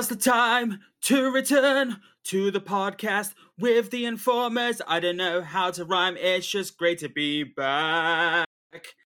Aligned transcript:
Now's 0.00 0.08
the 0.08 0.16
time 0.16 0.80
to 1.02 1.30
return 1.30 2.00
to 2.24 2.50
the 2.50 2.58
podcast 2.58 3.34
with 3.58 3.90
the 3.90 4.06
informers. 4.06 4.80
I 4.88 4.98
don't 4.98 5.18
know 5.18 5.42
how 5.42 5.70
to 5.72 5.84
rhyme, 5.84 6.16
it's 6.16 6.48
just 6.48 6.78
great 6.78 7.00
to 7.00 7.10
be 7.10 7.44
back. 7.44 8.48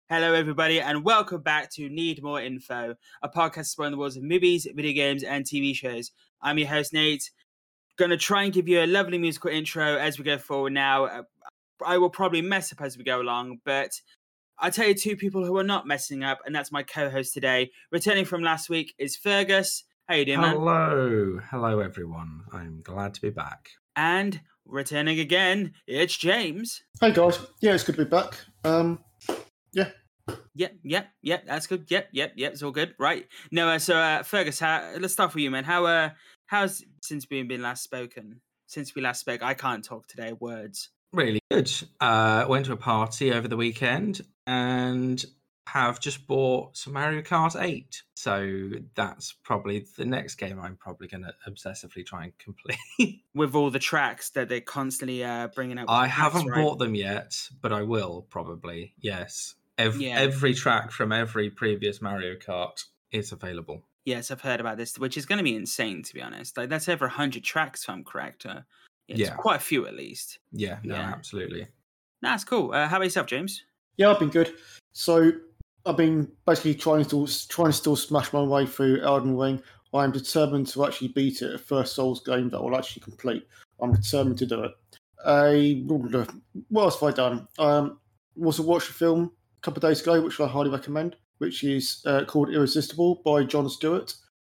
Hello, 0.08 0.34
everybody, 0.34 0.80
and 0.80 1.04
welcome 1.04 1.42
back 1.42 1.72
to 1.72 1.88
Need 1.88 2.22
More 2.22 2.40
Info, 2.40 2.94
a 3.24 3.28
podcast 3.28 3.58
exploring 3.58 3.90
the 3.90 3.98
worlds 3.98 4.16
of 4.16 4.22
movies, 4.22 4.68
video 4.72 4.92
games, 4.92 5.24
and 5.24 5.44
TV 5.44 5.74
shows. 5.74 6.12
I'm 6.40 6.58
your 6.58 6.68
host, 6.68 6.92
Nate. 6.92 7.28
Gonna 7.96 8.16
try 8.16 8.44
and 8.44 8.52
give 8.52 8.68
you 8.68 8.80
a 8.80 8.86
lovely 8.86 9.18
musical 9.18 9.50
intro 9.50 9.96
as 9.96 10.16
we 10.16 10.24
go 10.24 10.38
forward 10.38 10.74
now. 10.74 11.06
Uh, 11.06 11.22
I 11.84 11.98
will 11.98 12.08
probably 12.08 12.40
mess 12.40 12.72
up 12.72 12.80
as 12.80 12.96
we 12.96 13.02
go 13.02 13.20
along, 13.20 13.58
but 13.64 14.00
I'll 14.60 14.70
tell 14.70 14.86
you 14.86 14.94
two 14.94 15.16
people 15.16 15.44
who 15.44 15.56
are 15.58 15.64
not 15.64 15.88
messing 15.88 16.22
up, 16.22 16.38
and 16.46 16.54
that's 16.54 16.70
my 16.70 16.84
co-host 16.84 17.34
today. 17.34 17.72
Returning 17.90 18.26
from 18.26 18.44
last 18.44 18.70
week 18.70 18.94
is 18.96 19.16
Fergus. 19.16 19.82
How 20.06 20.16
you 20.16 20.26
doing, 20.26 20.42
man? 20.42 20.56
Hello, 20.56 21.40
hello 21.50 21.80
everyone. 21.80 22.42
I'm 22.52 22.82
glad 22.82 23.14
to 23.14 23.22
be 23.22 23.30
back. 23.30 23.70
And 23.96 24.38
returning 24.66 25.18
again, 25.18 25.72
it's 25.86 26.14
James. 26.14 26.82
Hey 27.00 27.10
guys, 27.10 27.38
yeah, 27.62 27.72
it's 27.72 27.84
good 27.84 27.96
to 27.96 28.04
be 28.04 28.10
back. 28.10 28.34
Um, 28.64 28.98
yeah, 29.72 29.88
Yep, 30.54 30.74
yep, 30.82 31.08
yep. 31.22 31.46
That's 31.46 31.66
good. 31.66 31.86
Yep, 31.88 32.08
yep, 32.12 32.32
yep. 32.36 32.52
It's 32.52 32.62
all 32.62 32.70
good, 32.70 32.94
right? 32.98 33.26
No, 33.50 33.68
uh, 33.68 33.78
so 33.78 33.96
uh, 33.96 34.22
Fergus, 34.22 34.60
how, 34.60 34.92
let's 35.00 35.14
start 35.14 35.34
with 35.34 35.42
you, 35.42 35.50
man. 35.50 35.64
How 35.64 35.86
uh, 35.86 36.10
how's 36.46 36.84
since 37.02 37.26
we've 37.30 37.48
been 37.48 37.62
last 37.62 37.82
spoken? 37.82 38.42
Since 38.66 38.94
we 38.94 39.00
last 39.00 39.20
spoke, 39.20 39.42
I 39.42 39.54
can't 39.54 39.82
talk 39.82 40.06
today. 40.06 40.34
Words. 40.34 40.90
Really 41.14 41.40
good. 41.50 41.72
Uh, 41.98 42.44
went 42.46 42.66
to 42.66 42.72
a 42.72 42.76
party 42.76 43.32
over 43.32 43.48
the 43.48 43.56
weekend 43.56 44.20
and 44.46 45.24
have 45.66 45.98
just 46.00 46.26
bought 46.26 46.76
some 46.76 46.92
Mario 46.92 47.22
Kart 47.22 47.60
8. 47.60 48.02
So 48.14 48.70
that's 48.94 49.32
probably 49.42 49.86
the 49.96 50.04
next 50.04 50.36
game 50.36 50.60
I'm 50.60 50.76
probably 50.76 51.08
going 51.08 51.24
to 51.24 51.34
obsessively 51.50 52.04
try 52.04 52.24
and 52.24 52.32
complete. 52.38 53.22
With 53.34 53.54
all 53.54 53.70
the 53.70 53.78
tracks 53.78 54.30
that 54.30 54.48
they're 54.48 54.60
constantly 54.60 55.24
uh, 55.24 55.48
bringing 55.54 55.78
up. 55.78 55.86
I 55.88 56.06
haven't 56.06 56.46
right? 56.46 56.62
bought 56.62 56.78
them 56.78 56.94
yet, 56.94 57.36
but 57.62 57.72
I 57.72 57.82
will 57.82 58.26
probably. 58.30 58.94
Yes. 59.00 59.54
Ev- 59.78 60.00
Yeah. 60.00 60.18
Every 60.20 60.54
track 60.54 60.90
from 60.92 61.12
every 61.12 61.50
previous 61.50 62.00
Mario 62.02 62.34
Kart 62.36 62.84
is 63.10 63.32
available. 63.32 63.82
Yes, 64.04 64.30
I've 64.30 64.42
heard 64.42 64.60
about 64.60 64.76
this, 64.76 64.98
which 64.98 65.16
is 65.16 65.24
going 65.24 65.38
to 65.38 65.44
be 65.44 65.56
insane, 65.56 66.02
to 66.02 66.12
be 66.14 66.20
honest. 66.20 66.56
Like 66.58 66.68
that's 66.68 66.88
over 66.90 67.08
hundred 67.08 67.42
tracks, 67.42 67.82
if 67.84 67.88
I'm 67.90 68.04
correct. 68.04 68.44
Uh, 68.44 68.60
yeah, 69.08 69.14
it's 69.16 69.20
Yeah. 69.20 69.34
quite 69.36 69.56
a 69.56 69.60
few 69.60 69.86
at 69.86 69.94
least. 69.94 70.38
Yeah, 70.52 70.78
no, 70.84 70.94
Yeah. 70.94 71.00
absolutely. 71.10 71.68
That's 72.20 72.44
cool. 72.44 72.72
Uh, 72.72 72.86
how 72.86 72.96
about 72.96 73.04
yourself, 73.04 73.26
James? 73.26 73.64
yeah, 73.96 74.10
I've 74.10 74.18
been 74.18 74.28
good. 74.30 74.52
So 74.92 75.32
I've 75.86 75.96
been 75.96 76.30
basically 76.46 76.74
trying 76.74 77.04
to 77.06 77.26
trying 77.48 77.68
to 77.68 77.72
still 77.72 77.96
smash 77.96 78.32
my 78.32 78.42
way 78.42 78.66
through 78.66 79.02
Elden 79.02 79.36
Ring. 79.36 79.62
I'm 79.92 80.10
determined 80.10 80.66
to 80.68 80.84
actually 80.84 81.08
beat 81.08 81.42
it. 81.42 81.54
A 81.54 81.58
first 81.58 81.94
Souls 81.94 82.22
game 82.22 82.48
that 82.50 82.58
I 82.58 82.60
will 82.60 82.76
actually 82.76 83.02
complete. 83.02 83.46
I'm 83.80 83.92
determined 83.92 84.38
to 84.38 84.46
do 84.46 84.64
it. 84.64 84.72
I 85.24 85.82
what 86.68 86.84
else 86.84 87.00
have 87.00 87.08
I 87.08 87.12
done? 87.12 87.48
Um, 87.58 87.98
also 88.42 88.62
watched 88.62 88.90
a 88.90 88.94
film 88.94 89.30
a 89.58 89.60
couple 89.60 89.84
of 89.84 89.90
days 89.90 90.00
ago, 90.00 90.20
which 90.20 90.40
I 90.40 90.46
highly 90.46 90.70
recommend, 90.70 91.16
which 91.38 91.62
is 91.64 92.02
uh, 92.06 92.24
called 92.24 92.50
Irresistible 92.50 93.22
by 93.24 93.44
Jon 93.44 93.68
Stewart. 93.68 94.14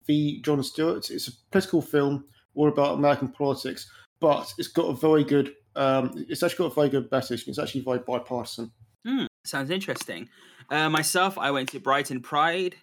The 0.05 0.39
Jon 0.41 0.61
Stewart. 0.63 1.09
It's 1.09 1.27
a 1.27 1.31
political 1.51 1.81
film 1.81 2.25
all 2.53 2.69
about 2.69 2.97
American 2.97 3.29
politics, 3.29 3.89
but 4.19 4.53
it's 4.57 4.67
got 4.67 4.83
a 4.89 4.93
very 4.93 5.23
good. 5.23 5.53
Um, 5.75 6.25
it's 6.29 6.43
actually 6.43 6.69
got 6.69 6.71
a 6.71 6.75
very 6.75 6.89
good 6.89 7.11
message. 7.11 7.47
It's 7.47 7.59
actually 7.59 7.81
very 7.81 7.99
bipartisan. 7.99 8.71
Hmm, 9.05 9.25
sounds 9.43 9.71
interesting. 9.71 10.29
Uh, 10.69 10.89
myself, 10.89 11.37
I 11.37 11.51
went 11.51 11.69
to 11.69 11.79
Brighton 11.79 12.21
Pride. 12.21 12.75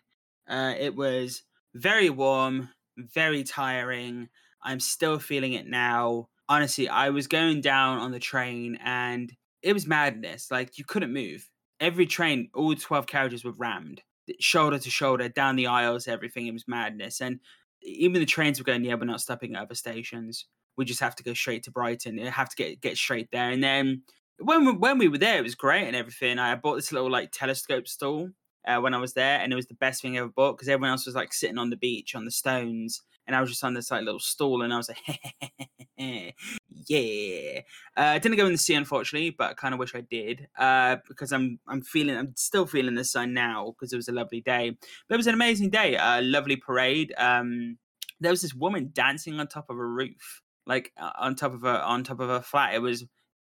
Uh, 0.49 0.75
it 0.79 0.95
was 0.95 1.43
very 1.75 2.11
warm, 2.11 2.71
very 2.97 3.45
tiring. 3.45 4.29
I'm 4.63 4.81
still 4.81 5.19
feeling 5.19 5.55
it 5.55 5.67
now. 5.67 6.29
Honestly, 6.49 6.89
I 6.89 7.11
was 7.11 7.27
going 7.27 7.61
down 7.61 7.99
on 7.99 8.13
the 8.13 8.19
train 8.19 8.79
and 8.85 9.33
it 9.63 9.73
was 9.73 9.87
madness. 9.87 10.51
Like 10.51 10.79
you 10.79 10.85
couldn't 10.85 11.13
move. 11.13 11.49
Every 11.81 12.07
train, 12.07 12.51
all 12.55 12.75
12 12.75 13.07
carriages 13.07 13.45
were 13.45 13.53
rammed, 13.53 14.03
shoulder 14.39 14.79
to 14.79 14.91
shoulder, 14.91 15.29
down 15.29 15.57
the 15.57 15.67
aisles, 15.67 16.07
everything. 16.07 16.47
It 16.47 16.53
was 16.53 16.69
madness. 16.69 17.21
And 17.21 17.41
even 17.83 18.21
the 18.21 18.27
trains 18.27 18.59
were 18.59 18.65
going, 18.65 18.85
yeah, 18.85 18.95
we're 18.95 19.05
not 19.05 19.21
stopping 19.21 19.57
at 19.57 19.63
other 19.63 19.75
stations. 19.75 20.47
We 20.77 20.85
just 20.85 21.01
have 21.01 21.17
to 21.17 21.25
go 21.25 21.35
straight 21.35 21.65
to 21.65 21.73
Brighton. 21.73 22.19
You 22.19 22.31
have 22.31 22.49
to 22.51 22.57
get 22.57 22.81
get 22.81 22.97
straight 22.97 23.31
there. 23.33 23.51
And 23.51 23.63
then 23.63 24.03
when 24.45 24.67
we, 24.67 24.73
when 24.73 24.99
we 24.99 25.09
were 25.09 25.19
there, 25.19 25.39
it 25.39 25.43
was 25.43 25.55
great 25.55 25.87
and 25.87 25.97
everything. 25.97 26.39
I 26.39 26.55
bought 26.55 26.77
this 26.77 26.93
little 26.93 27.11
like 27.11 27.31
telescope 27.33 27.89
stool 27.89 28.31
uh, 28.67 28.79
when 28.79 28.95
I 28.95 28.99
was 28.99 29.15
there, 29.15 29.41
and 29.41 29.53
it 29.53 29.57
was 29.57 29.67
the 29.67 29.75
best 29.75 30.03
thing 30.03 30.17
I 30.17 30.21
ever 30.21 30.29
bought 30.29 30.57
because 30.57 30.69
everyone 30.69 30.91
else 30.91 31.07
was 31.07 31.15
like 31.15 31.33
sitting 31.33 31.59
on 31.59 31.71
the 31.71 31.77
beach 31.77 32.15
on 32.15 32.25
the 32.25 32.31
stones, 32.31 33.03
and 33.27 33.37
I 33.37 33.41
was 33.41 33.51
just 33.51 33.65
on 33.65 33.75
this 33.75 33.91
like 33.91 34.05
little 34.05 34.21
stool, 34.21 34.63
and 34.63 34.73
I 34.73 34.77
was 34.77 34.89
like, 34.89 35.55
yeah. 36.89 37.61
Uh, 37.97 38.19
didn't 38.19 38.37
go 38.37 38.47
in 38.47 38.53
the 38.53 38.59
sea 38.59 38.75
unfortunately, 38.75 39.31
but 39.31 39.51
I 39.51 39.55
kind 39.55 39.75
of 39.75 39.81
wish 39.81 39.95
I 39.95 40.03
did 40.03 40.49
uh, 40.59 40.97
because 41.09 41.33
I'm 41.33 41.59
I'm 41.69 41.83
feeling 41.83 42.17
I'm 42.17 42.35
still 42.37 42.67
feeling 42.67 42.95
the 42.95 43.05
sun 43.05 43.33
now 43.35 43.73
because 43.73 43.93
it 43.93 43.97
was 43.97 44.09
a 44.09 44.13
lovely 44.13 44.41
day. 44.41 44.77
But 45.09 45.15
it 45.15 45.19
was 45.19 45.27
an 45.27 45.35
amazing 45.35 45.71
day, 45.71 45.97
a 45.99 46.21
lovely 46.23 46.57
parade. 46.57 47.13
Um, 47.17 47.79
there 48.21 48.31
was 48.31 48.43
this 48.43 48.55
woman 48.55 48.91
dancing 48.93 49.39
on 49.41 49.49
top 49.49 49.69
of 49.71 49.77
a 49.77 49.85
roof, 49.85 50.43
like 50.67 50.93
uh, 50.97 51.11
on 51.19 51.35
top 51.35 51.55
of 51.55 51.65
a 51.65 51.83
on 51.83 52.05
top 52.05 52.21
of 52.21 52.31
a 52.31 52.43
flat. 52.43 52.75
It 52.75 52.83
was 52.83 53.05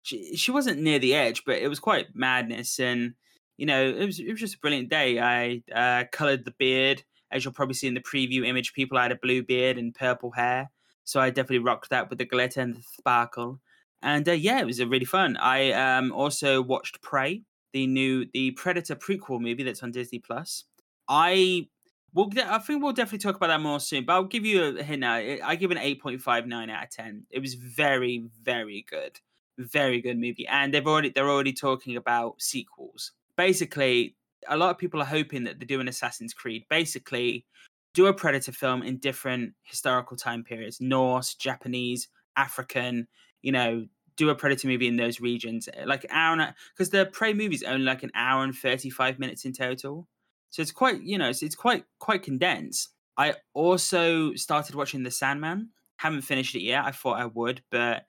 she 0.05 0.35
she 0.35 0.51
wasn't 0.51 0.81
near 0.81 0.99
the 0.99 1.15
edge, 1.15 1.43
but 1.45 1.57
it 1.57 1.67
was 1.67 1.79
quite 1.79 2.15
madness, 2.15 2.79
and 2.79 3.15
you 3.57 3.65
know 3.65 3.83
it 3.83 4.05
was 4.05 4.19
it 4.19 4.29
was 4.29 4.39
just 4.39 4.55
a 4.55 4.59
brilliant 4.59 4.89
day. 4.89 5.19
I 5.19 5.63
uh, 5.73 6.05
colored 6.11 6.45
the 6.45 6.53
beard, 6.59 7.03
as 7.31 7.43
you'll 7.43 7.55
probably 7.55 7.73
see 7.73 7.87
in 7.87 7.95
the 7.95 8.01
preview 8.01 8.45
image. 8.45 8.73
People 8.73 8.99
had 8.99 9.11
a 9.11 9.15
blue 9.15 9.41
beard 9.41 9.79
and 9.79 9.95
purple 9.95 10.31
hair, 10.31 10.69
so 11.03 11.19
I 11.19 11.31
definitely 11.31 11.59
rocked 11.59 11.89
that 11.89 12.09
with 12.09 12.19
the 12.19 12.25
glitter 12.25 12.61
and 12.61 12.75
the 12.75 12.83
sparkle. 12.83 13.59
And 14.03 14.29
uh, 14.29 14.33
yeah, 14.33 14.59
it 14.59 14.67
was 14.67 14.79
uh, 14.79 14.87
really 14.87 15.05
fun. 15.05 15.37
I 15.37 15.71
um, 15.71 16.11
also 16.11 16.61
watched 16.61 17.01
Prey, 17.01 17.41
the 17.73 17.87
new 17.87 18.27
the 18.31 18.51
Predator 18.51 18.95
prequel 18.95 19.41
movie 19.41 19.63
that's 19.63 19.81
on 19.81 19.91
Disney 19.91 20.19
Plus. 20.19 20.65
I 21.09 21.67
will. 22.13 22.29
I 22.45 22.59
think 22.59 22.83
we'll 22.83 22.93
definitely 22.93 23.23
talk 23.27 23.37
about 23.37 23.47
that 23.47 23.61
more 23.61 23.79
soon. 23.79 24.05
But 24.05 24.13
I'll 24.13 24.25
give 24.25 24.45
you 24.45 24.77
a 24.77 24.83
hint 24.83 24.99
now. 24.99 25.15
I 25.15 25.39
I 25.43 25.55
give 25.55 25.71
an 25.71 25.79
eight 25.79 25.99
point 25.99 26.21
five 26.21 26.45
nine 26.45 26.69
out 26.69 26.83
of 26.83 26.89
ten. 26.91 27.25
It 27.31 27.39
was 27.39 27.55
very 27.55 28.29
very 28.43 28.85
good 28.87 29.19
very 29.57 30.01
good 30.01 30.17
movie 30.17 30.47
and 30.47 30.73
they've 30.73 30.87
already 30.87 31.09
they're 31.09 31.29
already 31.29 31.53
talking 31.53 31.95
about 31.95 32.41
sequels. 32.41 33.11
Basically 33.37 34.15
a 34.47 34.57
lot 34.57 34.69
of 34.69 34.77
people 34.77 35.01
are 35.01 35.05
hoping 35.05 35.43
that 35.45 35.59
they 35.59 35.65
do 35.65 35.79
an 35.79 35.87
assassin's 35.87 36.33
creed. 36.33 36.65
Basically 36.69 37.45
do 37.93 38.07
a 38.07 38.13
predator 38.13 38.51
film 38.51 38.83
in 38.83 38.97
different 38.97 39.53
historical 39.63 40.17
time 40.17 40.43
periods 40.43 40.81
norse 40.81 41.33
japanese 41.33 42.09
african 42.35 43.07
you 43.41 43.53
know 43.53 43.85
do 44.15 44.29
a 44.29 44.35
predator 44.35 44.67
movie 44.67 44.87
in 44.87 44.97
those 44.97 45.19
regions. 45.19 45.67
Like 45.85 46.05
hour 46.09 46.53
because 46.73 46.89
the 46.89 47.05
prey 47.07 47.33
movie 47.33 47.55
is 47.55 47.63
only 47.63 47.85
like 47.85 48.03
an 48.03 48.11
hour 48.15 48.43
and 48.43 48.55
35 48.55 49.19
minutes 49.19 49.45
in 49.45 49.53
total. 49.53 50.07
So 50.49 50.61
it's 50.61 50.71
quite 50.71 51.01
you 51.01 51.17
know 51.17 51.29
it's, 51.29 51.43
it's 51.43 51.55
quite 51.55 51.85
quite 51.99 52.23
condensed. 52.23 52.89
I 53.17 53.35
also 53.53 54.33
started 54.33 54.75
watching 54.75 55.03
the 55.03 55.11
sandman. 55.11 55.69
Haven't 55.97 56.21
finished 56.21 56.55
it 56.55 56.61
yet. 56.61 56.83
I 56.83 56.91
thought 56.91 57.19
i 57.19 57.25
would 57.25 57.61
but 57.71 58.05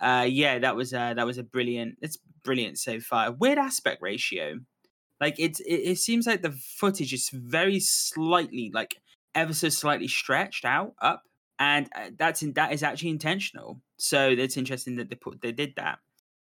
uh 0.00 0.26
yeah 0.28 0.58
that 0.58 0.76
was 0.76 0.92
uh 0.92 1.14
that 1.14 1.26
was 1.26 1.38
a 1.38 1.42
brilliant 1.42 1.96
it's 2.00 2.18
brilliant 2.44 2.78
so 2.78 3.00
far. 3.00 3.32
Weird 3.32 3.58
aspect 3.58 4.00
ratio. 4.02 4.60
Like 5.20 5.36
it's 5.38 5.60
it, 5.60 5.74
it 5.74 5.98
seems 5.98 6.26
like 6.26 6.42
the 6.42 6.52
footage 6.52 7.12
is 7.12 7.30
very 7.32 7.80
slightly 7.80 8.70
like 8.72 8.96
ever 9.34 9.54
so 9.54 9.68
slightly 9.68 10.06
stretched 10.06 10.64
out 10.64 10.92
up 11.00 11.22
and 11.58 11.88
uh, 11.96 12.10
that's 12.18 12.42
in, 12.42 12.52
that 12.54 12.72
is 12.72 12.82
actually 12.82 13.10
intentional. 13.10 13.80
So 13.96 14.28
it's 14.28 14.56
interesting 14.56 14.96
that 14.96 15.08
they 15.08 15.16
put 15.16 15.40
they 15.40 15.52
did 15.52 15.74
that. 15.76 15.98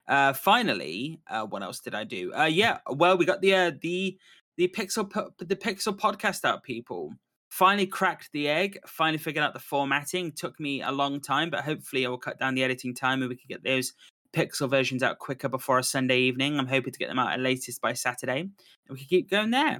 Uh 0.07 0.33
finally 0.33 1.19
uh 1.29 1.45
what 1.45 1.63
else 1.63 1.79
did 1.79 1.93
i 1.93 2.03
do? 2.03 2.33
Uh 2.33 2.45
yeah 2.45 2.79
well 2.89 3.17
we 3.17 3.25
got 3.25 3.41
the 3.41 3.53
uh 3.53 3.71
the 3.81 4.17
the 4.57 4.67
pixel 4.67 5.09
the 5.37 5.55
pixel 5.55 5.97
podcast 5.97 6.45
out 6.45 6.63
people 6.63 7.13
finally 7.51 7.85
cracked 7.85 8.29
the 8.31 8.47
egg 8.47 8.79
finally 8.87 9.17
figured 9.17 9.43
out 9.43 9.53
the 9.53 9.59
formatting. 9.59 10.31
Took 10.31 10.57
me 10.59 10.81
a 10.81 10.91
long 10.91 11.19
time 11.19 11.49
but 11.49 11.65
hopefully 11.65 12.05
i 12.05 12.09
will 12.09 12.17
cut 12.17 12.39
down 12.39 12.55
the 12.55 12.63
editing 12.63 12.95
time 12.95 13.21
and 13.21 13.29
we 13.29 13.35
can 13.35 13.49
get 13.49 13.63
those 13.63 13.91
pixel 14.33 14.69
versions 14.69 15.03
out 15.03 15.19
quicker 15.19 15.49
before 15.49 15.77
a 15.77 15.83
sunday 15.83 16.19
evening. 16.19 16.57
I'm 16.57 16.67
hoping 16.67 16.93
to 16.93 16.99
get 16.99 17.09
them 17.09 17.19
out 17.19 17.33
at 17.33 17.41
latest 17.41 17.81
by 17.81 17.91
saturday 17.93 18.39
and 18.39 18.51
we 18.89 18.99
can 18.99 19.07
keep 19.07 19.29
going 19.29 19.51
there. 19.51 19.79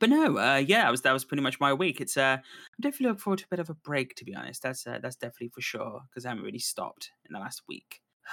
But 0.00 0.10
no 0.10 0.36
uh 0.36 0.56
yeah 0.56 0.82
that 0.82 0.90
was 0.90 1.02
that 1.02 1.12
was 1.12 1.24
pretty 1.24 1.44
much 1.44 1.60
my 1.60 1.72
week. 1.72 2.00
It's 2.00 2.16
uh 2.16 2.38
i'm 2.40 2.80
definitely 2.80 3.06
looking 3.06 3.20
forward 3.20 3.38
to 3.38 3.44
a 3.44 3.54
bit 3.56 3.60
of 3.60 3.70
a 3.70 3.74
break 3.74 4.16
to 4.16 4.24
be 4.24 4.34
honest. 4.34 4.62
That's 4.62 4.84
uh, 4.84 4.98
that's 5.00 5.16
definitely 5.16 5.50
for 5.54 5.60
sure 5.60 6.02
because 6.10 6.26
i 6.26 6.30
haven't 6.30 6.44
really 6.44 6.58
stopped 6.58 7.12
in 7.24 7.32
the 7.32 7.38
last 7.38 7.62
week. 7.68 8.00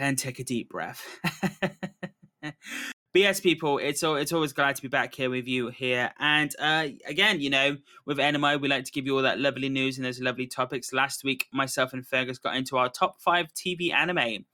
And 0.00 0.16
take 0.16 0.38
a 0.38 0.44
deep 0.44 0.68
breath 0.68 1.02
But 3.18 3.22
yes, 3.22 3.40
people, 3.40 3.78
it's 3.78 4.04
all, 4.04 4.14
it's 4.14 4.32
always 4.32 4.52
glad 4.52 4.76
to 4.76 4.82
be 4.82 4.86
back 4.86 5.12
here 5.12 5.28
with 5.28 5.48
you 5.48 5.70
here. 5.70 6.12
And 6.20 6.54
uh, 6.60 6.86
again, 7.04 7.40
you 7.40 7.50
know, 7.50 7.76
with 8.06 8.18
NMI, 8.18 8.60
we 8.60 8.68
like 8.68 8.84
to 8.84 8.92
give 8.92 9.06
you 9.06 9.16
all 9.16 9.22
that 9.22 9.40
lovely 9.40 9.68
news 9.68 9.96
and 9.96 10.06
those 10.06 10.20
lovely 10.20 10.46
topics. 10.46 10.92
Last 10.92 11.24
week, 11.24 11.46
myself 11.52 11.92
and 11.92 12.06
Fergus 12.06 12.38
got 12.38 12.54
into 12.54 12.76
our 12.76 12.88
top 12.88 13.20
five 13.20 13.52
TV 13.54 13.92
anime. 13.92 14.44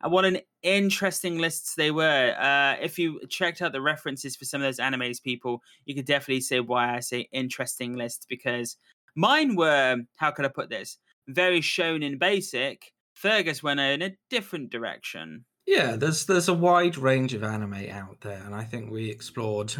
And 0.00 0.10
what 0.10 0.24
an 0.24 0.38
interesting 0.62 1.36
lists 1.36 1.74
they 1.74 1.90
were. 1.90 2.34
Uh, 2.40 2.76
if 2.80 2.98
you 2.98 3.20
checked 3.28 3.60
out 3.60 3.72
the 3.72 3.82
references 3.82 4.36
for 4.36 4.46
some 4.46 4.62
of 4.62 4.66
those 4.66 4.78
animes, 4.78 5.22
people, 5.22 5.60
you 5.84 5.94
could 5.94 6.06
definitely 6.06 6.40
say 6.40 6.60
why 6.60 6.96
I 6.96 7.00
say 7.00 7.28
interesting 7.30 7.94
lists 7.94 8.24
because 8.26 8.78
Mine 9.16 9.54
were 9.54 9.98
how 10.16 10.30
could 10.30 10.46
I 10.46 10.48
put 10.48 10.70
this? 10.70 10.96
Very 11.26 11.60
shonen 11.60 12.18
basic. 12.18 12.90
Fergus 13.12 13.62
went 13.62 13.80
in 13.80 14.00
a 14.00 14.16
different 14.30 14.70
direction. 14.70 15.44
Yeah, 15.68 15.96
there's 15.96 16.24
there's 16.24 16.48
a 16.48 16.54
wide 16.54 16.96
range 16.96 17.34
of 17.34 17.44
anime 17.44 17.90
out 17.90 18.22
there, 18.22 18.42
and 18.42 18.54
I 18.54 18.64
think 18.64 18.90
we 18.90 19.10
explored 19.10 19.74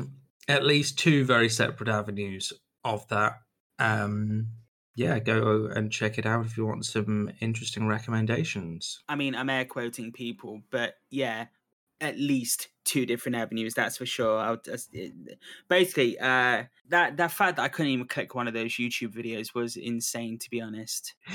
at 0.46 0.62
least 0.62 0.98
two 0.98 1.24
very 1.24 1.48
separate 1.48 1.88
avenues 1.88 2.52
of 2.84 3.08
that. 3.08 3.40
Um, 3.78 4.48
yeah, 4.94 5.18
go 5.18 5.70
and 5.74 5.90
check 5.90 6.18
it 6.18 6.26
out 6.26 6.44
if 6.44 6.58
you 6.58 6.66
want 6.66 6.84
some 6.84 7.30
interesting 7.40 7.86
recommendations. 7.86 9.02
I 9.08 9.16
mean, 9.16 9.34
I'm 9.34 9.48
air 9.48 9.64
quoting 9.64 10.12
people, 10.12 10.60
but 10.70 10.96
yeah, 11.10 11.46
at 12.02 12.18
least 12.18 12.68
two 12.84 13.06
different 13.06 13.36
avenues. 13.36 13.72
That's 13.72 13.96
for 13.96 14.04
sure. 14.04 14.38
I 14.38 14.50
would 14.50 14.64
just, 14.64 14.90
it, 14.92 15.14
basically, 15.70 16.18
uh, 16.18 16.64
that 16.90 17.16
that 17.16 17.32
fact 17.32 17.56
that 17.56 17.62
I 17.62 17.68
couldn't 17.68 17.92
even 17.92 18.08
click 18.08 18.34
one 18.34 18.46
of 18.46 18.52
those 18.52 18.72
YouTube 18.72 19.14
videos 19.14 19.54
was 19.54 19.78
insane, 19.78 20.38
to 20.38 20.50
be 20.50 20.60
honest. 20.60 21.14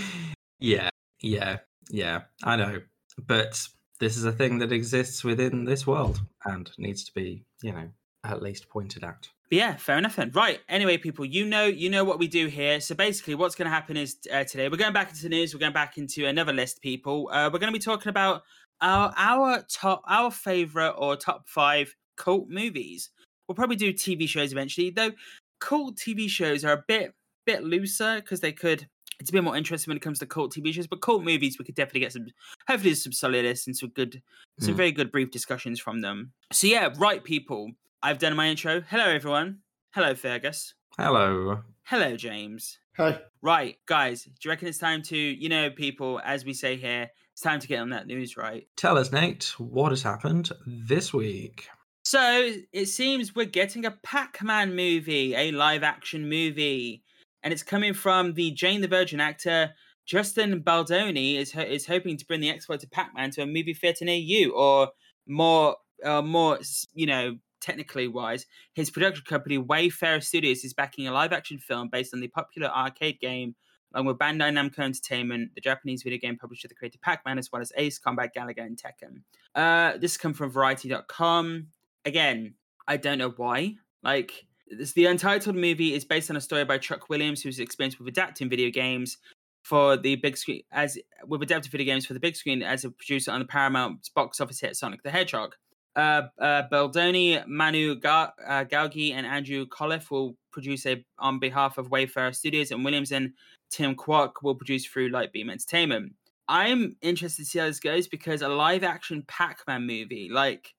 Yeah, 0.60 0.88
yeah, 1.20 1.58
yeah. 1.90 2.22
I 2.42 2.56
know, 2.56 2.80
but 3.18 3.68
this 4.04 4.18
is 4.18 4.26
a 4.26 4.32
thing 4.34 4.60
that 4.60 4.74
exists 4.74 5.24
within 5.24 5.64
this 5.64 5.88
world 5.88 6.20
and 6.46 6.70
needs 6.78 7.06
to 7.06 7.14
be, 7.14 7.46
you 7.62 7.72
know, 7.72 7.90
at 8.26 8.42
least 8.42 8.68
pointed 8.68 9.04
out. 9.04 9.30
Yeah, 9.50 9.76
fair 9.78 9.98
enough 9.98 10.18
then. 10.18 10.32
Right. 10.34 10.60
Anyway, 10.68 10.98
people, 10.98 11.24
you 11.24 11.46
know, 11.46 11.66
you 11.66 11.90
know 11.90 12.04
what 12.04 12.20
we 12.20 12.28
do 12.28 12.48
here. 12.48 12.82
So 12.82 12.96
basically, 12.96 13.36
what's 13.36 13.56
going 13.56 13.68
to 13.68 13.74
happen 13.74 13.96
is 13.96 14.18
uh, 14.32 14.44
today 14.44 14.68
we're 14.68 14.78
going 14.78 14.94
back 14.94 15.10
into 15.10 15.24
the 15.24 15.30
news. 15.30 15.54
We're 15.54 15.60
going 15.60 15.74
back 15.74 15.98
into 15.98 16.26
another 16.26 16.52
list, 16.52 16.82
people. 16.82 17.30
Uh, 17.32 17.50
we're 17.52 17.60
going 17.60 17.72
to 17.72 17.80
be 17.80 17.84
talking 17.84 18.10
about 18.10 18.44
our 18.82 19.14
our 19.16 19.64
top, 19.70 20.02
our 20.08 20.32
favorite 20.32 20.96
or 20.98 21.16
top 21.16 21.48
five 21.48 21.96
cult 22.18 22.50
movies. 22.50 23.10
We'll 23.48 23.56
probably 23.56 23.76
do 23.76 23.94
TV 23.94 24.28
shows 24.28 24.52
eventually, 24.52 24.90
though. 24.90 25.12
Cult 25.60 25.96
TV 25.96 26.28
shows 26.28 26.66
are 26.66 26.74
a 26.74 26.84
bit 26.88 27.14
bit 27.46 27.64
looser 27.64 28.16
because 28.16 28.42
they 28.42 28.52
could. 28.52 28.88
It's 29.24 29.30
a 29.30 29.34
bit 29.34 29.44
more 29.46 29.56
interesting 29.56 29.90
when 29.90 29.96
it 29.96 30.02
comes 30.02 30.20
to 30.20 30.26
cult 30.26 30.54
TV 30.54 30.74
shows, 30.74 30.86
but 30.86 31.00
cult 31.02 31.24
movies 31.24 31.58
we 31.58 31.64
could 31.64 31.76
definitely 31.76 32.02
get 32.02 32.12
some, 32.12 32.26
hopefully 32.68 32.94
some 32.94 33.14
solid 33.14 33.46
lists 33.46 33.66
and 33.68 33.76
some 33.78 33.88
good, 33.88 34.22
some 34.60 34.72
Hmm. 34.74 34.78
very 34.78 34.92
good 34.92 35.14
brief 35.14 35.32
discussions 35.32 35.80
from 35.80 36.02
them. 36.02 36.34
So 36.52 36.68
yeah, 36.68 36.90
right, 36.98 37.24
people. 37.24 37.72
I've 38.02 38.20
done 38.20 38.36
my 38.36 38.50
intro. 38.50 38.82
Hello, 38.82 39.06
everyone. 39.06 39.60
Hello, 39.96 40.14
Fergus. 40.14 40.74
Hello. 40.98 41.62
Hello, 41.86 42.18
James. 42.18 42.80
Hey, 42.98 43.22
Right, 43.42 43.78
guys, 43.86 44.26
do 44.26 44.32
you 44.44 44.50
reckon 44.50 44.68
it's 44.68 44.78
time 44.78 45.02
to, 45.04 45.18
you 45.18 45.48
know, 45.48 45.70
people, 45.70 46.20
as 46.26 46.44
we 46.44 46.54
say 46.54 46.76
here, 46.76 47.10
it's 47.32 47.42
time 47.42 47.62
to 47.62 47.68
get 47.68 47.80
on 47.80 47.92
that 47.92 48.08
news, 48.08 48.36
right? 48.36 48.68
Tell 48.76 48.98
us, 48.98 49.14
Nate, 49.14 49.54
what 49.58 49.94
has 49.94 50.04
happened 50.04 50.52
this 50.68 51.14
week? 51.14 51.70
So 52.04 52.52
it 52.74 52.88
seems 52.88 53.34
we're 53.34 53.46
getting 53.46 53.86
a 53.86 53.92
Pac 53.92 54.44
Man 54.44 54.76
movie, 54.76 55.34
a 55.34 55.52
live 55.54 55.82
action 55.84 56.28
movie. 56.28 57.04
And 57.44 57.54
it's 57.54 57.64
coming 57.64 57.94
from 57.94 58.34
the 58.34 58.52
Jane 58.52 58.82
the 58.82 58.88
Virgin 58.88 59.20
actor. 59.20 59.74
Justin 60.06 60.62
Baldoni 60.62 61.38
is, 61.38 61.52
ho- 61.52 61.62
is 61.62 61.86
hoping 61.86 62.18
to 62.18 62.26
bring 62.26 62.42
the 62.42 62.50
exploits 62.50 62.84
to 62.84 62.90
Pac 62.90 63.14
Man 63.16 63.32
to 63.32 63.42
a 63.42 63.46
movie 63.46 63.74
theater 63.74 64.06
near 64.06 64.16
you, 64.16 64.54
or 64.54 64.90
more, 65.28 65.78
uh, 66.04 66.22
more, 66.22 66.60
you 66.94 67.06
know, 67.06 67.38
technically 67.64 68.08
wise, 68.08 68.46
his 68.74 68.92
production 68.92 69.24
company 69.26 69.58
Wayfarer 69.58 70.22
Studios 70.22 70.64
is 70.64 70.74
backing 70.74 71.08
a 71.08 71.12
live 71.12 71.32
action 71.32 71.58
film 71.58 71.90
based 71.90 72.14
on 72.14 72.20
the 72.20 72.28
popular 72.28 72.68
arcade 72.68 73.20
game, 73.20 73.56
along 73.94 74.06
with 74.08 74.18
Bandai 74.18 74.52
Namco 74.52 74.80
Entertainment, 74.80 75.52
the 75.56 75.62
Japanese 75.62 76.04
video 76.04 76.20
game 76.20 76.38
publisher 76.38 76.68
that 76.68 76.78
created 76.78 77.02
Pac 77.02 77.26
Man, 77.26 77.40
as 77.40 77.52
well 77.52 77.62
as 77.62 77.72
Ace 77.78 77.98
Combat 77.98 78.32
Galaga 78.36 78.66
and 78.66 78.78
Tekken. 78.78 79.22
Uh, 79.56 79.98
this 79.98 80.18
come 80.18 80.34
from 80.34 80.52
Variety.com. 80.52 81.68
Again, 82.06 82.56
I 82.88 82.98
don't 82.98 83.18
know 83.18 83.34
why. 83.38 83.76
Like, 84.04 84.46
this, 84.70 84.94
the 84.94 85.06
Untitled 85.06 85.56
movie 85.56 85.94
is 85.94 86.06
based 86.06 86.30
on 86.30 86.36
a 86.36 86.42
story 86.42 86.66
by 86.66 86.78
Chuck 86.78 87.10
Williams, 87.10 87.42
who's 87.42 87.60
experienced 87.60 88.00
with 88.00 88.08
adapting 88.08 88.50
video 88.50 88.70
games 88.70 89.18
for 89.64 89.96
the 89.98 90.16
big 90.18 90.38
screen, 90.38 90.62
as 90.72 90.98
with 91.26 91.42
adapted 91.42 91.72
video 91.72 91.86
games 91.86 92.06
for 92.06 92.14
the 92.14 92.20
big 92.20 92.36
screen 92.36 92.62
as 92.62 92.84
a 92.84 92.90
producer 92.90 93.32
on 93.32 93.40
the 93.40 93.46
Paramount 93.46 94.10
box 94.14 94.42
office 94.42 94.60
hit 94.60 94.76
Sonic 94.76 95.02
the 95.04 95.12
Hedgehog. 95.12 95.56
Uh, 95.96 96.24
uh, 96.40 96.64
Baldoni, 96.72 97.46
Manu 97.48 97.96
Ga- 97.96 98.34
uh, 98.46 98.66
Gargi, 98.66 99.14
and 99.14 99.26
Andrew 99.26 99.66
Calof 99.68 100.10
will 100.10 100.36
produce 100.52 100.86
a 100.86 101.04
on 101.20 101.40
behalf 101.40 101.78
of 101.78 101.92
Wayfarer 101.92 102.34
Studios, 102.34 102.72
and 102.72 102.84
Williams 102.84 103.12
and 103.12 103.32
Tim 103.70 103.96
Kwok 103.96 104.34
will 104.42 104.56
produce 104.56 104.86
through 104.86 105.12
Lightbeam 105.12 105.50
Entertainment. 105.50 106.14
I'm 106.48 106.96
interested 107.02 107.44
to 107.44 107.50
see 107.50 107.60
how 107.60 107.68
this 107.68 107.80
goes 107.80 108.08
because 108.08 108.42
a 108.42 108.50
live 108.50 108.84
action 108.84 109.24
Pac 109.28 109.60
Man 109.68 109.86
movie, 109.88 110.30
like, 110.32 110.74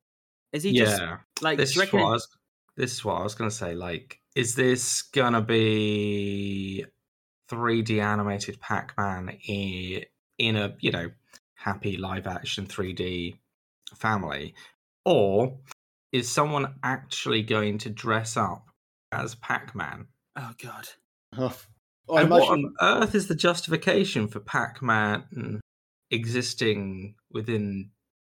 is 0.53 0.63
he 0.63 0.73
just 0.73 1.01
like? 1.41 1.59
this 1.59 1.71
is 1.71 1.93
what 1.93 1.95
I 1.95 2.05
was. 2.05 2.29
This 2.77 2.93
is 2.93 3.05
what 3.05 3.21
I 3.21 3.23
was 3.23 3.35
going 3.35 3.51
to 3.51 3.55
say. 3.55 3.75
Like, 3.75 4.21
is 4.35 4.55
this 4.55 5.03
gonna 5.03 5.41
be 5.41 6.85
3D 7.51 8.03
animated 8.03 8.61
Pac-Man 8.61 9.37
in, 9.47 10.05
in 10.39 10.57
a 10.57 10.75
you 10.81 10.91
know 10.91 11.11
happy 11.55 11.97
live 11.97 12.27
action 12.27 12.67
3D 12.67 13.37
family, 13.95 14.55
or 15.05 15.59
is 16.13 16.31
someone 16.31 16.75
actually 16.83 17.43
going 17.43 17.79
to 17.79 17.91
dress 17.91 18.37
up 18.37 18.67
as 19.13 19.35
Pac-Man? 19.37 20.07
oh 20.37 20.53
god, 20.61 20.89
I 22.11 22.23
and 22.23 22.31
what 22.31 22.49
on 22.51 22.75
earth 22.81 23.15
is 23.15 23.29
the 23.29 23.35
justification 23.35 24.29
for 24.29 24.41
Pac-Man 24.41 25.61
existing 26.11 27.15
within, 27.31 27.91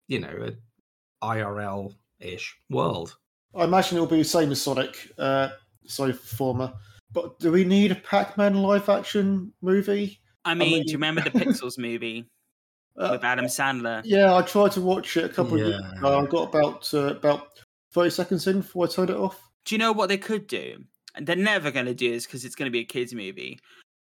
you 0.07 0.19
know, 0.19 0.49
a 0.49 1.25
IRL-ish 1.25 2.57
world? 2.69 3.17
I 3.55 3.63
imagine 3.63 3.97
it'll 3.97 4.07
be 4.07 4.17
the 4.17 4.23
same 4.23 4.51
as 4.51 4.61
Sonic, 4.61 5.11
uh, 5.17 5.49
sorry, 5.85 6.13
former. 6.13 6.73
But 7.11 7.39
do 7.39 7.51
we 7.51 7.63
need 7.63 7.91
a 7.91 7.95
Pac-Man 7.95 8.55
live-action 8.61 9.53
movie? 9.61 10.19
I 10.43 10.53
mean, 10.53 10.69
do 10.69 10.75
mean- 10.75 10.83
you 10.87 10.93
remember 10.93 11.21
the 11.21 11.29
Pixels 11.39 11.77
movie 11.77 12.25
Uh, 12.97 13.09
with 13.11 13.23
Adam 13.23 13.45
Sandler? 13.45 14.01
yeah, 14.05 14.35
I 14.35 14.41
tried 14.41 14.71
to 14.73 14.81
watch 14.81 15.15
it 15.17 15.25
a 15.25 15.29
couple 15.29 15.55
of 15.59 15.65
weeks 15.67 15.77
Yeah. 15.79 15.97
ago. 15.99 16.19
I 16.19 16.25
got 16.25 16.49
about 16.49 16.93
uh, 16.93 17.15
about 17.15 17.47
thirty 17.91 18.09
seconds 18.09 18.47
in 18.47 18.61
before 18.61 18.85
I 18.85 18.89
turned 18.89 19.09
it 19.09 19.15
off. 19.17 19.41
Do 19.65 19.75
you 19.75 19.79
know 19.79 19.91
what 19.93 20.09
they 20.09 20.17
could 20.17 20.47
do? 20.47 20.83
And 21.15 21.25
they're 21.25 21.35
never 21.37 21.71
going 21.71 21.85
to 21.85 21.93
do 21.93 22.11
this 22.11 22.25
because 22.25 22.43
it's 22.45 22.55
going 22.55 22.67
to 22.67 22.71
be 22.71 22.79
a 22.81 22.85
kids 22.85 23.13
movie. 23.13 23.59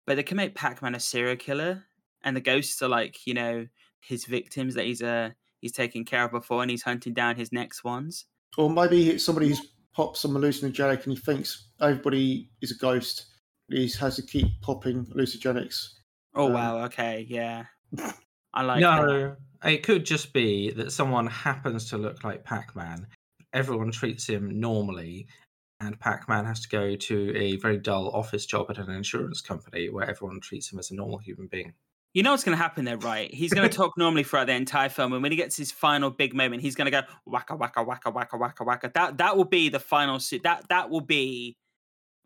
But 0.05 0.15
they 0.15 0.23
can 0.23 0.37
make 0.37 0.53
Pac-Man 0.55 0.95
a 0.95 0.99
serial 0.99 1.35
killer, 1.35 1.83
and 2.23 2.35
the 2.35 2.41
ghosts 2.41 2.81
are 2.81 2.87
like 2.89 3.25
you 3.27 3.33
know 3.33 3.67
his 4.01 4.25
victims 4.25 4.75
that 4.75 4.85
he's 4.85 5.01
uh 5.01 5.31
he's 5.59 5.71
taken 5.71 6.05
care 6.05 6.25
of 6.25 6.31
before, 6.31 6.61
and 6.61 6.69
he's 6.71 6.83
hunting 6.83 7.13
down 7.13 7.35
his 7.35 7.51
next 7.51 7.83
ones. 7.83 8.25
Or 8.57 8.69
maybe 8.69 9.09
it's 9.11 9.23
somebody 9.23 9.49
who's 9.49 9.73
popped 9.93 10.17
some 10.17 10.31
hallucinogenic 10.31 11.03
and 11.03 11.13
he 11.13 11.19
thinks 11.19 11.69
everybody 11.81 12.49
is 12.61 12.71
a 12.71 12.75
ghost. 12.75 13.25
He 13.69 13.89
has 13.99 14.15
to 14.15 14.21
keep 14.23 14.47
popping 14.61 15.05
hallucinogenics. 15.05 15.89
Oh 16.35 16.47
Um, 16.47 16.53
wow, 16.53 16.85
okay, 16.85 17.25
yeah, 17.29 17.65
I 18.53 18.63
like 18.63 18.81
that. 18.81 19.05
no, 19.05 19.35
it 19.63 19.83
could 19.83 20.05
just 20.05 20.33
be 20.33 20.71
that 20.71 20.91
someone 20.91 21.27
happens 21.27 21.89
to 21.89 21.97
look 21.97 22.23
like 22.23 22.43
Pac-Man. 22.43 23.07
Everyone 23.53 23.91
treats 23.91 24.27
him 24.27 24.59
normally, 24.59 25.27
and 25.79 25.99
Pac-Man 25.99 26.45
has 26.45 26.61
to 26.61 26.69
go 26.69 26.95
to 26.95 27.35
a 27.35 27.57
very 27.57 27.77
dull 27.77 28.09
office 28.11 28.45
job 28.45 28.67
at 28.69 28.77
an 28.77 28.89
insurance 28.91 29.41
company 29.41 29.89
where 29.89 30.09
everyone 30.09 30.39
treats 30.39 30.71
him 30.71 30.79
as 30.79 30.91
a 30.91 30.95
normal 30.95 31.17
human 31.17 31.47
being. 31.47 31.73
You 32.13 32.23
know 32.23 32.31
what's 32.31 32.43
going 32.43 32.57
to 32.57 32.61
happen 32.61 32.85
there, 32.85 32.97
right? 32.97 33.31
He's 33.31 33.53
going 33.53 33.69
to 33.69 33.75
talk 33.75 33.97
normally 33.97 34.23
throughout 34.23 34.47
the 34.47 34.53
entire 34.53 34.89
film, 34.89 35.13
and 35.13 35.21
when 35.21 35.31
he 35.31 35.35
gets 35.35 35.55
his 35.55 35.71
final 35.71 36.09
big 36.09 36.33
moment, 36.33 36.61
he's 36.61 36.75
going 36.75 36.85
to 36.85 36.91
go 36.91 37.01
waka 37.25 37.55
waka 37.55 37.83
waka 37.83 38.09
waka 38.09 38.37
waka 38.37 38.63
waka. 38.63 38.91
That 38.95 39.17
that 39.19 39.37
will 39.37 39.45
be 39.45 39.69
the 39.69 39.79
final 39.79 40.19
suit. 40.19 40.43
That 40.43 40.67
that 40.69 40.89
will 40.89 41.01
be 41.01 41.55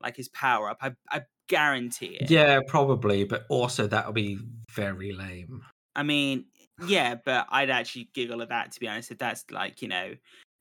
like 0.01 0.15
his 0.15 0.29
power 0.29 0.69
up. 0.69 0.77
I 0.81 0.91
I 1.09 1.23
guarantee 1.49 2.17
it. 2.19 2.31
Yeah, 2.31 2.59
probably, 2.67 3.25
but 3.25 3.45
also 3.49 3.87
that 3.87 4.05
will 4.05 4.13
be 4.13 4.39
very 4.71 5.11
lame. 5.11 5.63
I 5.95 6.03
mean, 6.03 6.45
yeah, 6.87 7.15
but 7.23 7.47
I'd 7.49 7.69
actually 7.69 8.09
giggle 8.13 8.41
at 8.41 8.49
that 8.49 8.71
to 8.71 8.79
be 8.79 8.87
honest. 8.87 9.11
If 9.11 9.17
that's 9.17 9.43
like 9.51 9.81
you 9.81 9.89
know 9.89 10.13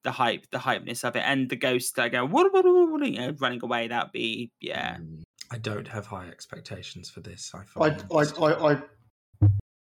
the 0.04 0.10
hype, 0.10 0.50
the 0.50 0.58
hypeness 0.58 1.04
of 1.04 1.16
it, 1.16 1.22
and 1.24 1.48
the 1.48 1.56
ghost 1.56 1.96
like 1.96 2.12
go 2.12 2.26
what 2.26 2.52
what 2.52 2.64
what 2.64 3.06
you 3.06 3.18
know 3.18 3.34
running 3.38 3.60
away. 3.62 3.88
That'd 3.88 4.12
be 4.12 4.50
yeah. 4.60 4.96
Mm, 4.96 5.22
I 5.50 5.58
don't 5.58 5.88
have 5.88 6.06
high 6.06 6.26
expectations 6.28 7.10
for 7.10 7.20
this. 7.20 7.52
I 7.54 7.60
I, 7.80 7.90
find 7.90 8.04
I, 8.12 8.44
I, 8.44 8.72
I, 8.72 8.82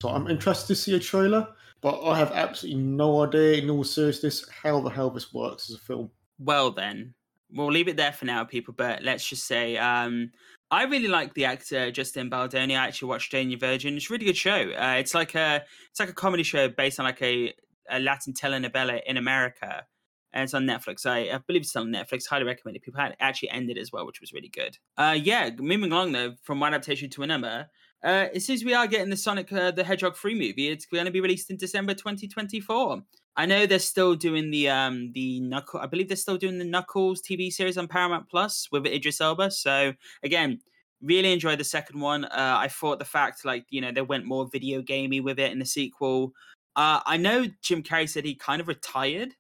so 0.06 0.12
I'm 0.12 0.28
interested 0.28 0.68
to 0.68 0.76
see 0.76 0.96
a 0.96 1.00
trailer, 1.00 1.48
but 1.82 2.00
I 2.04 2.16
have 2.20 2.32
absolutely 2.32 2.80
no 2.80 3.26
idea, 3.26 3.54
in 3.54 3.72
all 3.72 3.84
seriousness, 3.84 4.48
how 4.50 4.80
the 4.80 4.92
hell 4.92 5.10
this 5.10 5.34
works 5.34 5.68
as 5.68 5.78
a 5.78 5.80
film. 5.80 6.12
Well 6.38 6.70
then, 6.70 7.16
we'll 7.52 7.72
leave 7.72 7.88
it 7.88 7.98
there 7.98 8.12
for 8.12 8.26
now, 8.26 8.44
people. 8.44 8.76
But 8.78 9.02
let's 9.02 9.28
just 9.28 9.48
say, 9.48 9.78
um, 9.78 10.30
I 10.70 10.84
really 10.84 11.08
like 11.08 11.34
the 11.34 11.46
actor 11.46 11.90
Justin 11.90 12.30
Baldoni. 12.30 12.76
I 12.76 12.86
actually 12.86 13.10
watched 13.10 13.32
Jane 13.32 13.58
Virgin. 13.58 13.98
It's 13.98 14.12
a 14.12 14.14
really 14.14 14.26
good 14.26 14.38
show. 14.38 14.70
Uh, 14.78 14.98
it's 15.00 15.16
like 15.16 15.34
a 15.34 15.64
it's 15.90 16.00
like 16.00 16.10
a 16.10 16.14
comedy 16.14 16.44
show 16.44 16.70
based 16.70 17.00
on 17.00 17.08
like 17.08 17.24
a, 17.24 17.52
a 17.90 18.00
Latin 18.00 18.34
telenovela 18.34 19.02
in 19.08 19.18
America, 19.18 19.88
and 20.34 20.44
it's 20.44 20.54
on 20.54 20.66
Netflix. 20.66 21.08
I, 21.08 21.34
I 21.34 21.40
believe 21.48 21.64
it's 21.64 21.76
on 21.76 21.88
Netflix. 21.88 22.28
Highly 22.28 22.46
recommended. 22.46 22.84
People 22.84 23.02
had 23.02 23.16
actually 23.20 23.50
ended 23.50 23.80
as 23.80 23.92
well, 23.92 24.06
which 24.06 24.22
was 24.22 24.34
really 24.34 24.50
good. 24.50 24.78
Uh, 24.98 25.18
yeah, 25.20 25.50
moving 25.58 25.92
along 25.92 26.12
though, 26.12 26.36
from 26.44 26.60
one 26.60 26.76
adaptation 26.76 27.10
to 27.10 27.24
another. 27.24 27.70
Uh, 28.06 28.28
it 28.34 28.42
seems 28.42 28.64
we 28.64 28.74
are 28.74 28.88
getting 28.88 29.10
the 29.10 29.18
Sonic 29.18 29.52
uh, 29.52 29.72
the 29.72 29.84
Hedgehog 29.84 30.16
3 30.16 30.36
movie. 30.36 30.70
It's 30.70 30.86
going 30.86 31.06
to 31.06 31.12
be 31.12 31.22
released 31.22 31.50
in 31.50 31.58
December 31.58 31.94
2024. 31.94 33.02
I 33.38 33.46
know 33.46 33.66
they're 33.66 33.80
still 33.80 34.16
doing 34.16 34.52
the 34.52 34.70
um 34.70 35.12
the 35.14 35.42
Knuckle. 35.42 35.80
I 35.82 35.88
believe 35.88 36.08
they're 36.08 36.16
still 36.16 36.38
doing 36.38 36.60
the 36.60 36.66
Knuckles 36.66 37.22
TV 37.22 37.52
series 37.52 37.78
on 37.78 37.88
Paramount 37.88 38.30
Plus 38.30 38.68
with 38.72 38.86
Idris 38.86 39.20
Elba. 39.20 39.52
So 39.52 39.94
again, 40.24 40.62
Really 41.02 41.34
enjoyed 41.34 41.60
the 41.60 41.66
second 41.66 42.00
one. 42.00 42.26
Uh, 42.26 42.58
I 42.58 42.68
thought 42.68 42.98
the 43.00 43.06
fact, 43.06 43.46
like, 43.46 43.66
you 43.70 43.82
know, 43.82 43.92
they 43.92 44.02
went 44.02 44.26
more 44.26 44.48
video 44.52 44.82
gamey 44.82 45.20
with 45.20 45.40
it 45.40 45.52
in 45.52 45.60
the 45.60 45.66
sequel. 45.66 46.32
Uh, 46.76 47.02
I 47.06 47.18
know 47.18 47.46
Jim 47.62 47.84
Carrey 47.84 48.10
said 48.10 48.26
he 48.26 48.34
kind 48.34 48.62
of 48.62 48.68
retired 48.68 49.34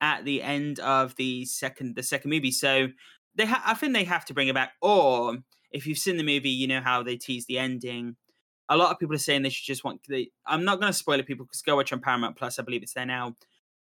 at 0.00 0.24
the 0.24 0.42
end 0.42 0.80
of 0.80 1.14
the 1.16 1.44
second 1.44 1.94
the 1.94 2.02
second 2.02 2.30
movie, 2.30 2.50
so 2.50 2.88
they 3.36 3.46
ha- 3.46 3.62
I 3.64 3.74
think 3.74 3.92
they 3.92 4.04
have 4.04 4.24
to 4.26 4.34
bring 4.34 4.48
it 4.48 4.54
back. 4.54 4.72
Or 4.82 5.38
if 5.74 5.86
you've 5.86 5.98
seen 5.98 6.16
the 6.16 6.22
movie, 6.22 6.50
you 6.50 6.68
know 6.68 6.80
how 6.80 7.02
they 7.02 7.16
tease 7.16 7.44
the 7.46 7.58
ending. 7.58 8.16
A 8.70 8.76
lot 8.76 8.92
of 8.92 8.98
people 8.98 9.14
are 9.14 9.18
saying 9.18 9.42
they 9.42 9.50
should 9.50 9.66
just 9.66 9.84
want. 9.84 10.00
They, 10.08 10.30
I'm 10.46 10.64
not 10.64 10.80
going 10.80 10.90
to 10.90 10.96
spoil 10.96 11.18
it, 11.18 11.26
people, 11.26 11.44
because 11.44 11.60
go 11.60 11.76
watch 11.76 11.92
on 11.92 12.00
Paramount 12.00 12.36
Plus. 12.36 12.58
I 12.58 12.62
believe 12.62 12.82
it's 12.82 12.94
there 12.94 13.04
now. 13.04 13.36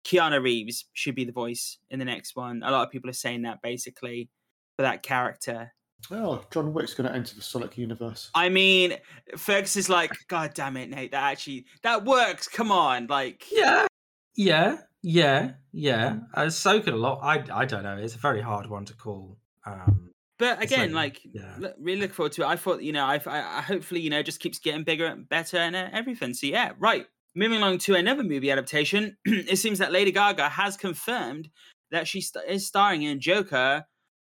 Keanu 0.04 0.42
Reeves 0.42 0.86
should 0.94 1.14
be 1.14 1.24
the 1.24 1.32
voice 1.32 1.78
in 1.90 2.00
the 2.00 2.04
next 2.04 2.34
one. 2.34 2.62
A 2.64 2.70
lot 2.70 2.84
of 2.84 2.90
people 2.90 3.08
are 3.08 3.14
saying 3.14 3.42
that 3.42 3.62
basically 3.62 4.28
for 4.74 4.82
that 4.82 5.04
character. 5.04 5.72
Oh, 6.10 6.42
John 6.50 6.72
Wick's 6.72 6.94
going 6.94 7.08
to 7.08 7.14
enter 7.14 7.36
the 7.36 7.42
Sonic 7.42 7.78
universe. 7.78 8.30
I 8.34 8.48
mean, 8.48 8.94
Fergus 9.36 9.76
is 9.76 9.88
like, 9.88 10.10
God 10.26 10.52
damn 10.54 10.76
it, 10.76 10.90
Nate. 10.90 11.12
That 11.12 11.22
actually 11.22 11.66
that 11.82 12.04
works. 12.04 12.48
Come 12.48 12.72
on, 12.72 13.06
like, 13.06 13.44
Yeah, 13.52 13.86
yeah, 14.34 14.78
yeah, 15.02 15.52
yeah. 15.70 16.16
Uh, 16.34 16.50
so 16.50 16.80
could 16.80 16.94
a 16.94 16.96
lot. 16.96 17.20
I 17.22 17.44
I 17.52 17.64
don't 17.66 17.84
know. 17.84 17.98
It's 17.98 18.16
a 18.16 18.18
very 18.18 18.40
hard 18.40 18.68
one 18.68 18.84
to 18.86 18.94
call. 18.94 19.36
Um, 19.64 20.11
But 20.38 20.62
again, 20.62 20.92
like, 20.92 21.20
like, 21.24 21.34
yeah. 21.34 21.54
look, 21.58 21.74
really 21.78 22.00
look 22.00 22.14
forward 22.14 22.32
to 22.32 22.42
it. 22.42 22.46
I 22.46 22.56
thought, 22.56 22.82
you 22.82 22.92
know, 22.92 23.04
I, 23.04 23.20
I, 23.26 23.60
hopefully, 23.62 24.00
you 24.00 24.10
know, 24.10 24.22
just 24.22 24.40
keeps 24.40 24.58
getting 24.58 24.82
bigger 24.82 25.06
and 25.06 25.28
better 25.28 25.56
and 25.58 25.76
uh, 25.76 25.88
everything. 25.92 26.34
So 26.34 26.46
yeah, 26.46 26.72
right. 26.78 27.06
Moving 27.34 27.58
along 27.58 27.78
to 27.78 27.94
another 27.94 28.22
movie 28.24 28.50
adaptation, 28.50 29.16
it 29.24 29.58
seems 29.58 29.78
that 29.78 29.92
Lady 29.92 30.10
Gaga 30.12 30.48
has 30.48 30.76
confirmed 30.76 31.48
that 31.90 32.08
she 32.08 32.20
st- 32.20 32.44
is 32.48 32.66
starring 32.66 33.02
in 33.02 33.20
Joker. 33.20 33.84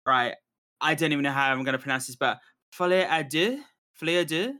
Right. 0.07 0.35
I 0.81 0.95
don't 0.95 1.13
even 1.13 1.23
know 1.23 1.33
how 1.33 1.51
I'm 1.51 1.65
going 1.65 1.73
to 1.73 1.79
pronounce 1.79 2.07
this, 2.09 2.17
but 2.17 2.39
Folie 2.73 3.05
à 3.09 3.29
deux, 3.29 3.59
Folie 4.01 4.17
à 4.23 4.27
deux. 4.27 4.53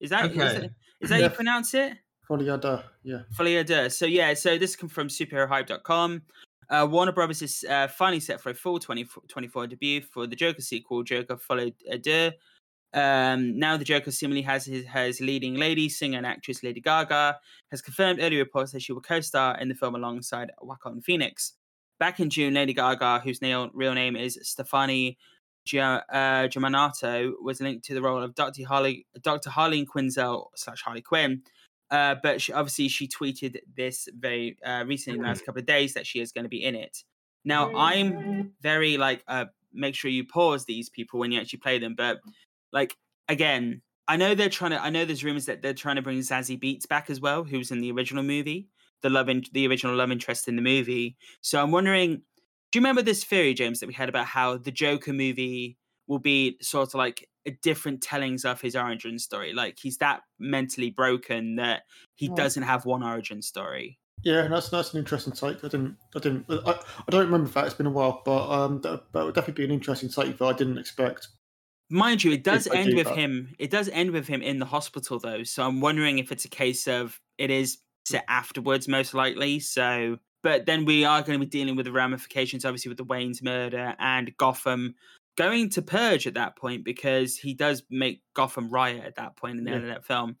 Is 0.00 0.10
that 0.10 0.24
is 0.26 0.30
Okay. 0.30 0.38
that, 0.38 0.70
is 1.00 1.10
that 1.10 1.18
Yeah. 1.20 1.24
you 1.26 1.30
pronounce 1.30 1.74
it? 1.74 1.92
Probably 2.24 2.46
had, 2.48 2.64
uh, 2.64 2.82
yeah. 3.02 3.22
Folie 3.36 3.56
à 3.62 3.66
deux. 3.66 3.90
So 3.90 4.06
yeah, 4.06 4.32
so 4.34 4.56
this 4.56 4.76
comes 4.76 4.92
from 4.92 5.08
superherohype.com. 5.08 6.22
Uh, 6.70 6.86
Warner 6.90 7.12
Brothers 7.12 7.42
is 7.42 7.64
uh, 7.68 7.88
finally 7.88 8.20
set 8.20 8.40
for 8.40 8.50
a 8.50 8.54
full 8.54 8.78
2024 8.78 9.66
debut 9.66 10.00
for 10.00 10.26
the 10.26 10.36
Joker 10.36 10.62
sequel, 10.62 11.02
Joker 11.02 11.36
à 11.36 12.02
deux. 12.02 12.32
Um, 12.94 13.58
now 13.58 13.76
the 13.76 13.84
Joker 13.84 14.12
seemingly 14.12 14.42
has 14.42 14.64
his 14.66 14.84
has 14.84 15.20
leading 15.20 15.56
lady 15.56 15.88
singer 15.88 16.16
and 16.16 16.24
actress 16.24 16.62
Lady 16.62 16.80
Gaga 16.80 17.40
has 17.72 17.82
confirmed 17.82 18.20
early 18.22 18.36
reports 18.36 18.70
that 18.70 18.82
she 18.82 18.92
will 18.92 19.00
co-star 19.00 19.58
in 19.58 19.68
the 19.68 19.74
film 19.74 19.96
alongside 19.96 20.52
Joaquin 20.62 21.00
Phoenix. 21.00 21.54
Back 21.98 22.20
in 22.20 22.30
June, 22.30 22.54
Lady 22.54 22.72
Gaga, 22.72 23.20
whose 23.24 23.42
na- 23.42 23.68
real 23.74 23.94
name 23.94 24.14
is 24.14 24.38
Stefani 24.42 25.18
uh, 25.72 26.46
Germanotta, 26.46 27.32
was 27.42 27.60
linked 27.60 27.84
to 27.86 27.94
the 27.94 28.02
role 28.02 28.22
of 28.22 28.36
Dr. 28.36 28.64
Harley 28.64 29.06
Dr. 29.22 29.50
Harleen 29.50 29.86
Quinzel 29.86 30.46
slash 30.54 30.82
Harley 30.82 31.02
Quinn. 31.02 31.42
Uh, 31.94 32.16
but 32.24 32.42
she, 32.42 32.52
obviously, 32.52 32.88
she 32.88 33.06
tweeted 33.06 33.58
this 33.76 34.08
very 34.18 34.56
uh, 34.66 34.82
recently 34.84 35.16
in 35.16 35.22
the 35.22 35.28
last 35.28 35.46
couple 35.46 35.60
of 35.60 35.66
days 35.66 35.94
that 35.94 36.04
she 36.04 36.18
is 36.18 36.32
going 36.32 36.42
to 36.42 36.48
be 36.48 36.64
in 36.64 36.74
it. 36.74 37.04
Now, 37.44 37.72
I'm 37.76 38.50
very 38.60 38.96
like, 38.96 39.22
uh, 39.28 39.44
make 39.72 39.94
sure 39.94 40.10
you 40.10 40.24
pause 40.24 40.64
these 40.64 40.88
people 40.88 41.20
when 41.20 41.30
you 41.30 41.40
actually 41.40 41.60
play 41.60 41.78
them. 41.78 41.94
But 41.96 42.18
like, 42.72 42.96
again, 43.28 43.80
I 44.08 44.16
know 44.16 44.34
they're 44.34 44.48
trying 44.48 44.72
to. 44.72 44.82
I 44.82 44.90
know 44.90 45.04
there's 45.04 45.22
rumors 45.22 45.46
that 45.46 45.62
they're 45.62 45.72
trying 45.72 45.94
to 45.94 46.02
bring 46.02 46.18
Zazie 46.18 46.60
Beetz 46.60 46.88
back 46.88 47.10
as 47.10 47.20
well, 47.20 47.44
who 47.44 47.58
was 47.58 47.70
in 47.70 47.80
the 47.80 47.92
original 47.92 48.24
movie, 48.24 48.66
the 49.02 49.08
love, 49.08 49.28
in, 49.28 49.44
the 49.52 49.68
original 49.68 49.94
love 49.94 50.10
interest 50.10 50.48
in 50.48 50.56
the 50.56 50.62
movie. 50.62 51.16
So 51.42 51.62
I'm 51.62 51.70
wondering, 51.70 52.22
do 52.72 52.78
you 52.78 52.80
remember 52.80 53.02
this 53.02 53.22
theory, 53.22 53.54
James, 53.54 53.78
that 53.78 53.86
we 53.86 53.94
had 53.94 54.08
about 54.08 54.26
how 54.26 54.56
the 54.56 54.72
Joker 54.72 55.12
movie 55.12 55.78
will 56.08 56.18
be 56.18 56.56
sort 56.60 56.88
of 56.88 56.94
like 56.96 57.28
different 57.50 58.02
tellings 58.02 58.44
of 58.44 58.60
his 58.60 58.76
origin 58.76 59.18
story? 59.18 59.52
Like 59.52 59.78
he's 59.80 59.98
that 59.98 60.22
mentally 60.38 60.90
broken 60.90 61.56
that 61.56 61.82
he 62.14 62.28
Oh. 62.30 62.34
doesn't 62.34 62.62
have 62.62 62.84
one 62.86 63.02
origin 63.02 63.42
story. 63.42 63.98
Yeah, 64.22 64.48
that's 64.48 64.70
that's 64.70 64.94
an 64.94 65.00
interesting 65.00 65.34
take. 65.34 65.58
I 65.64 65.68
didn't, 65.68 65.96
I 66.16 66.18
didn't, 66.18 66.46
I, 66.48 66.70
I 66.72 67.10
don't 67.10 67.26
remember 67.26 67.50
that. 67.50 67.66
It's 67.66 67.74
been 67.74 67.84
a 67.86 67.90
while, 67.90 68.22
but 68.24 68.48
um, 68.50 68.80
that, 68.80 69.12
that 69.12 69.24
would 69.24 69.34
definitely 69.34 69.66
be 69.66 69.70
an 69.70 69.78
interesting 69.78 70.08
take 70.08 70.38
that 70.38 70.44
I 70.46 70.52
didn't 70.54 70.78
expect. 70.78 71.28
Mind 71.90 72.24
you, 72.24 72.32
it 72.32 72.42
does 72.42 72.66
end 72.66 72.90
do 72.92 72.96
with 72.96 73.08
that. 73.08 73.18
him. 73.18 73.54
It 73.58 73.70
does 73.70 73.90
end 73.90 74.12
with 74.12 74.26
him 74.26 74.40
in 74.40 74.58
the 74.58 74.64
hospital, 74.64 75.18
though. 75.18 75.42
So 75.42 75.62
I'm 75.62 75.82
wondering 75.82 76.18
if 76.18 76.32
it's 76.32 76.46
a 76.46 76.48
case 76.48 76.88
of 76.88 77.20
it 77.36 77.50
is 77.50 77.78
set 78.06 78.24
afterwards, 78.26 78.88
most 78.88 79.12
likely. 79.12 79.60
So, 79.60 80.16
but 80.42 80.64
then 80.64 80.86
we 80.86 81.04
are 81.04 81.20
going 81.20 81.38
to 81.38 81.44
be 81.44 81.50
dealing 81.50 81.76
with 81.76 81.84
the 81.84 81.92
ramifications, 81.92 82.64
obviously, 82.64 82.88
with 82.88 82.98
the 82.98 83.04
Wayne's 83.04 83.42
murder 83.42 83.94
and 83.98 84.34
Gotham 84.38 84.94
going 85.36 85.70
to 85.70 85.82
purge 85.82 86.26
at 86.26 86.34
that 86.34 86.56
point 86.56 86.84
because 86.84 87.36
he 87.36 87.54
does 87.54 87.82
make 87.90 88.22
Gotham 88.34 88.70
riot 88.70 89.04
at 89.04 89.16
that 89.16 89.36
point 89.36 89.58
in 89.58 89.64
the 89.64 89.70
end 89.72 89.84
of 89.84 89.88
that 89.88 90.04
film. 90.04 90.36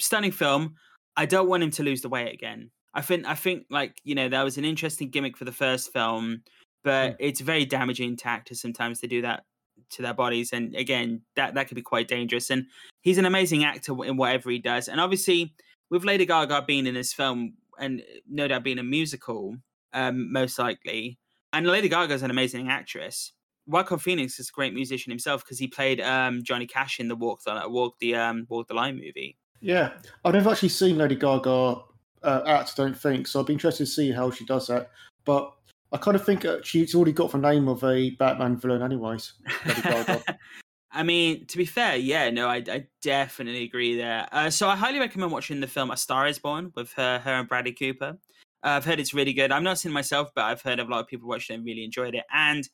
Stunning 0.00 0.32
film. 0.32 0.74
I 1.16 1.26
don't 1.26 1.48
want 1.48 1.62
him 1.62 1.70
to 1.72 1.82
lose 1.82 2.00
the 2.00 2.08
weight 2.08 2.32
again. 2.32 2.70
I 2.94 3.00
think. 3.02 3.26
I 3.26 3.34
think 3.34 3.66
like 3.70 3.96
you 4.04 4.14
know 4.14 4.28
that 4.28 4.42
was 4.42 4.58
an 4.58 4.64
interesting 4.64 5.10
gimmick 5.10 5.36
for 5.36 5.44
the 5.44 5.52
first 5.52 5.92
film, 5.92 6.42
but 6.84 7.16
it's 7.18 7.40
very 7.40 7.64
damaging 7.64 8.16
to 8.18 8.28
actors 8.28 8.60
sometimes 8.60 9.00
to 9.00 9.06
do 9.06 9.22
that 9.22 9.44
to 9.90 10.02
their 10.02 10.14
bodies 10.14 10.52
and 10.52 10.74
again 10.74 11.22
that 11.36 11.54
that 11.54 11.68
could 11.68 11.74
be 11.74 11.82
quite 11.82 12.08
dangerous 12.08 12.50
and 12.50 12.66
he's 13.02 13.18
an 13.18 13.26
amazing 13.26 13.64
actor 13.64 13.92
in 14.04 14.16
whatever 14.16 14.50
he 14.50 14.58
does 14.58 14.88
and 14.88 15.00
obviously 15.00 15.54
with 15.90 16.04
lady 16.04 16.24
gaga 16.24 16.62
being 16.66 16.86
in 16.86 16.94
this 16.94 17.12
film 17.12 17.54
and 17.78 18.02
no 18.28 18.48
doubt 18.48 18.64
being 18.64 18.78
a 18.78 18.82
musical 18.82 19.54
um 19.92 20.32
most 20.32 20.58
likely 20.58 21.18
and 21.52 21.66
lady 21.66 21.88
gaga 21.88 22.14
is 22.14 22.22
an 22.22 22.30
amazing 22.30 22.68
actress 22.68 23.32
Joaquin 23.66 23.98
Phoenix 23.98 24.38
is 24.40 24.48
a 24.48 24.52
great 24.52 24.74
musician 24.74 25.10
himself 25.10 25.44
because 25.44 25.58
he 25.58 25.68
played 25.68 26.00
um 26.00 26.42
Johnny 26.42 26.66
Cash 26.66 27.00
in 27.00 27.08
the 27.08 27.16
Walk 27.16 27.42
the 27.44 27.62
Walk 27.66 27.98
the 28.00 28.14
um 28.14 28.46
Walk 28.48 28.68
the 28.68 28.74
Line 28.74 28.96
movie. 28.96 29.36
Yeah, 29.60 29.92
I've 30.24 30.34
never 30.34 30.50
actually 30.50 30.70
seen 30.70 30.98
Lady 30.98 31.14
Gaga 31.14 31.82
uh, 32.22 32.42
act. 32.46 32.72
I 32.76 32.82
don't 32.82 32.98
think 32.98 33.26
so. 33.26 33.40
I'd 33.40 33.46
be 33.46 33.52
interested 33.52 33.86
to 33.86 33.90
see 33.90 34.10
how 34.10 34.30
she 34.30 34.44
does 34.44 34.66
that. 34.66 34.90
But 35.24 35.52
I 35.92 35.98
kind 35.98 36.16
of 36.16 36.24
think 36.24 36.44
uh, 36.44 36.58
she's 36.62 36.94
already 36.94 37.12
got 37.12 37.30
the 37.30 37.38
name 37.38 37.68
of 37.68 37.84
a 37.84 38.10
Batman 38.10 38.56
villain, 38.56 38.82
anyways. 38.82 39.34
Lady 39.64 39.82
Gaga. 39.82 40.22
I 40.94 41.02
mean, 41.04 41.46
to 41.46 41.56
be 41.56 41.64
fair, 41.64 41.96
yeah, 41.96 42.28
no, 42.28 42.48
I, 42.48 42.56
I 42.68 42.86
definitely 43.00 43.64
agree 43.64 43.96
there. 43.96 44.28
Uh, 44.30 44.50
so 44.50 44.68
I 44.68 44.76
highly 44.76 44.98
recommend 44.98 45.32
watching 45.32 45.60
the 45.60 45.66
film 45.66 45.90
A 45.90 45.96
Star 45.96 46.26
Is 46.26 46.38
Born 46.38 46.70
with 46.74 46.92
her, 46.94 47.18
her 47.18 47.32
and 47.32 47.48
Bradley 47.48 47.72
Cooper. 47.72 48.18
Uh, 48.62 48.68
I've 48.68 48.84
heard 48.84 49.00
it's 49.00 49.14
really 49.14 49.32
good. 49.32 49.52
I've 49.52 49.62
not 49.62 49.78
seen 49.78 49.92
it 49.92 49.94
myself, 49.94 50.30
but 50.34 50.44
I've 50.44 50.60
heard 50.60 50.80
of 50.80 50.88
a 50.88 50.90
lot 50.90 51.00
of 51.00 51.06
people 51.06 51.28
watching 51.28 51.54
it 51.54 51.58
and 51.58 51.66
really 51.66 51.84
enjoyed 51.84 52.14
it. 52.14 52.24
And 52.32 52.68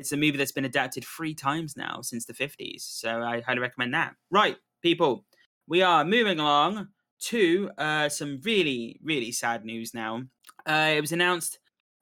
it's 0.00 0.12
a 0.12 0.16
movie 0.16 0.38
that's 0.38 0.52
been 0.52 0.64
adapted 0.64 1.04
three 1.04 1.34
times 1.34 1.76
now 1.76 2.00
since 2.00 2.24
the 2.24 2.32
50s. 2.32 2.80
So 2.80 3.22
I 3.22 3.42
highly 3.42 3.60
recommend 3.60 3.94
that. 3.94 4.14
Right, 4.30 4.56
people, 4.82 5.24
we 5.68 5.82
are 5.82 6.04
moving 6.04 6.40
along 6.40 6.88
to 7.20 7.70
uh, 7.76 8.08
some 8.08 8.40
really, 8.42 8.98
really 9.02 9.30
sad 9.30 9.64
news 9.64 9.92
now. 9.92 10.22
Uh, 10.66 10.94
it 10.96 11.00
was 11.00 11.12
announced 11.12 11.58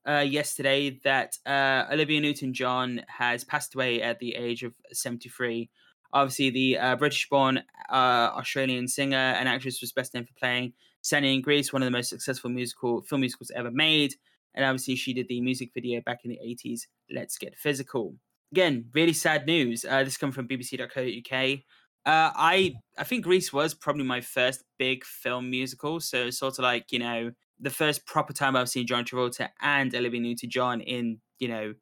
uh, 0.08 0.20
yesterday 0.20 0.98
that 1.02 1.36
uh, 1.44 1.84
Olivia 1.92 2.20
Newton 2.20 2.54
John 2.54 3.02
has 3.08 3.44
passed 3.44 3.74
away 3.74 4.00
at 4.00 4.20
the 4.20 4.36
age 4.36 4.62
of 4.62 4.72
73. 4.92 5.68
Obviously, 6.12 6.50
the 6.50 6.78
uh, 6.78 6.96
British 6.96 7.28
born 7.28 7.58
uh, 7.90 8.30
Australian 8.36 8.86
singer 8.88 9.16
and 9.16 9.48
actress 9.48 9.80
was 9.80 9.92
best 9.92 10.14
known 10.14 10.24
for 10.24 10.32
playing 10.38 10.72
Sunny 11.02 11.34
in 11.34 11.42
Grease, 11.42 11.72
one 11.72 11.82
of 11.82 11.86
the 11.86 11.90
most 11.90 12.08
successful 12.08 12.48
musical 12.48 13.02
film 13.02 13.20
musicals 13.20 13.50
ever 13.54 13.70
made. 13.70 14.14
And 14.54 14.64
obviously, 14.64 14.96
she 14.96 15.12
did 15.12 15.28
the 15.28 15.40
music 15.40 15.70
video 15.74 16.00
back 16.00 16.20
in 16.24 16.30
the 16.30 16.38
80s, 16.38 16.82
Let's 17.10 17.38
Get 17.38 17.56
Physical. 17.56 18.14
Again, 18.52 18.86
really 18.94 19.12
sad 19.12 19.46
news. 19.46 19.84
Uh, 19.84 20.04
this 20.04 20.16
comes 20.16 20.34
from 20.34 20.48
bbc.co.uk. 20.48 21.58
Uh, 22.06 22.32
I 22.34 22.74
I 22.96 23.04
think 23.04 23.24
Grease 23.24 23.52
was 23.52 23.74
probably 23.74 24.04
my 24.04 24.20
first 24.22 24.64
big 24.78 25.04
film 25.04 25.50
musical, 25.50 26.00
so 26.00 26.30
sort 26.30 26.58
of 26.58 26.62
like 26.62 26.90
you 26.90 26.98
know 26.98 27.32
the 27.60 27.70
first 27.70 28.06
proper 28.06 28.32
time 28.32 28.56
I've 28.56 28.68
seen 28.70 28.86
John 28.86 29.04
Travolta 29.04 29.50
and 29.60 29.94
Olivia 29.94 30.20
Newton-John 30.20 30.80
in 30.80 31.20
you 31.38 31.48
know 31.48 31.74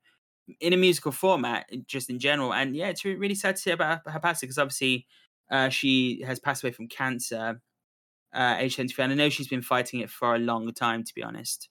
in 0.61 0.73
a 0.73 0.77
musical 0.77 1.13
format, 1.13 1.71
just 1.87 2.11
in 2.11 2.19
general. 2.19 2.53
And 2.53 2.75
yeah, 2.75 2.89
it's 2.89 3.05
really 3.05 3.35
sad 3.35 3.57
to 3.57 3.63
see 3.63 3.71
about 3.71 4.01
her 4.09 4.21
passing 4.21 4.47
because 4.47 4.59
obviously 4.59 5.07
uh, 5.51 5.69
she 5.69 6.23
has 6.27 6.41
passed 6.41 6.63
away 6.63 6.73
from 6.73 6.89
cancer, 6.89 7.61
uh, 8.33 8.57
age 8.59 8.77
73, 8.77 9.05
and 9.05 9.13
I 9.13 9.17
know 9.17 9.29
she's 9.29 9.49
been 9.49 9.63
fighting 9.63 10.01
it 10.01 10.11
for 10.11 10.35
a 10.35 10.39
long 10.39 10.73
time, 10.73 11.05
to 11.05 11.15
be 11.15 11.23
honest. 11.23 11.69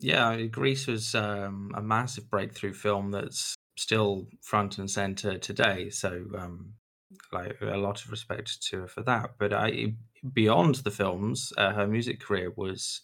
Yeah, 0.00 0.36
Grease 0.46 0.86
was 0.86 1.14
um, 1.14 1.72
a 1.76 1.82
massive 1.82 2.30
breakthrough 2.30 2.72
film 2.72 3.10
that's 3.10 3.54
still 3.76 4.26
front 4.40 4.78
and 4.78 4.90
center 4.90 5.38
today. 5.38 5.90
So, 5.90 6.24
um, 6.38 6.74
like 7.32 7.56
a 7.60 7.76
lot 7.76 8.02
of 8.02 8.10
respect 8.10 8.62
to 8.68 8.80
her 8.80 8.86
for 8.88 9.02
that. 9.02 9.32
But 9.38 9.52
I, 9.52 9.94
beyond 10.32 10.76
the 10.76 10.90
films, 10.90 11.52
uh, 11.58 11.72
her 11.72 11.86
music 11.86 12.20
career 12.20 12.52
was 12.56 13.02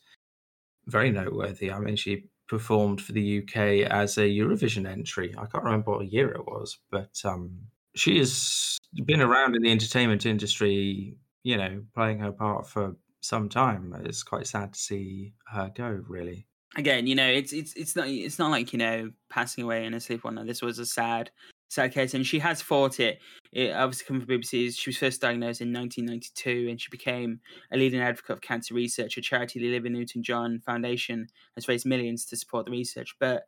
very 0.86 1.10
noteworthy. 1.10 1.70
I 1.70 1.78
mean, 1.80 1.96
she 1.96 2.28
performed 2.48 3.00
for 3.00 3.12
the 3.12 3.42
UK 3.42 3.90
as 3.90 4.16
a 4.16 4.22
Eurovision 4.22 4.88
entry. 4.88 5.34
I 5.36 5.46
can't 5.46 5.64
remember 5.64 5.92
what 5.92 6.12
year 6.12 6.30
it 6.30 6.46
was, 6.46 6.78
but 6.90 7.20
um, 7.24 7.58
she 7.94 8.18
has 8.18 8.78
been 9.04 9.20
around 9.20 9.56
in 9.56 9.62
the 9.62 9.70
entertainment 9.70 10.24
industry, 10.24 11.16
you 11.42 11.56
know, 11.56 11.82
playing 11.94 12.20
her 12.20 12.32
part 12.32 12.68
for 12.68 12.96
some 13.20 13.48
time. 13.48 13.94
It's 14.04 14.22
quite 14.22 14.46
sad 14.46 14.72
to 14.74 14.78
see 14.78 15.34
her 15.48 15.70
go, 15.74 16.02
really. 16.06 16.46
Again, 16.76 17.06
you 17.06 17.14
know, 17.14 17.26
it's 17.26 17.52
it's 17.52 17.72
it's 17.74 17.96
not 17.96 18.08
it's 18.08 18.38
not 18.38 18.50
like 18.50 18.72
you 18.72 18.78
know 18.78 19.10
passing 19.30 19.64
away 19.64 19.86
in 19.86 19.94
a 19.94 20.00
sleep 20.00 20.24
one. 20.24 20.44
This 20.46 20.60
was 20.60 20.78
a 20.78 20.86
sad 20.86 21.30
sad 21.68 21.92
case, 21.92 22.14
and 22.14 22.26
she 22.26 22.38
has 22.38 22.60
fought 22.60 23.00
it. 23.00 23.18
It 23.52 23.72
obviously 23.72 24.06
coming 24.06 24.26
from 24.26 24.36
BBC. 24.36 24.76
She 24.76 24.90
was 24.90 24.98
first 24.98 25.20
diagnosed 25.20 25.62
in 25.62 25.72
1992, 25.72 26.68
and 26.68 26.80
she 26.80 26.90
became 26.90 27.40
a 27.72 27.76
leading 27.76 28.00
advocate 28.00 28.36
of 28.36 28.40
cancer 28.42 28.74
research. 28.74 29.16
A 29.16 29.22
charity, 29.22 29.58
the 29.58 29.68
Olivia 29.68 29.90
Newton-John 29.90 30.60
Foundation, 30.66 31.28
has 31.54 31.66
raised 31.66 31.86
millions 31.86 32.26
to 32.26 32.36
support 32.36 32.66
the 32.66 32.72
research. 32.72 33.16
But 33.18 33.44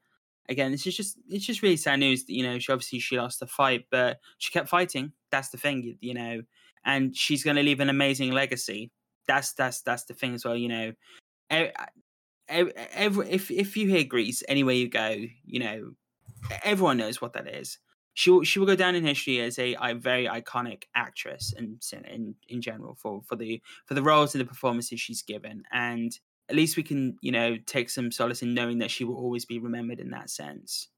again, 0.48 0.70
this 0.72 0.86
is 0.86 0.96
just 0.96 1.18
it's 1.28 1.44
just 1.44 1.62
really 1.62 1.76
sad 1.76 2.00
news. 2.00 2.24
That, 2.24 2.32
you 2.32 2.42
know, 2.42 2.58
she 2.58 2.72
obviously 2.72 2.98
she 3.00 3.18
lost 3.18 3.40
the 3.40 3.46
fight, 3.46 3.86
but 3.90 4.20
she 4.38 4.52
kept 4.52 4.68
fighting. 4.68 5.12
That's 5.30 5.50
the 5.50 5.58
thing, 5.58 5.98
you 6.00 6.14
know, 6.14 6.42
and 6.84 7.14
she's 7.14 7.44
going 7.44 7.56
to 7.56 7.62
leave 7.62 7.80
an 7.80 7.90
amazing 7.90 8.32
legacy. 8.32 8.90
That's 9.26 9.52
that's 9.52 9.82
that's 9.82 10.04
the 10.04 10.14
thing 10.14 10.34
as 10.34 10.44
well. 10.44 10.56
You 10.56 10.68
know, 10.68 10.92
eh, 11.50 11.70
every, 12.48 13.30
if 13.30 13.50
if 13.50 13.76
you 13.76 13.88
hear 13.88 14.04
Grease 14.04 14.42
anywhere 14.48 14.74
you 14.74 14.88
go, 14.88 15.16
you 15.44 15.60
know, 15.60 15.92
everyone 16.64 16.96
knows 16.96 17.20
what 17.20 17.32
that 17.34 17.48
is. 17.48 17.78
She 18.14 18.30
will, 18.30 18.42
she 18.42 18.58
will 18.58 18.66
go 18.66 18.74
down 18.74 18.96
in 18.96 19.04
history 19.04 19.40
as 19.40 19.60
a, 19.60 19.76
a 19.80 19.94
very 19.94 20.26
iconic 20.26 20.84
actress 20.94 21.54
and 21.56 21.80
in, 21.92 22.04
in 22.04 22.34
in 22.48 22.60
general 22.60 22.96
for 23.00 23.22
for 23.22 23.36
the 23.36 23.62
for 23.86 23.94
the 23.94 24.02
roles 24.02 24.34
and 24.34 24.40
the 24.40 24.48
performances 24.48 25.00
she's 25.00 25.22
given 25.22 25.62
and 25.70 26.18
at 26.48 26.56
least 26.56 26.76
we 26.76 26.82
can, 26.82 27.16
you 27.20 27.30
know, 27.30 27.56
take 27.66 27.90
some 27.90 28.10
solace 28.10 28.42
in 28.42 28.54
knowing 28.54 28.78
that 28.78 28.90
she 28.90 29.04
will 29.04 29.16
always 29.16 29.44
be 29.44 29.58
remembered 29.58 30.00
in 30.00 30.10
that 30.10 30.30
sense. 30.30 30.88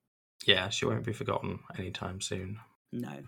Yeah, 0.46 0.68
she 0.68 0.86
won't 0.86 1.04
be 1.04 1.12
forgotten 1.12 1.58
anytime 1.76 2.20
soon. 2.20 2.58
No, 2.92 3.22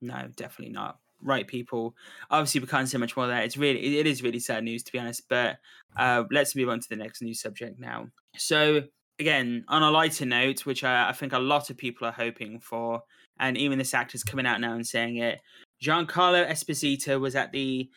no, 0.00 0.28
definitely 0.36 0.72
not. 0.72 0.98
Right, 1.22 1.46
people. 1.46 1.94
Obviously, 2.30 2.60
we 2.60 2.66
can't 2.66 2.88
say 2.88 2.98
much 2.98 3.16
more 3.16 3.26
there. 3.26 3.42
It's 3.42 3.56
really, 3.56 3.98
it 3.98 4.06
is 4.06 4.22
really 4.22 4.38
sad 4.38 4.64
news 4.64 4.82
to 4.84 4.92
be 4.92 4.98
honest. 4.98 5.22
But 5.28 5.58
uh, 5.96 6.24
let's 6.30 6.54
move 6.54 6.68
on 6.68 6.80
to 6.80 6.88
the 6.88 6.96
next 6.96 7.22
news 7.22 7.40
subject 7.40 7.80
now. 7.80 8.08
So, 8.36 8.84
again, 9.18 9.64
on 9.68 9.82
a 9.82 9.90
lighter 9.90 10.26
note, 10.26 10.64
which 10.64 10.84
I, 10.84 11.08
I 11.08 11.12
think 11.12 11.32
a 11.32 11.38
lot 11.38 11.70
of 11.70 11.76
people 11.76 12.06
are 12.06 12.12
hoping 12.12 12.60
for, 12.60 13.02
and 13.40 13.56
even 13.56 13.78
this 13.78 13.94
actor's 13.94 14.22
coming 14.22 14.46
out 14.46 14.60
now 14.60 14.74
and 14.74 14.86
saying 14.86 15.16
it. 15.16 15.40
Giancarlo 15.82 16.48
Esposito 16.48 17.20
was 17.20 17.34
at 17.34 17.52
the 17.52 17.88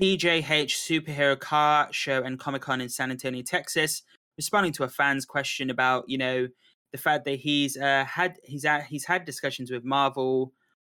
PJH 0.00 0.42
Superhero 0.70 1.38
Car 1.38 1.88
Show 1.90 2.22
and 2.22 2.38
Comic 2.38 2.62
Con 2.62 2.80
in 2.80 2.88
San 2.88 3.10
Antonio, 3.10 3.42
Texas, 3.42 4.02
responding 4.36 4.72
to 4.72 4.84
a 4.84 4.88
fan's 4.88 5.24
question 5.24 5.70
about 5.70 6.04
you 6.08 6.18
know 6.18 6.48
the 6.92 6.98
fact 6.98 7.24
that 7.24 7.38
he's 7.38 7.76
uh, 7.76 8.04
had 8.04 8.36
he's 8.44 8.64
at, 8.64 8.84
he's 8.84 9.04
had 9.04 9.24
discussions 9.24 9.70
with 9.70 9.84
Marvel. 9.84 10.52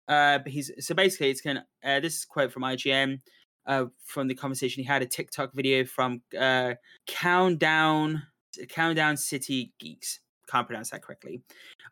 Uh, 0.08 0.38
but 0.38 0.52
he's 0.52 0.70
so 0.80 0.94
basically 0.94 1.30
it's 1.30 1.40
going 1.40 1.58
uh, 1.84 2.00
this 2.00 2.16
is 2.16 2.24
quote 2.24 2.52
from 2.52 2.62
IGN 2.62 3.20
uh, 3.66 3.84
from 4.04 4.26
the 4.28 4.34
conversation 4.34 4.82
he 4.82 4.86
had 4.86 5.02
a 5.02 5.06
TikTok 5.06 5.52
video 5.54 5.84
from 5.84 6.22
uh, 6.38 6.74
Countdown 7.06 8.22
Countdown 8.68 9.16
City 9.16 9.72
Geeks 9.78 10.20
can't 10.52 10.66
pronounce 10.66 10.90
that 10.90 11.02
correctly. 11.02 11.42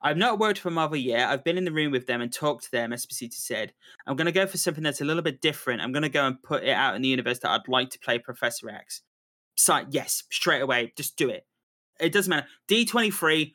I've 0.03 0.17
not 0.17 0.39
worked 0.39 0.59
for 0.59 0.71
Marvel 0.71 0.97
yet. 0.97 1.29
I've 1.29 1.45
been 1.45 1.57
in 1.57 1.65
the 1.65 1.73
room 1.73 1.93
with 1.93 2.07
them 2.07 2.21
and 2.21 2.33
talked 2.33 2.65
to 2.65 2.71
them, 2.71 2.91
Esposito 2.91 3.33
said. 3.33 3.73
I'm 4.07 4.17
going 4.17 4.27
to 4.27 4.33
go 4.33 4.47
for 4.47 4.59
something 4.59 4.85
that's 4.85 5.01
a 5.01 5.05
little 5.05 5.23
bit 5.23 5.41
different. 5.41 5.81
I'm 5.81 5.93
going 5.93 6.03
to 6.03 6.09
go 6.09 6.27
and 6.27 6.43
put 6.43 6.65
it 6.65 6.71
out 6.71 6.95
in 6.95 7.03
the 7.03 7.09
universe 7.09 7.39
that 7.41 7.51
I'd 7.51 7.69
like 7.69 7.91
to 7.91 7.99
play 7.99 8.19
Professor 8.19 8.69
X. 8.69 9.03
So, 9.57 9.85
yes, 9.91 10.25
straight 10.31 10.61
away, 10.61 10.93
just 10.97 11.17
do 11.17 11.29
it. 11.29 11.47
It 11.99 12.13
doesn't 12.13 12.31
matter. 12.31 12.47
D23, 12.69 13.53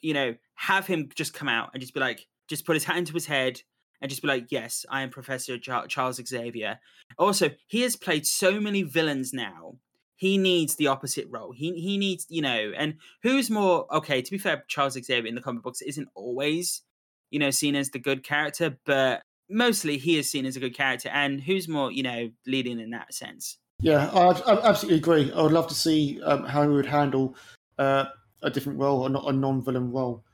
you 0.00 0.14
know, 0.14 0.34
have 0.54 0.86
him 0.86 1.08
just 1.14 1.34
come 1.34 1.48
out 1.48 1.70
and 1.72 1.80
just 1.80 1.94
be 1.94 2.00
like, 2.00 2.26
just 2.48 2.64
put 2.64 2.74
his 2.74 2.84
hat 2.84 2.96
into 2.96 3.12
his 3.12 3.26
head 3.26 3.60
and 4.00 4.08
just 4.08 4.22
be 4.22 4.28
like, 4.28 4.50
yes, 4.50 4.86
I 4.90 5.02
am 5.02 5.10
Professor 5.10 5.58
Charles 5.58 6.20
Xavier. 6.26 6.78
Also, 7.18 7.50
he 7.66 7.82
has 7.82 7.96
played 7.96 8.26
so 8.26 8.60
many 8.60 8.82
villains 8.82 9.32
now 9.32 9.74
he 10.18 10.36
needs 10.36 10.74
the 10.74 10.88
opposite 10.88 11.28
role. 11.30 11.52
He 11.52 11.80
he 11.80 11.96
needs, 11.96 12.26
you 12.28 12.42
know, 12.42 12.72
and 12.76 12.96
who's 13.22 13.48
more 13.48 13.86
okay, 13.94 14.20
to 14.20 14.30
be 14.30 14.36
fair, 14.36 14.64
Charles 14.66 14.94
Xavier 14.94 15.26
in 15.26 15.36
the 15.36 15.40
comic 15.40 15.62
books 15.62 15.80
isn't 15.80 16.08
always, 16.14 16.82
you 17.30 17.38
know, 17.38 17.50
seen 17.50 17.76
as 17.76 17.90
the 17.90 18.00
good 18.00 18.24
character, 18.24 18.76
but 18.84 19.22
mostly 19.48 19.96
he 19.96 20.18
is 20.18 20.28
seen 20.28 20.44
as 20.44 20.56
a 20.56 20.60
good 20.60 20.76
character. 20.76 21.08
And 21.10 21.40
who's 21.40 21.68
more, 21.68 21.92
you 21.92 22.02
know, 22.02 22.30
leading 22.48 22.80
in 22.80 22.90
that 22.90 23.14
sense? 23.14 23.58
Yeah, 23.80 24.10
I, 24.12 24.30
I 24.30 24.68
absolutely 24.68 24.98
agree. 24.98 25.32
I 25.32 25.40
would 25.40 25.52
love 25.52 25.68
to 25.68 25.74
see 25.74 26.20
um, 26.22 26.42
how 26.42 26.62
he 26.62 26.68
would 26.68 26.84
handle 26.84 27.36
uh, 27.78 28.06
a 28.42 28.50
different 28.50 28.80
role, 28.80 29.02
or 29.02 29.08
not 29.08 29.28
a 29.28 29.32
non-villain 29.32 29.92
role. 29.92 30.24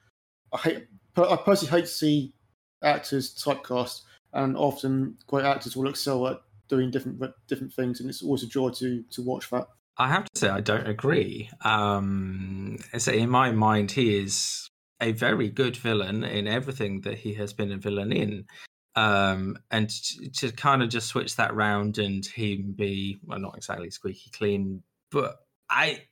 I 0.50 0.58
hate, 0.58 0.86
I 1.18 1.36
personally 1.36 1.78
hate 1.78 1.84
to 1.86 1.92
see 1.92 2.32
actors 2.84 3.34
typecast, 3.34 4.02
and 4.32 4.56
often 4.56 5.16
great 5.26 5.44
actors 5.44 5.76
will 5.76 5.88
excel 5.88 6.26
at 6.28 6.40
doing 6.68 6.90
different 6.90 7.22
different 7.48 7.72
things, 7.72 8.00
and 8.00 8.08
it's 8.08 8.22
always 8.22 8.42
a 8.42 8.48
joy 8.48 8.70
to 8.70 9.02
to 9.10 9.22
watch 9.22 9.50
that. 9.50 9.66
I 9.96 10.08
have 10.08 10.24
to 10.24 10.38
say, 10.38 10.48
I 10.48 10.60
don't 10.60 10.88
agree. 10.88 11.50
Um, 11.62 12.78
so 12.98 13.12
in 13.12 13.30
my 13.30 13.52
mind, 13.52 13.92
he 13.92 14.18
is 14.18 14.68
a 15.00 15.12
very 15.12 15.48
good 15.48 15.76
villain 15.76 16.24
in 16.24 16.48
everything 16.48 17.02
that 17.02 17.18
he 17.18 17.34
has 17.34 17.52
been 17.52 17.70
a 17.70 17.76
villain 17.76 18.12
in. 18.12 18.46
Um, 18.96 19.58
and 19.70 19.90
to, 19.90 20.30
to 20.30 20.52
kind 20.52 20.82
of 20.82 20.88
just 20.88 21.08
switch 21.08 21.36
that 21.36 21.54
round 21.54 21.98
and 21.98 22.24
him 22.24 22.74
be 22.76 23.18
well, 23.24 23.38
not 23.38 23.56
exactly 23.56 23.90
squeaky 23.90 24.30
clean, 24.30 24.82
but 25.10 25.36
I, 25.68 26.02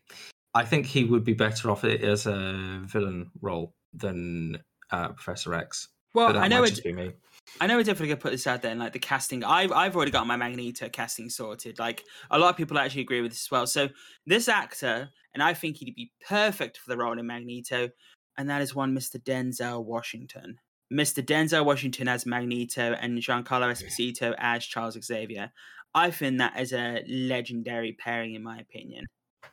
I 0.54 0.64
think 0.64 0.86
he 0.86 1.04
would 1.04 1.24
be 1.24 1.34
better 1.34 1.70
off 1.70 1.84
as 1.84 2.26
a 2.26 2.82
villain 2.84 3.30
role 3.40 3.74
than 3.94 4.62
uh, 4.90 5.08
Professor 5.08 5.54
X. 5.54 5.88
Well, 6.14 6.36
I 6.36 6.48
know 6.48 6.64
it. 6.64 6.80
I 7.60 7.66
know 7.66 7.76
we're 7.76 7.82
definitely 7.82 8.08
gonna 8.08 8.20
put 8.20 8.32
this 8.32 8.46
out 8.46 8.62
there, 8.62 8.70
and 8.70 8.80
like 8.80 8.92
the 8.92 8.98
casting, 8.98 9.44
I've 9.44 9.72
I've 9.72 9.96
already 9.96 10.10
got 10.10 10.26
my 10.26 10.36
Magneto 10.36 10.88
casting 10.88 11.28
sorted. 11.28 11.78
Like 11.78 12.04
a 12.30 12.38
lot 12.38 12.50
of 12.50 12.56
people 12.56 12.78
actually 12.78 13.02
agree 13.02 13.20
with 13.20 13.32
this 13.32 13.46
as 13.46 13.50
well. 13.50 13.66
So 13.66 13.88
this 14.26 14.48
actor, 14.48 15.10
and 15.34 15.42
I 15.42 15.54
think 15.54 15.76
he'd 15.76 15.94
be 15.94 16.12
perfect 16.26 16.78
for 16.78 16.90
the 16.90 16.96
role 16.96 17.18
in 17.18 17.26
Magneto, 17.26 17.90
and 18.36 18.48
that 18.48 18.62
is 18.62 18.74
one 18.74 18.94
Mr. 18.94 19.22
Denzel 19.22 19.84
Washington. 19.84 20.58
Mr. 20.92 21.24
Denzel 21.24 21.64
Washington 21.64 22.06
as 22.06 22.26
Magneto 22.26 22.92
and 23.00 23.18
Giancarlo 23.18 23.70
Esposito 23.70 24.34
as 24.38 24.64
Charles 24.64 24.98
Xavier. 25.02 25.50
I 25.94 26.10
think 26.10 26.38
that 26.38 26.58
is 26.60 26.72
a 26.72 27.02
legendary 27.08 27.92
pairing, 27.92 28.34
in 28.34 28.42
my 28.42 28.58
opinion. 28.58 29.06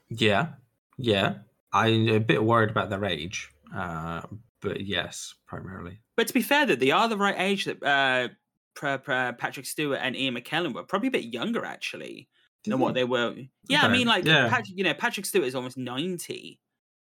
Yeah, 0.10 0.50
yeah. 0.98 1.36
I'm 1.72 2.08
a 2.10 2.20
bit 2.20 2.44
worried 2.44 2.72
about 2.72 2.90
their 2.90 3.06
age, 3.06 3.52
uh, 3.76 4.22
but 4.62 4.82
yes, 4.82 5.36
primarily. 5.48 6.00
But 6.20 6.28
to 6.28 6.34
be 6.34 6.42
fair, 6.42 6.66
that 6.66 6.82
they 6.82 6.92
are 6.92 7.08
the 7.08 7.16
right 7.16 7.36
age 7.38 7.64
that 7.64 7.82
uh, 7.82 8.28
Patrick 8.76 9.66
Stewart 9.66 10.00
and 10.02 10.18
Ian 10.18 10.36
McKellen 10.36 10.74
were 10.74 10.84
probably 10.84 11.08
a 11.08 11.12
bit 11.12 11.34
younger 11.34 11.64
actually 11.64 12.28
than 12.66 12.78
what 12.78 12.94
they 12.94 13.06
were. 13.06 13.36
Yeah, 13.70 13.78
okay. 13.78 13.88
I 13.88 13.90
mean, 13.90 14.06
like 14.06 14.26
yeah. 14.26 14.50
Patrick, 14.50 14.78
you 14.78 14.84
know, 14.84 14.94
Patrick 14.94 15.26
Stewart 15.26 15.48
is 15.48 15.56
almost 15.56 15.78
ninety. 15.78 16.60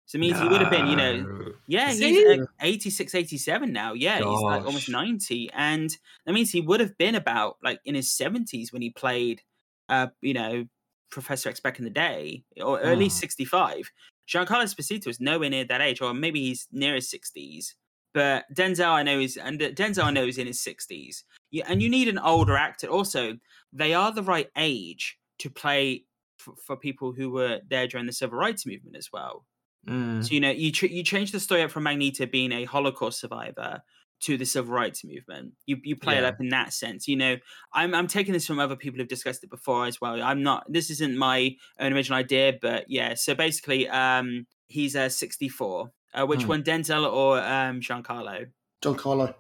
So 0.08 0.16
it 0.16 0.22
means 0.22 0.40
no. 0.40 0.46
he 0.46 0.50
would 0.50 0.62
have 0.62 0.72
been, 0.72 0.88
you 0.88 0.96
know, 0.96 1.52
yeah, 1.68 1.90
he's 1.90 2.00
he? 2.00 2.42
86, 2.60 3.14
87 3.14 3.72
now. 3.72 3.94
Yeah, 3.94 4.20
Gosh. 4.20 4.32
he's 4.32 4.42
like 4.42 4.66
almost 4.66 4.90
90. 4.90 5.52
And 5.54 5.96
that 6.26 6.34
means 6.34 6.50
he 6.50 6.62
would 6.62 6.80
have 6.80 6.98
been 6.98 7.14
about 7.14 7.58
like 7.64 7.82
in 7.86 7.94
his 7.94 8.10
70s 8.10 8.74
when 8.74 8.82
he 8.82 8.90
played, 8.90 9.44
uh, 9.90 10.08
you 10.22 10.34
know, 10.34 10.66
Professor 11.12 11.50
X 11.50 11.60
back 11.60 11.78
in 11.78 11.86
the 11.86 11.92
day, 11.92 12.46
or 12.60 12.82
at 12.82 12.98
least 12.98 13.20
65. 13.20 13.92
Giancarlo 14.28 14.64
Esposito 14.64 15.08
is 15.08 15.20
nowhere 15.20 15.52
near 15.52 15.66
that 15.66 15.82
age, 15.82 16.02
or 16.02 16.16
maybe 16.16 16.42
he's 16.42 16.68
near 16.72 16.96
his 16.96 17.12
60s. 17.12 17.76
But 18.14 18.46
Denzel, 18.54 18.90
I 18.90 19.04
know 19.04 19.20
is 19.20 19.38
and 19.38 19.60
Denzel, 19.60 20.04
I 20.04 20.12
know 20.12 20.26
is 20.26 20.38
in 20.38 20.48
his 20.48 20.62
sixties. 20.62 21.24
Yeah, 21.52 21.66
and 21.68 21.82
you 21.82 21.90
need 21.90 22.08
an 22.08 22.20
older 22.20 22.56
actor. 22.56 22.88
Also, 22.88 23.38
they 23.72 23.94
are 23.94 24.12
the 24.12 24.24
right 24.24 24.50
age 24.56 25.18
to 25.40 25.50
play 25.50 26.06
f- 26.40 26.56
for 26.66 26.78
people 26.78 27.12
who 27.12 27.32
were 27.32 27.60
there 27.68 27.88
during 27.88 28.06
the 28.06 28.14
civil 28.14 28.38
rights 28.38 28.66
movement 28.66 28.96
as 28.96 29.10
well. 29.12 29.46
Mm. 29.88 30.24
So 30.24 30.34
you 30.34 30.40
know, 30.40 30.52
you 30.52 30.72
tr- 30.72 30.86
you 30.86 31.04
change 31.04 31.32
the 31.32 31.40
story 31.40 31.64
up 31.64 31.72
from 31.72 31.84
Magneto 31.84 32.26
being 32.26 32.52
a 32.52 32.66
Holocaust 32.66 33.20
survivor 33.20 33.82
to 34.22 34.38
the 34.38 34.46
civil 34.46 34.74
rights 34.74 35.04
movement. 35.04 35.54
You 35.66 35.78
you 35.84 35.96
play 35.96 36.14
yeah. 36.14 36.20
it 36.20 36.26
up 36.26 36.40
in 36.40 36.50
that 36.50 36.74
sense. 36.74 37.08
You 37.08 37.18
know, 37.18 37.38
I'm 37.74 37.94
I'm 37.94 38.08
taking 38.08 38.34
this 38.34 38.48
from 38.48 38.60
other 38.60 38.76
people 38.76 39.00
who've 39.00 39.08
discussed 39.08 39.44
it 39.44 39.50
before 39.50 39.86
as 39.86 40.00
well. 40.00 40.22
I'm 40.22 40.44
not. 40.44 40.66
This 40.72 40.90
isn't 40.90 41.18
my 41.18 41.56
own 41.80 41.94
original 41.94 42.20
idea, 42.20 42.54
but 42.62 42.86
yeah. 42.90 43.16
So 43.16 43.36
basically, 43.36 43.90
um, 43.90 44.48
he's 44.68 44.96
a 44.96 45.04
uh, 45.04 45.10
64 45.10 45.92
uh, 46.14 46.26
which 46.26 46.44
hmm. 46.44 46.50
one, 46.50 46.64
Denzel 46.64 47.12
or 47.12 47.40
um, 47.40 47.82
Giancarlo? 47.82 48.48
Giancarlo. 48.84 49.34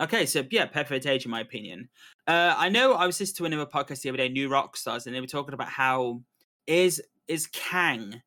Okay, 0.00 0.26
so 0.26 0.44
yeah, 0.50 0.66
perfect 0.66 1.06
age 1.06 1.24
in 1.24 1.30
my 1.30 1.40
opinion. 1.40 1.88
Uh, 2.26 2.54
I 2.56 2.68
know 2.68 2.94
I 2.94 3.06
was 3.06 3.18
listening 3.18 3.50
to 3.50 3.56
another 3.56 3.70
podcast 3.70 4.02
the 4.02 4.10
other 4.10 4.18
day, 4.18 4.28
New 4.28 4.48
Rockstars, 4.48 5.06
and 5.06 5.14
they 5.14 5.20
were 5.20 5.26
talking 5.26 5.54
about 5.54 5.68
how 5.68 6.22
is 6.66 7.02
is 7.26 7.46
Kang 7.48 8.22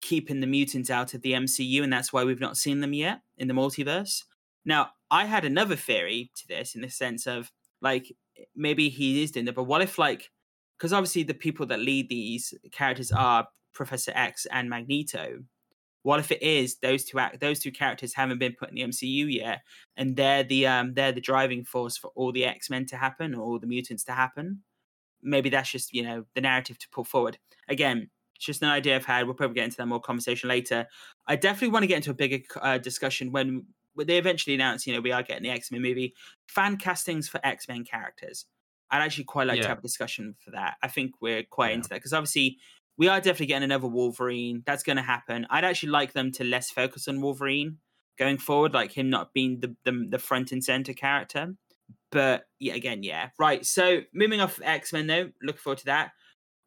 keeping 0.00 0.40
the 0.40 0.46
mutants 0.46 0.90
out 0.90 1.14
of 1.14 1.22
the 1.22 1.32
MCU, 1.32 1.82
and 1.82 1.92
that's 1.92 2.12
why 2.12 2.22
we've 2.22 2.40
not 2.40 2.56
seen 2.56 2.80
them 2.80 2.92
yet 2.92 3.22
in 3.38 3.48
the 3.48 3.54
multiverse. 3.54 4.22
Now, 4.64 4.90
I 5.10 5.24
had 5.24 5.44
another 5.44 5.76
theory 5.76 6.30
to 6.36 6.48
this 6.48 6.74
in 6.74 6.80
the 6.80 6.90
sense 6.90 7.26
of 7.26 7.50
like 7.80 8.14
maybe 8.54 8.88
he 8.88 9.22
is 9.22 9.32
doing 9.32 9.46
that, 9.46 9.54
but 9.54 9.64
what 9.64 9.82
if 9.82 9.98
like 9.98 10.30
because 10.78 10.92
obviously 10.92 11.22
the 11.22 11.34
people 11.34 11.66
that 11.66 11.80
lead 11.80 12.08
these 12.08 12.54
characters 12.70 13.10
are 13.10 13.48
Professor 13.72 14.12
X 14.14 14.46
and 14.50 14.68
Magneto, 14.68 15.38
what 16.06 16.20
if 16.20 16.30
it 16.30 16.40
is 16.40 16.76
those 16.78 17.04
two 17.04 17.18
act 17.18 17.40
those 17.40 17.58
two 17.58 17.72
characters 17.72 18.14
haven't 18.14 18.38
been 18.38 18.54
put 18.58 18.68
in 18.68 18.76
the 18.76 18.82
MCU 18.82 19.26
yet, 19.32 19.62
and 19.96 20.14
they're 20.16 20.44
the 20.44 20.66
um 20.66 20.94
they're 20.94 21.10
the 21.12 21.20
driving 21.20 21.64
force 21.64 21.96
for 21.96 22.12
all 22.14 22.30
the 22.32 22.44
X 22.44 22.70
Men 22.70 22.86
to 22.86 22.96
happen 22.96 23.34
or 23.34 23.42
all 23.42 23.58
the 23.58 23.66
mutants 23.66 24.04
to 24.04 24.12
happen? 24.12 24.62
Maybe 25.22 25.50
that's 25.50 25.70
just 25.70 25.92
you 25.92 26.02
know 26.04 26.24
the 26.34 26.40
narrative 26.40 26.78
to 26.78 26.88
put 26.90 27.08
forward. 27.08 27.38
Again, 27.68 28.10
it's 28.36 28.44
just 28.46 28.62
an 28.62 28.68
idea 28.68 28.94
I've 28.96 29.04
had. 29.06 29.24
We'll 29.26 29.34
probably 29.34 29.54
get 29.56 29.64
into 29.64 29.78
that 29.78 29.86
more 29.88 30.00
conversation 30.00 30.48
later. 30.48 30.86
I 31.26 31.34
definitely 31.36 31.72
want 31.72 31.82
to 31.82 31.88
get 31.88 31.96
into 31.96 32.10
a 32.12 32.14
bigger 32.14 32.38
uh, 32.60 32.78
discussion 32.78 33.32
when 33.32 33.66
they 33.96 34.18
eventually 34.18 34.54
announce, 34.54 34.86
you 34.86 34.92
know, 34.94 35.00
we 35.00 35.10
are 35.10 35.22
getting 35.24 35.42
the 35.42 35.50
X 35.50 35.72
Men 35.72 35.82
movie. 35.82 36.14
Fan 36.46 36.76
castings 36.76 37.28
for 37.28 37.40
X 37.44 37.66
Men 37.66 37.82
characters. 37.84 38.46
I'd 38.90 39.02
actually 39.02 39.24
quite 39.24 39.48
like 39.48 39.60
to 39.62 39.68
have 39.68 39.78
a 39.78 39.82
discussion 39.82 40.36
for 40.38 40.52
that. 40.52 40.76
I 40.82 40.88
think 40.88 41.12
we're 41.20 41.42
quite 41.42 41.70
Yeah. 41.70 41.76
into 41.76 41.88
that 41.88 41.96
because 41.96 42.12
obviously 42.12 42.58
we 42.98 43.08
are 43.08 43.18
definitely 43.18 43.46
getting 43.46 43.64
another 43.64 43.88
Wolverine. 43.88 44.62
That's 44.66 44.82
going 44.82 44.96
to 44.96 45.02
happen. 45.02 45.46
I'd 45.50 45.64
actually 45.64 45.90
like 45.90 46.12
them 46.12 46.32
to 46.32 46.44
less 46.44 46.70
focus 46.70 47.08
on 47.08 47.20
Wolverine 47.20 47.78
going 48.18 48.38
forward, 48.38 48.72
like 48.72 48.92
him 48.92 49.10
not 49.10 49.32
being 49.32 49.60
the 49.60 49.74
the, 49.84 50.06
the 50.10 50.18
front 50.18 50.52
and 50.52 50.62
center 50.62 50.92
character. 50.92 51.54
But 52.10 52.44
yeah, 52.58 52.74
again, 52.74 53.02
yeah, 53.02 53.30
right. 53.38 53.64
So 53.64 54.00
moving 54.14 54.40
off 54.40 54.60
X 54.62 54.92
Men 54.92 55.06
though, 55.06 55.30
looking 55.42 55.60
forward 55.60 55.78
to 55.78 55.86
that. 55.86 56.12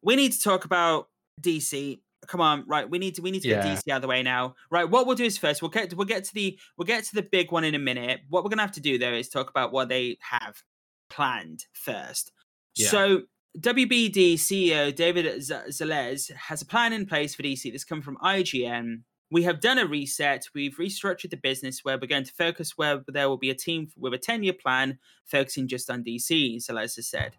We 0.02 0.16
need 0.16 0.32
to 0.32 0.40
talk 0.40 0.64
about 0.64 1.08
DC. 1.42 2.00
Come 2.26 2.40
on, 2.40 2.64
right? 2.68 2.88
We 2.88 2.98
need 2.98 3.14
to 3.16 3.22
we 3.22 3.30
need 3.30 3.42
to 3.42 3.48
get 3.48 3.64
DC 3.64 3.90
out 3.90 3.96
of 3.96 4.02
the 4.02 4.08
way 4.08 4.22
now. 4.22 4.54
Right. 4.70 4.88
What 4.88 5.06
we'll 5.06 5.16
do 5.16 5.24
is 5.24 5.38
first 5.38 5.62
we'll 5.62 5.70
get 5.70 5.94
we'll 5.94 6.06
get 6.06 6.24
to 6.24 6.34
the 6.34 6.58
we'll 6.76 6.86
get 6.86 7.04
to 7.04 7.14
the 7.14 7.22
big 7.22 7.50
one 7.50 7.64
in 7.64 7.74
a 7.74 7.78
minute. 7.78 8.20
What 8.28 8.44
we're 8.44 8.50
gonna 8.50 8.62
have 8.62 8.72
to 8.72 8.80
do 8.80 8.98
though 8.98 9.12
is 9.12 9.28
talk 9.28 9.50
about 9.50 9.72
what 9.72 9.88
they 9.88 10.18
have 10.20 10.62
planned 11.08 11.64
first. 11.72 12.32
Yeah. 12.76 12.88
So 12.88 13.22
WBD 13.58 14.34
CEO 14.34 14.94
David 14.94 15.26
Zaslav 15.26 16.32
has 16.34 16.62
a 16.62 16.66
plan 16.66 16.92
in 16.92 17.04
place 17.04 17.34
for 17.34 17.42
DC. 17.42 17.72
This 17.72 17.82
come 17.82 18.00
from 18.00 18.16
IGN. 18.18 19.02
We 19.32 19.42
have 19.42 19.60
done 19.60 19.78
a 19.78 19.86
reset. 19.86 20.46
We've 20.54 20.76
restructured 20.76 21.30
the 21.30 21.36
business 21.36 21.84
where 21.84 21.98
we're 21.98 22.06
going 22.06 22.24
to 22.24 22.32
focus 22.32 22.78
where 22.78 23.02
there 23.08 23.28
will 23.28 23.38
be 23.38 23.50
a 23.50 23.54
team 23.54 23.88
with 23.96 24.14
a 24.14 24.18
10 24.18 24.44
year 24.44 24.52
plan 24.52 24.98
focusing 25.24 25.66
just 25.66 25.90
on 25.90 26.04
DC, 26.04 26.58
Zaslav 26.58 26.94
has 26.94 27.08
said. 27.08 27.32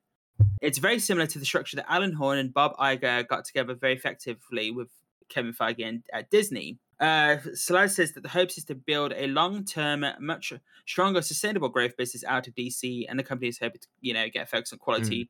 It's 0.61 0.79
very 0.79 0.99
similar 0.99 1.27
to 1.27 1.39
the 1.39 1.45
structure 1.45 1.77
that 1.77 1.89
Alan 1.89 2.13
Horn 2.13 2.39
and 2.39 2.53
Bob 2.53 2.75
Iger 2.75 3.25
got 3.25 3.45
together 3.45 3.73
very 3.73 3.93
effectively 3.93 4.69
with 4.69 4.89
Kevin 5.29 5.53
Feige 5.53 5.87
and 5.87 6.03
at 6.11 6.29
Disney. 6.29 6.77
Uh, 6.99 7.37
says 7.55 7.95
that 7.95 8.21
the 8.21 8.29
hopes 8.29 8.57
is 8.57 8.65
to 8.65 8.75
build 8.75 9.13
a 9.15 9.27
long-term, 9.27 10.05
much 10.19 10.53
stronger, 10.85 11.21
sustainable 11.21 11.69
growth 11.69 11.97
business 11.97 12.23
out 12.25 12.47
of 12.47 12.53
DC, 12.53 13.05
and 13.09 13.17
the 13.17 13.23
company 13.23 13.47
is 13.47 13.57
hoping 13.57 13.81
to, 13.81 13.87
you 14.01 14.13
know, 14.13 14.27
get 14.29 14.49
focused 14.49 14.73
on 14.73 14.77
quality 14.77 15.29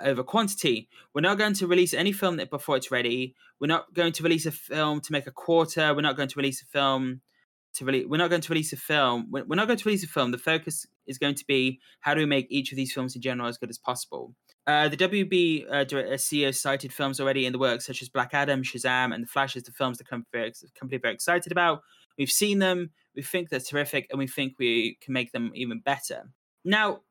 over 0.00 0.22
quantity. 0.22 0.88
We're 1.14 1.22
not 1.22 1.38
going 1.38 1.54
to 1.54 1.66
release 1.66 1.94
any 1.94 2.12
film 2.12 2.40
before 2.50 2.76
it's 2.76 2.90
ready. 2.90 3.34
We're 3.60 3.66
not 3.68 3.92
going 3.94 4.12
to 4.12 4.22
release 4.22 4.46
a 4.46 4.52
film 4.52 5.00
to 5.00 5.12
make 5.12 5.26
a 5.26 5.30
quarter. 5.30 5.94
We're 5.94 6.02
not 6.02 6.16
going 6.16 6.28
to 6.28 6.36
release 6.36 6.62
a 6.62 6.66
film 6.66 7.20
to 7.74 7.84
release. 7.84 8.06
We're 8.08 8.18
not 8.18 8.30
going 8.30 8.42
to 8.42 8.52
release 8.52 8.72
a 8.72 8.76
film. 8.76 9.28
We're 9.30 9.44
not 9.56 9.66
going 9.66 9.78
to 9.78 9.84
release 9.84 10.04
a 10.04 10.08
film. 10.08 10.30
The 10.30 10.38
focus 10.38 10.86
is 11.06 11.18
going 11.18 11.36
to 11.36 11.44
be 11.46 11.80
how 12.00 12.14
do 12.14 12.20
we 12.20 12.26
make 12.26 12.46
each 12.50 12.72
of 12.72 12.76
these 12.76 12.92
films 12.92 13.14
in 13.14 13.22
general 13.22 13.48
as 13.48 13.58
good 13.58 13.70
as 13.70 13.78
possible. 13.78 14.34
Uh, 14.66 14.88
the 14.88 14.96
WB 14.96 15.66
uh, 15.68 15.74
uh, 15.74 15.84
CEO 16.16 16.54
cited 16.54 16.92
films 16.92 17.20
already 17.20 17.46
in 17.46 17.52
the 17.52 17.58
works, 17.58 17.86
such 17.86 18.02
as 18.02 18.08
Black 18.08 18.30
Adam, 18.34 18.62
Shazam, 18.62 19.14
and 19.14 19.22
The 19.22 19.28
Flash, 19.28 19.56
as 19.56 19.62
the 19.62 19.70
films 19.70 19.98
the 19.98 20.04
company 20.04 20.98
very 20.98 21.14
excited 21.14 21.52
about. 21.52 21.82
We've 22.18 22.30
seen 22.30 22.58
them. 22.58 22.90
We 23.14 23.22
think 23.22 23.48
they're 23.48 23.60
terrific, 23.60 24.08
and 24.10 24.18
we 24.18 24.26
think 24.26 24.54
we 24.58 24.98
can 25.00 25.12
make 25.12 25.30
them 25.32 25.52
even 25.54 25.80
better. 25.80 26.24
Now, 26.64 27.02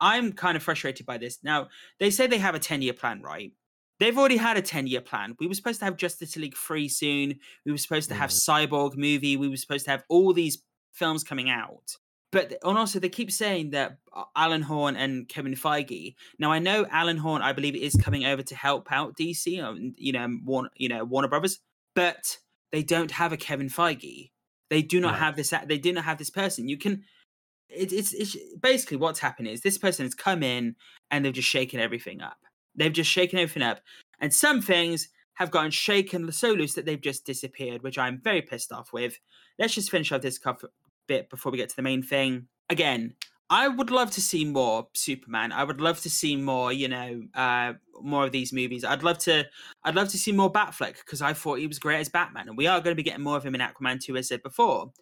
I'm 0.00 0.32
kind 0.32 0.56
of 0.56 0.62
frustrated 0.62 1.06
by 1.06 1.18
this. 1.18 1.38
Now, 1.42 1.68
they 1.98 2.10
say 2.10 2.26
they 2.26 2.38
have 2.38 2.54
a 2.54 2.58
10 2.58 2.82
year 2.82 2.92
plan, 2.94 3.22
right? 3.22 3.52
They've 3.98 4.16
already 4.16 4.38
had 4.38 4.56
a 4.56 4.62
10 4.62 4.86
year 4.86 5.00
plan. 5.02 5.36
We 5.38 5.46
were 5.46 5.54
supposed 5.54 5.78
to 5.80 5.84
have 5.84 5.96
Justice 5.96 6.36
League 6.36 6.56
3 6.56 6.88
soon. 6.88 7.38
We 7.66 7.72
were 7.72 7.78
supposed 7.78 8.08
to 8.08 8.14
have 8.14 8.30
Cyborg 8.30 8.96
movie. 8.96 9.36
We 9.36 9.48
were 9.48 9.56
supposed 9.58 9.84
to 9.84 9.90
have 9.90 10.04
all 10.08 10.32
these 10.32 10.62
films 10.92 11.22
coming 11.22 11.50
out. 11.50 11.96
But 12.32 12.54
and 12.62 12.78
also 12.78 13.00
they 13.00 13.08
keep 13.08 13.30
saying 13.32 13.70
that 13.70 13.98
uh, 14.14 14.22
Alan 14.36 14.62
Horn 14.62 14.94
and 14.96 15.28
Kevin 15.28 15.54
Feige. 15.54 16.14
Now 16.38 16.52
I 16.52 16.60
know 16.60 16.86
Alan 16.90 17.16
Horn, 17.18 17.42
I 17.42 17.52
believe, 17.52 17.74
is 17.74 17.96
coming 17.96 18.24
over 18.24 18.42
to 18.42 18.54
help 18.54 18.90
out 18.92 19.16
DC, 19.16 19.46
you 19.98 20.12
know, 20.12 20.28
Warner, 20.44 20.70
you 20.76 20.88
know, 20.88 21.04
Warner 21.04 21.26
Brothers, 21.28 21.58
but 21.96 22.38
they 22.70 22.82
don't 22.84 23.10
have 23.10 23.32
a 23.32 23.36
Kevin 23.36 23.68
Feige. 23.68 24.30
They 24.70 24.80
do 24.80 25.00
not 25.00 25.14
Right. 25.14 25.18
have 25.18 25.36
this. 25.36 25.52
They 25.66 25.78
do 25.78 25.92
not 25.92 26.04
have 26.04 26.18
this 26.18 26.30
person. 26.30 26.68
You 26.68 26.78
can. 26.78 27.02
It, 27.74 27.92
it's 27.92 28.12
it's 28.12 28.36
basically 28.60 28.96
what's 28.96 29.18
happened 29.18 29.48
is 29.48 29.60
this 29.60 29.78
person 29.78 30.04
has 30.04 30.14
come 30.14 30.42
in 30.42 30.76
and 31.10 31.24
they've 31.24 31.32
just 31.32 31.48
shaken 31.48 31.80
everything 31.80 32.20
up. 32.20 32.38
They've 32.74 32.92
just 32.92 33.10
shaken 33.10 33.38
everything 33.38 33.62
up, 33.62 33.80
and 34.20 34.32
some 34.32 34.60
things 34.60 35.08
have 35.34 35.50
gotten 35.50 35.70
shaken 35.70 36.30
so 36.32 36.52
loose 36.52 36.74
that 36.74 36.84
they've 36.84 37.00
just 37.00 37.24
disappeared, 37.24 37.82
which 37.82 37.98
I'm 37.98 38.20
very 38.22 38.42
pissed 38.42 38.72
off 38.72 38.92
with. 38.92 39.18
Let's 39.58 39.74
just 39.74 39.90
finish 39.90 40.12
off 40.12 40.20
this 40.20 40.38
bit 41.06 41.30
before 41.30 41.50
we 41.50 41.58
get 41.58 41.70
to 41.70 41.76
the 41.76 41.82
main 41.82 42.02
thing. 42.02 42.46
Again, 42.68 43.14
I 43.48 43.66
would 43.66 43.90
love 43.90 44.12
to 44.12 44.20
see 44.20 44.44
more 44.44 44.86
Superman. 44.94 45.50
I 45.50 45.64
would 45.64 45.80
love 45.80 46.00
to 46.02 46.10
see 46.10 46.36
more, 46.36 46.72
you 46.72 46.86
know, 46.88 47.22
uh, 47.34 47.72
more 48.00 48.24
of 48.24 48.32
these 48.32 48.52
movies. 48.52 48.84
I'd 48.84 49.02
love 49.02 49.18
to, 49.20 49.44
I'd 49.82 49.96
love 49.96 50.08
to 50.10 50.18
see 50.18 50.30
more 50.30 50.52
Batfleck 50.52 50.98
because 50.98 51.20
I 51.20 51.32
thought 51.32 51.58
he 51.58 51.66
was 51.66 51.80
great 51.80 51.98
as 51.98 52.08
Batman, 52.08 52.48
and 52.48 52.56
we 52.56 52.68
are 52.68 52.80
going 52.80 52.92
to 52.92 53.02
be 53.02 53.02
getting 53.02 53.24
more 53.24 53.36
of 53.36 53.44
him 53.44 53.56
in 53.56 53.60
Aquaman 53.60 54.00
2, 54.00 54.16
as 54.16 54.26
I 54.26 54.34
said 54.34 54.42
before. 54.42 54.92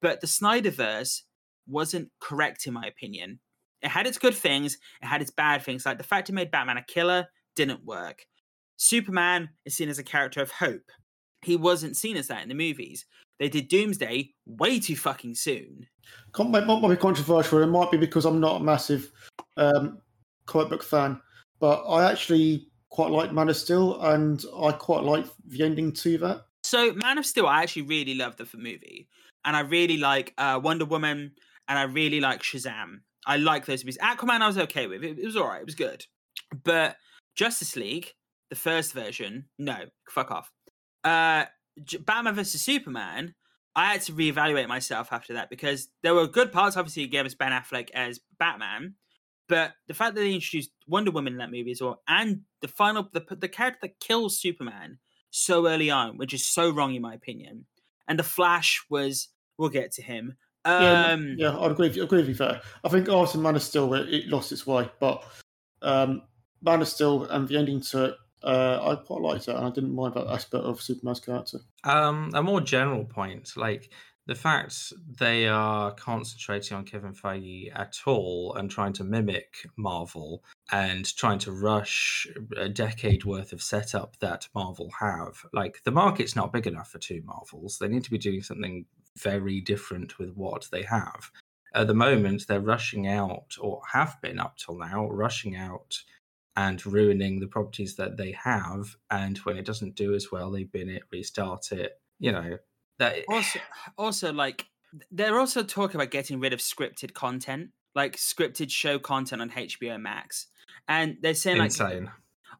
But 0.00 0.20
the 0.20 0.28
Snyderverse 0.28 1.22
wasn't 1.68 2.10
correct 2.20 2.66
in 2.66 2.74
my 2.74 2.86
opinion. 2.86 3.38
It 3.82 3.88
had 3.88 4.06
its 4.06 4.18
good 4.18 4.34
things, 4.34 4.78
it 5.02 5.06
had 5.06 5.22
its 5.22 5.30
bad 5.30 5.62
things. 5.62 5.86
Like 5.86 5.98
the 5.98 6.04
fact 6.04 6.28
it 6.28 6.32
made 6.32 6.50
Batman 6.50 6.78
a 6.78 6.82
killer 6.82 7.26
didn't 7.54 7.84
work. 7.84 8.26
Superman 8.76 9.50
is 9.64 9.76
seen 9.76 9.88
as 9.88 9.98
a 9.98 10.04
character 10.04 10.40
of 10.40 10.50
hope. 10.50 10.90
He 11.42 11.56
wasn't 11.56 11.96
seen 11.96 12.16
as 12.16 12.28
that 12.28 12.42
in 12.42 12.48
the 12.48 12.54
movies. 12.54 13.06
They 13.38 13.48
did 13.48 13.68
Doomsday 13.68 14.34
way 14.46 14.80
too 14.80 14.96
fucking 14.96 15.34
soon. 15.36 15.86
Might, 16.36 16.66
might 16.66 16.88
be 16.88 16.96
controversial. 16.96 17.62
It 17.62 17.66
might 17.66 17.90
be 17.90 17.96
because 17.96 18.24
I'm 18.24 18.40
not 18.40 18.60
a 18.60 18.64
massive 18.64 19.12
um, 19.56 19.98
comic 20.46 20.70
book 20.70 20.82
fan, 20.82 21.20
but 21.60 21.84
I 21.88 22.10
actually 22.10 22.68
quite 22.90 23.10
like 23.10 23.32
Man 23.32 23.48
of 23.48 23.56
Steel, 23.56 24.00
and 24.00 24.44
I 24.60 24.72
quite 24.72 25.04
like 25.04 25.26
the 25.46 25.62
ending 25.62 25.92
to 25.92 26.18
that. 26.18 26.46
So 26.64 26.92
Man 26.94 27.18
of 27.18 27.26
Steel, 27.26 27.46
I 27.46 27.62
actually 27.62 27.82
really 27.82 28.14
love 28.14 28.36
the 28.36 28.48
movie, 28.54 29.08
and 29.44 29.56
I 29.56 29.60
really 29.60 29.98
like 29.98 30.34
uh, 30.38 30.58
Wonder 30.62 30.84
Woman, 30.84 31.32
and 31.68 31.78
I 31.78 31.82
really 31.82 32.20
like 32.20 32.42
Shazam. 32.42 33.00
I 33.26 33.36
like 33.36 33.66
those 33.66 33.84
movies. 33.84 33.98
Aquaman, 33.98 34.40
I 34.40 34.46
was 34.46 34.58
okay 34.58 34.86
with. 34.86 35.04
It, 35.04 35.18
it 35.18 35.24
was 35.24 35.36
all 35.36 35.48
right. 35.48 35.60
It 35.60 35.66
was 35.66 35.74
good. 35.74 36.04
But 36.64 36.96
Justice 37.34 37.76
League, 37.76 38.12
the 38.50 38.56
first 38.56 38.92
version, 38.92 39.46
no, 39.58 39.76
fuck 40.08 40.30
off. 40.30 40.50
Uh, 41.04 41.44
Batman 42.00 42.34
versus 42.34 42.62
Superman. 42.62 43.34
I 43.76 43.92
had 43.92 44.02
to 44.02 44.12
reevaluate 44.12 44.66
myself 44.66 45.12
after 45.12 45.34
that 45.34 45.50
because 45.50 45.88
there 46.02 46.14
were 46.14 46.26
good 46.26 46.50
parts. 46.50 46.76
Obviously, 46.76 47.04
it 47.04 47.08
gave 47.08 47.26
us 47.26 47.34
Ben 47.34 47.52
Affleck 47.52 47.90
as 47.94 48.18
Batman, 48.38 48.94
but 49.48 49.74
the 49.86 49.94
fact 49.94 50.14
that 50.14 50.22
they 50.22 50.34
introduced 50.34 50.70
Wonder 50.88 51.10
Woman 51.12 51.34
in 51.34 51.38
that 51.38 51.52
movie 51.52 51.70
as 51.70 51.80
well, 51.80 52.02
and 52.08 52.40
the 52.60 52.68
final 52.68 53.08
the 53.12 53.24
the 53.36 53.48
character 53.48 53.78
that 53.82 54.00
kills 54.00 54.40
Superman 54.40 54.98
so 55.30 55.68
early 55.68 55.90
on, 55.90 56.16
which 56.16 56.34
is 56.34 56.44
so 56.44 56.70
wrong 56.70 56.94
in 56.94 57.02
my 57.02 57.14
opinion. 57.14 57.66
And 58.08 58.18
the 58.18 58.24
Flash 58.24 58.84
was 58.90 59.28
we'll 59.58 59.68
get 59.68 59.92
to 59.92 60.02
him. 60.02 60.36
Yeah, 60.66 61.12
Um 61.12 61.36
yeah, 61.38 61.58
I'd 61.58 61.70
agree 61.70 61.88
with 61.88 61.96
you. 61.96 62.04
Agree 62.04 62.20
with 62.20 62.28
you 62.28 62.34
there. 62.34 62.60
I 62.84 62.88
think 62.88 63.08
after 63.08 63.38
Man 63.38 63.56
of 63.56 63.62
Steel, 63.62 63.94
it, 63.94 64.08
it 64.08 64.28
lost 64.28 64.52
its 64.52 64.66
way, 64.66 64.88
but 65.00 65.24
um, 65.82 66.22
Man 66.62 66.82
of 66.82 66.88
Steel 66.88 67.24
and 67.24 67.48
the 67.48 67.56
ending 67.56 67.80
to 67.82 68.06
it, 68.06 68.14
uh, 68.42 68.78
I 68.82 68.96
quite 68.96 69.22
liked 69.22 69.48
it, 69.48 69.56
and 69.56 69.64
I 69.64 69.70
didn't 69.70 69.94
mind 69.94 70.14
that 70.14 70.26
aspect 70.26 70.64
of 70.64 70.80
Superman's 70.80 71.20
character. 71.20 71.58
Um, 71.84 72.30
a 72.34 72.42
more 72.42 72.60
general 72.60 73.04
point, 73.04 73.52
like 73.56 73.90
the 74.28 74.34
fact 74.34 74.92
they 75.18 75.48
are 75.48 75.90
concentrating 75.92 76.76
on 76.76 76.84
Kevin 76.84 77.14
Feige 77.14 77.72
at 77.74 77.96
all 78.06 78.54
and 78.56 78.70
trying 78.70 78.92
to 78.92 79.04
mimic 79.04 79.66
Marvel 79.76 80.44
and 80.70 81.16
trying 81.16 81.38
to 81.40 81.52
rush 81.52 82.26
a 82.58 82.68
decade 82.68 83.24
worth 83.24 83.54
of 83.54 83.62
setup 83.62 84.18
that 84.18 84.46
Marvel 84.54 84.90
have. 85.00 85.46
Like 85.54 85.82
the 85.84 85.92
market's 85.92 86.36
not 86.36 86.52
big 86.52 86.66
enough 86.66 86.90
for 86.90 86.98
two 86.98 87.22
Marvels. 87.24 87.78
They 87.78 87.88
need 87.88 88.04
to 88.04 88.10
be 88.10 88.18
doing 88.18 88.42
something 88.42 88.84
very 89.20 89.60
different 89.60 90.18
with 90.18 90.30
what 90.34 90.68
they 90.70 90.82
have. 90.82 91.30
At 91.74 91.86
the 91.86 91.94
moment, 91.94 92.46
they're 92.46 92.60
rushing 92.60 93.06
out, 93.06 93.56
or 93.60 93.82
have 93.92 94.16
been 94.22 94.38
up 94.38 94.56
till 94.56 94.78
now, 94.78 95.08
rushing 95.08 95.56
out 95.56 96.02
and 96.56 96.84
ruining 96.84 97.38
the 97.38 97.46
properties 97.46 97.96
that 97.96 98.16
they 98.16 98.32
have. 98.32 98.96
And 99.10 99.38
when 99.38 99.56
it 99.56 99.66
doesn't 99.66 99.94
do 99.94 100.14
as 100.14 100.32
well, 100.32 100.50
they 100.50 100.64
bin 100.64 100.88
it, 100.88 101.02
restart 101.12 101.72
it. 101.72 102.00
You 102.18 102.32
know 102.32 102.58
that. 102.98 103.18
also 103.28 103.60
also 103.96 104.32
like 104.32 104.66
they're 105.12 105.38
also 105.38 105.62
talking 105.62 105.96
about 105.96 106.10
getting 106.10 106.40
rid 106.40 106.52
of 106.52 106.58
scripted 106.58 107.14
content, 107.14 107.70
like 107.94 108.16
scripted 108.16 108.70
show 108.70 108.98
content 108.98 109.42
on 109.42 109.50
HBO 109.50 110.00
Max. 110.00 110.46
And 110.88 111.18
they're 111.20 111.34
saying 111.34 111.58
like. 111.58 111.72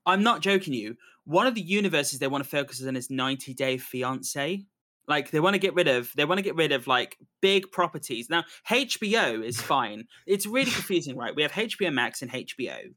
I'm 0.06 0.22
not 0.22 0.40
joking 0.40 0.72
you. 0.72 0.96
One 1.24 1.46
of 1.46 1.54
the 1.54 1.60
universes 1.60 2.18
they 2.18 2.28
want 2.28 2.42
to 2.42 2.48
focus 2.48 2.82
on 2.82 2.96
is 2.96 3.10
90 3.10 3.52
Day 3.52 3.76
Fiance. 3.76 4.64
Like 5.08 5.30
they 5.30 5.40
want 5.40 5.54
to 5.54 5.58
get 5.58 5.74
rid 5.74 5.88
of 5.88 6.12
they 6.16 6.24
want 6.26 6.38
to 6.38 6.42
get 6.42 6.54
rid 6.54 6.70
of 6.70 6.86
like 6.86 7.16
big 7.40 7.72
properties. 7.72 8.28
Now 8.28 8.44
HBO 8.70 9.42
is 9.42 9.60
fine. 9.74 10.06
It's 10.26 10.46
really 10.46 10.70
confusing, 10.70 11.16
right? 11.16 11.34
We 11.34 11.42
have 11.42 11.52
HBO 11.52 11.92
Max 11.92 12.20
and 12.22 12.30
HBO. 12.30 12.92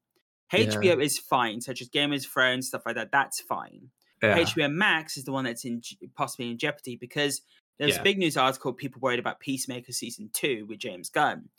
HBO 0.52 1.02
is 1.02 1.17
fine, 1.17 1.62
such 1.62 1.82
as 1.82 1.88
Game 1.88 2.12
of 2.12 2.24
Thrones 2.26 2.67
stuff 2.67 2.82
like 2.86 2.95
that. 2.95 3.12
That's 3.12 3.39
fine. 3.39 3.89
Yeah. 4.21 4.38
HBO 4.39 4.71
Max 4.71 5.15
is 5.17 5.24
the 5.24 5.32
one 5.32 5.45
that's 5.45 5.63
in 5.65 5.82
possibly 6.15 6.52
in 6.52 6.58
jeopardy 6.58 6.97
because 6.97 7.41
there's 7.80 7.95
Yeah. 7.95 8.02
a 8.02 8.04
big 8.04 8.17
news 8.17 8.36
article 8.38 8.74
people 8.74 9.00
worried 9.02 9.19
about 9.19 9.39
Peacemaker 9.39 9.93
season 9.93 10.30
two 10.34 10.65
with 10.67 10.80
James 10.80 11.10
Gunn. 11.10 11.50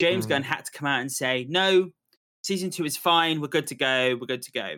James 0.00 0.26
Mm. 0.26 0.30
Gunn 0.30 0.42
had 0.42 0.64
to 0.64 0.72
come 0.72 0.88
out 0.88 1.00
and 1.00 1.12
say, 1.12 1.46
"No, 1.48 1.92
season 2.42 2.70
two 2.70 2.84
is 2.84 2.96
fine. 2.96 3.40
We're 3.40 3.48
good 3.48 3.68
to 3.68 3.74
go. 3.74 4.16
We're 4.20 4.26
good 4.26 4.42
to 4.42 4.52
go." 4.52 4.76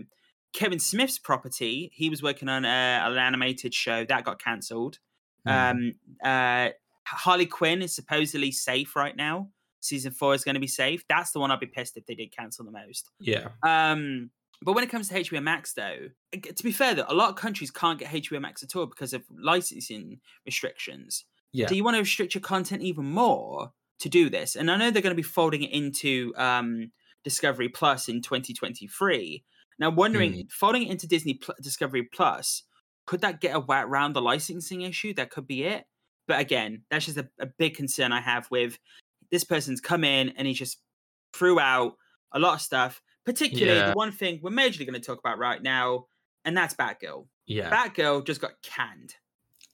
Kevin 0.52 0.78
Smith's 0.78 1.18
property, 1.18 1.90
he 1.94 2.10
was 2.10 2.22
working 2.22 2.50
on 2.50 2.66
uh, 2.66 3.00
an 3.04 3.16
animated 3.16 3.72
show 3.72 4.04
that 4.04 4.24
got 4.24 4.38
cancelled. 4.38 4.98
Mm. 5.46 5.70
Um, 5.70 5.94
uh, 6.24 6.70
Harley 7.04 7.46
Quinn 7.46 7.82
is 7.82 7.94
supposedly 7.94 8.52
safe 8.52 8.94
right 8.96 9.16
now. 9.16 9.48
Season 9.80 10.12
four 10.12 10.34
is 10.34 10.44
going 10.44 10.54
to 10.54 10.60
be 10.60 10.66
safe. 10.68 11.04
That's 11.08 11.32
the 11.32 11.40
one 11.40 11.50
I'd 11.50 11.58
be 11.60 11.66
pissed 11.66 11.96
if 11.96 12.06
they 12.06 12.14
did 12.14 12.34
cancel 12.36 12.64
the 12.64 12.70
most. 12.70 13.10
Yeah. 13.18 13.48
Um, 13.64 14.30
but 14.64 14.74
when 14.74 14.84
it 14.84 14.90
comes 14.90 15.08
to 15.08 15.14
HBO 15.20 15.42
Max, 15.42 15.72
though, 15.72 16.08
to 16.40 16.62
be 16.62 16.70
fair, 16.70 16.94
though, 16.94 17.04
a 17.08 17.14
lot 17.14 17.30
of 17.30 17.34
countries 17.34 17.72
can't 17.72 17.98
get 17.98 18.08
HBO 18.10 18.40
Max 18.40 18.62
at 18.62 18.76
all 18.76 18.86
because 18.86 19.12
of 19.12 19.24
licensing 19.36 20.20
restrictions. 20.46 21.24
Yeah. 21.52 21.66
Do 21.66 21.74
you 21.74 21.82
want 21.82 21.96
to 21.96 22.00
restrict 22.00 22.34
your 22.36 22.42
content 22.42 22.82
even 22.82 23.04
more 23.06 23.72
to 23.98 24.08
do 24.08 24.30
this? 24.30 24.54
And 24.54 24.70
I 24.70 24.76
know 24.76 24.92
they're 24.92 25.02
going 25.02 25.10
to 25.16 25.20
be 25.20 25.22
folding 25.22 25.64
it 25.64 25.72
into 25.72 26.32
um, 26.36 26.92
Discovery 27.24 27.68
Plus 27.68 28.08
in 28.08 28.22
2023. 28.22 29.44
Now, 29.80 29.88
I'm 29.88 29.96
wondering, 29.96 30.32
Mm. 30.32 30.52
folding 30.52 30.82
it 30.82 30.90
into 30.90 31.08
Disney 31.08 31.34
Pl- 31.34 31.56
Discovery 31.60 32.04
Plus, 32.04 32.62
could 33.06 33.20
that 33.22 33.40
get 33.40 33.54
a- 33.56 33.60
around 33.60 34.12
the 34.14 34.22
licensing 34.22 34.82
issue? 34.82 35.14
That 35.14 35.30
could 35.30 35.46
be 35.46 35.64
it. 35.64 35.84
But 36.28 36.40
again, 36.40 36.82
that's 36.90 37.04
just 37.06 37.18
a, 37.18 37.28
a 37.40 37.46
big 37.46 37.74
concern 37.74 38.12
I 38.12 38.20
have 38.20 38.46
with 38.50 38.78
this 39.30 39.44
person's 39.44 39.80
come 39.80 40.04
in 40.04 40.30
and 40.36 40.46
he 40.46 40.54
just 40.54 40.78
threw 41.32 41.58
out 41.58 41.94
a 42.32 42.38
lot 42.38 42.54
of 42.54 42.60
stuff. 42.60 43.02
Particularly 43.24 43.78
Yeah. 43.78 43.90
the 43.90 43.96
one 43.96 44.12
thing 44.12 44.40
we're 44.42 44.50
majorly 44.50 44.86
going 44.86 45.00
to 45.00 45.06
talk 45.06 45.18
about 45.18 45.38
right 45.38 45.62
now, 45.62 46.06
and 46.44 46.56
that's 46.56 46.74
Batgirl. 46.74 47.26
Yeah. 47.46 47.70
Batgirl 47.70 48.26
just 48.26 48.40
got 48.40 48.52
canned. 48.62 49.14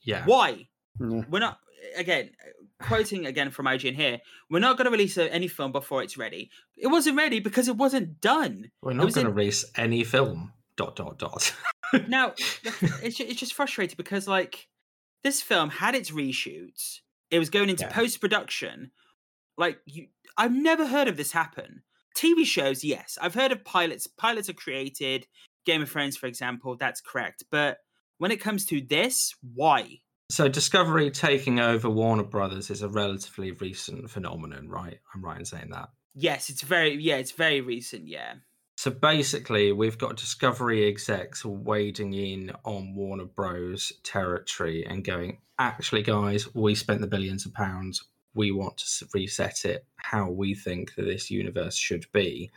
yeah. 0.03 0.25
Why? 0.27 0.69
Yeah. 1.01 1.23
We're 1.31 1.39
not 1.39 1.59
again 1.97 2.31
quoting 2.81 3.25
again 3.27 3.51
from 3.51 3.67
IGN 3.67 3.95
here. 3.95 4.19
We're 4.51 4.59
not 4.59 4.77
going 4.77 4.85
to 4.87 4.91
release 4.91 5.17
any 5.17 5.49
film 5.49 5.73
before 5.73 6.03
it's 6.03 6.17
ready. 6.19 6.51
It 6.77 6.89
wasn't 6.89 7.17
ready 7.17 7.41
because 7.41 7.69
it 7.69 7.77
wasn't 7.77 8.21
done. 8.21 8.71
We're 8.83 8.93
not 8.95 9.13
going 9.13 9.27
to 9.27 9.33
release 9.33 9.65
any 9.77 10.03
film. 10.05 10.53
Dot 10.79 10.97
dot 10.97 11.19
dot. 11.19 11.55
Now 12.09 12.33
it's 13.03 13.21
it's 13.21 13.39
just 13.41 13.53
frustrating 13.53 13.97
because 13.99 14.27
like 14.27 14.69
this 15.25 15.43
film 15.43 15.69
had 15.69 15.95
its 15.95 16.11
reshoots. 16.11 17.01
It 17.31 17.39
was 17.39 17.51
going 17.51 17.69
into 17.69 17.85
Yeah. 17.85 17.93
post 17.93 18.21
production. 18.21 18.93
Like 19.59 19.81
you, 19.85 20.07
I've 20.39 20.55
never 20.55 20.87
heard 20.87 21.09
of 21.09 21.17
this 21.19 21.33
happen. 21.33 21.83
TV 22.17 22.45
shows, 22.47 22.83
yes, 22.85 23.19
I've 23.21 23.35
heard 23.35 23.53
of 23.53 23.65
pilots. 23.65 24.07
Pilots 24.07 24.49
are 24.49 24.55
created. 24.55 25.27
Game 25.67 25.83
of 25.83 25.91
Thrones, 25.91 26.17
for 26.17 26.27
example, 26.27 26.77
that's 26.77 27.01
correct. 27.01 27.45
But 27.51 27.79
when 28.19 28.31
it 28.31 28.41
comes 28.41 28.65
to 28.67 28.81
this, 28.81 29.35
why? 29.55 29.99
So 30.31 30.49
Discovery 30.49 31.11
taking 31.11 31.59
over 31.61 31.89
Warner 31.91 32.23
Brothers 32.23 32.71
is 32.71 32.83
a 32.83 32.89
relatively 32.89 33.51
recent 33.53 34.11
phenomenon, 34.11 34.69
right? 34.69 34.99
I'm 35.15 35.25
right 35.25 35.39
in 35.39 35.45
saying 35.45 35.71
that. 35.71 35.89
Yes, 36.15 36.51
it's 36.51 36.63
very 36.63 36.95
yeah, 37.01 37.17
it's 37.17 37.33
very 37.33 37.61
recent. 37.61 38.07
Yeah, 38.07 38.35
So 38.79 38.93
basically, 38.93 39.73
we've 39.73 39.99
got 39.99 40.17
Discovery 40.17 40.87
execs 40.87 41.45
wading 41.45 42.15
in 42.15 42.53
on 42.65 42.95
Warner 42.95 43.25
Bros. 43.25 43.93
territory 44.05 44.87
and 44.87 45.03
going, 45.03 45.39
actually, 45.59 46.05
guys, 46.05 46.55
we 46.55 46.77
spent 46.77 47.01
the 47.01 47.09
billions 47.09 47.45
of 47.45 47.53
pounds. 47.53 48.05
We 48.35 48.53
want 48.53 48.77
to 48.77 49.09
reset 49.13 49.65
it 49.65 49.85
how 49.97 50.31
we 50.31 50.55
think 50.55 50.95
that 50.95 51.07
this 51.07 51.29
universe 51.29 51.77
should 51.77 52.07
be. 52.13 52.53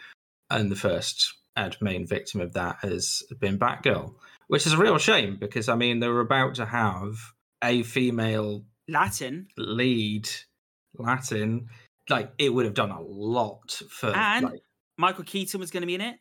And 0.51 0.71
the 0.71 0.75
first 0.75 1.33
and 1.55 1.75
main 1.81 2.05
victim 2.05 2.39
of 2.39 2.53
that 2.53 2.77
has 2.83 3.23
been 3.39 3.57
Batgirl, 3.57 4.13
which 4.45 4.67
is 4.67 4.73
a 4.73 4.77
real 4.77 4.99
shame 4.99 5.37
because, 5.37 5.69
I 5.69 5.75
mean, 5.75 6.01
they 6.01 6.07
were 6.07 6.19
about 6.19 6.53
to 6.55 6.67
have 6.67 7.15
a 7.63 7.81
female 7.81 8.63
Latin 8.87 9.47
lead 9.57 10.29
Latin. 10.93 11.69
Like, 12.11 12.31
it 12.37 12.53
would 12.53 12.65
have 12.65 12.75
done 12.75 12.91
a 12.91 13.01
lot 13.01 13.81
for. 13.89 14.15
And- 14.15 14.45
like, 14.45 14.61
Michael 15.01 15.23
Keaton 15.23 15.59
was 15.59 15.71
going 15.71 15.81
to 15.81 15.87
be 15.87 15.95
in 15.95 16.01
it. 16.01 16.15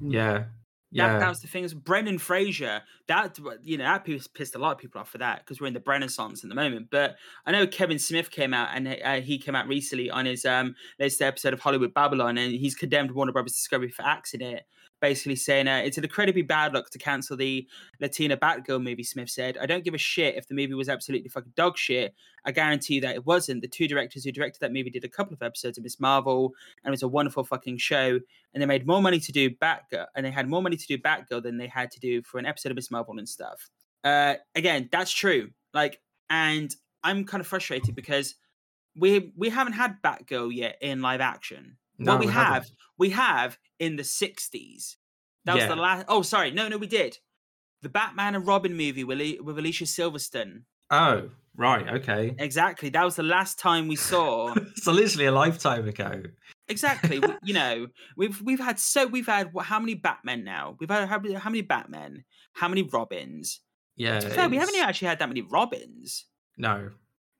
yeah. 0.00 0.44
Yeah. 0.90 1.18
that 1.18 1.28
was 1.28 1.40
the 1.40 1.48
thing. 1.48 1.64
Is 1.64 1.74
Brendan 1.74 2.18
Fraser. 2.18 2.82
That 3.08 3.36
you 3.64 3.78
know 3.78 3.84
that 3.84 4.04
pissed 4.04 4.32
pissed 4.32 4.54
a 4.54 4.58
lot 4.58 4.72
of 4.72 4.78
people 4.78 5.00
off 5.00 5.10
for 5.10 5.18
that 5.18 5.40
because 5.40 5.60
we're 5.60 5.66
in 5.66 5.74
the 5.74 5.82
Renaissance 5.84 6.44
at 6.44 6.48
the 6.48 6.54
moment. 6.54 6.86
But 6.88 7.16
I 7.44 7.50
know 7.50 7.66
Kevin 7.66 7.98
Smith 7.98 8.30
came 8.30 8.54
out 8.54 8.68
and 8.72 8.86
uh, 8.86 9.20
he 9.20 9.38
came 9.38 9.56
out 9.56 9.66
recently 9.66 10.08
on 10.08 10.24
his 10.26 10.44
um 10.44 10.76
latest 11.00 11.20
episode 11.20 11.52
of 11.52 11.58
Hollywood 11.58 11.94
Babble-On 11.94 12.38
and 12.38 12.54
he's 12.54 12.76
condemned 12.76 13.10
Warner 13.10 13.32
Brothers 13.32 13.54
Discovery 13.54 13.90
for 13.90 14.02
axing 14.02 14.40
it, 14.40 14.66
basically 15.04 15.36
saying 15.36 15.68
uh, 15.68 15.82
it's 15.84 15.98
an 15.98 16.04
incredibly 16.04 16.40
bad 16.40 16.72
luck 16.72 16.88
to 16.88 16.98
cancel 16.98 17.36
the 17.36 17.68
Latina 18.00 18.38
Batgirl 18.38 18.82
movie. 18.82 19.02
Smith 19.02 19.28
said, 19.28 19.58
"I 19.58 19.66
don't 19.66 19.84
give 19.84 19.92
a 19.92 19.98
shit 19.98 20.34
if 20.34 20.48
the 20.48 20.54
movie 20.54 20.72
was 20.72 20.88
absolutely 20.88 21.28
fucking 21.28 21.52
dog 21.54 21.76
shit. 21.76 22.14
I 22.46 22.52
guarantee 22.52 22.94
you 22.94 23.00
that 23.02 23.14
it 23.14 23.26
wasn't. 23.26 23.60
The 23.60 23.68
two 23.68 23.86
directors 23.86 24.24
who 24.24 24.32
directed 24.32 24.60
that 24.60 24.72
movie 24.72 24.88
did 24.88 25.04
a 25.04 25.08
couple 25.10 25.34
of 25.34 25.42
episodes 25.42 25.76
of 25.76 25.84
Miss 25.84 26.00
Marvel, 26.00 26.54
and 26.82 26.88
it 26.88 26.90
was 26.90 27.02
a 27.02 27.08
wonderful 27.08 27.44
fucking 27.44 27.76
show. 27.76 28.18
And 28.54 28.62
they 28.62 28.66
made 28.66 28.86
more 28.86 29.02
money 29.02 29.20
to 29.20 29.30
do 29.30 29.50
Batgirl, 29.50 30.06
and 30.16 30.24
they 30.24 30.30
had 30.30 30.48
more 30.48 30.62
money 30.62 30.76
to 30.76 30.86
do 30.86 30.96
Batgirl 30.96 31.42
than 31.42 31.58
they 31.58 31.68
had 31.68 31.90
to 31.90 32.00
do 32.00 32.22
for 32.22 32.38
an 32.38 32.46
episode 32.46 32.70
of 32.70 32.76
Miss 32.76 32.90
Marvel 32.90 33.18
and 33.18 33.28
stuff. 33.28 33.68
Uh, 34.02 34.36
again, 34.54 34.88
that's 34.90 35.12
true. 35.12 35.50
Like, 35.74 36.00
and 36.30 36.74
I'm 37.02 37.26
kind 37.26 37.42
of 37.42 37.46
frustrated 37.46 37.94
because 37.94 38.36
we 38.96 39.34
we 39.36 39.50
haven't 39.50 39.74
had 39.74 40.00
Batgirl 40.02 40.54
yet 40.54 40.78
in 40.80 41.02
live 41.02 41.20
action. 41.20 41.76
No, 41.98 42.12
what 42.12 42.20
we, 42.20 42.26
we 42.26 42.32
have, 42.32 42.46
haven't. 42.46 42.72
we 42.98 43.10
have 43.10 43.58
in 43.78 43.96
the 43.96 44.02
'60s. 44.02 44.96
That 45.44 45.56
was 45.56 45.66
the 45.66 45.76
last. 45.76 46.06
Oh, 46.08 46.22
sorry, 46.22 46.50
no, 46.50 46.68
no, 46.68 46.78
we 46.78 46.86
did 46.86 47.18
the 47.84 47.88
Batman 47.90 48.34
and 48.34 48.46
Robin 48.46 48.76
movie 48.76 49.04
with, 49.04 49.40
with 49.40 49.58
Alicia 49.58 49.84
Silverstone. 49.84 50.62
Oh, 50.90 51.28
right. 51.54 51.86
Okay. 51.96 52.34
Exactly, 52.38 52.88
that 52.88 53.04
was 53.04 53.14
the 53.14 53.22
last 53.22 53.58
time 53.58 53.86
we 53.86 53.94
saw. 53.94 54.54
so 54.76 54.90
literally 54.90 55.26
a 55.26 55.32
lifetime 55.32 55.86
ago. 55.86 56.22
exactly, 56.66 57.22
you 57.44 57.54
know, 57.54 57.86
we've 58.16 58.40
we've 58.42 58.58
had 58.58 58.80
so 58.80 59.06
we've 59.06 59.26
had 59.26 59.52
what, 59.52 59.66
how 59.66 59.78
many 59.78 59.94
Batmen 59.94 60.42
now? 60.44 60.76
We've 60.80 60.90
had 60.90 61.08
how, 61.08 61.20
many- 61.20 61.34
how 61.34 61.50
many 61.50 61.62
Batmen? 61.62 62.24
How 62.54 62.68
many 62.68 62.82
Robins? 62.82 63.60
Yeah. 63.96 64.18
To 64.18 64.28
be 64.28 64.34
fair, 64.34 64.48
we 64.48 64.56
haven't 64.56 64.76
actually 64.80 65.08
had 65.08 65.18
that 65.20 65.28
many 65.28 65.42
Robins. 65.42 66.24
No. 66.56 66.90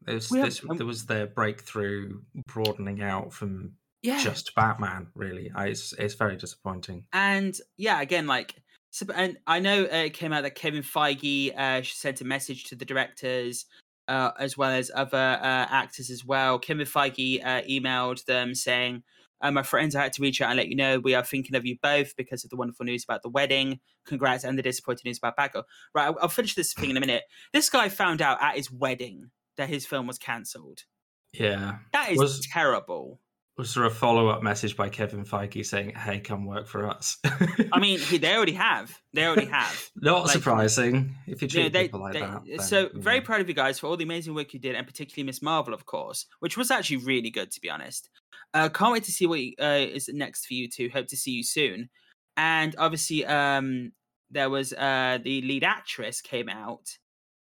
There's, 0.03 0.33
have- 0.35 0.45
this, 0.45 0.63
um, 0.69 0.77
there 0.77 0.87
was 0.87 1.07
their 1.07 1.27
breakthrough 1.27 2.21
broadening 2.47 3.03
out 3.03 3.33
from 3.33 3.73
Yeah, 4.05 4.23
just 4.23 4.55
Batman, 4.55 5.09
really. 5.15 5.51
I, 5.55 5.69
it's, 5.69 5.93
it's 5.95 6.15
very 6.15 6.37
disappointing. 6.37 7.07
and 7.13 7.57
yeah, 7.79 8.01
again, 8.01 8.27
like, 8.27 8.55
so, 8.91 9.07
and 9.15 9.39
I 9.47 9.59
know 9.59 9.85
uh, 9.85 10.05
it 10.05 10.15
came 10.15 10.33
out 10.33 10.43
that 10.43 10.55
Kevin 10.55 10.83
Feige 10.83 11.59
uh, 11.59 11.83
sent 11.83 12.21
a 12.21 12.25
message 12.25 12.65
to 12.65 12.77
the 12.77 12.85
directors 12.85 13.65
uh, 14.07 14.31
as 14.39 14.57
well 14.59 14.71
as 14.71 14.91
other 14.95 15.17
uh, 15.17 15.67
actors 15.71 16.11
as 16.11 16.25
well. 16.25 16.59
Kevin 16.59 16.87
Feige 16.87 17.45
uh, 17.45 17.63
emailed 17.63 18.25
them 18.27 18.55
saying, 18.55 19.03
uh, 19.41 19.51
"My 19.51 19.63
friends, 19.63 19.97
I 19.97 20.03
had 20.03 20.13
to 20.13 20.23
reach 20.23 20.43
out 20.43 20.51
and 20.51 20.59
let 20.59 20.69
you 20.69 20.77
know 20.77 20.99
we 20.99 21.15
are 21.15 21.25
thinking 21.25 21.57
of 21.57 21.65
you 21.65 21.77
both 21.83 22.15
because 22.17 22.45
of 22.45 22.51
the 22.51 22.57
wonderful 22.57 22.85
news 22.85 23.05
about 23.05 23.23
the 23.23 23.31
wedding. 23.31 23.81
Congrats, 24.07 24.45
and 24.45 24.59
the 24.59 24.63
disappointing 24.63 25.03
news 25.07 25.19
about 25.19 25.37
Batgirl." 25.37 25.65
Right, 25.95 26.05
I'll, 26.05 26.19
I'll 26.21 26.29
finish 26.29 26.55
this 26.55 26.75
thing 26.75 26.91
in 26.91 26.99
a 26.99 27.01
minute. 27.01 27.23
This 27.55 27.71
guy 27.71 27.89
found 27.89 28.21
out 28.21 28.43
at 28.43 28.57
his 28.57 28.71
wedding 28.71 29.31
that 29.57 29.71
his 29.71 29.87
film 29.87 30.07
was 30.07 30.19
cancelled. 30.19 30.81
Yeah. 31.33 31.79
That 31.93 32.11
is 32.11 32.19
Was- 32.19 32.47
terrible. 32.47 33.21
Was 33.57 33.73
there 33.75 33.85
a 33.85 33.91
follow 33.91 34.29
up 34.29 34.43
message 34.43 34.77
by 34.77 34.89
Kevin 34.89 35.25
Feige 35.25 35.65
saying, 35.65 35.91
hey, 35.91 36.19
come 36.19 36.45
work 36.45 36.67
for 36.67 36.89
us? 36.89 37.19
I 37.73 37.79
mean, 37.79 38.01
they 38.11 38.35
already 38.35 38.55
have. 38.55 39.01
They 39.13 39.25
already 39.25 39.47
have. 39.47 39.91
Not 39.97 40.25
like- 40.25 40.33
surprising 40.33 41.15
if 41.29 41.41
you 41.41 41.47
you 41.49 41.63
know, 41.63 41.69
they, 41.69 41.85
people 41.85 42.01
like 42.01 42.15
they- 42.15 42.21
that. 42.21 42.43
then, 42.45 42.59
so 42.59 42.91
you 42.93 43.01
very 43.01 43.21
proud 43.21 43.41
of 43.41 43.49
you 43.49 43.55
guys 43.55 43.79
for 43.79 43.87
all 43.87 43.97
the 43.97 44.03
amazing 44.03 44.35
work 44.35 44.55
you 44.55 44.61
did, 44.61 44.75
and 44.75 44.85
particularly 44.87 45.25
Miss 45.25 45.41
Marvel, 45.41 45.73
of 45.73 45.87
course, 45.87 46.27
which 46.41 46.57
was 46.57 46.73
actually 46.73 46.97
really 46.97 47.31
good 47.31 47.53
to 47.53 47.61
be 47.61 47.71
honest. 47.71 48.09
Uh, 48.53 48.69
can't 48.69 48.93
wait 48.93 49.05
to 49.05 49.13
see 49.13 49.27
what 49.27 49.41
uh, 49.61 49.87
is 49.89 50.09
next 50.13 50.47
for 50.47 50.55
you 50.55 50.69
two. 50.69 50.89
Hope 50.93 51.07
to 51.09 51.17
see 51.17 51.31
you 51.33 51.45
soon. 51.45 51.91
And 52.37 52.75
obviously, 52.77 53.25
um, 53.25 53.93
there 54.31 54.51
was 54.51 54.73
uh, 54.73 55.19
the 55.23 55.43
lead 55.43 55.63
actress 55.63 56.21
came 56.21 56.49
out, 56.49 56.99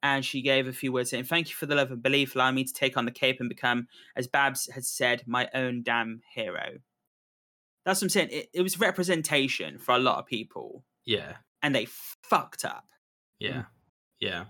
and 0.04 0.24
she 0.24 0.42
gave 0.42 0.68
a 0.68 0.74
few 0.74 0.92
words 0.92 1.10
saying, 1.10 1.26
"Thank 1.26 1.50
you 1.50 1.56
for 1.56 1.66
the 1.66 1.76
love 1.76 1.92
and 1.92 2.02
belief, 2.04 2.36
allowing 2.36 2.56
me 2.56 2.64
to 2.64 2.74
take 2.74 2.98
on 2.98 3.06
the 3.06 3.12
cape 3.12 3.40
and 3.40 3.50
become, 3.50 3.88
as 4.16 4.28
Babs 4.28 4.70
has 4.74 4.88
said, 4.88 5.24
my 5.26 5.50
own 5.54 5.84
damn 5.84 6.22
hero." 6.34 6.78
That's 7.86 8.02
what 8.02 8.06
I'm 8.06 8.10
saying. 8.10 8.30
It, 8.32 8.50
it 8.54 8.62
was 8.62 8.80
representation 8.80 9.78
for 9.80 9.96
a 9.96 10.00
lot 10.00 10.20
of 10.20 10.26
people, 10.26 10.84
Yeah. 11.06 11.38
and 11.62 11.74
they 11.74 11.86
fucked 11.86 12.66
up. 12.66 12.86
Yeah. 13.40 13.64
Yeah. 14.20 14.46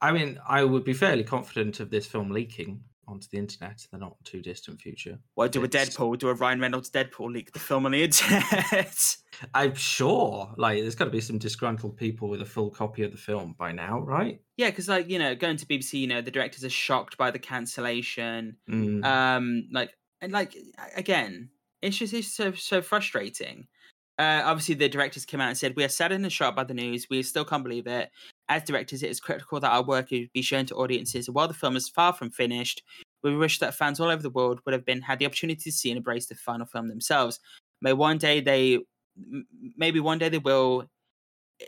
I 0.00 0.12
mean, 0.12 0.38
I 0.46 0.64
would 0.64 0.84
be 0.84 0.92
fairly 0.92 1.24
confident 1.24 1.80
of 1.80 1.90
this 1.90 2.06
film 2.06 2.30
leaking 2.30 2.82
onto 3.06 3.26
the 3.30 3.38
internet 3.38 3.86
in 3.92 3.98
the 3.98 4.04
not 4.04 4.16
too 4.24 4.40
distant 4.42 4.80
future. 4.80 5.18
What 5.34 5.52
do 5.52 5.62
a 5.64 5.68
Deadpool? 5.68 6.18
Do 6.18 6.28
a 6.28 6.34
Ryan 6.34 6.60
Reynolds 6.60 6.90
Deadpool 6.90 7.32
leak 7.32 7.52
the 7.52 7.58
film 7.58 7.86
on 7.86 7.92
the 7.92 8.02
internet? 8.04 9.16
I'm 9.54 9.74
sure, 9.74 10.54
like, 10.56 10.80
there's 10.80 10.94
got 10.94 11.06
to 11.06 11.10
be 11.10 11.20
some 11.20 11.38
disgruntled 11.38 11.96
people 11.96 12.28
with 12.28 12.40
a 12.42 12.46
full 12.46 12.70
copy 12.70 13.02
of 13.02 13.10
the 13.12 13.18
film 13.18 13.54
by 13.58 13.72
now, 13.72 14.00
right? 14.00 14.40
yeah, 14.56 14.70
because 14.70 14.88
like 14.88 15.08
you 15.10 15.18
know, 15.18 15.34
going 15.34 15.56
to 15.56 15.66
BBC, 15.66 15.94
you 16.00 16.06
know, 16.06 16.20
the 16.20 16.30
directors 16.30 16.64
are 16.64 16.70
shocked 16.70 17.16
by 17.16 17.30
the 17.30 17.38
cancellation. 17.38 18.56
Mm, 18.70 19.04
Um, 19.04 19.68
like 19.72 19.90
and 20.20 20.32
like 20.32 20.56
again, 20.96 21.50
it's 21.82 21.96
just 21.96 22.14
it's 22.14 22.32
so 22.32 22.52
so 22.52 22.80
frustrating. 22.82 23.66
Uh, 24.16 24.42
obviously, 24.44 24.76
the 24.76 24.88
directors 24.88 25.24
came 25.24 25.40
out 25.40 25.48
and 25.48 25.58
said, 25.58 25.74
"We 25.74 25.82
are 25.84 25.88
saddened 25.88 26.24
and 26.24 26.32
shocked 26.32 26.56
by 26.56 26.62
the 26.64 26.74
news. 26.74 27.08
We 27.10 27.22
still 27.24 27.44
can't 27.44 27.64
believe 27.64 27.88
it. 27.88 28.10
As 28.48 28.62
directors, 28.62 29.02
it 29.02 29.10
is 29.10 29.20
critical 29.20 29.58
that 29.60 29.70
our 29.70 29.82
work 29.82 30.10
be 30.10 30.42
shown 30.42 30.66
to 30.66 30.74
audiences. 30.74 31.30
While 31.30 31.48
the 31.48 31.54
film 31.54 31.76
is 31.76 31.88
far 31.88 32.12
from 32.12 32.30
finished, 32.30 32.82
we 33.22 33.34
wish 33.36 33.58
that 33.58 33.74
fans 33.74 34.00
all 34.00 34.10
over 34.10 34.22
the 34.22 34.30
world 34.30 34.60
would 34.64 34.74
have 34.74 34.84
been 34.84 35.00
had 35.00 35.18
the 35.18 35.26
opportunity 35.26 35.62
to 35.62 35.72
see 35.72 35.90
and 35.90 35.96
embrace 35.96 36.26
the 36.26 36.34
final 36.34 36.66
film 36.66 36.88
themselves. 36.88 37.40
May 37.80 37.94
one 37.94 38.18
day 38.18 38.40
they, 38.40 38.80
maybe 39.76 40.00
one 40.00 40.18
day 40.18 40.28
they 40.28 40.38
will. 40.38 40.88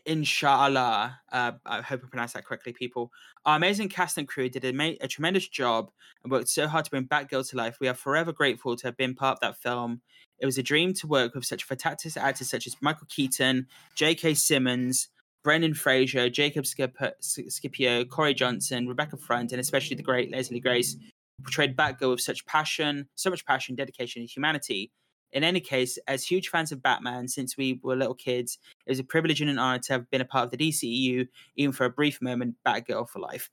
inshallah, 0.05 1.19
uh, 1.33 1.53
I 1.65 1.81
hope 1.81 2.03
I 2.05 2.09
pronounced 2.09 2.35
that 2.35 2.45
correctly, 2.45 2.73
people. 2.73 3.11
Our 3.45 3.57
amazing 3.57 3.89
cast 3.89 4.19
and 4.19 4.29
crew 4.29 4.49
did 4.49 4.65
a, 4.65 4.73
ma- 4.73 4.99
a 5.01 5.09
tremendous 5.09 5.49
job 5.49 5.91
and 6.23 6.31
worked 6.31 6.49
so 6.49 6.67
hard 6.69 6.85
to 6.85 6.91
bring 6.91 7.07
Batgirl 7.07 7.49
to 7.51 7.57
life. 7.57 7.79
We 7.81 7.89
are 7.89 7.95
forever 7.95 8.33
grateful 8.33 8.77
to 8.77 8.87
have 8.89 8.97
been 8.97 9.15
part 9.15 9.39
of 9.39 9.41
that 9.41 9.57
film. 9.62 10.03
It 10.39 10.47
was 10.47 10.59
a 10.59 10.62
dream 10.62 10.93
to 10.95 11.07
work 11.07 11.35
with 11.35 11.45
such 11.47 11.65
fantastic 11.65 12.17
actors 12.17 12.51
such 12.51 12.67
as 12.67 12.77
Michael 12.83 13.07
Keaton, 13.09 13.67
J.K. 13.95 14.35
Simmons, 14.35 15.09
Brendan 15.46 15.74
Fraser, 15.74 16.28
Jacob 16.28 16.66
Skip- 16.66 16.98
Scipio, 17.20 18.04
Corey 18.04 18.35
Johnson, 18.35 18.88
Rebecca 18.88 19.16
Front, 19.16 19.52
and 19.52 19.61
especially 19.61 19.94
the 19.94 20.02
great 20.02 20.32
Leslie 20.32 20.59
Grace, 20.59 20.96
portrayed 21.44 21.76
Batgirl 21.76 22.11
with 22.11 22.20
such 22.20 22.44
passion, 22.46 23.06
so 23.14 23.30
much 23.30 23.46
passion, 23.46 23.76
dedication, 23.76 24.22
and 24.22 24.28
humanity. 24.28 24.90
In 25.30 25.44
any 25.44 25.61
case, 25.61 26.00
as 26.09 26.24
huge 26.24 26.48
fans 26.48 26.72
of 26.72 26.82
Batman 26.82 27.28
since 27.28 27.56
we 27.56 27.78
were 27.85 27.94
little 27.94 28.16
kids, 28.16 28.59
it 28.87 28.90
was 28.90 28.98
a 28.98 29.04
privilege 29.04 29.40
and 29.40 29.48
an 29.48 29.61
honor 29.61 29.78
to 29.78 29.92
have 29.92 30.11
been 30.11 30.20
a 30.20 30.24
part 30.24 30.46
of 30.46 30.50
the 30.50 30.56
DCEU, 30.56 31.28
even 31.54 31.70
for 31.70 31.85
a 31.85 31.90
brief 31.90 32.20
moment, 32.20 32.56
Batgirl 32.66 33.09
for 33.09 33.20
life. 33.20 33.48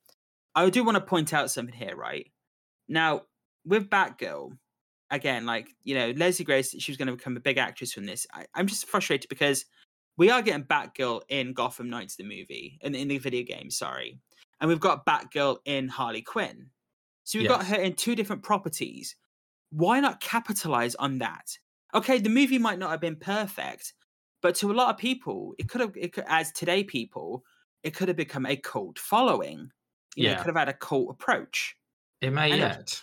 I 0.56 0.68
do 0.72 0.84
want 0.84 0.96
to 0.96 1.02
point 1.02 1.32
out 1.32 1.52
something 1.52 1.76
here, 1.76 1.96
right? 1.96 2.26
Now, 2.88 3.22
with 3.68 3.92
Batgirl, 3.92 4.58
again, 5.12 5.46
like, 5.46 5.70
you 5.84 5.94
know, 5.94 6.10
Leslie 6.18 6.44
Grace, 6.44 6.72
she 6.72 6.92
was 6.92 6.98
going 6.98 7.10
to 7.10 7.16
become 7.16 7.38
a 7.38 7.40
big 7.40 7.60
actress 7.60 7.94
from 7.94 8.08
this. 8.08 8.26
I, 8.34 8.48
I'm 8.56 8.66
just 8.66 8.88
frustrated 8.88 9.30
because 9.30 9.66
we 10.18 10.30
are 10.30 10.42
getting 10.42 10.64
Batgirl 10.66 11.22
in 11.30 11.54
Gotham 11.54 11.90
Knights, 11.90 12.16
the 12.16 12.24
movie, 12.24 12.80
in, 12.82 12.94
in 12.96 13.08
the 13.08 13.18
video 13.18 13.44
game, 13.44 13.70
sorry. 13.70 14.20
And 14.60 14.70
we've 14.70 14.80
got 14.80 15.06
Batgirl 15.06 15.58
in 15.66 15.88
Harley 15.88 16.22
Quinn. 16.22 16.68
So 17.24 17.40
we've 17.40 17.48
got 17.48 17.66
her 17.66 17.76
in 17.78 17.94
two 17.94 18.16
different 18.16 18.44
properties. 18.44 19.16
Why 19.72 20.00
not 20.00 20.20
capitalize 20.20 20.96
on 20.96 21.18
that? 21.20 21.58
Okay, 21.96 22.20
the 22.20 22.30
movie 22.30 22.58
might 22.60 22.80
not 22.80 22.92
have 22.92 23.02
been 23.02 23.16
perfect, 23.16 23.94
but 24.42 24.56
to 24.56 24.72
a 24.72 24.74
lot 24.74 24.90
of 24.90 24.98
people, 24.98 25.54
it 25.58 25.70
could 25.70 25.82
have, 25.82 25.94
it 25.96 26.14
could, 26.14 26.26
as 26.28 26.52
today 26.52 26.84
people, 26.84 27.44
it 27.84 27.96
could 27.96 28.08
have 28.08 28.18
become 28.18 28.46
a 28.46 28.56
cult 28.56 29.00
following. 29.00 29.72
You 30.16 30.26
know, 30.26 30.30
it 30.30 30.34
Yeah. 30.34 30.38
could 30.38 30.48
have 30.48 30.56
had 30.56 30.70
a 30.70 30.74
cult 30.74 31.10
approach. 31.10 31.76
It 32.22 32.32
may 32.32 32.52
know. 32.52 32.56
yet. 32.58 33.02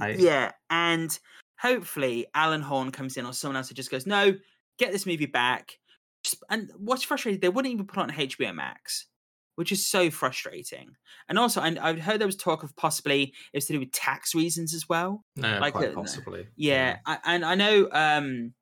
I- 0.00 0.10
Yeah, 0.10 0.52
and 0.70 1.16
hopefully 1.58 2.26
Alan 2.34 2.62
Horn 2.62 2.90
comes 2.90 3.16
in 3.16 3.24
or 3.26 3.32
someone 3.32 3.56
else 3.56 3.68
who 3.68 3.74
just 3.74 3.90
goes, 3.90 4.06
no, 4.06 4.34
get 4.78 4.92
this 4.92 5.06
movie 5.06 5.26
back. 5.26 5.78
Just, 6.26 6.42
and 6.50 6.70
what's 6.76 7.02
frustrating, 7.04 7.40
they 7.40 7.48
wouldn't 7.48 7.72
even 7.72 7.86
put 7.86 7.98
it 7.98 8.02
on 8.02 8.10
HBO 8.10 8.54
Max, 8.54 9.06
which 9.54 9.70
is 9.72 9.86
so 9.88 10.10
frustrating. 10.10 10.96
And 11.28 11.38
also, 11.38 11.60
and 11.60 11.78
I've 11.78 12.00
heard 12.00 12.20
there 12.20 12.26
was 12.26 12.36
talk 12.36 12.62
of 12.62 12.74
possibly 12.76 13.32
it's 13.52 13.66
to 13.66 13.72
do 13.74 13.80
with 13.80 13.92
tax 13.92 14.34
reasons 14.34 14.74
as 14.74 14.88
well. 14.88 15.24
No, 15.36 15.58
Like 15.60 15.74
quite 15.74 15.90
a- 15.90 15.94
possibly. 15.94 16.46
Yeah, 16.56 16.98
I, 17.06 17.18
and 17.24 17.44
I 17.44 17.54
know, 17.54 17.88
um, 17.92 18.52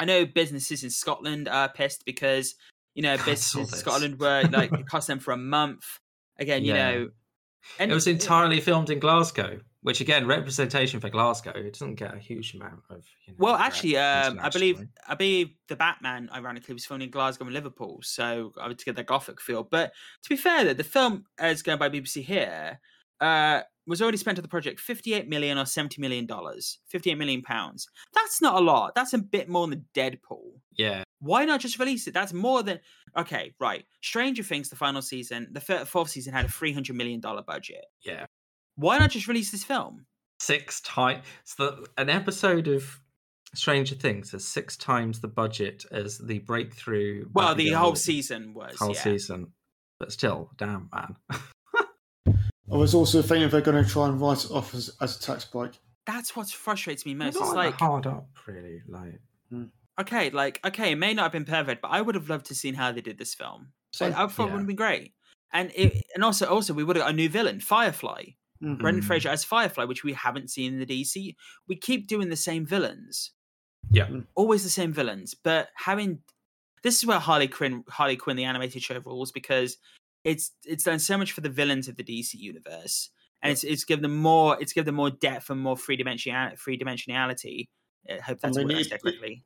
I 0.00 0.04
know 0.06 0.24
businesses 0.26 0.82
in 0.82 0.90
Scotland 0.90 1.46
are 1.48 1.68
pissed 1.68 2.04
because 2.04 2.54
you 2.94 3.02
know 3.02 3.16
businesses 3.18 3.72
in. 3.72 3.78
Scotland 3.78 4.18
were 4.18 4.42
like 4.50 4.72
it 4.80 4.86
cost 4.86 5.06
them 5.06 5.18
for 5.20 5.32
a 5.32 5.36
month. 5.36 5.84
Again, 6.38 6.64
you 6.64 6.72
Yeah. 6.74 6.90
know, 6.90 7.08
and 7.78 7.90
It 7.90 7.94
was 7.94 8.06
entirely 8.06 8.60
filmed 8.60 8.90
in 8.90 8.98
Glasgow, 8.98 9.60
which 9.84 10.00
again, 10.00 10.26
representation 10.26 10.98
for 10.98 11.10
Glasgow. 11.10 11.52
It 11.54 11.74
doesn't 11.74 11.96
get 11.96 12.14
a 12.14 12.18
huge 12.18 12.54
amount 12.54 12.80
of. 12.88 13.04
You 13.26 13.34
know, 13.34 13.36
Well, 13.38 13.54
actually, 13.56 13.98
um, 13.98 14.40
I 14.42 14.48
believe. 14.48 14.82
I 15.06 15.14
believe 15.14 15.50
the 15.68 15.76
Batman, 15.76 16.30
ironically, 16.34 16.72
was 16.72 16.86
filmed 16.86 17.02
in 17.02 17.10
Glasgow 17.10 17.44
and 17.44 17.52
Liverpool, 17.52 18.00
so 18.02 18.52
I 18.58 18.66
would 18.66 18.78
to 18.78 18.84
get 18.86 18.96
that 18.96 19.04
gothic 19.06 19.40
feel. 19.42 19.62
But 19.62 19.92
to 20.22 20.28
be 20.30 20.36
fair, 20.36 20.64
though, 20.64 20.72
the 20.72 20.84
film, 20.84 21.26
as 21.38 21.60
going 21.62 21.78
by 21.78 21.90
BBC 21.90 22.22
here, 22.24 22.80
uh, 23.20 23.60
was 23.86 24.00
already 24.00 24.16
spent 24.16 24.38
on 24.38 24.42
the 24.42 24.48
project 24.48 24.80
fifty-eight 24.80 25.28
million 25.28 25.58
or 25.58 25.66
seventy 25.66 26.00
million 26.00 26.24
dollars, 26.24 26.78
fifty-eight 26.88 27.18
million 27.18 27.42
pounds. 27.42 27.86
That's 28.14 28.40
not 28.40 28.54
a 28.54 28.64
lot. 28.64 28.94
That's 28.94 29.12
a 29.12 29.18
bit 29.18 29.50
more 29.50 29.66
than 29.68 29.84
Deadpool. 29.94 30.60
Yeah, 30.76 31.04
Why 31.20 31.44
not 31.44 31.60
just 31.60 31.78
release 31.78 32.06
it? 32.08 32.14
That's 32.14 32.32
more 32.32 32.62
than 32.62 32.80
okay. 33.18 33.52
Right, 33.60 33.84
Stranger 34.02 34.42
Things, 34.42 34.70
the 34.70 34.76
final 34.76 35.02
season, 35.02 35.48
the 35.52 35.60
fourth 35.60 36.08
season 36.08 36.32
had 36.32 36.46
a 36.46 36.48
three 36.48 36.72
hundred 36.72 36.96
million 36.96 37.20
dollar 37.20 37.42
budget. 37.42 37.84
yeah. 38.02 38.24
Why 38.76 38.98
not 38.98 39.10
just 39.10 39.28
release 39.28 39.50
this 39.50 39.64
film? 39.64 40.06
Six 40.40 40.80
times. 40.80 41.24
So 41.44 41.84
an 41.96 42.10
episode 42.10 42.68
of 42.68 43.00
Stranger 43.54 43.94
Things 43.94 44.32
has 44.32 44.44
six 44.44 44.76
times 44.76 45.20
the 45.20 45.28
budget 45.28 45.84
as 45.90 46.18
the 46.18 46.40
breakthrough. 46.40 47.26
Well, 47.32 47.54
the 47.54 47.68
Batgirl 47.68 47.74
whole 47.74 47.94
season 47.94 48.54
was 48.54 48.76
Whole 48.78 48.94
yeah. 48.94 49.00
season, 49.00 49.52
but 49.98 50.12
still, 50.12 50.50
damn 50.56 50.90
man. 50.92 51.16
I 52.72 52.76
was 52.76 52.94
also 52.94 53.22
thinking 53.22 53.48
they're 53.50 53.60
going 53.60 53.82
to 53.82 53.88
try 53.88 54.08
and 54.08 54.20
write 54.20 54.44
it 54.44 54.50
off 54.50 54.74
as, 54.74 54.90
as 55.00 55.16
a 55.16 55.20
tax 55.20 55.44
break. 55.44 55.72
That's 56.06 56.34
what 56.34 56.48
frustrates 56.48 57.06
me 57.06 57.14
most. 57.14 57.36
It's 57.36 57.52
like 57.52 57.74
hard 57.74 58.06
up, 58.06 58.28
really. 58.46 58.82
Like, 58.88 59.20
hmm. 59.50 59.64
okay, 60.00 60.30
like 60.30 60.60
okay, 60.64 60.92
it 60.92 60.96
may 60.96 61.14
not 61.14 61.24
have 61.24 61.32
been 61.32 61.44
perfect, 61.44 61.82
but 61.82 61.88
I 61.88 62.00
would 62.00 62.14
have 62.14 62.28
loved 62.28 62.46
to 62.46 62.54
seen 62.54 62.74
how 62.74 62.92
they 62.92 63.00
did 63.00 63.18
this 63.18 63.34
film. 63.34 63.68
So 63.92 64.06
Same. 64.06 64.14
I 64.18 64.26
thought 64.26 64.48
it 64.48 64.52
would 64.52 64.58
have 64.58 64.66
been 64.66 64.76
great. 64.76 65.12
And 65.52 65.70
it, 65.74 66.02
and 66.14 66.24
also 66.24 66.46
also 66.46 66.74
we 66.74 66.84
would 66.84 66.96
have 66.96 67.04
got 67.04 67.12
a 67.12 67.16
new 67.16 67.28
villain, 67.28 67.60
Firefly. 67.60 68.24
Brendan 68.60 69.02
Mm. 69.02 69.06
Fraser 69.06 69.28
as 69.28 69.44
Firefly, 69.44 69.84
which 69.84 70.04
we 70.04 70.12
haven't 70.14 70.50
seen 70.50 70.72
in 70.74 70.78
the 70.78 70.86
DC. 70.86 71.34
We 71.68 71.76
keep 71.76 72.06
doing 72.06 72.28
the 72.30 72.36
same 72.36 72.64
villains. 72.66 73.32
Yeah. 73.90 74.06
Mm. 74.06 74.26
Always 74.34 74.62
the 74.64 74.70
same 74.70 74.92
villains. 74.92 75.34
But 75.34 75.68
having 75.76 76.20
this 76.82 76.96
is 76.98 77.06
where 77.06 77.18
Harley 77.18 77.48
Quinn 77.48 77.84
Harley 77.88 78.16
Quinn 78.16 78.36
the 78.36 78.44
animated 78.44 78.82
show 78.82 78.98
rules 79.04 79.32
because 79.32 79.76
it's 80.24 80.52
it's 80.64 80.84
done 80.84 80.98
so 80.98 81.18
much 81.18 81.32
for 81.32 81.40
the 81.42 81.48
villains 81.50 81.88
of 81.88 81.96
the 81.96 82.04
DC 82.04 82.34
universe. 82.34 83.10
And 83.42 83.52
it's 83.52 83.64
it's 83.64 83.84
given 83.84 84.02
them 84.02 84.16
more 84.16 84.56
it's 84.60 84.72
given 84.72 84.86
them 84.86 84.94
more 84.94 85.10
depth 85.10 85.50
and 85.50 85.60
more 85.60 85.76
three 85.76 85.98
dimensionality 85.98 86.58
three 86.58 86.78
dimensionality. 86.78 87.68
I 88.10 88.20
hope 88.20 88.40
that's 88.40 88.56
mean, 88.56 88.68
what 88.68 88.76
I 88.76 88.80
it- 88.80 88.84
said 88.86 88.94
it- 88.96 89.02
correctly. 89.02 89.44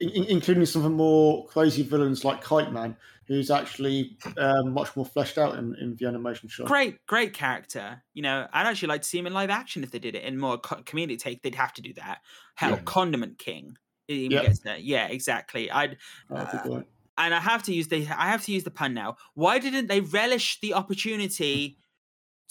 In- 0.00 0.10
in- 0.10 0.24
including 0.24 0.64
some 0.66 0.80
of 0.80 0.84
the 0.84 0.90
more 0.96 1.46
crazy 1.46 1.82
villains 1.82 2.24
like 2.24 2.40
Kite 2.42 2.72
Man, 2.72 2.96
who's 3.26 3.50
actually 3.50 4.16
um, 4.36 4.72
much 4.72 4.94
more 4.96 5.04
fleshed 5.04 5.38
out 5.38 5.56
in, 5.58 5.74
in 5.80 5.96
the 5.98 6.06
animation 6.06 6.48
show. 6.48 6.64
great, 6.64 7.04
great 7.06 7.32
character. 7.34 8.02
You 8.14 8.22
know, 8.22 8.46
I'd 8.52 8.66
actually 8.66 8.88
like 8.88 9.02
to 9.02 9.08
see 9.08 9.18
him 9.18 9.26
in 9.26 9.34
live 9.34 9.50
action 9.50 9.82
if 9.82 9.90
they 9.90 9.98
did 9.98 10.14
it 10.14 10.22
in 10.22 10.38
more 10.38 10.56
co- 10.58 10.82
community 10.84 11.16
take. 11.16 11.42
They'd 11.42 11.54
have 11.56 11.72
to 11.74 11.82
do 11.82 11.92
that. 11.94 12.18
Hell, 12.54 12.70
Yeah. 12.70 12.80
Condiment 12.84 13.38
King. 13.38 13.76
Yep. 14.06 14.54
Yeah, 14.80 15.08
exactly. 15.08 15.70
I'd 15.70 15.98
be 16.30 16.36
great. 16.68 16.84
and 17.18 17.34
I 17.34 17.40
have 17.40 17.64
to 17.64 17.74
use 17.74 17.88
the 17.88 18.06
I 18.08 18.28
have 18.28 18.44
to 18.44 18.52
use 18.52 18.64
the 18.64 18.70
pun 18.70 18.94
now. 18.94 19.16
Why 19.34 19.58
didn't 19.58 19.88
they 19.88 20.00
relish 20.00 20.60
the 20.60 20.72
opportunity 20.74 21.76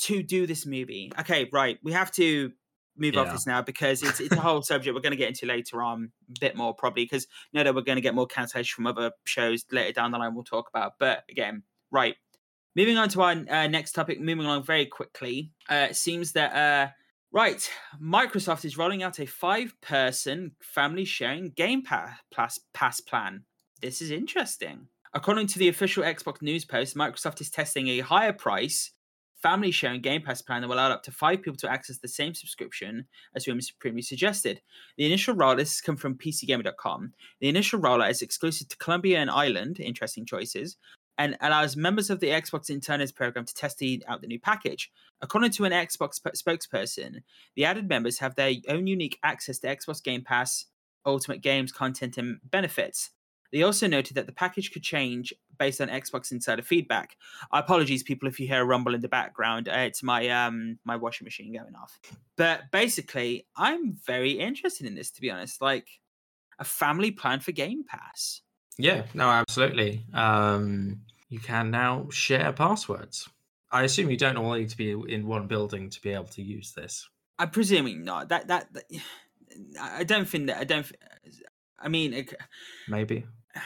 to 0.02 0.22
do 0.22 0.46
this 0.46 0.66
movie? 0.66 1.12
Okay, 1.20 1.50
right. 1.52 1.80
We 1.82 1.94
have 1.94 2.12
to 2.12 2.52
move 2.98 3.16
off 3.18 3.32
this 3.32 3.48
now 3.48 3.62
because 3.62 4.04
it's 4.04 4.20
it's 4.20 4.36
a 4.36 4.40
whole 4.40 4.62
subject 4.62 4.94
we're 4.94 5.02
going 5.02 5.12
to 5.12 5.18
get 5.18 5.30
into 5.30 5.46
later 5.46 5.82
on 5.82 6.12
a 6.30 6.40
bit 6.40 6.56
more 6.56 6.74
probably 6.74 7.04
because 7.04 7.28
no 7.54 7.64
doubt 7.64 7.76
we're 7.76 7.82
going 7.82 7.98
to 7.98 8.02
get 8.02 8.16
more 8.16 8.28
cancellation 8.28 8.76
from 8.76 8.88
other 8.88 9.12
shows 9.26 9.66
later 9.72 9.94
down 9.94 10.12
the 10.12 10.18
line 10.18 10.34
we'll 10.34 10.44
talk 10.44 10.70
about. 10.70 10.94
But 11.00 11.24
again, 11.30 11.64
right. 11.92 12.16
Moving 12.76 12.98
on 12.98 13.10
to 13.10 13.22
our 13.24 13.32
uh, 13.32 13.68
next 13.68 13.94
topic, 13.94 14.20
moving 14.20 14.46
along 14.46 14.64
very 14.64 14.86
quickly. 14.86 15.52
Uh, 15.68 15.88
it 15.90 15.96
seems 15.96 16.34
that 16.34 16.54
uh, 16.54 16.92
right, 17.32 17.68
Microsoft 18.00 18.66
is 18.66 18.78
rolling 18.78 19.02
out 19.02 19.20
a 19.20 19.26
five-person 19.26 20.52
family 20.62 21.06
sharing 21.06 21.50
Game 21.50 21.82
pass, 21.82 22.60
pass 22.74 23.00
plan. 23.00 23.44
This 23.82 24.02
is 24.02 24.12
interesting. 24.12 24.88
According 25.14 25.48
to 25.48 25.60
the 25.60 25.70
official 25.70 26.04
Xbox 26.04 26.42
news 26.44 26.66
post, 26.66 26.96
Microsoft 26.96 27.42
is 27.42 27.50
testing 27.50 27.88
a 27.88 28.00
higher 28.00 28.34
price 28.34 28.92
family 29.48 29.72
sharing 29.72 30.02
Game 30.02 30.22
Pass 30.22 30.42
plan 30.42 30.62
that 30.62 30.68
will 30.68 30.76
allow 30.76 30.90
up 30.90 31.04
to 31.04 31.12
five 31.12 31.42
people 31.42 31.56
to 31.56 31.72
access 31.72 32.00
the 32.00 32.08
same 32.10 32.34
subscription 32.34 33.06
as 33.34 33.48
we 33.48 33.58
previously 33.80 34.02
suggested. 34.02 34.60
The 34.98 35.06
initial 35.06 35.36
rollout, 35.36 35.56
this 35.56 35.72
has 35.72 35.80
come 35.80 35.96
from 35.96 36.16
PCGamer.com. 36.16 37.14
The 37.40 37.48
initial 37.48 37.80
rollout 37.80 38.10
is 38.10 38.22
exclusive 38.22 38.68
to 38.68 38.76
Colombia 38.76 39.20
and 39.20 39.30
Ireland, 39.30 39.80
interesting 39.80 40.26
choices, 40.26 40.76
and 41.18 41.38
allows 41.40 41.78
members 41.78 42.10
of 42.10 42.20
the 42.20 42.28
Xbox 42.28 42.70
Insider 42.70 43.08
program 43.16 43.46
to 43.46 43.54
test 43.54 43.82
out 44.06 44.20
the 44.20 44.28
new 44.28 44.38
package. 44.38 44.92
According 45.22 45.52
to 45.52 45.64
an 45.64 45.72
Xbox 45.72 46.20
spokesperson, 46.20 47.22
the 47.56 47.64
added 47.64 47.88
members 47.88 48.20
have 48.20 48.36
their 48.36 48.54
own 48.68 48.86
unique 48.86 49.18
access 49.24 49.60
to 49.60 49.74
Xbox 49.74 50.04
Game 50.04 50.26
Pass, 50.26 50.66
Ultimate 51.06 51.42
Games 51.42 51.72
content, 51.72 52.18
and 52.18 52.42
benefits. 52.44 53.12
They 53.54 53.64
also 53.64 53.88
noted 53.88 54.16
that 54.16 54.26
the 54.26 54.34
package 54.34 54.74
could 54.74 54.84
change 54.84 55.34
based 55.58 55.82
on 55.82 55.88
Xbox 55.88 56.32
Insider 56.32 56.62
feedback. 56.62 57.16
Apologies, 57.52 58.04
people, 58.04 58.28
if 58.28 58.40
you 58.40 58.48
hear 58.48 58.62
a 58.62 58.66
rumble 58.66 58.96
in 58.96 59.02
the 59.02 59.08
background. 59.08 59.70
Uh, 59.70 59.80
it's 59.80 60.04
my 60.04 60.28
um 60.30 60.80
my 60.86 60.96
washing 60.96 61.26
machine 61.26 61.54
going 61.54 61.76
off. 61.76 62.00
But 62.36 62.72
basically, 62.72 63.48
I'm 63.56 63.98
very 64.06 64.32
interested 64.32 64.88
in 64.88 64.96
this. 64.96 65.12
To 65.12 65.22
be 65.22 65.32
honest, 65.32 65.62
like 65.62 65.88
a 66.60 66.64
family 66.64 67.12
plan 67.12 67.40
for 67.40 67.52
Game 67.52 67.84
Pass. 67.88 68.42
Yeah, 68.78 69.04
no, 69.14 69.30
absolutely. 69.30 70.06
Um, 70.14 71.02
you 71.30 71.40
can 71.40 71.72
now 71.72 72.08
share 72.12 72.54
passwords. 72.54 73.28
I 73.72 73.84
assume 73.84 74.10
you 74.10 74.18
don't 74.18 74.38
all 74.38 74.54
need 74.54 74.70
to 74.70 74.78
be 74.78 74.92
in 74.92 75.28
one 75.28 75.48
building 75.48 75.90
to 75.90 76.02
be 76.02 76.12
able 76.12 76.26
to 76.26 76.42
use 76.42 76.74
this. 76.74 77.10
I'm 77.40 77.50
presuming 77.50 78.04
not. 78.04 78.30
That 78.30 78.48
that, 78.48 78.74
that 78.74 78.84
I 79.82 80.04
don't 80.04 80.28
think 80.28 80.48
that. 80.48 80.58
I 80.58 80.64
don't. 80.64 80.90
I 81.80 81.90
mean, 81.90 82.14
it, 82.14 82.34
Maybe 82.88 83.26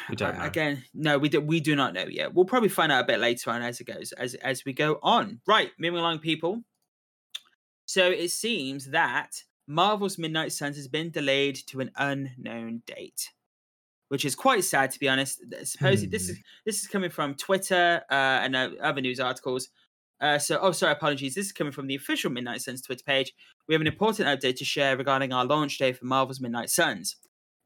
we 0.10 0.16
don't 0.16 0.38
know. 0.38 0.44
Again, 0.46 0.84
no, 0.94 1.18
we 1.18 1.30
do, 1.30 1.42
we 1.42 1.60
do 1.60 1.76
not 1.76 1.94
know 1.94 2.06
yet. 2.08 2.34
We'll 2.34 2.46
probably 2.46 2.70
find 2.70 2.92
out 2.92 3.04
a 3.04 3.08
bit 3.08 3.20
later 3.20 3.52
on 3.52 3.62
as 3.62 3.80
it 3.80 3.86
goes, 3.86 4.12
as 4.14 4.36
as 4.36 4.66
we 4.66 4.74
go 4.74 5.00
on. 5.04 5.42
Right, 5.48 5.72
moving 5.80 6.00
along, 6.00 6.20
people. 6.20 6.62
So 7.86 8.10
it 8.10 8.32
seems 8.32 8.92
that 8.92 9.44
Marvel's 9.68 10.18
Midnight 10.18 10.52
Suns 10.54 10.76
has 10.78 10.88
been 10.88 11.12
delayed 11.12 11.56
to 11.68 11.82
an 11.82 11.92
unknown 11.98 12.84
date. 12.86 13.30
which 14.12 14.26
is 14.26 14.36
quite 14.36 14.62
sad 14.66 14.92
to 14.92 15.00
be 15.00 15.08
honest. 15.08 15.42
Supposedly, 15.64 16.10
this 16.10 16.28
is 16.28 16.38
this 16.66 16.82
is 16.82 16.88
coming 16.88 17.10
from 17.10 17.34
Twitter 17.34 18.02
uh, 18.12 18.44
and 18.44 18.58
uh, 18.58 18.72
other 18.84 19.00
news 19.00 19.22
articles. 19.22 19.70
Uh, 20.20 20.38
so, 20.38 20.60
oh, 20.62 20.74
sorry, 20.74 20.92
apologies. 20.92 21.34
This 21.34 21.46
is 21.46 21.52
coming 21.54 21.72
from 21.72 21.88
the 21.88 21.96
official 21.96 22.30
Midnight 22.30 22.62
Suns 22.62 22.82
Twitter 22.82 23.06
page. 23.06 23.34
We 23.70 23.74
have 23.74 23.80
an 23.80 23.88
important 23.88 24.28
update 24.28 24.58
to 24.58 24.66
share 24.66 24.98
regarding 24.98 25.32
our 25.32 25.46
launch 25.46 25.78
day 25.78 25.94
for 25.94 26.04
Marvel's 26.06 26.42
Midnight 26.42 26.70
Suns. 26.70 27.16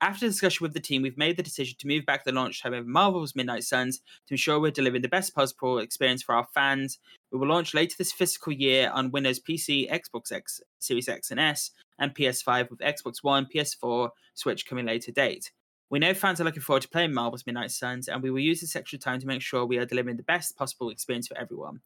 After 0.02 0.28
discussion 0.28 0.64
with 0.64 0.74
the 0.74 0.82
team, 0.82 1.02
we've 1.02 1.18
made 1.18 1.38
the 1.38 1.44
decision 1.44 1.78
to 1.80 1.88
move 1.88 2.06
back 2.06 2.26
the 2.26 2.32
launch 2.34 2.62
time 2.62 2.74
of 2.74 2.86
Marvel's 2.86 3.36
Midnight 3.36 3.64
Suns 3.64 4.00
to 4.28 4.34
ensure 4.34 4.60
we're 4.60 4.72
delivering 4.72 5.02
the 5.02 5.08
best 5.08 5.34
possible 5.34 5.80
experience 5.80 6.22
for 6.22 6.36
our 6.36 6.48
fans. 6.54 7.00
We 7.32 7.40
will 7.40 7.48
launch 7.48 7.74
later 7.74 7.96
this 7.98 8.12
fiscal 8.12 8.52
year 8.52 8.92
on 8.94 9.12
Windows 9.12 9.40
PC, 9.40 9.90
Xbox 9.90 10.34
X, 10.34 10.60
Series 10.80 11.08
X 11.08 11.32
and 11.32 11.40
S, 11.40 11.72
and 11.98 12.14
PS5 12.14 12.70
with 12.70 12.80
Xbox 12.80 13.24
One, 13.24 13.48
PS4, 13.54 14.10
Switch 14.34 14.66
coming 14.66 14.86
later 14.86 15.14
date. 15.14 15.52
We 15.90 16.00
know 16.00 16.14
fans 16.14 16.42
are 16.42 16.44
looking 16.44 16.62
forward 16.62 16.82
to 16.82 16.90
playing 16.90 17.14
Marvel's 17.14 17.46
Midnight 17.46 17.72
Suns, 17.72 18.10
and 18.10 18.22
we 18.22 18.32
will 18.32 18.40
use 18.40 18.60
this 18.60 18.76
extra 18.76 19.00
time 19.00 19.22
to 19.22 19.28
make 19.28 19.42
sure 19.42 19.66
we 19.66 19.78
are 19.78 19.86
delivering 19.86 20.18
the 20.18 20.24
best 20.24 20.58
possible 20.58 20.90
experience 20.90 21.28
for 21.28 21.38
everyone. 21.38 21.80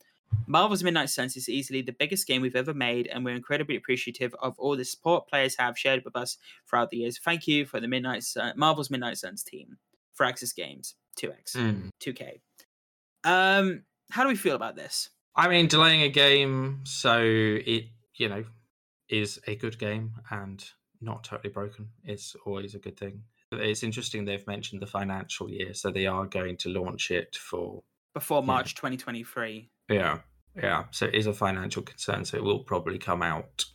Marvel's 0.47 0.83
Midnight 0.83 1.09
Suns 1.09 1.35
is 1.37 1.47
easily 1.49 1.81
the 1.81 1.91
biggest 1.91 2.27
game 2.27 2.41
we've 2.41 2.55
ever 2.55 2.73
made, 2.73 3.07
and 3.07 3.23
we're 3.23 3.35
incredibly 3.35 3.75
appreciative 3.75 4.33
of 4.41 4.57
all 4.57 4.75
the 4.75 4.85
support 4.85 5.27
players 5.27 5.55
have 5.57 5.77
shared 5.77 6.03
with 6.05 6.15
us 6.15 6.37
throughout 6.69 6.89
the 6.89 6.97
years. 6.97 7.19
Thank 7.19 7.47
you 7.47 7.65
for 7.65 7.79
the 7.79 7.87
Midnight 7.87 8.23
Sun, 8.23 8.53
Marvel's 8.55 8.89
Midnight 8.89 9.17
Suns 9.17 9.43
team, 9.43 9.77
Firaxis 10.19 10.55
Games, 10.55 10.95
2X, 11.21 11.55
Mm. 11.55 11.89
2K. 11.99 12.39
Um, 13.23 13.83
how 14.11 14.23
do 14.23 14.29
we 14.29 14.35
feel 14.35 14.55
about 14.55 14.75
this? 14.75 15.09
I 15.35 15.47
mean, 15.47 15.67
delaying 15.67 16.01
a 16.01 16.09
game 16.09 16.81
so 16.83 17.21
it, 17.21 17.85
you 18.15 18.29
know, 18.29 18.43
is 19.09 19.39
a 19.47 19.55
good 19.55 19.77
game 19.79 20.13
and 20.31 20.63
not 21.01 21.23
totally 21.23 21.49
broken 21.51 21.89
is 22.05 22.35
always 22.45 22.75
a 22.75 22.79
good 22.79 22.97
thing. 22.97 23.23
It's 23.51 23.83
interesting 23.83 24.25
they've 24.25 24.45
mentioned 24.47 24.81
the 24.81 24.87
financial 24.87 25.49
year, 25.49 25.73
so 25.73 25.89
they 25.91 26.05
are 26.07 26.25
going 26.25 26.57
to 26.57 26.69
launch 26.69 27.09
it 27.11 27.35
for 27.35 27.81
Before 28.13 28.41
Yeah. 28.41 28.47
March 28.47 28.75
2023. 28.75 29.69
Yeah, 29.89 30.19
yeah. 30.55 30.85
So 30.91 31.07
it 31.07 31.15
is 31.15 31.27
a 31.27 31.33
financial 31.33 31.81
concern, 31.81 32.25
so 32.25 32.37
it 32.37 32.43
will 32.43 32.59
probably 32.59 32.97
come 32.97 33.21
out. 33.21 33.65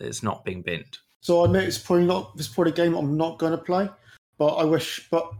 It's 0.00 0.22
not 0.22 0.44
being 0.44 0.62
binned. 0.62 0.98
So 1.20 1.42
I 1.42 1.46
admit 1.46 1.64
it's 1.64 1.78
probably 1.78 2.06
not 2.06 2.32
it's 2.36 2.48
probably 2.48 2.72
a 2.72 2.76
game 2.76 2.94
I'm 2.94 3.16
not 3.16 3.38
going 3.38 3.52
to 3.52 3.58
play, 3.58 3.88
but 4.38 4.54
I 4.54 4.64
wish. 4.64 5.08
But 5.10 5.30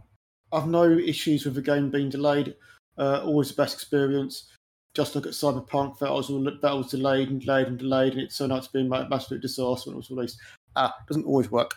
I've 0.51 0.67
no 0.67 0.89
issues 0.89 1.45
with 1.45 1.55
the 1.55 1.61
game 1.61 1.89
being 1.89 2.09
delayed. 2.09 2.55
Uh, 2.97 3.21
always 3.23 3.49
the 3.49 3.61
best 3.61 3.75
experience. 3.75 4.49
Just 4.95 5.15
look 5.15 5.25
at 5.25 5.33
Cyberpunk. 5.33 5.99
That 5.99 6.11
was 6.11 6.29
all, 6.29 6.43
that 6.43 6.61
was 6.61 6.91
delayed 6.91 7.29
and 7.29 7.39
delayed 7.39 7.67
and 7.67 7.77
delayed, 7.77 8.13
and 8.13 8.21
it 8.21 8.35
turned 8.35 8.51
out 8.51 8.63
to 8.63 8.71
be 8.71 8.81
a 8.81 9.07
massive 9.09 9.41
disaster 9.41 9.89
when 9.89 9.95
it 9.95 9.97
was 9.97 10.09
released. 10.09 10.39
Ah, 10.75 10.93
doesn't 11.07 11.25
always 11.25 11.51
work. 11.51 11.75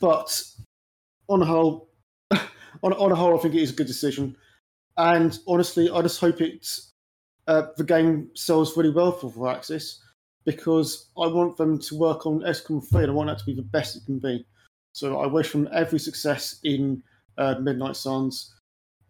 But 0.00 0.42
on 1.28 1.42
a 1.42 1.44
whole, 1.44 1.90
on 2.30 2.92
on 2.92 3.12
a 3.12 3.14
whole, 3.14 3.38
I 3.38 3.42
think 3.42 3.54
it 3.54 3.62
is 3.62 3.70
a 3.70 3.74
good 3.74 3.86
decision. 3.86 4.36
And 4.96 5.38
honestly, 5.46 5.90
I 5.90 6.02
just 6.02 6.20
hope 6.20 6.40
it's 6.40 6.93
uh, 7.46 7.66
the 7.76 7.84
game 7.84 8.30
sells 8.34 8.76
really 8.76 8.90
well 8.90 9.12
for 9.12 9.30
Firaxis 9.30 9.98
because 10.44 11.08
I 11.16 11.26
want 11.26 11.56
them 11.56 11.78
to 11.78 11.96
work 11.96 12.26
on 12.26 12.40
XCOM 12.40 12.86
3 12.88 13.02
and 13.02 13.12
I 13.12 13.14
want 13.14 13.28
that 13.28 13.38
to 13.38 13.44
be 13.44 13.54
the 13.54 13.62
best 13.62 13.96
it 13.96 14.04
can 14.06 14.18
be. 14.18 14.46
So 14.92 15.20
I 15.20 15.26
wish 15.26 15.52
them 15.52 15.68
every 15.72 15.98
success 15.98 16.60
in 16.62 17.02
uh, 17.36 17.56
Midnight 17.60 17.96
Suns, 17.96 18.54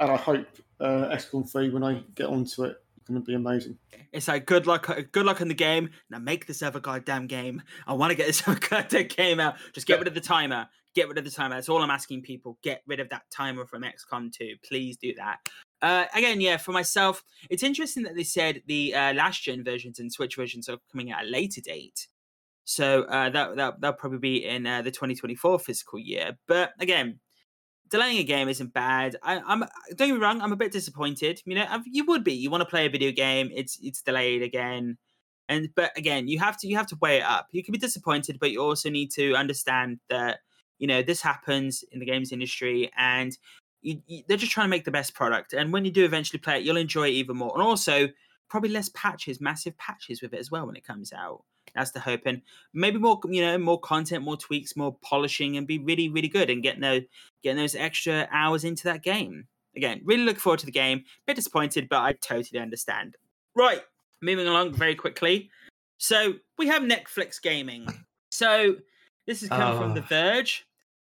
and 0.01 0.11
I 0.11 0.17
hope 0.17 0.47
uh, 0.81 1.09
XCOM 1.13 1.51
3, 1.51 1.71
when 1.71 1.85
I 1.85 2.03
get 2.15 2.27
onto 2.27 2.65
it, 2.65 2.77
is 2.97 3.03
going 3.07 3.21
to 3.21 3.27
be 3.27 3.35
amazing. 3.35 3.77
It's 4.13 4.29
like 4.29 4.47
good 4.47 4.67
luck, 4.67 4.89
good 5.13 5.27
luck 5.27 5.41
in 5.41 5.49
the 5.49 5.55
game. 5.55 5.91
Now 6.09 6.19
make 6.19 6.47
this 6.47 6.63
ever 6.63 6.81
goddamn 6.81 7.27
game. 7.27 7.63
I 7.87 7.93
want 7.93 8.11
to 8.11 8.17
get 8.17 8.27
this 8.27 8.43
other 8.49 8.59
goddamn 8.59 9.09
game 9.09 9.41
out. 9.41 9.57
Just 9.73 9.87
get 9.87 9.99
rid 9.99 10.09
of 10.09 10.15
the 10.15 10.21
timer. 10.21 10.69
Get 10.95 11.09
rid 11.09 11.19
of 11.19 11.25
the 11.25 11.31
timer. 11.31 11.57
That's 11.57 11.69
all 11.69 11.83
I'm 11.83 11.91
asking 11.91 12.23
people. 12.23 12.57
Get 12.63 12.83
rid 12.87 13.01
of 13.01 13.09
that 13.11 13.23
timer 13.31 13.67
from 13.67 13.83
XCOM 13.83 14.33
2. 14.33 14.55
Please 14.67 14.97
do 14.97 15.13
that. 15.17 15.39
Uh, 15.85 16.07
again, 16.15 16.41
yeah, 16.41 16.57
for 16.57 16.73
myself, 16.73 17.23
it's 17.51 17.63
interesting 17.63 18.05
that 18.05 18.15
they 18.17 18.25
said 18.25 18.63
the 18.67 18.95
uh, 18.95 19.13
last 19.13 19.43
gen 19.43 19.63
versions 19.63 19.99
and 19.99 20.11
Switch 20.11 20.35
versions 20.35 20.67
are 20.67 20.79
coming 20.91 21.13
at 21.13 21.25
a 21.25 21.29
later 21.29 21.61
date. 21.61 22.09
So 22.65 23.03
uh, 23.03 23.29
that 23.31 23.57
that 23.57 23.81
that'll 23.83 23.97
probably 23.99 24.19
be 24.19 24.47
in 24.47 24.67
uh, 24.67 24.81
the 24.81 24.91
2024 24.91 25.59
fiscal 25.59 25.99
year. 25.99 26.39
But 26.49 26.73
again, 26.81 27.21
delaying 27.91 28.19
a 28.19 28.25
game 28.25 28.49
isn't 28.49 28.73
bad. 28.73 29.17
I, 29.23 29.41
I'm 29.41 29.61
don't 29.97 30.09
get 30.09 30.15
me 30.15 30.21
wrong. 30.21 30.41
I'm 30.41 30.53
a 30.53 30.57
bit 30.57 30.73
disappointed. 30.73 31.43
You 31.45 31.57
know, 31.57 31.67
I've- 31.69 31.91
you 31.93 32.05
would 32.07 32.25
be. 32.25 32.35
You 32.35 32.51
want 32.51 32.63
to 32.63 32.71
play 32.71 32.87
a 32.87 32.91
video 32.91 33.13
game. 33.13 33.51
It's 33.55 33.79
it's 33.83 34.03
delayed 34.03 34.43
again, 34.43 34.99
and 35.49 35.69
but 35.77 35.93
again, 35.99 36.29
you 36.29 36.39
have 36.39 36.59
to 36.61 36.69
you 36.69 36.77
have 36.77 36.89
to 36.89 36.99
weigh 37.03 37.19
it 37.19 37.25
up. 37.25 37.49
You 37.53 37.63
can 37.63 37.73
be 37.73 37.79
disappointed, 37.79 38.39
but 38.41 38.51
you 38.51 38.63
also 38.63 38.91
need 38.91 39.11
to 39.13 39.35
understand 39.35 40.01
that 40.09 40.39
you 40.79 40.87
know 40.87 41.03
this 41.03 41.23
happens 41.23 41.85
in 41.93 42.01
the 42.01 42.07
games 42.07 42.33
industry, 42.33 42.91
and 42.97 43.37
you, 43.85 44.03
you, 44.07 44.23
they're 44.27 44.37
just 44.37 44.53
trying 44.53 44.67
to 44.67 44.71
make 44.71 44.85
the 44.85 44.91
best 44.91 45.15
product. 45.15 45.53
And 45.53 45.73
when 45.73 45.85
you 45.85 45.91
do 45.91 46.05
eventually 46.05 46.41
play 46.41 46.57
it, 46.59 46.65
you'll 46.65 46.77
enjoy 46.77 47.09
it 47.09 47.13
even 47.13 47.37
more. 47.37 47.53
And 47.55 47.63
also, 47.63 48.09
probably 48.49 48.71
less 48.71 48.89
patches, 48.91 49.41
massive 49.41 49.77
patches 49.79 50.23
with 50.23 50.35
it 50.35 50.41
as 50.41 50.51
well 50.51 50.67
when 50.67 50.77
it 50.77 50.87
comes 50.87 51.13
out. 51.13 51.45
That's 51.75 51.91
the 51.91 52.01
hope, 52.01 52.23
and 52.27 52.43
maybe 52.73 52.99
more, 52.99 53.19
you 53.29 53.43
know, 53.43 53.59
more 53.59 53.81
content, 53.81 54.23
more 54.23 54.37
tweaks, 54.37 54.77
more 54.77 54.97
polishing, 55.03 55.57
and 55.57 55.67
be 55.67 55.79
really, 55.79 56.09
really 56.09 56.29
good 56.29 56.51
and 56.51 56.63
getting 56.63 56.83
those, 56.83 57.03
getting 57.43 57.57
those 57.57 57.75
extra 57.75 58.29
hours 58.31 58.65
into 58.65 58.85
that 58.85 59.03
game. 59.03 59.49
Again, 59.75 60.01
really 60.05 60.23
look 60.25 60.39
forward 60.39 60.61
to 60.61 60.67
the 60.67 60.73
game. 60.73 61.05
Bit 61.27 61.37
disappointed, 61.37 61.89
but 61.89 62.03
I 62.03 62.13
totally 62.13 62.61
understand. 62.61 63.17
Right, 63.57 63.81
moving 64.23 64.47
along 64.47 64.75
very 64.75 64.95
quickly. 64.95 65.51
So 65.99 66.35
we 66.59 66.69
have 66.69 66.83
Netflix 66.83 67.43
gaming. 67.43 67.89
So 68.31 68.77
this 69.27 69.43
is 69.43 69.49
coming 69.49 69.79
from 69.79 69.95
The 69.95 70.03
Ah. 70.03 70.07
Verge. 70.09 70.67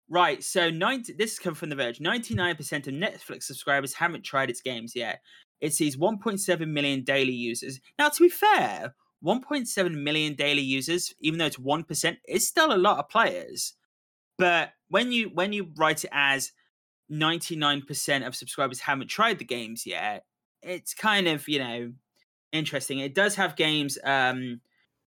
Right, 0.10 0.43
so 0.43 0.72
90, 0.72 1.14
this 1.14 1.34
is 1.34 1.39
coming 1.39 1.55
from 1.55 1.70
The 1.70 1.76
Verge. 1.76 1.99
99% 1.99 2.60
of 2.60 2.93
Netflix 2.93 3.43
subscribers 3.43 3.93
haven't 3.93 4.24
tried 4.24 4.49
its 4.49 4.62
games 4.62 4.95
yet. 4.95 5.22
It 5.62 5.74
sees 5.74 5.97
1.7 5.97 6.68
million 6.68 7.03
daily 7.03 7.34
users. 7.34 7.80
Now, 7.99 8.10
to 8.10 8.24
be 8.24 8.30
fair, 8.30 8.95
1.7 9.24 9.93
million 9.93 10.34
daily 10.34 10.64
users, 10.64 11.14
even 11.20 11.38
though 11.38 11.45
it's 11.45 11.57
1%, 11.57 12.18
is 12.28 12.47
still 12.47 12.74
a 12.74 12.78
lot 12.78 12.97
of 12.97 13.10
players. 13.10 13.74
But 14.38 14.72
when 14.88 15.12
you 15.12 15.30
when 15.34 15.53
you 15.53 15.70
write 15.76 16.05
it 16.05 16.12
as 16.14 16.53
99% 17.12 18.26
of 18.26 18.36
subscribers 18.36 18.80
haven't 18.80 19.10
tried 19.10 19.38
the 19.38 19.45
games 19.45 19.86
yet, 19.86 20.26
it's 20.64 20.93
kind 20.93 21.28
of, 21.28 21.47
you 21.47 21.60
know, 21.60 21.91
interesting. 22.51 22.99
It 22.99 23.14
does 23.14 23.36
have 23.36 23.57
games 23.57 23.97
um 24.03 24.62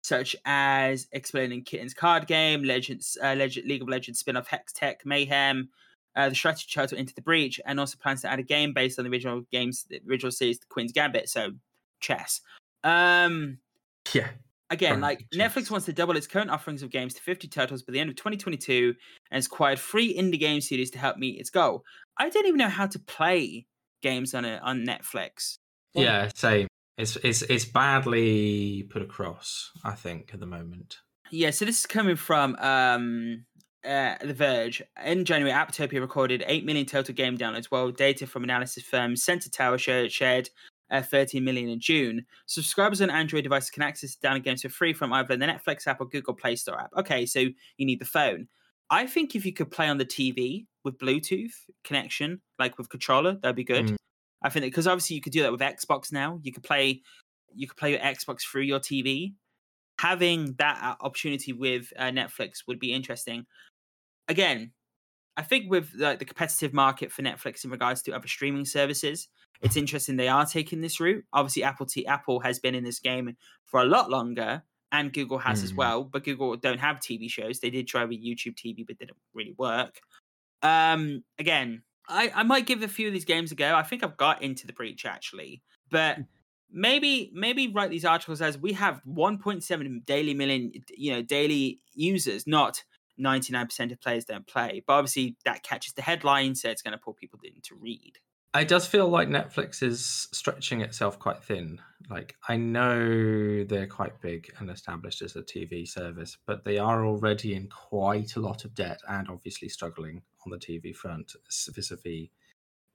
such 0.03 0.35
as 0.45 1.07
Exploding 1.13 1.63
Kittens 1.63 1.95
card 1.95 2.27
game, 2.27 2.63
Legends, 2.65 3.17
uh, 3.23 3.35
Legend, 3.35 3.67
League 3.69 3.83
of 3.83 3.89
Legends 3.89 4.19
spin-off 4.21 4.49
Hextech 4.49 5.05
Mayhem, 5.05 5.69
uh, 6.17 6.29
the 6.29 6.35
strategy 6.35 6.69
title 6.75 6.99
Into 6.99 7.15
the 7.15 7.23
Breach, 7.23 7.61
and 7.67 7.79
also 7.79 7.97
plans 8.03 8.23
to 8.23 8.29
add 8.31 8.39
a 8.39 8.43
game 8.43 8.73
based 8.73 8.99
on 8.99 9.05
the 9.05 9.11
original 9.11 9.43
games, 9.53 9.85
the 9.89 10.01
original 10.09 10.31
series, 10.33 10.59
The 10.59 10.67
Queen's 10.69 10.93
Gambit, 10.93 11.29
so 11.29 11.53
chess. 12.01 12.41
Um, 12.85 13.59
Yeah. 14.15 14.29
again, 14.71 15.01
like 15.01 15.27
good 15.31 15.39
Netflix 15.41 15.71
wants 15.71 15.87
to 15.87 15.93
double 15.93 16.17
its 16.17 16.27
current 16.27 16.51
offerings 16.51 16.83
of 16.83 16.91
games 16.91 17.13
to 17.15 17.21
50 17.23 17.47
titles 17.49 17.83
by 17.83 17.93
the 17.93 18.01
end 18.01 18.09
of 18.11 18.17
2022 18.17 18.95
and 19.31 19.37
has 19.37 19.47
acquired 19.47 19.79
three 19.79 20.17
indie 20.17 20.39
game 20.41 20.61
studios 20.61 20.91
to 20.91 20.99
help 20.99 21.17
meet 21.19 21.39
its 21.39 21.51
goal. 21.51 21.85
I 22.19 22.29
don't 22.31 22.47
even 22.47 22.59
know 22.59 22.69
how 22.69 22.87
to 22.87 22.99
play 22.99 23.67
games 24.03 24.35
on 24.35 24.45
it 24.47 24.61
on 24.63 24.85
Netflix. 24.87 25.59
Well- 25.95 26.05
Yeah, 26.07 26.29
same. 26.35 26.67
It's 26.99 27.17
it's 27.17 27.43
it's 27.43 27.65
badly 27.65 28.85
put 28.91 29.03
across, 29.03 29.71
I 29.85 29.93
think, 29.93 30.31
at 30.35 30.41
the 30.41 30.47
moment. 30.47 30.99
Yeah, 31.31 31.51
so 31.51 31.65
this 31.65 31.81
is 31.81 31.87
coming 31.87 32.17
from 32.17 32.57
um 32.57 33.45
uh, 33.85 34.17
The 34.21 34.35
Verge. 34.35 34.83
In 35.05 35.25
January, 35.25 35.53
Apptopia 35.53 36.01
recorded 36.01 36.45
8 36.47 36.65
million 36.65 36.87
total 36.87 37.15
game 37.15 37.39
downloads, 37.39 37.67
while 37.67 37.91
data 37.91 38.27
from 38.27 38.45
analysis 38.45 38.83
firm 38.83 39.17
Sensor 39.17 39.51
Tower 39.51 39.79
shared, 39.79 40.13
shared 40.13 40.51
uh, 40.91 41.03
13 41.03 41.43
million 41.43 41.69
in 41.69 41.81
June. 41.81 42.27
Subscribers 42.47 43.01
on 43.01 43.11
Android 43.11 43.45
devices 43.45 43.71
can 43.71 43.83
access 43.83 44.17
download 44.17 44.45
games 44.45 44.63
for 44.63 44.69
free 44.69 44.93
from 44.93 45.13
either 45.13 45.37
the 45.37 45.47
Netflix 45.47 45.87
app 45.87 46.01
or 46.01 46.07
Google 46.07 46.35
Play 46.35 46.57
Store 46.57 46.81
app. 46.81 46.91
Okay, 46.99 47.27
so 47.27 47.41
you 47.41 47.87
need 47.87 48.01
the 48.01 48.07
phone. 48.07 48.49
I 48.91 49.07
think 49.07 49.35
if 49.35 49.47
you 49.47 49.53
could 49.53 49.71
play 49.71 49.89
on 49.89 49.99
the 49.99 50.05
TV 50.05 50.67
with 50.85 50.99
Bluetooth 50.99 51.53
connection, 51.85 52.41
like 52.59 52.77
with 52.77 52.89
controller, 52.89 53.35
that'd 53.35 53.57
be 53.57 53.65
good. 53.65 53.87
Mm. 53.87 53.97
I 54.43 54.49
think 54.49 54.65
because 54.65 54.87
obviously 54.87 55.17
you 55.17 55.23
could 55.23 55.33
do 55.33 55.43
that 55.43 55.53
with 55.53 55.61
Xbox 55.61 56.13
now. 56.13 56.41
You 56.43 56.53
could 56.53 56.63
play, 56.63 57.03
you 57.55 57.67
could 57.69 57.77
play 57.77 57.91
your 57.93 58.01
Xbox 58.01 58.41
through 58.43 58.63
your 58.63 58.81
TV. 58.81 59.35
Having 60.01 60.55
that 60.59 60.79
uh, 60.83 61.05
opportunity 61.05 61.53
with 61.53 61.93
uh, 61.99 62.05
Netflix 62.05 62.63
would 62.67 62.79
be 62.79 62.93
interesting. 62.95 63.45
Again, 64.29 64.73
I 65.37 65.43
think 65.43 65.71
with 65.71 65.93
like 65.95 66.19
the 66.19 66.25
competitive 66.25 66.73
market 66.73 67.13
for 67.13 67.23
Netflix 67.23 67.65
in 67.65 67.71
regards 67.71 68.03
to 68.03 68.13
other 68.13 68.29
streaming 68.29 68.65
services, 68.65 69.29
it's 69.61 69.77
interesting 69.77 70.17
they 70.17 70.29
are 70.29 70.47
taking 70.47 70.81
this 70.81 71.01
route. 71.01 71.25
Obviously, 71.35 71.65
Apple 71.65 71.85
T- 71.87 72.07
Apple 72.07 72.41
has 72.41 72.59
been 72.59 72.75
in 72.75 72.83
this 72.85 72.99
game 72.99 73.37
for 73.67 73.81
a 73.81 73.85
lot 73.85 74.09
longer, 74.11 74.63
and 74.91 75.13
Google 75.13 75.39
has 75.39 75.63
as 75.63 75.73
Mm. 75.73 75.77
well. 75.77 76.05
But 76.05 76.25
Google 76.25 76.57
don't 76.57 76.79
have 76.81 76.97
TV 76.99 77.29
shows. 77.31 77.61
They 77.61 77.69
did 77.71 77.87
try 77.87 78.05
with 78.05 78.25
YouTube 78.25 78.57
TV, 78.57 78.85
but 78.87 78.99
didn't 78.99 79.19
really 79.35 79.55
work. 79.59 80.01
Um, 80.63 81.25
again, 81.39 81.83
I, 82.11 82.33
I 82.35 82.43
might 82.43 82.67
give 82.67 82.83
a 82.83 82.89
few 82.89 83.07
of 83.07 83.13
these 83.13 83.25
games 83.25 83.53
a 83.53 83.55
go. 83.55 83.75
I 83.75 83.83
think 83.83 84.03
I've 84.05 84.17
got 84.17 84.43
into 84.43 84.67
the 84.67 84.73
breach 84.73 85.07
actually, 85.07 85.63
but 85.91 86.17
hmm. 86.17 86.23
maybe 86.71 87.31
maybe 87.33 87.69
write 87.69 87.91
these 87.91 88.05
articles 88.05 88.43
as 88.43 88.59
we 88.59 88.73
have 88.75 89.01
1.7 89.07 90.05
daily 90.05 90.35
million, 90.35 90.73
you 90.97 91.13
know, 91.13 91.23
daily 91.23 91.81
users, 91.95 92.47
not 92.47 92.83
99% 93.19 93.93
of 93.93 94.01
players 94.01 94.25
don't 94.25 94.47
play. 94.47 94.83
But 94.87 94.95
obviously, 94.95 95.37
that 95.45 95.63
catches 95.63 95.93
the 95.93 96.03
headline, 96.03 96.55
so 96.55 96.71
it's 96.71 96.83
going 96.83 96.93
to 96.93 96.99
pull 96.99 97.15
people 97.15 97.39
in 97.45 97.61
to 97.63 97.75
read. 97.77 98.19
It 98.57 98.67
does 98.67 98.85
feel 98.85 99.09
like 99.09 99.29
Netflix 99.29 99.81
is 99.81 100.27
stretching 100.33 100.81
itself 100.81 101.21
quite 101.21 101.45
thin. 101.45 101.81
Like, 102.09 102.35
I 102.49 102.57
know 102.57 103.63
they're 103.63 103.87
quite 103.87 104.21
big 104.21 104.53
and 104.59 104.69
established 104.69 105.23
as 105.23 105.37
a 105.37 105.43
TV 105.43 105.87
service, 105.87 106.37
but 106.49 106.65
they 106.65 106.77
are 106.77 107.07
already 107.07 107.55
in 107.55 107.69
quite 107.69 108.35
a 108.35 108.41
lot 108.41 108.65
of 108.65 108.75
debt 108.75 109.01
and 109.09 109.29
obviously 109.29 109.69
struggling 109.69 110.23
on 110.45 110.51
the 110.51 110.59
TV 110.59 110.95
front 110.95 111.33
vis 111.69 111.91
a 111.91 111.97
vis 111.97 112.29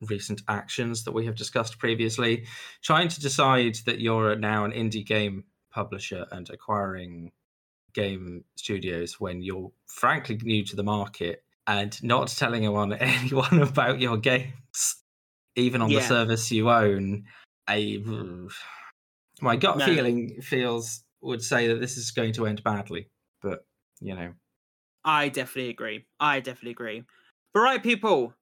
recent 0.02 0.42
actions 0.48 1.04
that 1.06 1.14
we 1.14 1.26
have 1.26 1.36
discussed 1.36 1.80
previously. 1.80 2.46
Trying 2.84 3.08
to 3.10 3.22
decide 3.22 3.76
that 3.86 4.00
you're 4.02 4.36
now 4.36 4.66
an 4.66 4.72
indie 4.72 5.06
game 5.06 5.46
publisher 5.72 6.26
and 6.32 6.50
acquiring 6.50 7.32
game 7.94 8.44
studios 8.58 9.20
when 9.20 9.42
you're 9.42 9.72
frankly 9.88 10.38
new 10.44 10.64
to 10.66 10.76
the 10.76 10.84
market 10.84 11.44
and 11.66 12.02
not 12.04 12.28
telling 12.28 12.66
anyone 12.66 12.94
anyone 13.00 13.62
about 13.62 14.00
your 14.02 14.18
games 14.18 14.98
even 15.56 15.82
on 15.82 15.90
Yeah. 15.90 16.00
the 16.00 16.06
service 16.06 16.52
you 16.52 16.70
own 16.70 17.26
I 17.68 18.04
my 19.42 19.56
gut 19.56 19.78
No. 19.78 19.86
feeling 19.86 20.42
feels 20.42 21.04
would 21.22 21.42
say 21.42 21.68
that 21.70 21.80
this 21.80 21.98
is 21.98 22.12
going 22.12 22.34
to 22.34 22.46
end 22.46 22.64
badly 22.64 23.10
but 23.42 23.66
you 24.02 24.14
know 24.16 24.34
I 25.04 25.30
definitely 25.30 25.70
agree. 25.70 26.06
I 26.20 26.40
definitely 26.40 26.72
agree. 26.72 27.04
But 27.56 27.62
right, 27.62 27.82
people, 27.82 28.34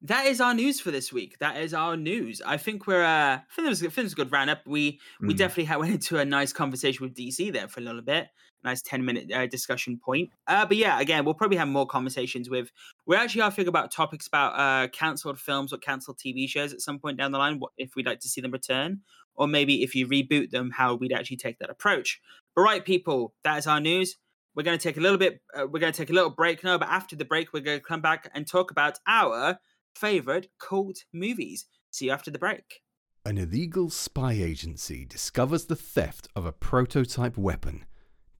that 0.00 0.24
is 0.24 0.40
our 0.40 0.54
news 0.54 0.80
for 0.80 0.90
this 0.90 1.12
week. 1.12 1.38
That 1.40 1.58
is 1.58 1.74
our 1.74 1.94
news. 1.94 2.40
I 2.40 2.56
think 2.56 2.86
we're. 2.86 3.04
Uh, 3.04 3.34
I 3.34 3.42
think 3.54 3.66
it 3.66 3.68
was, 3.68 3.82
I 3.82 3.88
think 3.88 3.98
it 3.98 4.02
was 4.04 4.12
a 4.14 4.16
good 4.16 4.32
roundup. 4.32 4.66
We 4.66 4.98
we 5.20 5.34
mm. 5.34 5.36
definitely 5.36 5.76
went 5.78 5.92
into 5.92 6.16
a 6.16 6.24
nice 6.24 6.54
conversation 6.54 7.04
with 7.04 7.14
DC 7.14 7.52
there 7.52 7.68
for 7.68 7.80
a 7.80 7.82
little 7.82 8.00
bit. 8.00 8.28
Nice 8.64 8.80
ten 8.80 9.04
minute 9.04 9.30
uh, 9.30 9.46
discussion 9.46 10.00
point. 10.02 10.30
Uh, 10.46 10.64
but 10.64 10.78
yeah, 10.78 10.98
again, 11.00 11.26
we'll 11.26 11.34
probably 11.34 11.58
have 11.58 11.68
more 11.68 11.86
conversations 11.86 12.48
with. 12.48 12.72
We 13.06 13.14
actually 13.14 13.42
are 13.42 13.50
thinking 13.50 13.68
about 13.68 13.92
topics 13.92 14.26
about 14.26 14.58
uh, 14.58 14.88
cancelled 14.88 15.38
films 15.38 15.74
or 15.74 15.76
cancelled 15.76 16.16
TV 16.16 16.48
shows 16.48 16.72
at 16.72 16.80
some 16.80 16.98
point 16.98 17.18
down 17.18 17.32
the 17.32 17.38
line. 17.38 17.58
What 17.58 17.72
if 17.76 17.94
we'd 17.94 18.06
like 18.06 18.20
to 18.20 18.28
see 18.28 18.40
them 18.40 18.52
return, 18.52 19.02
or 19.34 19.46
maybe 19.46 19.82
if 19.82 19.94
you 19.94 20.08
reboot 20.08 20.48
them, 20.48 20.70
how 20.70 20.94
we'd 20.94 21.12
actually 21.12 21.36
take 21.36 21.58
that 21.58 21.68
approach. 21.68 22.22
But 22.54 22.62
right, 22.62 22.82
people, 22.82 23.34
that 23.44 23.58
is 23.58 23.66
our 23.66 23.80
news. 23.80 24.16
We're 24.56 24.62
going 24.62 24.78
to 24.78 24.82
take 24.82 24.96
a 24.96 25.00
little 25.00 25.18
bit. 25.18 25.40
Uh, 25.54 25.66
we're 25.66 25.80
going 25.80 25.92
to 25.92 25.96
take 25.96 26.08
a 26.08 26.14
little 26.14 26.30
break 26.30 26.64
now. 26.64 26.78
But 26.78 26.88
after 26.88 27.14
the 27.14 27.26
break, 27.26 27.52
we're 27.52 27.60
going 27.60 27.78
to 27.78 27.84
come 27.84 28.00
back 28.00 28.30
and 28.34 28.46
talk 28.46 28.70
about 28.70 28.98
our 29.06 29.58
favorite 29.94 30.48
cult 30.58 31.04
movies. 31.12 31.66
See 31.90 32.06
you 32.06 32.12
after 32.12 32.30
the 32.30 32.38
break. 32.38 32.80
An 33.26 33.36
illegal 33.36 33.90
spy 33.90 34.32
agency 34.32 35.04
discovers 35.04 35.66
the 35.66 35.76
theft 35.76 36.28
of 36.34 36.46
a 36.46 36.52
prototype 36.52 37.36
weapon. 37.36 37.84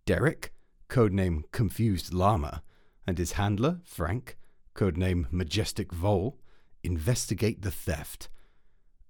Derek, 0.06 0.54
codename 0.88 1.42
Confused 1.52 2.14
Llama, 2.14 2.62
and 3.06 3.18
his 3.18 3.32
handler, 3.32 3.80
Frank, 3.84 4.38
codename 4.74 5.26
Majestic 5.30 5.92
Vole, 5.92 6.38
investigate 6.82 7.62
the 7.62 7.70
theft. 7.70 8.28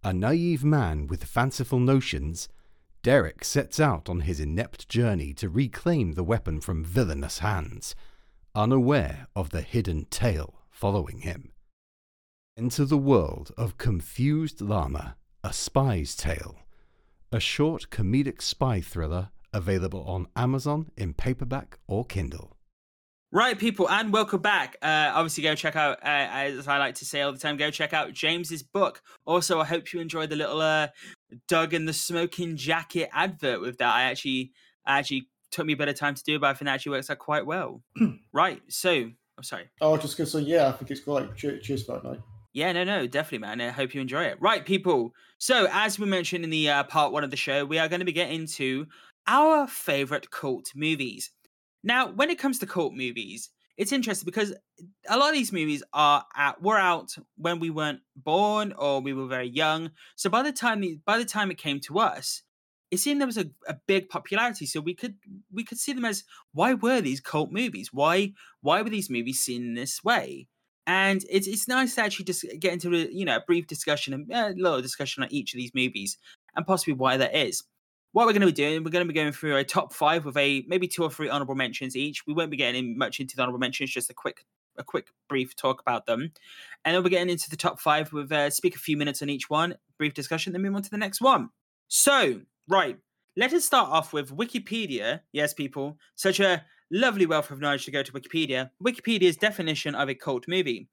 A 0.03 0.13
naive 0.13 0.65
man 0.65 1.07
with 1.07 1.25
fanciful 1.25 1.79
notions, 1.79 2.49
Derek 3.07 3.45
sets 3.45 3.79
out 3.79 4.09
on 4.09 4.23
his 4.23 4.41
inept 4.41 4.89
journey 4.89 5.33
to 5.35 5.49
reclaim 5.49 6.15
the 6.15 6.25
weapon 6.25 6.61
from 6.61 6.83
villainous 6.83 7.39
hands, 7.39 7.95
unaware 8.53 9.29
of 9.37 9.51
the 9.51 9.61
hidden 9.61 10.07
tale 10.07 10.55
following 10.71 11.21
him. 11.21 11.53
Enter 12.59 12.85
the 12.85 12.99
world 12.99 13.53
of 13.57 13.79
Confused 13.79 14.61
Llama, 14.61 15.15
A 15.45 15.53
Spy's 15.53 16.17
Tale, 16.17 16.57
a 17.31 17.39
short 17.39 17.91
comedic 17.91 18.43
spy 18.43 18.81
thriller 18.81 19.29
available 19.53 20.03
on 20.03 20.27
Amazon 20.35 20.91
in 20.97 21.15
paperback 21.15 21.79
or 21.87 22.05
Kindle. 22.05 22.57
Right, 23.33 23.59
people, 23.59 23.91
and 23.91 24.13
welcome 24.13 24.41
back. 24.41 24.77
Uh, 24.81 25.11
obviously, 25.13 25.43
go 25.43 25.55
check 25.55 25.77
out, 25.77 25.99
uh, 26.03 26.07
as 26.07 26.69
I 26.69 26.79
like 26.79 26.95
to 26.97 27.05
say 27.05 27.21
all 27.21 27.33
the 27.33 27.39
time, 27.39 27.57
go 27.57 27.71
check 27.71 27.93
out 27.93 28.13
James's 28.13 28.63
book. 28.63 29.03
Also, 29.27 29.61
I 29.61 29.65
hope 29.65 29.93
you 29.93 30.01
enjoyed 30.01 30.31
the 30.31 30.37
little 30.37 30.61
uh, 30.61 30.89
Doug 31.49 31.75
and 31.75 31.89
the 31.89 31.93
Smoking 31.93 32.57
Jacket 32.57 33.09
advert 33.13 33.61
with 33.61 33.79
that. 33.79 33.95
I 33.95 34.05
actually, 34.05 34.53
I 34.87 34.99
actually 34.99 35.29
took 35.51 35.67
me 35.67 35.73
a 35.73 35.77
bit 35.77 35.89
of 35.89 35.97
time 35.97 36.15
to 36.15 36.23
do, 36.23 36.39
but 36.39 36.49
I 36.49 36.55
think 36.55 36.67
that 36.67 36.75
actually 36.75 36.93
works 36.93 37.11
out 37.11 37.19
quite 37.19 37.47
well. 37.47 37.83
right, 38.33 38.63
so, 38.69 38.93
I'm 38.93 39.45
sorry. 39.45 39.71
Oh, 39.81 39.97
just 39.97 40.17
to 40.17 40.27
say, 40.27 40.41
yeah, 40.41 40.69
I 40.69 40.73
think 40.73 40.91
it's 40.91 41.01
great. 41.01 41.35
Cheers, 41.37 41.65
cheers 41.65 41.85
for 41.85 41.93
that, 41.93 42.05
mate. 42.05 42.21
Yeah, 42.53 42.73
no, 42.73 42.85
no, 42.85 43.07
definitely, 43.07 43.47
man. 43.47 43.61
I 43.61 43.69
hope 43.69 43.95
you 43.95 44.01
enjoy 44.01 44.25
it. 44.25 44.39
Right, 44.41 44.65
people. 44.65 45.13
So, 45.39 45.69
as 45.71 45.99
we 45.99 46.07
mentioned 46.07 46.43
in 46.43 46.51
the 46.51 46.71
uh, 46.71 46.85
part 46.85 47.13
one 47.13 47.23
of 47.23 47.31
the 47.31 47.37
show, 47.37 47.65
we 47.67 47.79
are 47.79 47.89
going 47.89 48.01
to 48.01 48.07
be 48.07 48.13
getting 48.13 48.47
to 48.47 48.87
our 49.27 49.67
favorite 49.67 50.31
cult 50.31 50.73
movies. 50.75 51.31
Now, 51.85 52.11
when 52.11 52.31
it 52.31 52.39
comes 52.39 52.59
to 52.61 52.67
cult 52.67 52.95
movies, 52.95 53.51
it's 53.77 53.93
interesting 53.93 54.27
because 54.27 54.55
a 55.09 55.19
lot 55.19 55.29
of 55.29 55.35
these 55.35 55.53
movies 55.53 55.83
are 55.93 56.25
at, 56.35 56.63
were 56.63 56.79
out 56.79 57.15
when 57.37 57.61
we 57.61 57.71
weren't 57.71 58.01
born 58.17 58.73
or 58.73 59.01
we 59.01 59.13
were 59.13 59.27
very 59.27 59.49
young. 59.49 59.91
So 60.17 60.31
by 60.31 60.43
the 60.43 60.53
time 60.53 60.81
the, 60.81 60.99
by 61.05 61.19
the 61.19 61.25
time 61.25 61.51
it 61.51 61.59
came 61.59 61.81
to 61.81 61.99
us, 61.99 62.43
it 62.91 62.99
seemed 62.99 63.21
there 63.21 63.27
was 63.27 63.37
a, 63.37 63.47
a 63.67 63.75
big 63.87 64.09
popularity. 64.09 64.67
So 64.67 64.81
we 64.81 64.95
could 64.95 65.17
we 65.53 65.65
could 65.65 65.79
see 65.79 65.93
them 65.93 66.05
as 66.05 66.25
why 66.53 66.75
were 66.75 67.01
these 67.01 67.21
cult 67.21 67.53
movies? 67.53 67.93
Why 67.93 68.33
why 68.61 68.83
were 68.83 68.91
these 68.91 69.11
movies 69.11 69.41
seen 69.41 69.63
in 69.63 69.75
this 69.75 70.03
way? 70.03 70.49
And 70.87 71.25
it's 71.29 71.47
it's 71.47 71.69
nice 71.69 71.97
to 71.97 72.03
actually 72.03 72.27
just 72.27 72.45
get 72.61 72.73
into 72.73 72.95
a, 72.95 73.09
you 73.11 73.25
know 73.25 73.37
a 73.37 73.45
brief 73.47 73.67
discussion 73.67 74.15
and 74.15 74.33
a 74.33 74.49
little 74.51 74.81
discussion 74.81 75.23
on 75.23 75.33
each 75.33 75.53
of 75.53 75.59
these 75.59 75.75
movies 75.75 76.17
and 76.55 76.67
possibly 76.67 76.95
why 76.95 77.17
that 77.17 77.37
is. 77.37 77.65
What 78.17 78.25
we're 78.25 78.33
going 78.33 78.41
to 78.41 78.47
be 78.47 78.53
doing, 78.53 78.83
we're 78.83 78.89
going 78.89 79.07
to 79.07 79.13
be 79.13 79.15
going 79.15 79.31
through 79.31 79.59
a 79.59 79.63
top 79.63 79.93
five 79.93 80.25
with 80.25 80.39
a 80.39 80.65
maybe 80.69 80.89
two 80.89 81.03
or 81.03 81.11
three 81.11 81.29
honorable 81.29 81.55
mentions 81.55 81.95
each. 81.95 82.27
We 82.27 82.33
won't 82.33 82.51
be 82.51 82.57
getting 82.57 82.93
in 82.93 82.97
much 82.97 83.21
into 83.21 83.37
the 83.37 83.43
honorable 83.43 83.59
mentions, 83.59 83.91
just 83.91 84.09
a 84.09 84.15
quick 84.15 84.47
a 84.79 84.83
quick 84.83 85.09
brief 85.29 85.55
talk 85.55 85.83
about 85.83 86.07
them, 86.07 86.33
and 86.87 86.97
then 86.97 87.03
we're 87.03 87.11
getting 87.11 87.29
into 87.29 87.51
the 87.51 87.59
top 87.59 87.79
five 87.79 88.11
with 88.15 88.33
uh, 88.33 88.49
speak 88.49 88.75
a 88.75 88.79
few 88.79 88.97
minutes 88.97 89.21
on 89.21 89.29
each 89.29 89.51
one, 89.51 89.75
brief 89.99 90.15
discussion, 90.15 90.55
then 90.55 90.63
move 90.63 90.75
on 90.75 90.81
to 90.81 90.89
the 90.89 90.97
next 90.97 91.21
one. 91.21 91.51
So 91.89 92.41
right, 92.67 92.97
let 93.37 93.53
us 93.53 93.67
start 93.67 93.91
off 93.91 94.15
with 94.15 94.35
Wikipedia. 94.35 95.21
Yes, 95.33 95.53
people, 95.53 95.99
such 96.15 96.41
a 96.41 96.65
lovely 96.91 97.27
wealth 97.27 97.51
of 97.51 97.61
knowledge 97.61 97.85
to 97.85 97.91
go 97.91 98.03
to 98.03 98.13
Wikipedia. 98.13 98.71
Wikipedia's 98.83 99.37
definition 99.37 99.95
of 99.95 100.09
a 100.09 100.15
cult 100.15 100.49
movie. 100.49 100.89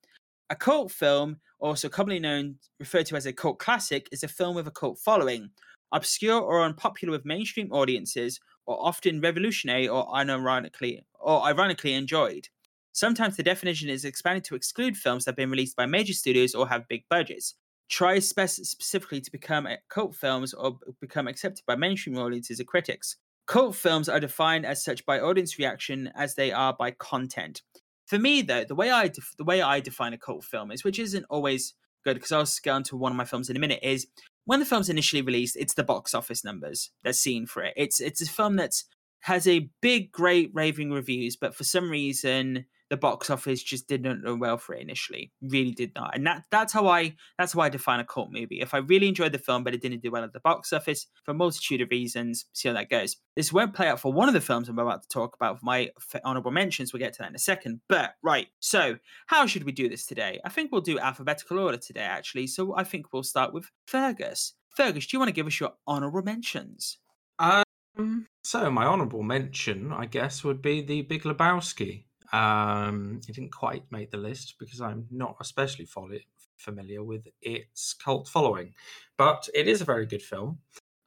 A 0.49 0.57
cult 0.57 0.91
film, 0.91 1.37
also 1.59 1.87
commonly 1.87 2.19
known 2.19 2.55
referred 2.81 3.05
to 3.05 3.15
as 3.15 3.25
a 3.25 3.31
cult 3.31 3.59
classic, 3.59 4.09
is 4.11 4.23
a 4.23 4.27
film 4.27 4.55
with 4.55 4.67
a 4.67 4.71
cult 4.71 4.99
following, 4.99 5.51
obscure 5.93 6.41
or 6.41 6.63
unpopular 6.63 7.11
with 7.11 7.25
mainstream 7.25 7.71
audiences, 7.71 8.39
or 8.65 8.77
often 8.85 9.21
revolutionary 9.21 9.87
or 9.87 10.05
unironically 10.07 11.01
or 11.19 11.43
ironically 11.43 11.93
enjoyed. 11.93 12.47
Sometimes 12.91 13.35
the 13.35 13.43
definition 13.43 13.89
is 13.89 14.05
expanded 14.05 14.43
to 14.45 14.55
exclude 14.55 14.95
films 14.95 15.25
that 15.25 15.31
have 15.31 15.37
been 15.37 15.49
released 15.49 15.75
by 15.75 15.85
major 15.85 16.13
studios 16.13 16.53
or 16.53 16.67
have 16.67 16.87
big 16.87 17.03
budgets. 17.09 17.55
Try 17.89 18.19
spec- 18.19 18.49
specifically 18.49 19.19
to 19.21 19.31
become 19.31 19.67
cult 19.89 20.15
films 20.15 20.53
or 20.53 20.77
become 21.01 21.27
accepted 21.27 21.63
by 21.65 21.75
mainstream 21.75 22.17
audiences 22.17 22.59
or 22.59 22.65
critics. 22.65 23.17
Cult 23.45 23.75
films 23.75 24.07
are 24.07 24.19
defined 24.19 24.65
as 24.65 24.83
such 24.83 25.05
by 25.05 25.19
audience 25.19 25.57
reaction 25.57 26.11
as 26.15 26.35
they 26.35 26.51
are 26.51 26.73
by 26.73 26.91
content. 26.91 27.61
For 28.05 28.19
me, 28.19 28.41
though, 28.41 28.63
the 28.63 28.75
way 28.75 28.91
I 28.91 29.07
def- 29.07 29.35
the 29.37 29.43
way 29.43 29.61
I 29.61 29.79
define 29.79 30.13
a 30.13 30.17
cult 30.17 30.43
film 30.43 30.71
is, 30.71 30.83
which 30.83 30.99
isn't 30.99 31.25
always 31.29 31.73
good, 32.05 32.15
because 32.15 32.31
I'll 32.31 32.47
get 32.63 32.71
onto 32.71 32.95
one 32.95 33.11
of 33.11 33.17
my 33.17 33.25
films 33.25 33.49
in 33.49 33.57
a 33.57 33.59
minute, 33.59 33.79
is 33.81 34.07
when 34.45 34.59
the 34.59 34.65
film's 34.65 34.89
initially 34.89 35.21
released, 35.21 35.55
it's 35.55 35.73
the 35.73 35.83
box 35.83 36.13
office 36.13 36.43
numbers 36.43 36.91
that's 37.03 37.19
seen 37.19 37.45
for 37.45 37.63
it. 37.63 37.73
It's 37.77 37.99
it's 37.99 38.21
a 38.21 38.25
film 38.25 38.55
that's 38.55 38.85
has 39.21 39.47
a 39.47 39.69
big, 39.81 40.11
great 40.11 40.51
raving 40.53 40.91
reviews, 40.91 41.37
but 41.37 41.55
for 41.55 41.63
some 41.63 41.89
reason 41.89 42.65
the 42.89 42.97
box 42.97 43.29
office 43.29 43.63
just 43.63 43.87
didn't 43.87 44.23
do 44.23 44.35
well 44.35 44.57
for 44.57 44.75
it 44.75 44.81
initially. 44.81 45.31
Really 45.41 45.71
did 45.71 45.91
not. 45.95 46.15
And 46.15 46.25
that 46.27 46.43
that's 46.51 46.73
how 46.73 46.87
I 46.87 47.15
that's 47.37 47.53
how 47.53 47.61
I 47.61 47.69
define 47.69 47.99
a 47.99 48.05
cult 48.05 48.31
movie. 48.31 48.61
If 48.61 48.73
I 48.73 48.77
really 48.77 49.07
enjoyed 49.07 49.31
the 49.31 49.39
film 49.39 49.63
but 49.63 49.73
it 49.73 49.81
didn't 49.81 50.01
do 50.01 50.11
well 50.11 50.23
at 50.23 50.33
the 50.33 50.39
box 50.39 50.73
office 50.73 51.07
for 51.23 51.31
a 51.31 51.35
multitude 51.35 51.81
of 51.81 51.89
reasons, 51.89 52.45
see 52.53 52.67
how 52.67 52.73
that 52.75 52.89
goes. 52.89 53.17
This 53.35 53.51
won't 53.51 53.73
play 53.73 53.87
out 53.87 53.99
for 53.99 54.13
one 54.13 54.27
of 54.27 54.33
the 54.33 54.41
films 54.41 54.69
I'm 54.69 54.77
about 54.77 55.01
to 55.01 55.07
talk 55.07 55.35
about 55.35 55.63
my 55.63 55.89
honorable 56.23 56.51
mentions. 56.51 56.93
We'll 56.93 56.99
get 56.99 57.13
to 57.13 57.19
that 57.19 57.29
in 57.29 57.35
a 57.35 57.39
second. 57.39 57.81
But 57.89 58.13
right, 58.21 58.47
so 58.59 58.97
how 59.27 59.47
should 59.47 59.63
we 59.63 59.71
do 59.71 59.89
this 59.89 60.05
today? 60.05 60.39
I 60.45 60.49
think 60.49 60.71
we'll 60.71 60.81
do 60.81 60.99
alphabetical 60.99 61.59
order 61.59 61.77
today, 61.77 62.01
actually. 62.01 62.47
So 62.47 62.75
I 62.75 62.83
think 62.83 63.11
we'll 63.11 63.23
start 63.23 63.53
with 63.53 63.71
Fergus. 63.87 64.53
Fergus, 64.75 65.05
do 65.05 65.15
you 65.15 65.19
want 65.19 65.29
to 65.29 65.33
give 65.33 65.47
us 65.47 65.59
your 65.59 65.73
honorable 65.87 66.21
mentions? 66.21 66.97
Um, 67.39 68.27
so 68.43 68.69
my 68.71 68.85
honourable 68.85 69.23
mention, 69.23 69.91
I 69.93 70.05
guess, 70.05 70.43
would 70.43 70.61
be 70.61 70.81
the 70.81 71.03
Big 71.03 71.23
Lebowski. 71.23 72.05
Um, 72.33 73.21
it 73.29 73.35
didn't 73.35 73.51
quite 73.53 73.83
make 73.91 74.11
the 74.11 74.17
list 74.17 74.55
because 74.59 74.81
I'm 74.81 75.05
not 75.11 75.37
especially 75.39 75.85
folly- 75.85 76.25
familiar 76.57 77.03
with 77.03 77.27
its 77.41 77.93
cult 77.93 78.27
following, 78.27 78.73
but 79.17 79.47
it 79.53 79.67
is 79.67 79.81
a 79.81 79.85
very 79.85 80.05
good 80.05 80.21
film. 80.21 80.59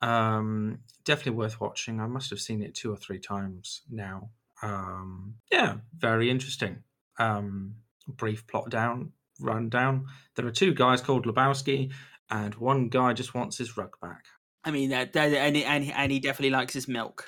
Um, 0.02 0.78
definitely 1.04 1.32
worth 1.38 1.60
watching. 1.60 2.00
I 2.00 2.06
must 2.06 2.30
have 2.30 2.40
seen 2.40 2.62
it 2.62 2.74
two 2.74 2.92
or 2.92 2.96
three 2.96 3.18
times 3.18 3.82
now. 3.90 4.30
Um, 4.62 5.34
yeah, 5.50 5.76
very 5.96 6.30
interesting. 6.30 6.82
Um, 7.18 7.76
brief 8.06 8.46
plot 8.46 8.70
down, 8.70 9.12
rundown. 9.40 10.06
There 10.36 10.46
are 10.46 10.50
two 10.52 10.74
guys 10.74 11.00
called 11.00 11.26
Lebowski, 11.26 11.92
and 12.30 12.54
one 12.56 12.88
guy 12.88 13.14
just 13.14 13.34
wants 13.34 13.58
his 13.58 13.76
rug 13.76 13.96
back. 14.00 14.26
I 14.64 14.70
mean, 14.70 14.90
that, 14.90 15.12
that 15.14 15.32
and, 15.32 15.56
he- 15.56 15.64
and, 15.64 15.84
he- 15.84 15.92
and 15.92 16.12
he 16.12 16.20
definitely 16.20 16.50
likes 16.50 16.74
his 16.74 16.86
milk. 16.88 17.24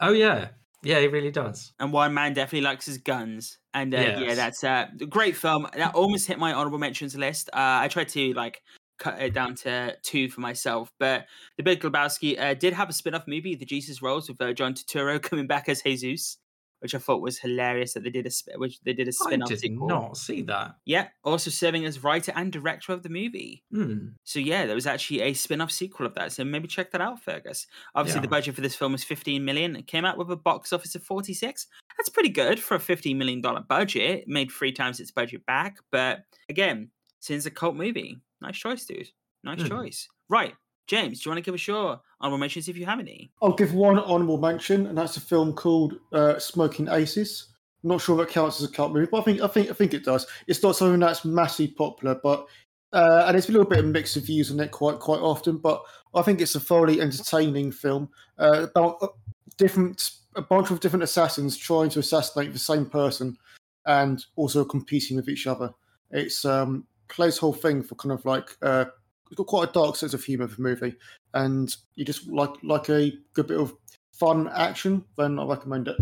Oh 0.00 0.12
yeah, 0.12 0.48
Yeah, 0.82 1.00
he 1.00 1.08
really 1.08 1.30
does. 1.30 1.72
and 1.80 1.92
one 1.92 2.14
man 2.14 2.32
definitely 2.34 2.60
likes 2.60 2.86
his 2.86 2.98
guns. 2.98 3.58
And 3.74 3.94
uh, 3.94 3.98
yeah, 3.98 4.18
Yes. 4.20 4.36
that's 4.36 4.64
uh, 4.64 4.86
a 5.00 5.06
great 5.06 5.36
film. 5.36 5.66
That 5.74 5.94
almost 5.94 6.26
hit 6.28 6.38
my 6.38 6.52
honorable 6.52 6.78
mentions 6.78 7.16
list. 7.16 7.48
Uh, 7.52 7.80
I 7.82 7.88
tried 7.88 8.08
to 8.10 8.32
like 8.34 8.62
cut 8.98 9.20
it 9.20 9.34
down 9.34 9.54
to 9.56 9.96
two 10.02 10.28
for 10.30 10.40
myself, 10.40 10.90
but 10.98 11.26
The 11.56 11.62
Big 11.62 11.80
Lebowski 11.80 12.40
uh, 12.40 12.54
did 12.54 12.72
have 12.72 12.88
a 12.88 12.92
spin-off 12.92 13.24
movie, 13.26 13.54
The 13.54 13.66
Jesus 13.66 14.00
Rolls, 14.00 14.28
with 14.28 14.40
uh, 14.40 14.52
John 14.52 14.74
Turturro 14.74 15.20
coming 15.28 15.46
back 15.46 15.68
as 15.68 15.82
Jesus, 15.82 16.38
which 16.80 16.94
I 16.94 16.98
thought 16.98 17.20
was 17.22 17.38
hilarious 17.38 17.94
that 17.94 18.02
they 18.04 18.10
did 18.10 18.26
a 18.26 18.58
which 18.58 18.80
they 18.82 18.92
did 18.92 19.08
a 19.08 19.12
spin-off 19.12 19.48
I 19.48 19.50
did 19.54 19.60
sequel. 19.60 19.88
not 19.88 20.16
see 20.16 20.42
that. 20.42 20.76
Yeah, 20.84 21.08
also 21.24 21.50
serving 21.50 21.84
as 21.86 22.02
writer 22.04 22.32
and 22.36 22.52
director 22.52 22.92
of 22.92 23.02
the 23.02 23.08
movie. 23.08 23.64
Hmm. 23.72 24.08
So 24.24 24.38
yeah, 24.38 24.66
there 24.66 24.74
was 24.74 24.86
actually 24.86 25.22
a 25.22 25.32
spin-off 25.32 25.70
sequel 25.70 26.06
of 26.06 26.14
that. 26.14 26.32
So 26.32 26.44
maybe 26.44 26.68
check 26.68 26.90
that 26.92 27.00
out, 27.00 27.22
Fergus. 27.22 27.66
Obviously, 27.94 28.20
the 28.20 28.28
budget 28.28 28.54
for 28.54 28.60
this 28.60 28.76
film 28.76 28.92
was 28.92 29.04
15 29.04 29.44
million. 29.44 29.76
It 29.76 29.86
came 29.86 30.04
out 30.04 30.18
with 30.18 30.30
a 30.30 30.36
box 30.36 30.72
office 30.72 30.94
of 30.94 31.02
46. 31.02 31.66
That's 31.96 32.08
pretty 32.10 32.28
good 32.28 32.60
for 32.60 32.74
a 32.74 32.80
15 32.80 33.16
million 33.16 33.40
dollar 33.40 33.62
budget. 33.62 34.20
It 34.20 34.28
made 34.28 34.50
three 34.50 34.72
times 34.72 35.00
its 35.00 35.10
budget 35.10 35.46
back. 35.46 35.76
But 35.90 36.24
again, 36.48 36.90
since 37.20 37.46
a 37.46 37.50
cult 37.50 37.74
movie, 37.74 38.20
nice 38.42 38.56
choice, 38.58 38.84
dude. 38.84 39.08
Nice 39.42 39.62
Hmm. 39.62 39.68
choice. 39.68 40.08
Right, 40.28 40.54
James, 40.86 41.20
do 41.20 41.28
you 41.28 41.30
want 41.32 41.44
to 41.44 41.48
give 41.48 41.54
us 41.54 41.66
your 41.66 42.00
honorable 42.20 42.38
mentions 42.38 42.68
if 42.68 42.76
you 42.76 42.86
have 42.86 43.00
any? 43.00 43.30
I'll 43.42 43.52
give 43.52 43.74
one 43.74 43.98
honourable 43.98 44.38
mention, 44.38 44.86
and 44.86 44.96
that's 44.96 45.16
a 45.16 45.20
film 45.20 45.52
called 45.52 45.94
uh, 46.12 46.38
Smoking 46.38 46.88
Aces. 46.88 47.48
I'm 47.82 47.90
not 47.90 48.00
sure 48.00 48.20
if 48.20 48.28
it 48.28 48.32
counts 48.32 48.60
as 48.60 48.68
a 48.68 48.72
cult 48.72 48.92
movie, 48.92 49.08
but 49.10 49.18
I 49.18 49.22
think 49.22 49.40
I 49.40 49.46
think 49.48 49.70
I 49.70 49.72
think 49.72 49.94
it 49.94 50.04
does. 50.04 50.26
It's 50.46 50.62
not 50.62 50.76
something 50.76 51.00
that's 51.00 51.24
massively 51.24 51.68
popular, 51.68 52.18
but 52.22 52.46
uh, 52.92 53.24
and 53.26 53.36
it's 53.36 53.48
a 53.48 53.52
little 53.52 53.66
bit 53.66 53.80
of 53.80 53.86
mixed 53.86 54.16
reviews 54.16 54.50
on 54.50 54.60
it 54.60 54.70
quite 54.70 54.98
quite 54.98 55.20
often. 55.20 55.58
But 55.58 55.82
I 56.14 56.22
think 56.22 56.40
it's 56.40 56.54
a 56.54 56.60
thoroughly 56.60 57.00
entertaining 57.00 57.72
film 57.72 58.08
uh, 58.38 58.66
about 58.70 58.98
uh, 59.02 59.08
different 59.56 60.10
a 60.36 60.42
bunch 60.42 60.70
of 60.70 60.80
different 60.80 61.02
assassins 61.02 61.56
trying 61.56 61.90
to 61.90 61.98
assassinate 61.98 62.52
the 62.52 62.58
same 62.58 62.86
person 62.86 63.36
and 63.86 64.24
also 64.36 64.64
competing 64.64 65.16
with 65.16 65.28
each 65.28 65.46
other. 65.46 65.72
It's 66.10 66.44
um 66.44 66.86
plays 67.08 67.38
whole 67.38 67.52
thing 67.52 67.82
for 67.82 67.94
kind 67.96 68.12
of 68.12 68.24
like 68.24 68.56
uh, 68.62 68.86
it's 69.30 69.36
got 69.36 69.46
quite 69.46 69.68
a 69.68 69.72
dark 69.72 69.96
sense 69.96 70.14
of 70.14 70.22
humour 70.22 70.48
for 70.48 70.56
the 70.56 70.62
movie, 70.62 70.94
and 71.34 71.74
you 71.94 72.04
just 72.04 72.28
like 72.28 72.50
like 72.62 72.88
a 72.88 73.12
good 73.34 73.46
bit 73.46 73.60
of 73.60 73.74
fun 74.12 74.48
action, 74.54 75.04
then 75.16 75.38
I 75.38 75.44
recommend 75.44 75.88
it. 75.88 75.96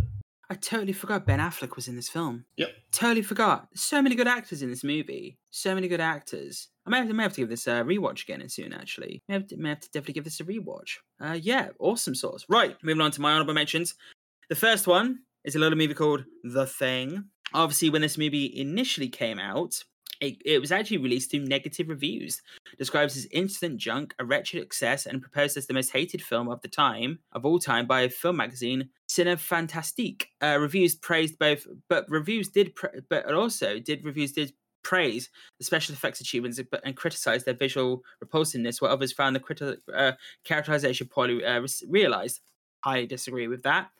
I 0.50 0.54
totally 0.54 0.92
forgot 0.92 1.26
Ben 1.26 1.38
Affleck 1.38 1.74
was 1.74 1.88
in 1.88 1.96
this 1.96 2.08
film. 2.08 2.44
Yep. 2.58 2.68
Totally 2.92 3.22
forgot. 3.22 3.68
So 3.74 4.02
many 4.02 4.14
good 4.14 4.28
actors 4.28 4.62
in 4.62 4.68
this 4.68 4.84
movie. 4.84 5.38
So 5.50 5.74
many 5.74 5.88
good 5.88 6.02
actors. 6.02 6.68
I 6.86 6.90
may 6.90 6.98
have 6.98 7.08
to, 7.08 7.14
may 7.14 7.22
have 7.22 7.32
to 7.32 7.40
give 7.40 7.48
this 7.48 7.66
a 7.66 7.82
rewatch 7.82 8.24
again 8.24 8.46
soon, 8.50 8.74
actually. 8.74 9.22
May 9.26 9.34
have 9.34 9.46
to, 9.48 9.56
may 9.56 9.70
have 9.70 9.80
to 9.80 9.88
definitely 9.90 10.14
give 10.14 10.24
this 10.24 10.40
a 10.40 10.44
rewatch. 10.44 10.98
Uh, 11.18 11.38
yeah, 11.40 11.68
awesome 11.78 12.14
source. 12.14 12.44
Right, 12.48 12.76
moving 12.82 13.00
on 13.00 13.10
to 13.12 13.22
my 13.22 13.32
honorable 13.32 13.54
mentions. 13.54 13.94
The 14.50 14.54
first 14.54 14.86
one 14.86 15.20
is 15.44 15.56
a 15.56 15.58
little 15.58 15.78
movie 15.78 15.94
called 15.94 16.24
The 16.44 16.66
Thing. 16.66 17.24
Obviously, 17.54 17.88
when 17.88 18.02
this 18.02 18.18
movie 18.18 18.52
initially 18.54 19.08
came 19.08 19.38
out, 19.38 19.82
it, 20.20 20.36
it 20.44 20.60
was 20.60 20.72
actually 20.72 20.98
released 20.98 21.30
to 21.32 21.38
negative 21.38 21.88
reviews. 21.88 22.42
Describes 22.78 23.16
as 23.16 23.26
instant 23.26 23.78
junk, 23.78 24.14
a 24.18 24.24
wretched 24.24 24.62
excess, 24.62 25.06
and 25.06 25.20
proposed 25.20 25.56
as 25.56 25.66
the 25.66 25.74
most 25.74 25.90
hated 25.90 26.22
film 26.22 26.48
of 26.48 26.60
the 26.62 26.68
time, 26.68 27.18
of 27.32 27.44
all 27.44 27.58
time, 27.58 27.86
by 27.86 28.02
a 28.02 28.08
film 28.08 28.36
magazine, 28.36 28.88
Cinefantastique. 29.08 30.24
Uh, 30.42 30.58
reviews 30.58 30.94
praised 30.94 31.38
both, 31.38 31.66
but 31.88 32.06
reviews 32.08 32.48
did, 32.48 32.74
pra- 32.74 33.02
but 33.08 33.32
also 33.32 33.78
did 33.78 34.04
reviews 34.04 34.32
did 34.32 34.52
praise 34.82 35.30
the 35.58 35.64
special 35.64 35.94
effects 35.94 36.20
achievements 36.20 36.60
but- 36.70 36.82
and 36.84 36.96
criticized 36.96 37.46
their 37.46 37.54
visual 37.54 38.02
repulsiveness, 38.20 38.80
while 38.80 38.92
others 38.92 39.12
found 39.12 39.34
the 39.34 39.40
criti- 39.40 39.78
uh, 39.94 40.12
characterization 40.44 41.06
poorly 41.06 41.44
uh, 41.44 41.66
realized. 41.88 42.40
I 42.82 43.06
disagree 43.06 43.48
with 43.48 43.62
that. 43.62 43.90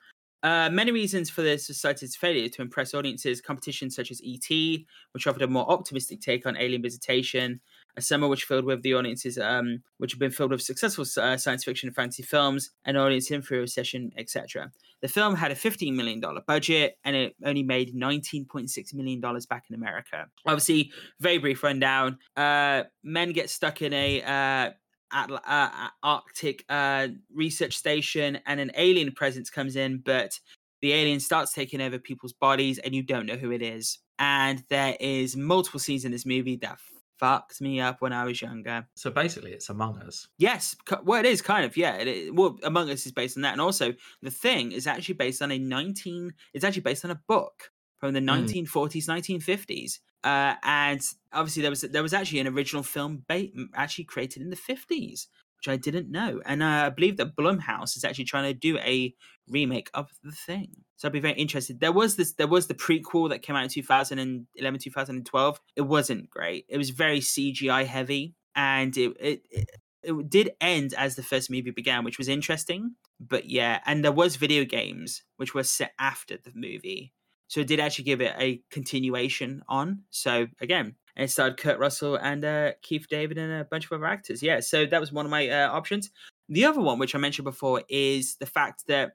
Uh, 0.45 0.69
many 0.69 0.93
reasons 0.93 1.31
for 1.31 1.41
the 1.41 1.57
society's 1.57 2.15
failure 2.15 2.51
to 2.51 2.61
impress 2.61 2.93
audiences. 2.93 3.41
Competitions 3.41 3.97
such 3.97 4.11
as 4.11 4.23
E.T., 4.23 4.87
which 5.13 5.27
offered 5.27 5.41
a 5.41 5.49
more 5.49 5.69
optimistic 5.73 6.21
take 6.21 6.45
on 6.45 6.55
alien 6.59 6.83
visitation, 6.83 7.61
a 7.97 8.03
summer 8.03 8.29
which 8.29 8.45
filled 8.45 8.67
with 8.67 8.83
the 8.83 8.93
audiences, 8.93 9.39
um, 9.39 9.83
which 9.97 10.13
have 10.13 10.19
been 10.19 10.31
filled 10.31 10.51
with 10.51 10.61
successful 10.61 11.07
uh, 11.17 11.39
science 11.39 11.65
fiction 11.65 11.89
and 11.89 11.97
fantasy 11.97 12.23
films, 12.23 12.73
an 12.85 12.95
audience 12.95 13.31
in 13.31 13.41
through 13.41 13.59
a 13.59 13.61
recession, 13.63 14.13
etc. 14.19 14.71
The 15.01 15.09
film 15.09 15.35
had 15.35 15.51
a 15.51 15.55
$15 15.55 15.95
million 15.95 16.23
budget 16.47 16.99
and 17.05 17.17
it 17.17 17.37
only 17.43 17.63
made 17.63 17.95
$19.6 17.95 18.95
million 18.95 19.21
back 19.49 19.65
in 19.71 19.75
America. 19.75 20.27
Obviously, 20.45 20.93
very 21.21 21.39
brief 21.39 21.63
rundown. 21.63 22.19
Uh, 22.37 22.83
men 23.03 23.33
get 23.33 23.49
stuck 23.49 23.81
in 23.81 23.95
a 23.95 24.75
Atl- 25.15 25.41
uh, 25.47 25.89
Arctic 26.03 26.65
uh, 26.69 27.09
research 27.33 27.77
station, 27.77 28.39
and 28.47 28.61
an 28.61 28.73
alien 28.77 29.13
presence 29.13 29.51
comes 29.51 29.77
in, 29.77 29.99
but 29.99 30.39
the 30.83 30.93
alien 30.93 31.21
starts 31.21 31.53
taking 31.53 31.81
over 31.81 31.99
people's 31.99 32.33
bodies, 32.33 32.79
and 32.79 32.95
you 32.95 33.03
don't 33.03 33.27
know 33.27 33.37
who 33.37 33.53
it 33.53 33.63
is. 33.63 33.99
And 34.19 34.63
there 34.69 34.97
is 35.01 35.37
multiple 35.37 35.81
scenes 35.81 36.05
in 36.05 36.13
this 36.13 36.27
movie 36.27 36.57
that 36.57 36.79
fucked 37.19 37.61
me 37.61 37.81
up 37.81 38.03
when 38.03 38.13
I 38.13 38.25
was 38.25 38.43
younger. 38.43 38.87
So 38.97 39.11
basically, 39.11 39.53
it's 39.53 39.69
Among 39.69 39.99
Us. 40.03 40.29
Yes, 40.37 40.77
well, 41.05 41.21
it 41.21 41.27
is 41.27 41.41
kind 41.41 41.65
of 41.65 41.77
yeah. 41.77 41.95
It 41.97 42.09
is, 42.09 42.33
well, 42.33 42.59
Among 42.65 42.91
Us 42.91 43.07
is 43.07 43.13
based 43.13 43.37
on 43.37 43.43
that, 43.43 43.53
and 43.53 43.61
also 43.61 43.95
the 44.21 44.31
thing 44.31 44.73
is 44.73 44.87
actually 44.87 45.15
based 45.15 45.41
on 45.41 45.51
a 45.51 45.59
nineteen. 45.59 46.35
It's 46.53 46.65
actually 46.65 46.83
based 46.83 47.05
on 47.05 47.13
a 47.13 47.21
book 47.29 47.71
from 47.99 48.13
the 48.13 48.21
nineteen 48.21 48.67
forties, 48.67 49.09
nineteen 49.09 49.41
fifties. 49.41 50.01
Uh, 50.25 50.55
and 50.63 51.03
obviously 51.33 51.63
there 51.63 51.71
was 51.71 51.83
there 51.83 52.03
was 52.03 52.15
actually 52.15 52.41
an 52.41 52.49
original 52.49 52.83
film 52.83 53.25
ba- 53.29 53.49
actually 53.75 54.05
created 54.05 54.43
in 54.43 54.51
the 54.51 54.57
fifties, 54.57 55.29
which 55.59 55.69
I 55.73 55.77
didn't 55.77 56.11
know. 56.11 56.41
And 56.47 56.63
uh, 56.63 56.87
I 56.87 56.91
believe 56.91 57.19
that 57.19 57.37
Blumhouse 57.37 57.97
is 57.97 58.05
actually 58.05 58.25
trying 58.25 58.45
to 58.45 58.55
do 58.55 58.79
a 58.79 59.15
remake 59.49 59.91
of 59.93 60.11
the 60.23 60.33
thing. 60.33 60.71
So 60.97 61.09
I'd 61.09 61.13
be 61.13 61.21
very 61.21 61.35
interested. 61.35 61.81
There 61.81 61.93
was 61.93 62.17
this 62.17 62.33
there 62.33 62.49
was 62.49 62.67
the 62.67 62.75
prequel 62.75 63.29
that 63.29 63.43
came 63.43 63.55
out 63.55 63.65
in 63.65 63.69
2011, 63.69 64.81
2012. 64.81 65.61
It 65.77 65.83
wasn't 65.83 66.31
great. 66.31 66.65
It 66.69 66.79
was 66.79 66.91
very 66.91 67.21
CGI 67.21 67.85
heavy, 67.85 68.35
and 68.55 68.97
it 68.97 69.17
it, 69.21 69.43
it 69.51 69.71
it 70.03 70.31
did 70.31 70.53
end 70.61 70.95
as 70.97 71.17
the 71.17 71.23
first 71.23 71.51
movie 71.51 71.71
began, 71.71 72.05
which 72.05 72.19
was 72.19 72.29
interesting. 72.29 72.95
But 73.21 73.47
yeah, 73.47 73.81
and 73.87 74.05
there 74.05 74.13
was 74.13 74.37
video 74.37 74.65
games 74.65 75.23
which 75.37 75.55
were 75.55 75.63
set 75.63 75.93
after 75.99 76.37
the 76.37 76.53
movie, 76.55 77.13
so 77.49 77.61
it 77.61 77.67
did 77.67 77.81
actually 77.81 78.05
give 78.05 78.21
it 78.21 78.35
a 78.39 78.61
continuation 78.71 79.63
on. 79.69 80.03
So 80.11 80.47
again, 80.61 80.97
it 81.17 81.31
starred 81.31 81.57
Kurt 81.57 81.79
Russell 81.79 82.17
and 82.17 82.45
uh, 82.45 82.73
Keith 82.83 83.07
David 83.09 83.39
and 83.39 83.53
a 83.53 83.65
bunch 83.65 83.87
of 83.87 83.93
other 83.93 84.07
actors. 84.07 84.43
Yeah, 84.43 84.61
so 84.61 84.87
that 84.87 85.01
was 85.01 85.13
one 85.13 85.25
of 85.25 85.31
my 85.31 85.49
uh, 85.49 85.71
options. 85.71 86.11
The 86.49 86.65
other 86.65 86.81
one, 86.81 86.99
which 86.99 87.15
I 87.15 87.19
mentioned 87.19 87.45
before, 87.45 87.83
is 87.89 88.37
the 88.37 88.47
fact 88.47 88.87
that 88.89 89.13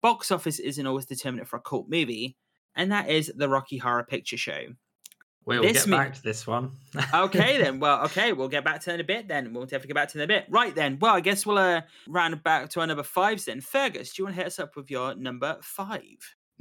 box 0.00 0.30
office 0.32 0.58
isn't 0.58 0.86
always 0.86 1.06
determinant 1.06 1.48
for 1.48 1.56
a 1.56 1.60
cult 1.60 1.88
movie, 1.88 2.36
and 2.74 2.90
that 2.90 3.08
is 3.08 3.32
the 3.36 3.48
Rocky 3.48 3.78
Horror 3.78 4.04
Picture 4.04 4.36
Show. 4.36 4.68
We'll 5.44 5.62
This 5.62 5.84
get 5.84 5.90
back 5.90 6.14
to 6.14 6.22
this 6.22 6.46
one. 6.46 6.70
Okay 7.12 7.58
then. 7.62 7.80
Well, 7.80 8.04
okay, 8.04 8.32
we'll 8.32 8.48
get 8.48 8.64
back 8.64 8.80
to 8.82 8.90
it 8.90 8.94
in 8.94 9.00
a 9.00 9.04
bit 9.04 9.26
then. 9.26 9.52
We'll 9.52 9.64
definitely 9.64 9.88
get 9.88 9.94
back 9.94 10.08
to 10.10 10.18
it 10.18 10.22
in 10.22 10.24
a 10.24 10.28
bit. 10.28 10.46
Right 10.48 10.74
then. 10.74 10.98
Well, 11.00 11.14
I 11.14 11.20
guess 11.20 11.44
we'll 11.44 11.58
uh, 11.58 11.82
round 12.06 12.40
back 12.44 12.70
to 12.70 12.80
our 12.80 12.86
number 12.86 13.02
fives 13.02 13.46
then. 13.46 13.60
Fergus, 13.60 14.12
do 14.12 14.22
you 14.22 14.26
want 14.26 14.36
to 14.36 14.40
hit 14.40 14.46
us 14.46 14.60
up 14.60 14.76
with 14.76 14.90
your 14.90 15.16
number 15.16 15.58
five? 15.62 16.00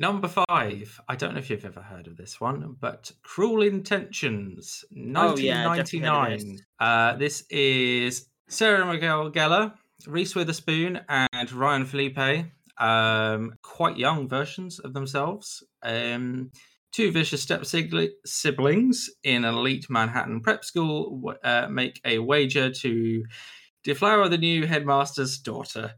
Number 0.02 0.28
five. 0.28 1.00
I 1.08 1.16
don't 1.16 1.34
know 1.36 1.40
if 1.40 1.52
you've 1.52 1.64
ever 1.64 1.80
heard 1.80 2.08
of 2.08 2.18
this 2.18 2.42
one, 2.42 2.76
but 2.80 3.12
Cruel 3.22 3.62
Intentions, 3.62 4.84
Oh, 5.16 5.38
yeah, 5.38 5.76
definitely 5.76 6.00
heard 6.00 6.16
of 6.18 6.42
1999. 6.42 6.58
uh, 6.80 7.18
this 7.18 7.46
is 7.52 8.26
Sarah 8.50 8.84
Michelle 8.84 9.30
Gellar, 9.30 9.76
Reese 10.08 10.34
Witherspoon, 10.34 11.02
and 11.08 11.52
Ryan 11.52 11.86
Phillippe. 11.86 12.48
Um, 12.80 13.54
quite 13.62 13.96
young 13.96 14.28
versions 14.28 14.80
of 14.80 14.96
themselves. 14.96 15.64
Um, 15.84 16.50
two 16.92 17.12
vicious 17.12 17.44
step 17.44 17.64
siblings 17.64 19.08
in 19.24 19.46
an 19.46 19.54
elite 19.54 19.86
Manhattan 19.88 20.42
prep 20.42 20.66
school 20.66 21.36
uh, 21.44 21.68
make 21.70 22.02
a 22.06 22.18
wager 22.18 22.72
to 22.72 23.24
deflower 23.84 24.30
the 24.30 24.40
new 24.40 24.66
headmaster's 24.66 25.38
daughter. 25.38 25.94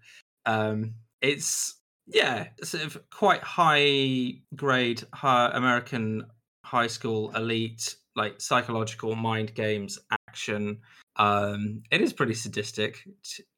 Um, 0.45 0.95
it's 1.21 1.79
yeah, 2.07 2.47
sort 2.63 2.83
of 2.83 3.09
quite 3.09 3.41
high 3.41 4.33
grade, 4.55 5.03
high 5.13 5.51
American 5.53 6.25
high 6.65 6.87
school 6.87 7.31
elite, 7.35 7.95
like 8.15 8.41
psychological 8.41 9.15
mind 9.15 9.53
games 9.55 9.99
action. 10.27 10.79
Um, 11.15 11.83
it 11.91 12.01
is 12.01 12.13
pretty 12.13 12.33
sadistic. 12.33 13.07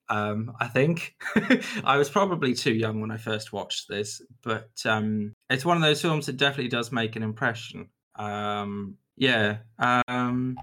Um, 0.10 0.54
I 0.60 0.68
think 0.68 1.16
I 1.84 1.98
was 1.98 2.10
probably 2.10 2.54
too 2.54 2.74
young 2.74 3.02
when 3.02 3.12
I 3.12 3.18
first 3.18 3.54
watched 3.54 3.88
this, 3.90 4.22
but 4.44 4.70
um, 4.86 5.34
it's 5.50 5.66
one 5.66 5.78
of 5.78 5.84
those 5.84 6.02
films 6.02 6.28
that 6.28 6.38
definitely 6.38 6.70
does 6.70 6.92
make 6.92 7.16
an 7.16 7.24
impression. 7.24 7.90
Um, 8.16 8.98
yeah, 9.18 9.58
um, 9.80 10.58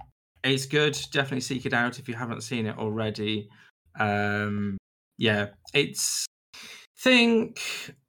it's 0.44 0.66
good. 0.66 0.98
Definitely 1.12 1.40
seek 1.40 1.66
it 1.66 1.72
out 1.72 1.98
if 1.98 2.08
you 2.08 2.14
haven't 2.14 2.42
seen 2.42 2.66
it 2.66 2.78
already. 2.78 3.48
Um, 3.98 4.76
yeah, 5.18 5.48
it's 5.74 6.26
think 7.02 7.60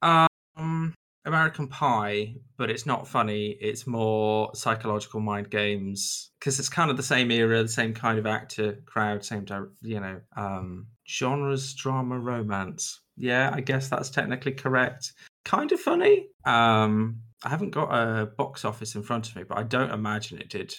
um 0.02 0.94
American 1.26 1.68
Pie, 1.68 2.34
but 2.58 2.70
it's 2.70 2.84
not 2.84 3.08
funny. 3.08 3.56
It's 3.60 3.86
more 3.86 4.50
psychological 4.54 5.20
mind 5.20 5.48
games 5.50 6.30
because 6.38 6.58
it's 6.58 6.68
kind 6.68 6.90
of 6.90 6.98
the 6.98 7.02
same 7.02 7.30
era, 7.30 7.62
the 7.62 7.68
same 7.68 7.94
kind 7.94 8.18
of 8.18 8.26
actor 8.26 8.78
crowd, 8.84 9.24
same 9.24 9.46
you 9.82 10.00
know 10.00 10.20
um 10.36 10.86
genres, 11.08 11.74
drama, 11.74 12.18
romance. 12.18 13.00
Yeah, 13.16 13.50
I 13.54 13.60
guess 13.60 13.88
that's 13.88 14.10
technically 14.10 14.52
correct. 14.52 15.12
kind 15.44 15.70
of 15.72 15.80
funny. 15.80 16.28
Um, 16.44 17.20
I 17.44 17.48
haven't 17.48 17.70
got 17.70 17.90
a 17.92 18.26
box 18.26 18.64
office 18.64 18.94
in 18.94 19.02
front 19.02 19.28
of 19.28 19.36
me, 19.36 19.44
but 19.44 19.56
I 19.58 19.62
don't 19.62 19.90
imagine 19.92 20.38
it 20.38 20.48
did 20.50 20.74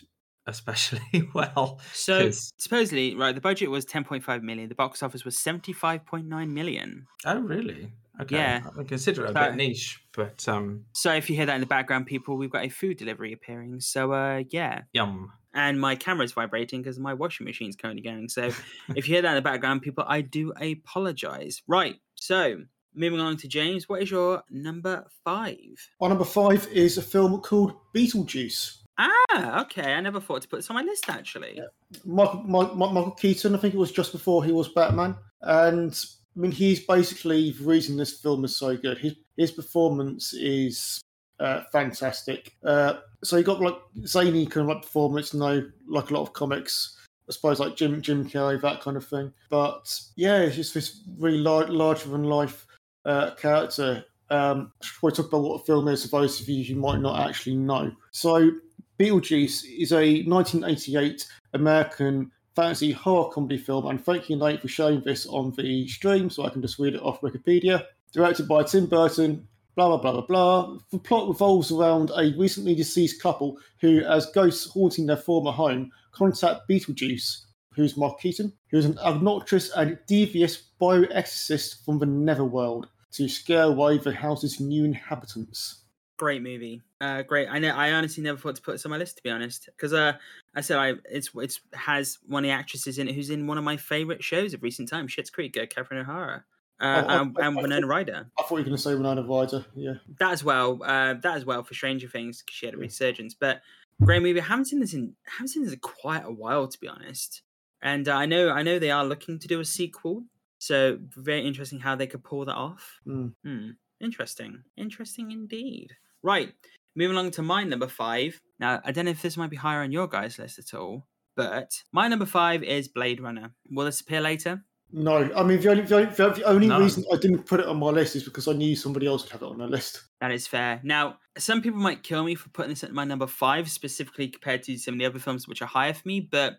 especially 0.48 1.02
well. 1.34 1.80
So 1.94 2.26
'cause- 2.26 2.52
supposedly, 2.60 3.16
right, 3.16 3.34
the 3.34 3.42
budget 3.42 3.70
was 3.72 3.86
10.5 3.86 4.44
million. 4.44 4.70
The 4.70 4.76
box 4.76 5.02
office 5.02 5.24
was 5.26 5.38
75.9 5.38 6.50
million. 6.50 7.08
oh, 7.26 7.40
really? 7.40 7.92
Okay. 8.22 8.38
Yeah. 8.38 8.62
I 8.80 8.84
consider 8.84 9.26
it 9.26 9.32
a 9.32 9.34
So- 9.34 9.40
bit 9.48 9.56
niche, 9.56 10.00
but 10.14 10.48
um, 10.48 10.86
So 10.94 11.14
if 11.14 11.30
you 11.30 11.36
hear 11.36 11.46
that 11.46 11.56
in 11.56 11.62
the 11.62 11.68
background, 11.68 12.06
people, 12.06 12.38
we've 12.38 12.50
got 12.52 12.66
a 12.66 12.70
food 12.70 12.98
delivery 12.98 13.34
appearing. 13.34 13.80
So 13.82 14.12
uh, 14.14 14.44
yeah, 14.50 14.82
yum. 14.94 15.32
and 15.54 15.80
my 15.80 15.96
camera's 15.96 16.32
vibrating 16.34 16.82
because 16.82 16.98
my 17.00 17.14
washing 17.14 17.46
machine's 17.46 17.76
currently 17.76 18.02
going. 18.04 18.30
So 18.30 18.44
if 18.96 19.08
you 19.08 19.14
hear 19.16 19.22
that 19.22 19.30
in 19.30 19.36
the 19.36 19.42
background, 19.42 19.82
people, 19.82 20.06
I 20.08 20.22
do 20.22 20.54
apologize. 20.54 21.62
Right. 21.68 21.96
So 22.16 22.62
moving 22.94 23.20
on 23.20 23.36
to 23.38 23.48
James, 23.48 23.90
what 23.90 24.02
is 24.02 24.10
your 24.12 24.44
number 24.50 25.06
five? 25.26 25.58
My 26.00 26.08
number 26.08 26.24
five 26.24 26.68
is 26.72 26.98
a 26.98 27.02
film 27.02 27.42
called 27.42 27.74
Beetlejuice. 27.94 28.78
Ah, 28.98 29.62
okay. 29.64 29.94
I 29.94 30.00
never 30.00 30.22
thought 30.22 30.42
to 30.44 30.48
put 30.48 30.56
this 30.58 30.70
on 30.70 30.76
my 30.76 30.84
list 30.84 31.10
actually. 31.10 31.60
Michael, 32.06 32.44
Mi- 32.44 32.74
Mi- 32.74 32.94
Michael 32.94 33.12
Keaton, 33.12 33.54
I 33.54 33.58
think 33.58 33.74
it 33.74 33.78
was 33.78 33.92
just 33.92 34.14
before 34.14 34.46
he 34.46 34.54
was 34.54 34.70
Batman. 34.70 35.16
And 35.42 35.94
I 36.36 36.40
mean, 36.40 36.52
he's 36.52 36.86
basically 36.86 37.52
the 37.52 37.64
reason 37.64 37.98
this 37.98 38.20
film 38.20 38.44
is 38.44 38.56
so 38.56 38.76
good. 38.76 38.98
His, 38.98 39.16
his 39.38 39.52
performance 39.52 40.34
is 40.34 41.02
uh, 41.40 41.62
fantastic. 41.72 42.56
Uh, 42.64 42.96
so 43.24 43.38
he 43.38 43.44
got 43.44 43.62
like 43.62 43.78
zany 44.06 44.46
kind 44.46 44.70
of 44.70 44.76
like 44.76 44.84
performance, 44.84 45.34
you 45.34 45.40
know, 45.40 45.66
like 45.88 46.10
a 46.10 46.14
lot 46.14 46.22
of 46.22 46.34
comics. 46.34 46.98
I 47.28 47.32
suppose 47.32 47.60
like 47.60 47.76
Jim 47.76 48.02
Jim 48.02 48.30
Carrey, 48.30 48.62
that 48.62 48.82
kind 48.82 48.98
of 48.98 49.08
thing. 49.08 49.32
But 49.50 49.92
yeah, 50.16 50.42
it's 50.42 50.56
just 50.56 50.74
this 50.74 51.02
really 51.18 51.40
large, 51.40 51.70
larger 51.70 52.10
than 52.10 52.24
life 52.24 52.68
uh, 53.06 53.32
character. 53.32 54.06
Um, 54.30 54.72
I 54.82 54.86
should 54.86 55.16
talk 55.16 55.28
about 55.28 55.42
what 55.42 55.60
the 55.60 55.66
film 55.66 55.88
is 55.88 56.06
for 56.06 56.22
those 56.22 56.42
of 56.42 56.50
you 56.50 56.64
who 56.64 56.80
might 56.80 57.00
not 57.00 57.28
actually 57.28 57.56
know. 57.56 57.92
So 58.12 58.52
Beetlejuice 59.00 59.64
is 59.78 59.92
a 59.92 60.24
1988 60.24 61.28
American 61.54 62.32
fantasy 62.56 62.92
horror 62.92 63.30
comedy 63.32 63.58
film, 63.58 63.86
and 63.88 64.04
thank 64.04 64.30
you, 64.30 64.38
Nate, 64.38 64.62
for 64.62 64.68
showing 64.68 65.02
this 65.02 65.26
on 65.28 65.52
the 65.52 65.88
stream 65.88 66.30
so 66.30 66.44
I 66.44 66.50
can 66.50 66.62
just 66.62 66.80
read 66.80 66.96
it 66.96 67.02
off 67.02 67.22
Wikipedia. 67.22 67.84
Directed 68.14 68.48
by 68.48 68.64
Tim 68.64 68.86
Burton, 68.86 69.48
blah, 69.76 69.90
blah, 69.90 69.98
blah, 69.98 70.12
blah, 70.14 70.26
blah. 70.26 70.78
The 70.92 71.00
plot 71.00 71.28
revolves 71.28 71.72
around 71.72 72.12
a 72.16 72.34
recently 72.38 72.76
deceased 72.76 73.22
couple 73.22 73.58
who, 73.82 74.00
as 74.02 74.32
ghosts 74.32 74.70
haunting 74.70 75.06
their 75.06 75.18
former 75.18 75.52
home, 75.52 75.92
contact 76.14 76.62
Beetlejuice, 76.70 77.42
who's 77.74 77.98
Mark 77.98 78.20
Keaton, 78.22 78.54
who's 78.72 78.86
an 78.86 78.98
obnoxious 79.00 79.70
and 79.72 80.00
devious 80.08 80.70
bioexorcist 80.82 81.84
from 81.84 82.00
the 82.00 82.06
netherworld, 82.06 82.88
to 83.12 83.28
scare 83.28 83.64
away 83.64 83.98
the 83.98 84.14
house's 84.14 84.60
new 84.60 84.86
inhabitants. 84.86 85.82
Great 86.18 86.42
movie. 86.42 86.82
Uh, 87.02 87.24
great. 87.24 87.50
I 87.50 87.60
know. 87.60 87.76
I 87.76 87.92
honestly 87.92 88.24
never 88.24 88.38
thought 88.38 88.56
to 88.56 88.62
put 88.62 88.72
this 88.74 88.86
on 88.86 88.92
my 88.92 88.98
list 88.98 89.18
to 89.18 89.24
be 89.24 89.30
honest, 89.30 89.66
because 89.66 89.92
uh, 89.94 90.14
I 90.56 90.62
said 90.62 90.78
I 90.78 90.94
it's 91.12 91.30
it's 91.36 91.60
has 91.74 92.20
one 92.26 92.46
of 92.46 92.48
the 92.48 92.54
actresses 92.54 92.98
in 93.00 93.10
it 93.10 93.16
who's 93.16 93.30
in 93.30 93.48
one 93.48 93.58
of 93.58 93.64
my 93.66 93.76
favorite 93.76 94.24
shows 94.24 94.54
of 94.54 94.64
recent 94.64 94.88
times, 94.88 95.12
Schitt's 95.14 95.30
Creek, 95.30 95.58
uh, 95.58 95.66
Catherine 95.66 96.00
O'Hara, 96.00 96.46
uh, 96.80 96.84
Oh, 96.84 97.08
I- 97.10 97.22
and, 97.22 97.38
I- 97.38 97.48
and 97.48 97.56
Winona 97.58 97.86
Ryder. 97.86 98.28
I 98.40 98.42
thought 98.44 98.52
you 98.52 98.56
were 98.58 98.64
going 98.64 98.76
to 98.78 98.82
say 98.82 98.96
Winona 98.96 99.24
Ryder, 99.24 99.66
yeah. 99.76 99.96
That 100.20 100.32
as 100.32 100.42
well. 100.44 100.82
Uh, 100.82 101.16
that 101.16 101.36
as 101.36 101.44
well 101.44 101.64
for 101.64 101.74
Stranger 101.74 102.08
Things. 102.08 102.42
'cause 102.42 102.54
she 102.56 102.66
had 102.66 102.76
a 102.76 102.78
Yeah. 102.78 102.84
resurgence, 102.84 103.34
but 103.34 103.62
great 104.02 104.22
movie. 104.22 104.40
I 104.40 104.44
haven't 104.46 104.66
seen 104.66 104.80
this 104.80 104.94
in 104.94 105.16
I 105.28 105.32
haven't 105.32 105.50
seen 105.50 105.64
this 105.66 105.74
in 105.74 105.80
quite 105.80 106.24
a 106.24 106.32
while 106.32 106.68
to 106.70 106.80
be 106.80 106.88
honest. 106.88 107.42
And 107.82 108.08
uh, 108.08 108.16
I 108.16 108.26
know 108.26 108.52
I 108.52 108.62
know 108.64 108.80
they 108.80 108.92
are 108.92 109.06
looking 109.06 109.38
to 109.40 109.48
do 109.50 109.60
a 109.60 109.66
sequel, 109.66 110.24
so 110.60 110.98
very 111.18 111.46
interesting 111.46 111.80
how 111.82 111.96
they 111.96 112.08
could 112.08 112.24
pull 112.24 112.46
that 112.46 112.56
off. 112.56 113.02
Mm. 113.06 113.34
Hmm. 113.44 113.70
Interesting. 114.02 114.64
Interesting 114.76 115.32
indeed. 115.32 115.96
Right. 116.24 116.54
Moving 116.96 117.16
along 117.18 117.32
to 117.32 117.42
my 117.42 117.64
number 117.64 117.88
five. 117.88 118.40
Now, 118.60 118.82
I 118.86 118.92
don't 118.92 119.06
know 119.06 119.12
if 119.12 119.22
this 119.22 119.38
might 119.38 119.50
be 119.50 119.58
higher 119.58 119.82
on 119.82 119.92
your 119.92 120.08
guys' 120.08 120.40
list 120.40 120.60
at 120.60 120.74
all, 120.74 121.06
but 121.36 121.84
my 121.92 122.08
number 122.08 122.26
five 122.26 122.64
is 122.64 122.88
Blade 122.88 123.20
Runner. 123.20 123.52
Will 123.70 123.86
this 123.86 124.02
appear 124.02 124.22
later? 124.22 124.64
No, 124.92 125.30
I 125.36 125.44
mean 125.44 125.60
the 125.60 125.70
only 125.72 125.84
the 125.84 125.96
only, 125.96 126.14
the 126.14 126.44
only 126.46 126.68
No. 126.68 126.80
reason 126.80 127.04
I 127.12 127.18
didn't 127.18 127.46
put 127.46 127.60
it 127.60 127.66
on 127.66 127.78
my 127.80 127.90
list 127.90 128.16
is 128.16 128.24
because 128.24 128.48
I 128.48 128.54
knew 128.54 128.76
somebody 128.76 129.08
else 129.08 129.24
would 129.24 129.32
have 129.32 129.42
it 129.42 129.48
on 129.48 129.58
their 129.58 129.68
list. 129.68 130.04
That 130.22 130.32
is 130.32 130.48
fair. 130.48 130.80
Now, 130.84 131.18
some 131.38 131.62
people 131.62 131.80
might 131.80 132.04
kill 132.04 132.24
me 132.24 132.36
for 132.36 132.50
putting 132.50 132.70
this 132.70 132.84
at 132.84 132.94
my 132.94 133.04
number 133.04 133.28
five, 133.28 133.70
specifically 133.70 134.30
compared 134.30 134.64
to 134.64 134.78
some 134.78 134.94
of 134.94 135.00
the 135.00 135.06
other 135.06 135.20
films 135.20 135.48
which 135.48 135.62
are 135.62 135.66
higher 135.68 135.94
for 135.94 136.08
me, 136.08 136.22
but 136.22 136.58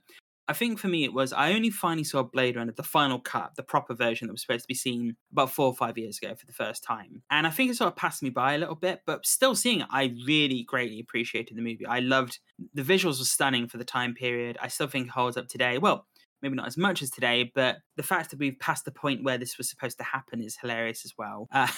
I 0.48 0.52
think 0.52 0.78
for 0.78 0.88
me 0.88 1.04
it 1.04 1.12
was 1.12 1.32
I 1.32 1.52
only 1.52 1.70
finally 1.70 2.04
saw 2.04 2.22
Blade 2.22 2.56
Runner, 2.56 2.72
the 2.72 2.82
final 2.82 3.18
cut, 3.18 3.56
the 3.56 3.62
proper 3.62 3.94
version 3.94 4.28
that 4.28 4.32
was 4.32 4.42
supposed 4.42 4.64
to 4.64 4.68
be 4.68 4.74
seen 4.74 5.16
about 5.32 5.50
four 5.50 5.66
or 5.66 5.74
five 5.74 5.98
years 5.98 6.18
ago 6.18 6.34
for 6.34 6.46
the 6.46 6.52
first 6.52 6.84
time. 6.84 7.22
And 7.30 7.46
I 7.46 7.50
think 7.50 7.70
it 7.70 7.76
sort 7.76 7.88
of 7.88 7.96
passed 7.96 8.22
me 8.22 8.30
by 8.30 8.54
a 8.54 8.58
little 8.58 8.76
bit, 8.76 9.00
but 9.06 9.26
still 9.26 9.54
seeing 9.54 9.80
it, 9.80 9.88
I 9.90 10.14
really 10.26 10.62
greatly 10.62 11.00
appreciated 11.00 11.56
the 11.56 11.62
movie. 11.62 11.86
I 11.86 12.00
loved 12.00 12.38
the 12.74 12.82
visuals 12.82 13.18
were 13.18 13.24
stunning 13.24 13.66
for 13.66 13.78
the 13.78 13.84
time 13.84 14.14
period. 14.14 14.56
I 14.60 14.68
still 14.68 14.86
think 14.86 15.06
it 15.06 15.12
holds 15.12 15.36
up 15.36 15.48
today. 15.48 15.78
Well, 15.78 16.06
maybe 16.42 16.54
not 16.54 16.66
as 16.66 16.76
much 16.76 17.02
as 17.02 17.10
today, 17.10 17.50
but 17.54 17.78
the 17.96 18.02
fact 18.02 18.30
that 18.30 18.38
we've 18.38 18.58
passed 18.58 18.84
the 18.84 18.92
point 18.92 19.24
where 19.24 19.38
this 19.38 19.58
was 19.58 19.68
supposed 19.68 19.98
to 19.98 20.04
happen 20.04 20.40
is 20.40 20.58
hilarious 20.60 21.04
as 21.04 21.14
well. 21.18 21.48
Uh, 21.52 21.68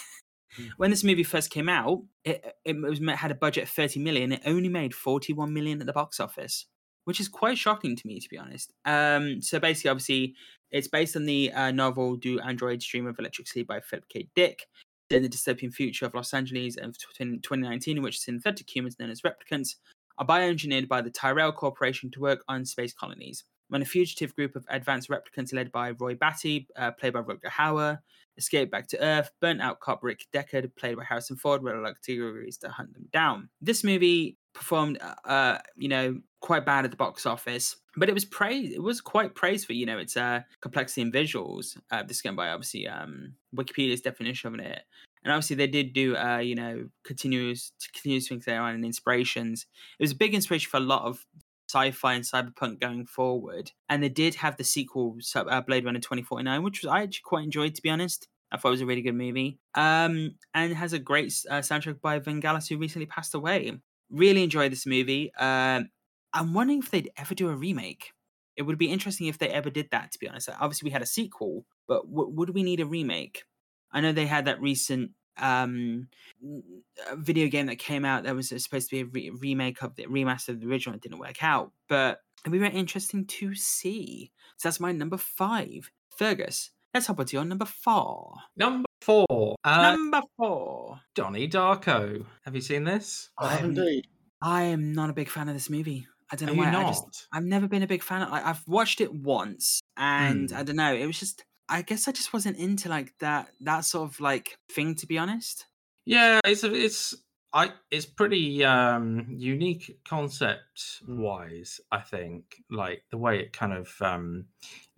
when 0.76 0.90
this 0.90 1.04
movie 1.04 1.22
first 1.22 1.50
came 1.50 1.68
out, 1.68 2.02
it, 2.24 2.44
it 2.64 2.76
was 2.80 3.00
had 3.16 3.30
a 3.30 3.36
budget 3.36 3.64
of 3.64 3.70
30 3.70 4.00
million. 4.00 4.32
It 4.32 4.42
only 4.44 4.68
made 4.68 4.94
41 4.94 5.52
million 5.52 5.80
at 5.80 5.86
the 5.86 5.92
box 5.92 6.20
office, 6.20 6.66
which 7.08 7.20
is 7.20 7.26
quite 7.26 7.56
shocking 7.56 7.96
to 7.96 8.06
me, 8.06 8.20
to 8.20 8.28
be 8.28 8.36
honest. 8.36 8.70
Um, 8.84 9.40
so 9.40 9.58
basically, 9.58 9.88
obviously, 9.88 10.34
it's 10.70 10.88
based 10.88 11.16
on 11.16 11.24
the 11.24 11.50
uh, 11.52 11.70
novel 11.70 12.16
"Do 12.16 12.38
Androids 12.40 12.86
Dream 12.86 13.06
of 13.06 13.18
Electricity" 13.18 13.62
by 13.62 13.80
Philip 13.80 14.04
K. 14.10 14.28
Dick. 14.36 14.66
In 15.08 15.22
the 15.22 15.28
dystopian 15.30 15.72
future 15.72 16.04
of 16.04 16.12
Los 16.12 16.34
Angeles 16.34 16.76
in 16.76 16.92
2019, 16.92 17.96
in 17.96 18.02
which 18.02 18.20
synthetic 18.20 18.68
humans 18.68 18.96
known 19.00 19.08
as 19.08 19.22
replicants 19.22 19.76
are 20.18 20.26
bioengineered 20.26 20.86
by 20.86 21.00
the 21.00 21.08
Tyrell 21.08 21.50
Corporation 21.50 22.10
to 22.10 22.20
work 22.20 22.44
on 22.46 22.66
space 22.66 22.92
colonies. 22.92 23.44
When 23.68 23.80
a 23.80 23.86
fugitive 23.86 24.36
group 24.36 24.54
of 24.54 24.66
advanced 24.68 25.08
replicants 25.08 25.54
led 25.54 25.72
by 25.72 25.92
Roy 25.92 26.14
Batty, 26.14 26.68
uh, 26.76 26.90
played 26.90 27.14
by 27.14 27.22
Rutger 27.22 27.50
Hauer, 27.58 28.00
escape 28.36 28.70
back 28.70 28.86
to 28.88 29.02
Earth, 29.02 29.30
burnt 29.40 29.62
out 29.62 29.80
cop 29.80 30.00
Rick 30.02 30.26
Deckard, 30.30 30.70
played 30.76 30.98
by 30.98 31.04
Harrison 31.04 31.36
Ford, 31.36 31.62
reluctantly 31.62 32.52
to 32.60 32.68
hunt 32.68 32.92
them 32.92 33.08
down. 33.10 33.48
This 33.62 33.82
movie 33.82 34.36
performed, 34.52 34.98
uh, 35.00 35.26
uh, 35.26 35.58
you 35.74 35.88
know, 35.88 36.20
quite 36.40 36.64
bad 36.64 36.84
at 36.84 36.90
the 36.90 36.96
box 36.96 37.26
office, 37.26 37.76
but 37.96 38.08
it 38.08 38.14
was 38.14 38.24
praised. 38.24 38.72
It 38.72 38.82
was 38.82 39.00
quite 39.00 39.34
praised 39.34 39.66
for, 39.66 39.72
you 39.72 39.86
know, 39.86 39.98
its 39.98 40.16
uh, 40.16 40.42
complexity 40.60 41.02
and 41.02 41.12
visuals. 41.12 41.76
Uh, 41.90 42.02
this 42.02 42.18
is 42.18 42.22
going 42.22 42.36
by 42.36 42.50
obviously 42.50 42.86
um, 42.86 43.34
Wikipedia's 43.54 44.00
definition 44.00 44.54
of 44.54 44.60
it. 44.60 44.82
And 45.24 45.32
obviously, 45.32 45.56
they 45.56 45.66
did 45.66 45.92
do, 45.92 46.16
uh, 46.16 46.38
you 46.38 46.54
know, 46.54 46.88
continuous 47.04 47.72
continuous 47.92 48.28
things 48.28 48.44
there 48.44 48.62
on 48.62 48.74
and 48.74 48.84
inspirations. 48.84 49.66
It 49.98 50.02
was 50.02 50.12
a 50.12 50.16
big 50.16 50.34
inspiration 50.34 50.70
for 50.70 50.76
a 50.76 50.80
lot 50.80 51.02
of 51.02 51.24
sci-fi 51.68 52.14
and 52.14 52.24
cyberpunk 52.24 52.80
going 52.80 53.04
forward. 53.04 53.72
And 53.88 54.02
they 54.02 54.08
did 54.08 54.34
have 54.36 54.56
the 54.56 54.64
sequel, 54.64 55.18
uh, 55.34 55.60
Blade 55.62 55.84
Runner 55.84 55.98
2049, 55.98 56.62
which 56.62 56.82
was 56.82 56.90
I 56.90 57.02
actually 57.02 57.22
quite 57.24 57.44
enjoyed, 57.44 57.74
to 57.74 57.82
be 57.82 57.90
honest. 57.90 58.28
I 58.50 58.56
thought 58.56 58.68
it 58.68 58.72
was 58.72 58.80
a 58.80 58.86
really 58.86 59.02
good 59.02 59.14
movie. 59.14 59.58
Um, 59.74 60.36
and 60.54 60.72
has 60.74 60.94
a 60.94 60.98
great 60.98 61.34
uh, 61.50 61.58
soundtrack 61.58 62.00
by 62.00 62.20
Vangelis, 62.20 62.68
who 62.68 62.78
recently 62.78 63.06
passed 63.06 63.34
away. 63.34 63.72
Really 64.10 64.42
enjoyed 64.42 64.72
this 64.72 64.86
movie. 64.86 65.32
Um, 65.34 65.90
I'm 66.32 66.52
wondering 66.54 66.80
if 66.80 66.90
they'd 66.90 67.10
ever 67.16 67.34
do 67.34 67.48
a 67.48 67.54
remake. 67.56 68.12
It 68.56 68.62
would 68.62 68.78
be 68.78 68.90
interesting 68.90 69.26
if 69.28 69.38
they 69.38 69.48
ever 69.48 69.70
did 69.70 69.88
that, 69.92 70.12
to 70.12 70.18
be 70.18 70.28
honest. 70.28 70.48
Obviously, 70.60 70.88
we 70.88 70.92
had 70.92 71.02
a 71.02 71.06
sequel, 71.06 71.64
but 71.86 72.02
w- 72.10 72.30
would 72.30 72.50
we 72.50 72.62
need 72.64 72.80
a 72.80 72.86
remake? 72.86 73.44
I 73.92 74.00
know 74.00 74.12
they 74.12 74.26
had 74.26 74.46
that 74.46 74.60
recent 74.60 75.12
um 75.40 76.08
uh, 76.44 77.14
video 77.16 77.46
game 77.46 77.66
that 77.66 77.78
came 77.78 78.04
out 78.04 78.24
that 78.24 78.34
was 78.34 78.48
supposed 78.48 78.90
to 78.90 78.96
be 78.96 79.00
a 79.02 79.04
re- 79.04 79.30
remake 79.40 79.82
of 79.82 79.94
the 79.94 80.04
remaster 80.06 80.48
of 80.48 80.60
the 80.60 80.66
original 80.66 80.96
it 80.96 81.00
didn't 81.00 81.20
work 81.20 81.44
out 81.44 81.70
but 81.88 82.18
it'd 82.42 82.50
be 82.50 82.58
very 82.58 82.74
interesting 82.74 83.24
to 83.24 83.54
see 83.54 84.32
so 84.56 84.68
that's 84.68 84.80
my 84.80 84.90
number 84.90 85.16
five 85.16 85.92
fergus 86.10 86.70
let's 86.92 87.06
hop 87.06 87.20
on 87.20 87.26
to 87.26 87.36
your 87.36 87.44
number 87.44 87.64
four 87.66 88.34
Number 88.56 88.86
four, 89.00 89.54
uh, 89.62 89.82
number 89.92 90.22
four 90.36 91.00
Donnie 91.14 91.48
Darko. 91.48 92.24
Have 92.44 92.56
you 92.56 92.60
seen 92.60 92.82
this? 92.82 93.30
I 93.38 93.50
have 93.50 93.60
I'm- 93.60 93.68
indeed. 93.76 94.08
i 94.42 94.64
am 94.64 94.92
not 94.92 95.08
a 95.08 95.12
big 95.12 95.28
fan 95.28 95.48
of 95.48 95.54
this 95.54 95.70
movie 95.70 96.08
i 96.32 96.36
don't 96.36 96.46
know 96.46 96.52
Are 96.52 96.56
you 96.56 96.60
why 96.62 96.70
not? 96.70 96.86
i 96.86 96.88
just 96.90 97.26
i've 97.32 97.44
never 97.44 97.68
been 97.68 97.82
a 97.82 97.86
big 97.86 98.02
fan 98.02 98.22
of 98.22 98.32
I, 98.32 98.42
i've 98.50 98.66
watched 98.68 99.00
it 99.00 99.12
once 99.12 99.80
and 99.96 100.50
Hmm. 100.50 100.56
i 100.56 100.62
don't 100.62 100.76
know 100.76 100.94
it 100.94 101.06
was 101.06 101.18
just 101.18 101.44
i 101.68 101.82
guess 101.82 102.08
i 102.08 102.12
just 102.12 102.32
wasn't 102.32 102.56
into 102.56 102.88
like 102.88 103.12
that 103.20 103.50
that 103.60 103.80
sort 103.84 104.08
of 104.10 104.20
like 104.20 104.56
thing 104.70 104.94
to 104.96 105.06
be 105.06 105.18
honest 105.18 105.66
Yeah, 106.06 106.40
it's 106.44 106.64
a, 106.64 106.72
it's 106.74 107.14
I 107.52 107.72
it's 107.90 108.06
pretty 108.06 108.64
um 108.64 109.26
unique 109.38 109.98
concept 110.04 111.02
Mm. 111.06 111.18
wise, 111.18 111.80
I 111.90 112.00
think. 112.00 112.62
Like 112.70 113.02
the 113.10 113.18
way 113.18 113.40
it 113.40 113.52
kind 113.52 113.72
of 113.72 113.88
um 114.00 114.46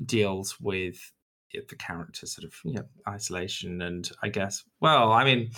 deals 0.05 0.61
with 0.61 1.13
the 1.53 1.77
character 1.77 2.27
sort 2.27 2.45
of 2.45 2.55
you 2.65 2.75
know, 2.75 2.87
isolation 3.09 3.83
and 3.83 4.09
I 4.23 4.29
guess 4.29 4.65
well, 4.81 5.13
I 5.13 5.25
mean 5.25 5.51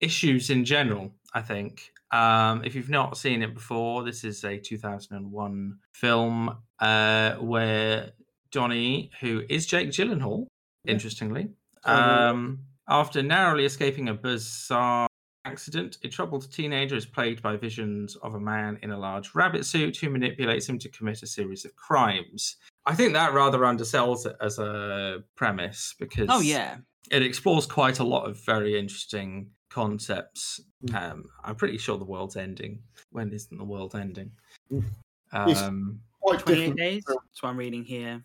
issues 0.00 0.50
in 0.50 0.64
general, 0.64 1.12
I 1.32 1.42
think. 1.42 1.92
Um 2.14 2.62
if 2.64 2.74
you've 2.74 2.90
not 2.90 3.16
seen 3.16 3.42
it 3.42 3.52
before, 3.54 4.04
this 4.04 4.22
is 4.24 4.44
a 4.44 4.58
2001 4.58 5.78
film 5.92 6.56
uh 6.78 7.34
where 7.34 8.12
Donnie, 8.52 9.10
who 9.20 9.42
is 9.48 9.66
Jake 9.66 9.90
Gyllenhaal, 9.90 10.46
interestingly, 10.86 11.48
um 11.84 12.60
After 12.88 13.22
narrowly 13.22 13.64
escaping 13.64 14.08
a 14.08 14.14
bizarre 14.14 15.08
accident, 15.46 15.98
a 16.04 16.08
troubled 16.08 16.50
teenager 16.52 16.96
is 16.96 17.06
plagued 17.06 17.42
by 17.42 17.56
visions 17.56 18.16
of 18.16 18.34
a 18.34 18.40
man 18.40 18.78
in 18.82 18.90
a 18.90 18.98
large 18.98 19.34
rabbit 19.34 19.64
suit 19.66 19.96
who 19.96 20.08
manipulates 20.10 20.68
him 20.68 20.78
to 20.78 20.88
commit 20.88 21.22
a 21.22 21.26
series 21.26 21.64
of 21.64 21.74
crimes. 21.76 22.56
I 22.86 22.94
think 22.94 23.14
that 23.14 23.32
rather 23.34 23.60
undersells 23.60 24.24
it 24.26 24.36
as 24.40 24.58
a 24.58 25.24
premise 25.36 25.94
because 25.98 26.28
Oh 26.30 26.40
yeah, 26.40 26.76
it 27.10 27.22
explores 27.22 27.66
quite 27.66 27.98
a 27.98 28.04
lot 28.04 28.28
of 28.28 28.44
very 28.44 28.78
interesting 28.78 29.50
concepts. 29.74 30.60
Mm. 30.86 30.94
Um, 30.94 31.24
I'm 31.42 31.56
pretty 31.56 31.78
sure 31.78 31.98
the 31.98 32.04
world's 32.04 32.36
ending. 32.36 32.78
When 33.10 33.32
isn't 33.32 33.56
the 33.58 33.64
world 33.64 33.94
ending? 33.96 34.30
Mm. 34.72 34.84
Um, 35.32 36.00
Quite 36.20 36.40
28 36.40 36.76
days. 36.76 37.04
That's 37.06 37.42
what 37.42 37.50
I'm 37.50 37.56
reading 37.56 37.84
here. 37.84 38.22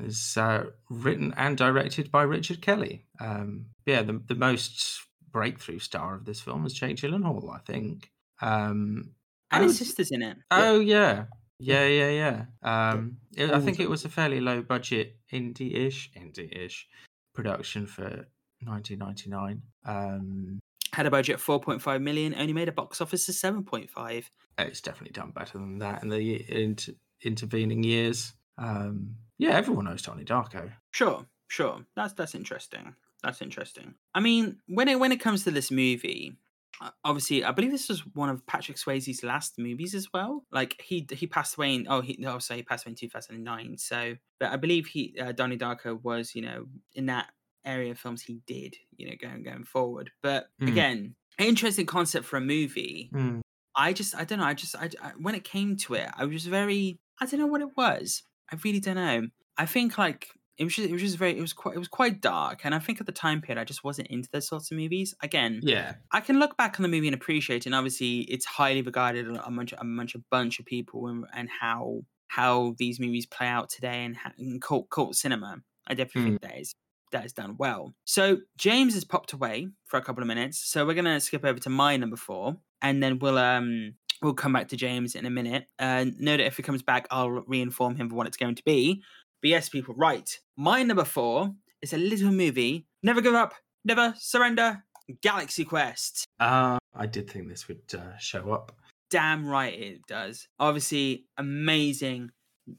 is 0.00 0.36
uh, 0.36 0.64
written 0.90 1.32
and 1.36 1.56
directed 1.56 2.10
by 2.10 2.22
Richard 2.24 2.60
Kelly. 2.60 3.04
Um, 3.20 3.66
yeah, 3.86 4.02
the, 4.02 4.20
the 4.26 4.34
most 4.34 5.00
breakthrough 5.30 5.78
star 5.78 6.14
of 6.16 6.24
this 6.24 6.40
film 6.40 6.66
is 6.66 6.74
Jake 6.74 6.96
Gyllenhaal, 6.96 7.54
I 7.54 7.58
think. 7.60 8.10
Um, 8.40 9.12
And 9.52 9.62
his 9.64 9.78
sister's 9.78 10.10
in 10.10 10.22
it. 10.22 10.36
oh 10.50 10.80
yeah, 10.80 11.24
yeah, 11.60 11.86
yeah, 11.86 12.10
yeah. 12.10 12.90
Um, 12.90 13.18
it- 13.36 13.50
I 13.52 13.60
think 13.60 13.78
it 13.80 13.88
was 13.88 14.04
a 14.04 14.08
fairly 14.10 14.40
low 14.40 14.62
budget 14.62 15.16
indie-ish, 15.32 16.10
indie-ish 16.18 16.88
production 17.34 17.86
for 17.86 18.26
1999. 18.64 19.62
Um, 19.86 20.58
Had 20.92 21.06
a 21.06 21.10
budget 21.10 21.36
of 21.36 21.44
4.5 21.44 22.02
million, 22.02 22.34
only 22.34 22.52
made 22.52 22.68
a 22.68 22.72
box 22.72 23.00
office 23.00 23.28
of 23.28 23.34
7.5. 23.34 24.24
it's 24.58 24.80
definitely 24.80 25.12
done 25.12 25.30
better 25.30 25.58
than 25.58 25.78
that 25.78 26.02
in 26.02 26.08
the 26.08 26.44
inter- 26.50 26.92
intervening 27.22 27.82
years. 27.82 28.34
Um, 28.58 29.16
yeah, 29.38 29.56
everyone 29.56 29.86
knows 29.86 30.02
Tony 30.02 30.24
Darko. 30.24 30.70
Sure, 30.90 31.26
sure. 31.48 31.84
That's 31.96 32.12
that's 32.12 32.34
interesting. 32.34 32.94
That's 33.22 33.40
interesting. 33.40 33.94
I 34.14 34.20
mean, 34.20 34.58
when 34.66 34.88
it 34.88 34.98
when 35.00 35.12
it 35.12 35.20
comes 35.20 35.44
to 35.44 35.50
this 35.50 35.70
movie, 35.70 36.36
uh, 36.80 36.90
obviously, 37.04 37.44
I 37.44 37.52
believe 37.52 37.70
this 37.70 37.88
was 37.88 38.00
one 38.14 38.28
of 38.28 38.46
Patrick 38.46 38.76
Swayze's 38.76 39.22
last 39.22 39.58
movies 39.58 39.94
as 39.94 40.12
well. 40.12 40.44
Like 40.50 40.80
he 40.82 41.06
he 41.10 41.26
passed 41.26 41.56
away 41.56 41.74
in 41.74 41.86
oh 41.88 42.00
he 42.00 42.16
no 42.18 42.38
sorry 42.38 42.58
he 42.60 42.64
passed 42.64 42.86
away 42.86 42.90
in 42.92 42.96
two 42.96 43.08
thousand 43.08 43.36
and 43.36 43.44
nine. 43.44 43.78
So, 43.78 44.16
but 44.38 44.50
I 44.50 44.56
believe 44.56 44.86
he 44.86 45.14
uh, 45.20 45.32
Donnie 45.32 45.58
Darko 45.58 46.02
was 46.02 46.34
you 46.34 46.42
know 46.42 46.66
in 46.94 47.06
that 47.06 47.28
area 47.64 47.90
of 47.92 47.98
films 47.98 48.22
he 48.22 48.40
did 48.46 48.76
you 48.96 49.08
know 49.08 49.16
going 49.20 49.42
going 49.42 49.64
forward. 49.64 50.10
But 50.22 50.48
Mm. 50.60 50.68
again, 50.68 51.14
interesting 51.38 51.86
concept 51.86 52.26
for 52.26 52.36
a 52.36 52.40
movie. 52.40 53.12
Hmm. 53.12 53.40
I 53.76 53.92
just 53.92 54.14
I 54.14 54.24
don't 54.24 54.38
know. 54.38 54.44
I 54.44 54.54
just 54.54 54.76
I, 54.76 54.90
I 55.02 55.12
when 55.18 55.34
it 55.34 55.44
came 55.44 55.76
to 55.78 55.94
it, 55.94 56.08
I 56.16 56.24
was 56.26 56.46
very 56.46 56.98
I 57.20 57.26
don't 57.26 57.40
know 57.40 57.46
what 57.46 57.62
it 57.62 57.76
was. 57.76 58.22
I 58.52 58.56
really 58.64 58.80
don't 58.80 58.96
know. 58.96 59.28
I 59.56 59.66
think 59.66 59.96
like 59.98 60.28
it 60.58 60.64
was 60.64 60.74
just 60.76 60.88
it 60.88 60.92
was 60.92 61.02
just 61.02 61.16
very 61.18 61.36
it 61.38 61.40
was 61.40 61.52
quite 61.54 61.74
it 61.76 61.78
was 61.78 61.88
quite 61.88 62.20
dark, 62.20 62.64
and 62.64 62.74
I 62.74 62.78
think 62.78 63.00
at 63.00 63.06
the 63.06 63.12
time 63.12 63.40
period 63.40 63.60
I 63.60 63.64
just 63.64 63.82
wasn't 63.84 64.08
into 64.08 64.28
those 64.32 64.46
sorts 64.48 64.70
of 64.70 64.76
movies. 64.76 65.14
Again, 65.22 65.60
Yeah, 65.62 65.94
I 66.10 66.20
can 66.20 66.38
look 66.38 66.56
back 66.58 66.78
on 66.78 66.82
the 66.82 66.88
movie 66.88 67.08
and 67.08 67.14
appreciate, 67.14 67.62
it, 67.62 67.66
and 67.66 67.74
obviously 67.74 68.20
it's 68.22 68.44
highly 68.44 68.82
regarded 68.82 69.26
among 69.28 69.68
a 69.72 69.84
bunch 69.84 70.14
a 70.14 70.18
bunch 70.30 70.58
of 70.60 70.66
people, 70.66 71.06
and, 71.08 71.24
and 71.34 71.48
how 71.60 72.02
how 72.28 72.74
these 72.78 73.00
movies 73.00 73.26
play 73.26 73.46
out 73.46 73.68
today 73.70 74.04
and, 74.04 74.16
how, 74.16 74.30
in 74.38 74.60
cult 74.60 74.90
cult 74.90 75.16
cinema. 75.16 75.62
I 75.86 75.94
definitely 75.94 76.22
Mm. 76.22 76.24
think 76.24 76.40
that 76.42 76.58
is 76.58 76.74
that 77.12 77.24
is 77.24 77.32
done 77.32 77.56
well. 77.58 77.94
So 78.04 78.38
James 78.56 78.94
has 78.94 79.04
popped 79.04 79.32
away 79.32 79.68
for 79.86 79.96
a 79.98 80.02
couple 80.02 80.22
of 80.22 80.26
minutes, 80.28 80.58
so 80.58 80.84
we're 80.86 80.94
gonna 80.94 81.20
skip 81.20 81.44
over 81.44 81.58
to 81.60 81.70
my 81.70 81.96
number 81.96 82.16
four, 82.16 82.56
and 82.82 83.02
then 83.02 83.18
we'll 83.20 83.38
um 83.38 83.94
we'll 84.22 84.34
come 84.34 84.52
back 84.52 84.68
to 84.68 84.76
James 84.76 85.14
in 85.14 85.26
a 85.26 85.30
minute. 85.30 85.66
Uh, 85.78 86.06
know 86.18 86.36
that 86.36 86.46
if 86.46 86.56
he 86.56 86.62
comes 86.62 86.82
back, 86.82 87.06
I'll 87.10 87.30
re-inform 87.30 87.96
him 87.96 88.06
of 88.06 88.12
what 88.12 88.26
it's 88.26 88.36
going 88.36 88.54
to 88.56 88.62
be. 88.64 89.02
But 89.40 89.48
yes, 89.50 89.68
people, 89.68 89.94
right. 89.96 90.38
My 90.56 90.82
number 90.84 91.04
four 91.04 91.52
is 91.80 91.92
a 91.92 91.98
little 91.98 92.30
movie. 92.30 92.86
Never 93.02 93.20
give 93.20 93.34
up, 93.34 93.54
never 93.84 94.14
surrender. 94.18 94.84
Galaxy 95.22 95.64
Quest. 95.64 96.24
uh, 96.38 96.78
I 96.94 97.06
did 97.06 97.28
think 97.28 97.48
this 97.48 97.66
would 97.68 97.82
uh, 97.98 98.16
show 98.18 98.52
up. 98.52 98.72
Damn 99.10 99.44
right 99.46 99.74
it 99.74 100.06
does. 100.06 100.46
Obviously, 100.60 101.26
amazing 101.36 102.30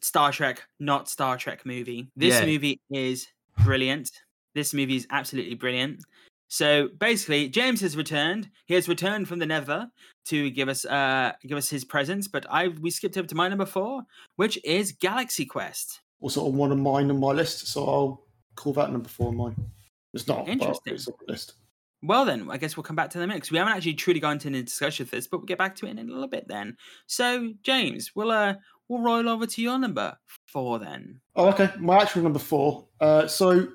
Star 0.01 0.31
Trek, 0.31 0.63
not 0.79 1.09
Star 1.09 1.35
Trek 1.37 1.65
movie. 1.65 2.07
This 2.15 2.39
Yeah. 2.39 2.45
movie 2.45 2.79
is 2.89 3.27
brilliant. 3.63 4.11
This 4.55 4.73
movie 4.73 4.95
is 4.95 5.07
absolutely 5.09 5.55
brilliant. 5.55 6.03
So 6.47 6.89
basically, 6.99 7.49
James 7.49 7.81
has 7.81 7.97
returned. 7.97 8.49
He 8.67 8.75
has 8.75 8.87
returned 8.87 9.27
from 9.27 9.39
the 9.39 9.45
Nether 9.45 9.89
to 10.25 10.51
give 10.51 10.69
us 10.69 10.85
uh 10.85 11.31
give 11.47 11.57
us 11.57 11.69
his 11.69 11.83
presence. 11.83 12.27
But 12.27 12.45
I 12.49 12.67
we 12.67 12.91
skipped 12.91 13.17
over 13.17 13.27
to 13.27 13.35
my 13.35 13.47
number 13.47 13.65
four, 13.65 14.03
which 14.35 14.59
is 14.63 14.91
Galaxy 14.91 15.45
Quest. 15.45 16.01
Also 16.21 16.45
on 16.45 16.55
one 16.55 16.71
of 16.71 16.77
mine 16.77 17.09
on 17.09 17.19
my 17.19 17.31
list, 17.31 17.67
so 17.67 17.85
I'll 17.85 18.27
call 18.55 18.73
that 18.73 18.91
number 18.91 19.09
four 19.09 19.29
on 19.29 19.35
mine. 19.37 19.55
It's 20.13 20.27
not, 20.27 20.47
Interesting. 20.47 20.93
it's 20.93 21.07
on 21.07 21.15
the 21.25 21.33
list. 21.33 21.55
Well, 22.03 22.25
then, 22.25 22.49
I 22.51 22.57
guess 22.57 22.77
we'll 22.77 22.83
come 22.83 22.97
back 22.97 23.09
to 23.11 23.17
the 23.17 23.25
mix. 23.25 23.49
We 23.49 23.57
haven't 23.57 23.73
actually 23.73 23.93
truly 23.93 24.19
gone 24.19 24.33
into 24.33 24.49
any 24.49 24.61
discussion 24.61 25.03
of 25.05 25.11
this, 25.11 25.25
but 25.25 25.37
we'll 25.37 25.45
get 25.45 25.57
back 25.57 25.75
to 25.77 25.87
it 25.87 25.91
in 25.91 25.97
a 25.97 26.03
little 26.03 26.27
bit 26.27 26.47
then. 26.47 26.75
So, 27.07 27.53
James, 27.63 28.11
we'll 28.13 28.29
uh 28.29 28.55
we'll 28.89 29.01
roll 29.01 29.27
over 29.27 29.47
to 29.47 29.61
your 29.61 29.79
number 29.79 30.15
four 30.53 30.79
then. 30.79 31.19
Oh, 31.35 31.49
okay. 31.49 31.69
My 31.79 31.97
actual 31.97 32.21
number 32.21 32.39
four. 32.39 32.85
Uh, 33.01 33.27
so 33.27 33.67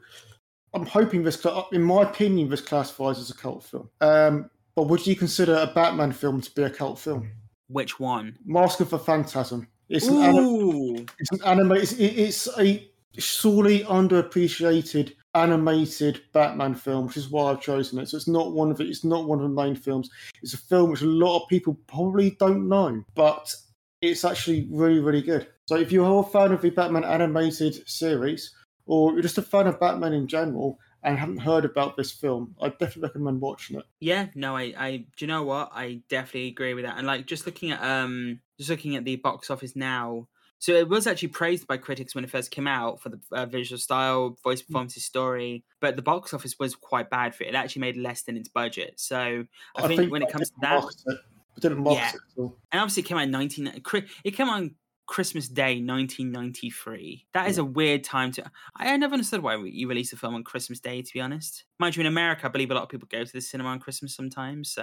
I'm 0.73 0.87
hoping 0.87 1.25
this, 1.25 1.45
in 1.73 1.83
my 1.83 2.03
opinion, 2.03 2.49
this 2.49 2.61
classifies 2.61 3.19
as 3.19 3.31
a 3.31 3.35
cult 3.35 3.65
film. 3.65 3.91
Um, 4.01 4.49
but 4.77 4.85
would 4.85 5.07
you 5.07 5.17
consider 5.17 5.57
a 5.57 5.67
Batman 5.67 6.13
film 6.13 6.41
to 6.41 6.55
be 6.55 6.63
a 6.63 6.71
cult 6.71 6.99
film? 6.99 7.31
Which 7.69 7.99
one? 7.99 8.39
Mask 8.47 8.81
of 8.81 8.91
the 8.91 8.99
Phantasm. 8.99 9.67
It's 9.89 10.07
an, 10.07 10.23
anim- 10.23 11.07
it's 11.19 11.33
an 11.33 11.43
anime. 11.45 11.73
It's, 11.73 11.93
it's 11.93 12.49
a 12.59 12.89
sorely 13.19 13.81
underappreciated 13.81 15.15
animated 15.35 16.23
Batman 16.33 16.75
film, 16.75 17.07
which 17.07 17.17
is 17.17 17.29
why 17.29 17.51
I've 17.51 17.61
chosen 17.61 17.99
it. 17.99 18.09
So 18.09 18.17
it's 18.17 18.29
not 18.29 18.53
one 18.53 18.71
of 18.71 18.81
it. 18.81 18.89
It's 18.89 19.05
not 19.05 19.27
one 19.27 19.39
of 19.39 19.43
the 19.43 19.63
main 19.63 19.75
films. 19.75 20.11
It's 20.43 20.55
a 20.55 20.59
film 20.59 20.91
which 20.91 21.03
a 21.03 21.07
lot 21.07 21.43
of 21.43 21.49
people 21.49 21.79
probably 21.87 22.31
don't 22.39 22.69
know, 22.69 23.03
but 23.15 23.53
it's 24.01 24.25
actually 24.25 24.69
really, 24.71 25.01
really 25.01 25.23
good. 25.23 25.49
So 25.69 25.77
if 25.77 25.93
you're 25.93 26.21
a 26.21 26.23
fan 26.23 26.53
of 26.53 26.63
the 26.63 26.71
Batman 26.71 27.05
animated 27.05 27.87
series, 27.87 28.55
or 28.87 29.13
you're 29.13 29.21
just 29.21 29.37
a 29.37 29.43
fan 29.43 29.67
of 29.67 29.79
Batman 29.79 30.15
in 30.15 30.27
general 30.27 30.79
and 31.03 31.19
haven't 31.19 31.37
heard 31.37 31.67
about 31.67 31.95
this 31.95 32.11
film, 32.11 32.55
I 32.59 32.71
definitely 32.71 33.03
recommend 33.03 33.43
watching 33.43 33.77
it. 33.77 33.85
yeah. 34.01 34.29
No, 34.35 34.57
I, 34.57 34.73
I. 34.79 34.97
Do 34.97 35.05
you 35.19 35.27
know 35.27 35.43
what? 35.43 35.71
I 35.75 36.01
definitely 36.09 36.49
agree 36.49 36.73
with 36.73 36.87
that. 36.87 36.97
And 36.97 37.07
like, 37.07 37.27
just 37.27 37.45
looking 37.45 37.71
at 37.71 37.83
um, 37.83 38.41
just 38.57 38.71
looking 38.71 38.97
at 38.97 39.05
the 39.05 39.17
box 39.17 39.51
office 39.51 39.77
now. 39.77 40.27
So 40.59 40.73
it 40.73 40.89
was 40.89 41.07
actually 41.07 41.29
praised 41.29 41.67
by 41.67 41.77
critics 41.77 42.15
when 42.15 42.25
it 42.25 42.31
first 42.31 42.51
came 42.51 42.67
out 42.67 43.03
for 43.03 43.11
the 43.11 43.21
uh, 43.31 43.45
visual 43.45 43.79
style, 43.79 44.39
voice 44.43 44.63
performances, 44.63 45.05
story, 45.05 45.65
but 45.83 45.97
the 45.97 46.03
box 46.03 46.33
office 46.33 46.59
was 46.59 46.75
quite 46.75 47.11
bad 47.11 47.35
for 47.35 47.45
it. 47.45 47.49
It 47.51 47.55
actually 47.55 47.81
made 47.81 47.99
less 47.99 48.23
than 48.23 48.39
its 48.39 48.49
budget. 48.49 48.95
So 48.97 49.45
I, 49.77 49.87
think, 49.87 50.11
when 50.11 50.23
it 50.23 50.33
comes 50.33 50.49
to 50.49 50.57
that, 50.63 50.83
it. 51.09 51.19
They 51.57 51.69
didn't 51.69 51.85
market 51.85 51.99
Yeah. 52.01 52.09
it 52.09 52.15
at 52.15 52.39
all. 52.39 52.57
and 52.73 52.81
obviously 52.81 53.03
it 53.03 53.07
came 53.07 53.19
out 53.19 53.25
in 53.25 53.31
19 53.33 53.83
it 54.25 54.31
came 54.31 54.49
out 54.49 54.71
christmas 55.09 55.49
day 55.49 55.81
1993 55.81 57.27
that 57.33 57.49
is 57.49 57.59
a 57.59 57.65
weird 57.65 58.05
time 58.05 58.31
to 58.31 58.45
i, 58.77 58.95
never 58.97 59.15
understood 59.15 59.43
why 59.43 59.57
you 59.65 59.89
release 59.89 60.13
a 60.13 60.17
film 60.17 60.35
on 60.35 60.45
christmas 60.45 60.81
day 60.81 61.01
to 61.03 61.13
be 61.15 61.21
honest 61.21 61.65
mind 61.79 61.97
you 61.97 62.01
in 62.03 62.07
america 62.07 62.45
i 62.47 62.49
believe 62.49 62.71
a 62.71 62.75
lot 62.75 62.83
of 62.83 62.89
people 62.89 63.09
go 63.11 63.25
to 63.25 63.33
the 63.33 63.41
cinema 63.41 63.71
on 63.71 63.81
christmas 63.81 64.15
sometimes 64.15 64.71
so 64.71 64.83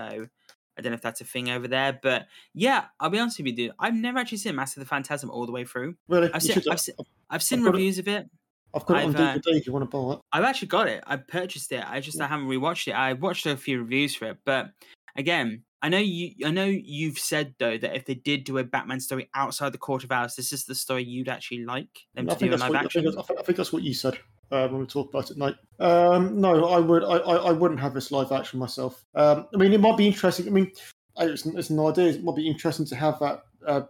i 0.77 0.81
don't 0.81 0.91
know 0.91 0.95
if 0.95 1.01
that's 1.01 1.21
a 1.21 1.25
thing 1.25 1.49
over 1.51 1.67
there 1.67 1.99
but 2.01 2.25
yeah 2.53 2.85
i'll 2.99 3.09
be 3.09 3.19
honest 3.19 3.37
with 3.37 3.47
you 3.47 3.53
dude 3.55 3.71
i've 3.79 3.93
never 3.93 4.17
actually 4.17 4.37
seen 4.37 4.55
master 4.55 4.79
of 4.79 4.85
the 4.85 4.89
phantasm 4.89 5.29
all 5.29 5.45
the 5.45 5.51
way 5.51 5.63
through 5.63 5.95
Really, 6.09 6.29
I've 6.33 6.41
seen- 6.41 6.63
I've 6.71 6.79
seen- 6.81 6.95
i've 7.29 7.43
seen 7.43 7.59
it. 7.65 7.69
reviews 7.71 7.99
of 7.99 8.07
it 8.07 8.27
I've 8.73 8.85
got 8.85 8.97
it 8.97 9.03
on 9.05 9.15
I've, 9.15 9.21
uh, 9.21 9.33
DVD 9.39 9.57
if 9.59 9.67
you 9.67 9.71
want 9.73 9.89
to 9.89 9.97
buy 9.97 10.13
it. 10.15 10.19
I've 10.33 10.43
actually 10.43 10.67
got 10.67 10.89
it. 10.89 11.01
I 11.07 11.15
purchased 11.15 11.71
it. 11.71 11.81
I 11.89 12.01
just 12.01 12.19
I 12.19 12.27
haven't 12.27 12.47
rewatched 12.47 12.89
it. 12.89 12.91
I 12.91 13.13
watched 13.13 13.45
a 13.45 13.55
few 13.55 13.79
reviews 13.79 14.15
for 14.15 14.25
it, 14.25 14.37
but 14.45 14.71
again, 15.15 15.63
I 15.81 15.89
know 15.89 15.97
you. 15.99 16.31
I 16.45 16.51
know 16.51 16.65
you've 16.65 17.19
said 17.19 17.53
though 17.59 17.77
that 17.77 17.95
if 17.95 18.05
they 18.05 18.15
did 18.15 18.43
do 18.43 18.57
a 18.57 18.63
Batman 18.63 18.99
story 18.99 19.29
outside 19.35 19.71
the 19.71 19.77
Court 19.77 20.03
of 20.03 20.11
Owls, 20.11 20.35
this 20.35 20.51
is 20.51 20.65
the 20.65 20.75
story 20.75 21.03
you'd 21.03 21.29
actually 21.29 21.65
like 21.65 21.89
them 22.15 22.29
I 22.29 22.33
to 22.33 22.39
do 22.39 22.53
in 22.53 22.59
live 22.59 22.69
what, 22.69 22.85
action. 22.85 23.07
I 23.07 23.21
think- 23.21 23.39
I 23.39 23.43
think 23.43 23.57
that's 23.57 23.73
what 23.73 23.83
you 23.83 23.93
said 23.93 24.17
uh, 24.51 24.67
when 24.67 24.81
we 24.81 24.87
talked 24.87 25.13
about 25.13 25.29
it, 25.31 25.37
Nate. 25.37 25.55
Um, 25.79 26.39
no, 26.39 26.65
I 26.65 26.79
would. 26.79 27.03
I, 27.03 27.17
I, 27.17 27.35
I 27.35 27.51
wouldn't 27.51 27.79
have 27.79 27.93
this 27.93 28.11
live 28.11 28.31
action 28.31 28.59
myself. 28.59 29.03
Um, 29.15 29.47
I 29.53 29.57
mean, 29.57 29.73
it 29.73 29.81
might 29.81 29.97
be 29.97 30.07
interesting. 30.07 30.47
I 30.47 30.51
mean, 30.51 30.71
it's, 31.17 31.45
it's 31.45 31.69
an 31.69 31.79
idea. 31.79 32.09
It 32.09 32.23
might 32.23 32.35
be 32.35 32.47
interesting 32.47 32.85
to 32.87 32.95
have 32.95 33.19
that 33.19 33.43
uh, 33.67 33.81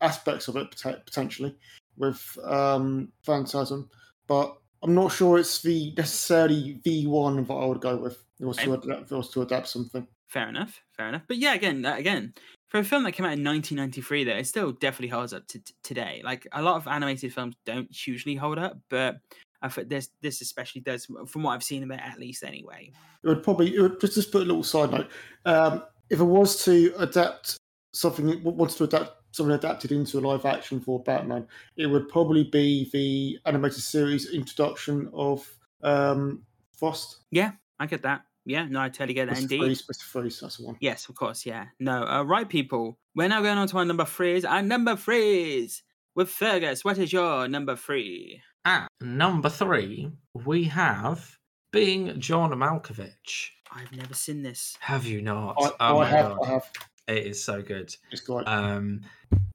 aspects 0.00 0.48
of 0.48 0.56
it 0.56 0.70
potentially 0.70 1.54
with 1.96 2.38
um, 2.44 3.12
Phantasm, 3.24 3.88
but 4.26 4.56
I'm 4.82 4.94
not 4.94 5.12
sure 5.12 5.38
it's 5.38 5.62
the 5.62 5.94
necessarily 5.96 6.80
the 6.84 7.06
one 7.06 7.44
that 7.44 7.52
I 7.52 7.64
would 7.64 7.80
go 7.80 7.96
with. 7.96 8.22
It 8.40 8.46
was 8.46 8.56
to 8.58 8.74
adapt, 8.74 9.12
it 9.12 9.14
was 9.16 9.30
to 9.30 9.42
adapt 9.42 9.68
something. 9.68 10.06
Fair 10.26 10.48
enough. 10.48 10.82
Fair 10.96 11.08
enough. 11.08 11.22
But 11.28 11.36
yeah, 11.36 11.54
again, 11.54 11.84
again, 11.84 12.34
for 12.68 12.78
a 12.78 12.84
film 12.84 13.04
that 13.04 13.12
came 13.12 13.26
out 13.26 13.38
in 13.38 13.44
1993, 13.44 14.24
though, 14.24 14.32
it 14.32 14.46
still 14.46 14.72
definitely 14.72 15.08
holds 15.08 15.32
up 15.32 15.46
to 15.48 15.58
t- 15.60 15.74
today. 15.82 16.22
Like 16.24 16.46
a 16.52 16.62
lot 16.62 16.76
of 16.76 16.88
animated 16.88 17.32
films 17.32 17.54
don't 17.64 17.88
usually 18.06 18.34
hold 18.34 18.58
up, 18.58 18.78
but 18.88 19.16
I 19.62 19.68
think 19.68 19.88
this 19.88 20.10
this 20.20 20.40
especially 20.40 20.80
does, 20.80 21.06
from 21.26 21.42
what 21.42 21.52
I've 21.52 21.62
seen 21.62 21.82
of 21.82 21.90
it, 21.90 22.00
at 22.02 22.18
least 22.18 22.42
anyway. 22.42 22.90
it 23.22 23.28
would 23.28 23.42
probably 23.42 23.74
it 23.74 23.80
would, 23.80 24.00
just 24.00 24.14
just 24.14 24.32
put 24.32 24.42
a 24.42 24.44
little 24.44 24.64
side 24.64 24.90
note. 24.90 25.08
Um, 25.44 25.84
if 26.10 26.20
it 26.20 26.24
was 26.24 26.64
to 26.64 26.92
adapt 26.98 27.56
something, 27.92 28.42
wants 28.42 28.74
to 28.76 28.84
adapt 28.84 29.12
something 29.34 29.54
adapted 29.54 29.90
into 29.90 30.18
a 30.18 30.20
live 30.20 30.44
action 30.44 30.80
for 30.80 31.02
Batman, 31.02 31.46
it 31.76 31.86
would 31.86 32.08
probably 32.08 32.44
be 32.44 32.88
the 32.92 33.38
animated 33.46 33.82
series 33.82 34.30
introduction 34.30 35.10
of 35.12 35.48
um, 35.82 36.42
Frost. 36.76 37.20
Yeah, 37.30 37.52
I 37.80 37.86
get 37.86 38.02
that. 38.02 38.22
Yeah, 38.46 38.66
no, 38.66 38.80
I 38.80 38.88
totally 38.88 39.14
get 39.14 39.28
that. 39.28 39.36
Mr. 39.36 39.42
Indeed. 39.42 39.60
Freeze, 39.60 39.86
Mr. 39.86 40.02
Freeze, 40.02 40.40
that's 40.40 40.60
one. 40.60 40.76
Yes, 40.80 41.08
of 41.08 41.14
course. 41.14 41.46
Yeah. 41.46 41.66
No. 41.80 42.04
Uh, 42.06 42.22
right, 42.22 42.48
people. 42.48 42.98
We're 43.14 43.28
now 43.28 43.40
going 43.42 43.56
on 43.58 43.66
to 43.68 43.78
our 43.78 43.84
number 43.84 44.04
threes. 44.04 44.44
Our 44.44 44.62
number 44.62 44.96
threes 44.96 45.82
with 46.14 46.28
Fergus. 46.28 46.84
What 46.84 46.98
is 46.98 47.12
your 47.12 47.48
number 47.48 47.74
three? 47.76 48.40
At 48.64 48.88
number 49.00 49.48
three, 49.48 50.10
we 50.44 50.64
have 50.64 51.38
being 51.72 52.18
John 52.20 52.50
Malkovich. 52.52 53.48
I've 53.72 53.92
never 53.96 54.14
seen 54.14 54.42
this. 54.42 54.76
Have 54.80 55.04
you 55.06 55.20
not? 55.20 55.56
I, 55.58 55.70
oh 55.80 55.98
I 55.98 56.04
my 56.04 56.06
have, 56.10 56.28
god, 56.36 56.38
I 56.44 56.50
have. 56.50 56.70
it 57.08 57.26
is 57.26 57.42
so 57.44 57.60
good. 57.62 57.94
It's 58.12 58.20
great. 58.20 58.46
Um, 58.46 59.00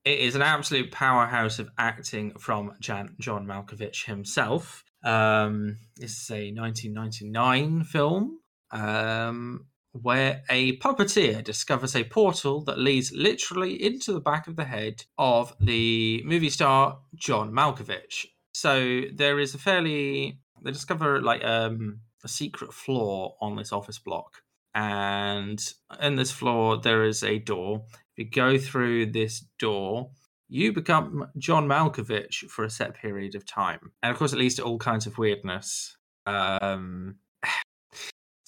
it 0.03 0.19
is 0.19 0.35
an 0.35 0.41
absolute 0.41 0.91
powerhouse 0.91 1.59
of 1.59 1.69
acting 1.77 2.33
from 2.37 2.73
Jan- 2.79 3.15
John 3.19 3.45
Malkovich 3.45 4.05
himself. 4.05 4.83
Um, 5.03 5.77
this 5.95 6.21
is 6.21 6.29
a 6.31 6.51
1999 6.51 7.83
film 7.85 8.38
um, 8.71 9.65
where 9.91 10.43
a 10.49 10.77
puppeteer 10.77 11.43
discovers 11.43 11.95
a 11.95 12.03
portal 12.03 12.63
that 12.63 12.79
leads 12.79 13.11
literally 13.11 13.83
into 13.83 14.13
the 14.13 14.19
back 14.19 14.47
of 14.47 14.55
the 14.55 14.65
head 14.65 15.03
of 15.17 15.55
the 15.59 16.21
movie 16.25 16.49
star 16.49 16.99
John 17.15 17.51
Malkovich. 17.51 18.25
So 18.53 19.01
there 19.13 19.39
is 19.39 19.55
a 19.55 19.57
fairly 19.57 20.39
they 20.61 20.71
discover 20.71 21.21
like 21.21 21.43
um, 21.43 22.01
a 22.23 22.27
secret 22.27 22.73
floor 22.73 23.35
on 23.41 23.55
this 23.55 23.71
office 23.71 23.99
block, 23.99 24.41
and 24.75 25.61
in 26.01 26.15
this 26.15 26.31
floor 26.31 26.77
there 26.77 27.03
is 27.03 27.23
a 27.23 27.39
door. 27.39 27.85
If 28.15 28.25
you 28.25 28.29
go 28.29 28.57
through 28.57 29.07
this 29.07 29.45
door, 29.57 30.11
you 30.49 30.73
become 30.73 31.27
John 31.37 31.67
Malkovich 31.67 32.49
for 32.49 32.65
a 32.65 32.69
set 32.69 32.95
period 32.95 33.35
of 33.35 33.45
time, 33.45 33.91
and 34.03 34.11
of 34.11 34.17
course, 34.17 34.33
it 34.33 34.39
leads 34.39 34.55
to 34.55 34.63
all 34.63 34.77
kinds 34.77 35.07
of 35.07 35.17
weirdness. 35.17 35.95
Um, 36.25 37.15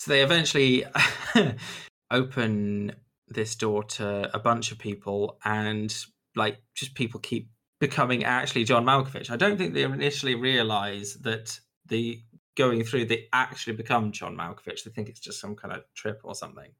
so 0.01 0.09
they 0.09 0.23
eventually 0.23 0.83
open 2.11 2.95
this 3.27 3.55
door 3.55 3.83
to 3.83 4.35
a 4.35 4.39
bunch 4.39 4.71
of 4.71 4.79
people, 4.79 5.37
and 5.45 5.95
like 6.35 6.57
just 6.73 6.95
people 6.95 7.19
keep 7.19 7.51
becoming 7.79 8.23
actually 8.23 8.63
John 8.63 8.83
Malkovich. 8.83 9.29
I 9.29 9.35
don't 9.35 9.57
think 9.59 9.75
they 9.75 9.83
initially 9.83 10.33
realize 10.33 11.13
that 11.21 11.59
the 11.85 12.19
going 12.57 12.83
through 12.83 13.05
they 13.05 13.27
actually 13.31 13.73
become 13.73 14.11
John 14.11 14.35
Malkovich. 14.35 14.83
They 14.83 14.89
think 14.89 15.07
it's 15.07 15.19
just 15.19 15.39
some 15.39 15.55
kind 15.55 15.71
of 15.71 15.83
trip 15.93 16.21
or 16.23 16.33
something. 16.33 16.71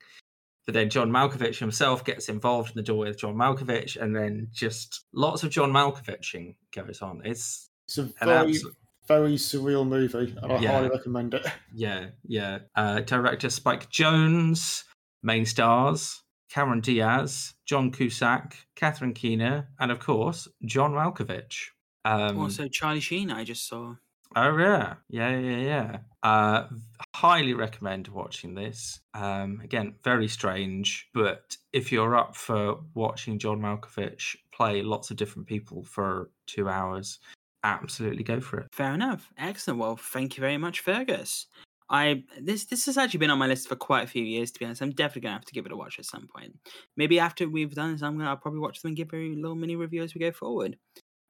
But 0.66 0.74
then 0.74 0.90
John 0.90 1.12
Malkovich 1.12 1.60
himself 1.60 2.04
gets 2.04 2.28
involved 2.28 2.72
in 2.72 2.76
the 2.76 2.82
door 2.82 3.06
with 3.06 3.20
John 3.20 3.36
Malkovich, 3.36 4.02
and 4.02 4.16
then 4.16 4.48
just 4.52 5.06
lots 5.14 5.44
of 5.44 5.52
John 5.52 5.72
Malkoviching 5.72 6.56
goes 6.74 7.04
on. 7.04 7.22
It's 7.24 7.70
It's 7.88 8.00
a 8.00 8.02
an 8.02 8.14
very, 8.20 8.50
absolute 8.50 8.76
very 9.08 9.34
surreal 9.36 9.88
movie, 9.88 10.36
and 10.42 10.52
I 10.52 10.60
Yeah. 10.60 10.72
highly 10.74 10.90
recommend 10.90 11.34
it. 11.34 11.46
Yeah, 11.74 12.08
yeah. 12.24 12.60
Uh, 12.76 13.02
director 13.02 13.50
Spike 13.50 13.90
Jonze, 13.92 14.84
main 15.24 15.46
stars 15.46 16.22
Cameron 16.50 16.82
Diaz, 16.82 17.54
John 17.66 17.92
Cusack, 17.92 18.58
Catherine 18.76 19.14
Keener, 19.14 19.70
and 19.80 19.90
of 19.92 20.00
course 20.00 20.48
John 20.66 20.92
Malkovich. 20.92 21.68
Um, 22.04 22.38
also, 22.40 22.68
Charlie 22.68 23.00
Sheen. 23.00 23.32
I 23.32 23.44
just 23.46 23.68
saw. 23.68 23.96
oh 24.36 24.58
yeah, 24.58 24.96
yeah, 25.10 25.38
yeah, 25.38 25.58
yeah. 25.58 25.98
Uh, 26.24 26.68
highly 27.16 27.54
recommend 27.54 28.08
watching 28.10 28.54
this. 28.56 29.00
Um, 29.14 29.62
again, 29.64 29.96
very 30.04 30.28
strange, 30.28 31.10
but 31.14 31.56
if 31.74 31.92
you're 31.92 32.16
up 32.18 32.36
for 32.36 32.80
watching 32.94 33.40
John 33.40 33.60
Malkovich 33.62 34.36
play 34.54 34.82
lots 34.82 35.10
of 35.10 35.18
different 35.18 35.48
people 35.48 35.84
for 35.84 36.32
two 36.48 36.68
hours, 36.70 37.20
absolutely 37.64 38.24
go 38.24 38.40
for 38.40 38.60
it. 38.60 38.68
Fair 38.72 38.94
enough. 38.94 39.32
Excellent. 39.38 39.80
Well, 39.80 39.96
thank 39.98 40.38
you 40.38 40.42
very 40.42 40.58
much, 40.58 40.82
Fergus. 40.82 41.48
I 41.90 42.24
this 42.40 42.66
this 42.66 42.86
has 42.86 42.98
actually 42.98 43.20
been 43.20 43.30
on 43.30 43.38
my 43.38 43.48
list 43.48 43.68
for 43.68 43.76
quite 43.76 44.06
a 44.06 44.08
few 44.08 44.24
years. 44.24 44.50
To 44.52 44.60
be 44.60 44.66
honest, 44.66 44.82
I'm 44.82 44.92
definitely 44.92 45.24
gonna 45.24 45.34
have 45.34 45.46
to 45.46 45.54
give 45.54 45.66
it 45.66 45.74
a 45.74 45.78
watch 45.78 46.00
at 46.00 46.06
some 46.06 46.28
point. 46.34 46.58
Maybe 46.96 47.20
after 47.20 47.50
we've 47.50 47.76
done 47.76 47.92
this, 47.92 48.02
I'm 48.02 48.18
gonna 48.18 48.30
I'll 48.30 48.38
probably 48.38 48.62
watch 48.62 48.82
them 48.82 48.90
and 48.90 48.98
give 48.98 49.14
a 49.14 49.18
little 49.18 49.56
mini 49.56 49.76
review 49.76 50.02
as 50.02 50.16
we 50.16 50.22
go 50.22 50.32
forward. 50.32 50.78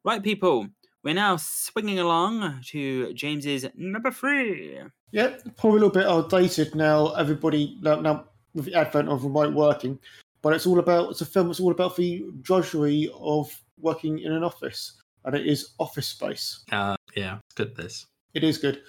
Right, 0.05 0.23
people. 0.23 0.67
We're 1.03 1.15
now 1.15 1.37
swinging 1.37 1.97
along 1.97 2.61
to 2.67 3.11
James's 3.13 3.65
number 3.75 4.11
three. 4.11 4.79
Yep, 5.11 5.57
probably 5.57 5.79
a 5.79 5.85
little 5.85 5.89
bit 5.89 6.05
outdated 6.05 6.75
now. 6.75 7.13
Everybody 7.13 7.79
now, 7.81 7.99
now 7.99 8.25
with 8.53 8.65
the 8.65 8.75
advent 8.75 9.09
of 9.09 9.23
remote 9.23 9.55
working, 9.55 9.97
but 10.43 10.53
it's 10.53 10.67
all 10.67 10.77
about 10.77 11.09
it's 11.09 11.21
a 11.21 11.25
film. 11.25 11.49
It's 11.49 11.59
all 11.59 11.71
about 11.71 11.95
the 11.95 12.23
drudgery 12.41 13.11
of 13.19 13.51
working 13.79 14.19
in 14.19 14.31
an 14.31 14.43
office, 14.43 15.00
and 15.25 15.35
it 15.35 15.45
is 15.45 15.73
Office 15.79 16.07
Space. 16.07 16.63
Uh, 16.71 16.95
yeah, 17.15 17.37
it's 17.45 17.55
good. 17.55 17.75
This. 17.75 18.05
It 18.33 18.43
is 18.43 18.57
good. 18.57 18.81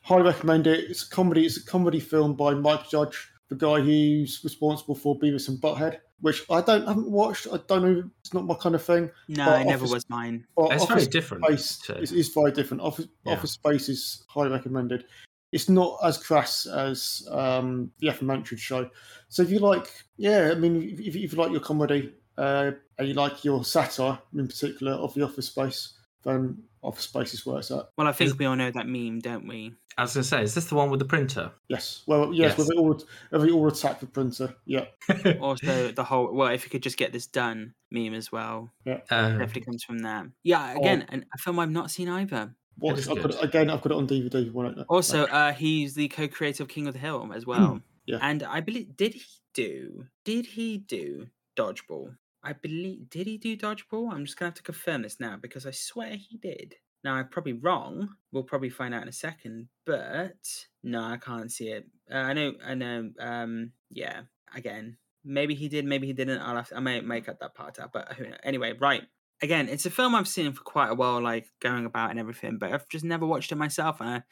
Highly 0.00 0.22
recommend 0.24 0.66
it. 0.66 0.90
It's 0.90 1.06
a 1.06 1.10
comedy. 1.10 1.46
It's 1.46 1.56
a 1.58 1.64
comedy 1.64 2.00
film 2.00 2.34
by 2.34 2.54
Mike 2.54 2.88
Judge, 2.90 3.28
the 3.48 3.54
guy 3.56 3.80
who's 3.80 4.40
responsible 4.44 4.94
for 4.94 5.18
Beavis 5.18 5.48
and 5.48 5.58
Butthead, 5.60 5.98
which 6.20 6.42
I 6.50 6.60
don't 6.60 6.86
haven't 6.86 7.10
watched. 7.10 7.46
I 7.52 7.58
don't 7.68 7.82
know. 7.82 8.10
It's 8.20 8.34
not 8.34 8.44
my 8.44 8.54
kind 8.54 8.74
of 8.74 8.82
thing. 8.84 9.10
No, 9.28 9.46
But 9.46 9.60
it 9.62 9.64
never 9.66 9.84
Office- 9.84 9.92
was 9.94 10.10
mine. 10.10 10.44
It's 10.58 10.82
Office 10.82 10.88
very 10.88 11.06
different. 11.06 11.44
Space 11.44 11.78
to- 11.86 11.98
is, 11.98 12.12
is 12.12 12.28
very 12.28 12.52
different. 12.52 12.82
Office 12.82 13.06
Yeah. 13.24 13.32
Office 13.34 13.52
Space 13.52 13.88
is 13.88 14.24
highly 14.28 14.50
recommended. 14.50 15.04
It's 15.52 15.68
not 15.68 15.98
as 16.02 16.16
crass 16.16 16.64
as 16.66 17.28
um, 17.30 17.92
the 17.98 18.08
aforementioned 18.08 18.58
show. 18.58 18.88
So 19.28 19.42
if 19.42 19.50
you 19.50 19.58
like, 19.58 19.86
yeah, 20.16 20.50
I 20.50 20.54
mean, 20.54 20.82
if, 20.82 20.98
if 21.14 21.14
you 21.14 21.38
like 21.38 21.50
your 21.52 21.60
comedy 21.60 22.12
uh, 22.38 22.72
and 22.98 23.08
you 23.08 23.14
like 23.14 23.44
your 23.44 23.64
satire 23.64 24.18
in 24.36 24.46
particular 24.46 24.92
of 24.92 25.14
the 25.14 25.22
Office 25.22 25.46
Space, 25.46 25.94
then 26.24 26.62
Office 26.82 27.04
Space 27.04 27.34
is 27.34 27.44
where 27.46 27.58
it's 27.58 27.70
at. 27.70 27.88
Well, 27.96 28.06
I 28.08 28.12
think 28.12 28.38
we 28.38 28.46
all 28.46 28.56
know 28.56 28.70
that 28.70 28.86
meme, 28.86 29.20
don't 29.20 29.46
we? 29.46 29.72
As 29.98 29.98
I 29.98 30.02
was 30.02 30.14
going 30.14 30.22
to 30.22 30.28
say, 30.28 30.42
is 30.42 30.54
this 30.54 30.64
the 30.66 30.74
one 30.74 30.88
with 30.90 31.00
the 31.00 31.04
printer? 31.06 31.52
Yes. 31.68 32.02
Well, 32.06 32.32
yes, 32.32 32.50
Yes. 32.50 32.58
with 32.58 32.70
it 32.70 32.78
all, 32.78 32.98
every 33.32 33.50
all 33.50 33.68
attack 33.68 34.00
the 34.00 34.06
printer. 34.06 34.54
Yeah. 34.64 34.86
Also, 35.40 35.92
the 35.92 36.02
whole 36.04 36.32
well, 36.32 36.48
if 36.48 36.64
you 36.64 36.70
could 36.70 36.82
just 36.82 36.96
get 36.96 37.12
this 37.12 37.26
done 37.26 37.74
meme 37.90 38.14
as 38.14 38.32
well, 38.32 38.72
Uh, 38.86 38.96
definitely 39.10 39.62
comes 39.62 39.84
from 39.84 39.98
that. 40.00 40.26
Yeah, 40.44 40.74
again, 40.76 41.04
an, 41.10 41.26
a 41.34 41.38
film 41.38 41.58
I've 41.58 41.70
not 41.70 41.90
seen 41.90 42.08
either. 42.08 42.54
What, 42.78 42.98
is 42.98 43.06
I've 43.06 43.20
got 43.20 43.34
it, 43.34 43.44
again, 43.44 43.68
I've 43.68 43.82
got 43.82 43.92
it 43.92 43.98
on 43.98 44.06
DVD. 44.08 44.50
Won't? 44.50 44.78
Also, 44.88 45.24
uh, 45.26 45.52
he's 45.52 45.94
the 45.94 46.08
co-creator 46.08 46.62
of 46.62 46.70
King 46.70 46.86
of 46.86 46.94
the 46.94 46.98
Hill 47.00 47.30
as 47.34 47.44
well. 47.46 47.82
Yeah. 48.06 48.18
And 48.22 48.42
I 48.42 48.60
believe 48.60 48.96
did 48.96 49.12
he 49.14 49.22
do 49.52 50.06
did 50.24 50.46
he 50.46 50.78
do 50.78 51.26
Dodgeball? 51.54 52.16
I 52.44 52.52
believe 52.52 53.08
did 53.10 53.26
he 53.26 53.38
do 53.38 53.56
Dodgeball? 53.56 54.12
I'm 54.12 54.24
just 54.24 54.38
gonna 54.38 54.48
have 54.48 54.56
to 54.56 54.62
confirm 54.62 55.02
this 55.02 55.20
now 55.20 55.36
because 55.40 55.66
I 55.66 55.70
swear 55.70 56.16
he 56.16 56.36
did. 56.38 56.74
Now 57.04 57.14
I'm 57.14 57.28
probably 57.28 57.54
wrong. 57.54 58.10
We'll 58.32 58.42
probably 58.44 58.70
find 58.70 58.94
out 58.94 59.02
in 59.02 59.08
a 59.08 59.12
second, 59.12 59.68
but 59.84 60.36
no, 60.82 61.02
I 61.02 61.16
can't 61.16 61.50
see 61.50 61.68
it. 61.68 61.86
Uh, 62.10 62.18
I 62.18 62.32
know, 62.32 62.52
I 62.64 62.74
know. 62.74 63.10
Um, 63.18 63.72
yeah. 63.90 64.22
Again, 64.54 64.96
maybe 65.24 65.54
he 65.54 65.68
did, 65.68 65.84
maybe 65.84 66.06
he 66.06 66.12
didn't. 66.12 66.40
I'll 66.40 66.56
have 66.56 66.68
to, 66.68 66.76
I 66.76 66.80
may 66.80 67.00
make 67.00 67.28
up 67.28 67.40
that 67.40 67.54
part 67.54 67.78
out, 67.78 67.92
but 67.92 68.12
who 68.12 68.24
knows? 68.24 68.38
anyway, 68.44 68.74
right. 68.80 69.02
Again, 69.40 69.68
it's 69.68 69.86
a 69.86 69.90
film 69.90 70.14
I've 70.14 70.28
seen 70.28 70.52
for 70.52 70.62
quite 70.62 70.90
a 70.90 70.94
while, 70.94 71.20
like 71.20 71.46
going 71.60 71.86
about 71.86 72.10
and 72.10 72.20
everything, 72.20 72.58
but 72.58 72.72
I've 72.72 72.88
just 72.88 73.04
never 73.04 73.26
watched 73.26 73.50
it 73.50 73.56
myself, 73.56 74.00
and 74.00 74.08
I, 74.08 74.22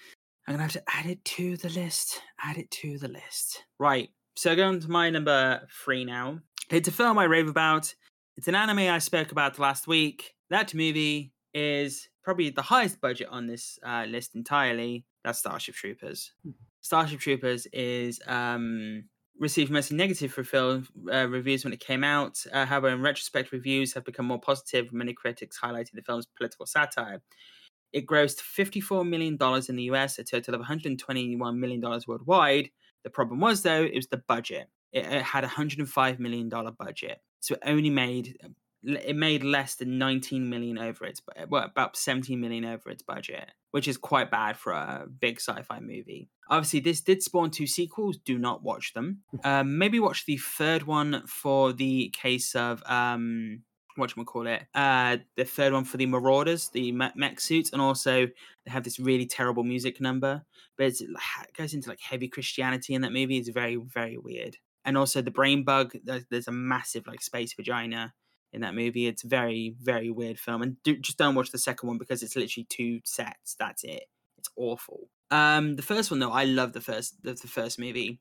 I'm 0.46 0.54
gonna 0.54 0.62
have 0.62 0.72
to 0.72 0.82
add 0.88 1.06
it 1.06 1.24
to 1.24 1.56
the 1.56 1.68
list. 1.70 2.20
Add 2.42 2.58
it 2.58 2.70
to 2.72 2.98
the 2.98 3.08
list. 3.08 3.64
Right. 3.78 4.10
So 4.36 4.54
going 4.54 4.80
to 4.80 4.90
my 4.90 5.10
number 5.10 5.66
three 5.84 6.04
now. 6.04 6.40
It's 6.70 6.88
a 6.88 6.92
film 6.92 7.18
I 7.18 7.24
rave 7.24 7.48
about. 7.48 7.92
It's 8.40 8.48
an 8.48 8.54
anime 8.54 8.78
I 8.78 9.00
spoke 9.00 9.32
about 9.32 9.58
last 9.58 9.86
week. 9.86 10.34
That 10.48 10.72
movie 10.72 11.34
is 11.52 12.08
probably 12.24 12.48
the 12.48 12.62
highest 12.62 12.98
budget 12.98 13.28
on 13.30 13.46
this 13.46 13.78
uh, 13.84 14.06
list 14.08 14.34
entirely. 14.34 15.04
That's 15.22 15.40
Starship 15.40 15.74
Troopers. 15.74 16.32
Starship 16.80 17.20
Troopers 17.20 17.66
is 17.66 18.18
um, 18.26 19.04
received 19.38 19.70
mostly 19.70 19.98
negative 19.98 20.32
for 20.32 20.42
film 20.42 20.88
uh, 21.12 21.28
reviews 21.28 21.64
when 21.64 21.74
it 21.74 21.80
came 21.80 22.02
out. 22.02 22.42
Uh, 22.50 22.64
however, 22.64 22.88
in 22.88 23.02
retrospect, 23.02 23.52
reviews 23.52 23.92
have 23.92 24.06
become 24.06 24.24
more 24.24 24.40
positive. 24.40 24.90
Many 24.90 25.12
critics 25.12 25.60
highlighting 25.62 25.92
the 25.92 26.02
film's 26.02 26.24
political 26.24 26.64
satire. 26.64 27.20
It 27.92 28.06
grossed 28.06 28.40
$54 28.40 29.06
million 29.06 29.36
in 29.68 29.76
the 29.76 29.82
US, 29.92 30.18
a 30.18 30.24
total 30.24 30.54
of 30.54 30.62
$121 30.62 31.56
million 31.58 32.00
worldwide. 32.08 32.70
The 33.04 33.10
problem 33.10 33.38
was, 33.38 33.60
though, 33.60 33.82
it 33.82 33.96
was 33.96 34.06
the 34.06 34.22
budget. 34.26 34.70
It, 34.94 35.04
it 35.04 35.22
had 35.24 35.44
a 35.44 35.48
$105 35.48 36.18
million 36.18 36.48
budget. 36.48 37.20
So 37.40 37.54
it 37.54 37.60
only 37.64 37.90
made 37.90 38.38
it 38.82 39.16
made 39.16 39.44
less 39.44 39.74
than 39.74 39.98
19 39.98 40.48
million 40.48 40.78
over 40.78 41.04
its 41.04 41.20
well 41.48 41.64
about 41.64 41.96
17 41.96 42.40
million 42.40 42.64
over 42.64 42.88
its 42.90 43.02
budget 43.02 43.50
which 43.72 43.86
is 43.86 43.96
quite 43.96 44.30
bad 44.30 44.56
for 44.56 44.72
a 44.72 45.06
big 45.20 45.36
sci-fi 45.38 45.78
movie. 45.80 46.28
Obviously 46.48 46.80
this 46.80 47.00
did 47.00 47.22
spawn 47.22 47.50
two 47.50 47.66
sequels. 47.66 48.16
Do 48.18 48.38
not 48.38 48.62
watch 48.62 48.92
them. 48.94 49.22
Um, 49.44 49.78
maybe 49.78 50.00
watch 50.00 50.26
the 50.26 50.36
third 50.36 50.82
one 50.82 51.22
for 51.26 51.72
the 51.72 52.10
case 52.10 52.54
of 52.54 52.82
um 52.86 53.62
what 53.96 54.14
call 54.26 54.46
it 54.46 54.62
uh 54.74 55.18
the 55.36 55.44
third 55.44 55.72
one 55.72 55.84
for 55.84 55.96
the 55.96 56.06
marauders 56.06 56.68
the 56.70 56.92
me- 56.92 57.10
mech 57.16 57.40
suits 57.40 57.72
and 57.72 57.82
also 57.82 58.26
they 58.26 58.70
have 58.70 58.84
this 58.84 58.98
really 58.98 59.26
terrible 59.26 59.64
music 59.64 60.00
number 60.00 60.42
but 60.76 60.86
it's, 60.86 61.00
it 61.00 61.08
goes 61.56 61.74
into 61.74 61.88
like 61.88 62.00
heavy 62.00 62.28
christianity 62.28 62.94
in 62.94 63.02
that 63.02 63.12
movie. 63.12 63.38
It's 63.38 63.48
very 63.48 63.76
very 63.76 64.16
weird 64.16 64.56
and 64.84 64.96
also 64.96 65.20
the 65.20 65.30
brain 65.30 65.64
bug 65.64 65.92
there's, 66.04 66.24
there's 66.30 66.48
a 66.48 66.52
massive 66.52 67.06
like 67.06 67.22
space 67.22 67.54
vagina 67.54 68.12
in 68.52 68.62
that 68.62 68.74
movie. 68.74 69.06
It's 69.06 69.22
very, 69.22 69.74
very 69.80 70.10
weird 70.10 70.38
film, 70.38 70.62
and 70.62 70.82
do, 70.82 70.96
just 70.96 71.18
don't 71.18 71.34
watch 71.34 71.50
the 71.50 71.58
second 71.58 71.88
one 71.88 71.98
because 71.98 72.22
it's 72.22 72.36
literally 72.36 72.66
two 72.68 73.00
sets. 73.04 73.54
That's 73.58 73.84
it. 73.84 74.04
It's 74.38 74.50
awful. 74.56 75.08
Um, 75.30 75.76
the 75.76 75.82
first 75.82 76.10
one 76.10 76.20
though, 76.20 76.32
I 76.32 76.44
love 76.44 76.72
the 76.72 76.80
first 76.80 77.22
the, 77.22 77.34
the 77.34 77.48
first 77.48 77.78
movie. 77.78 78.20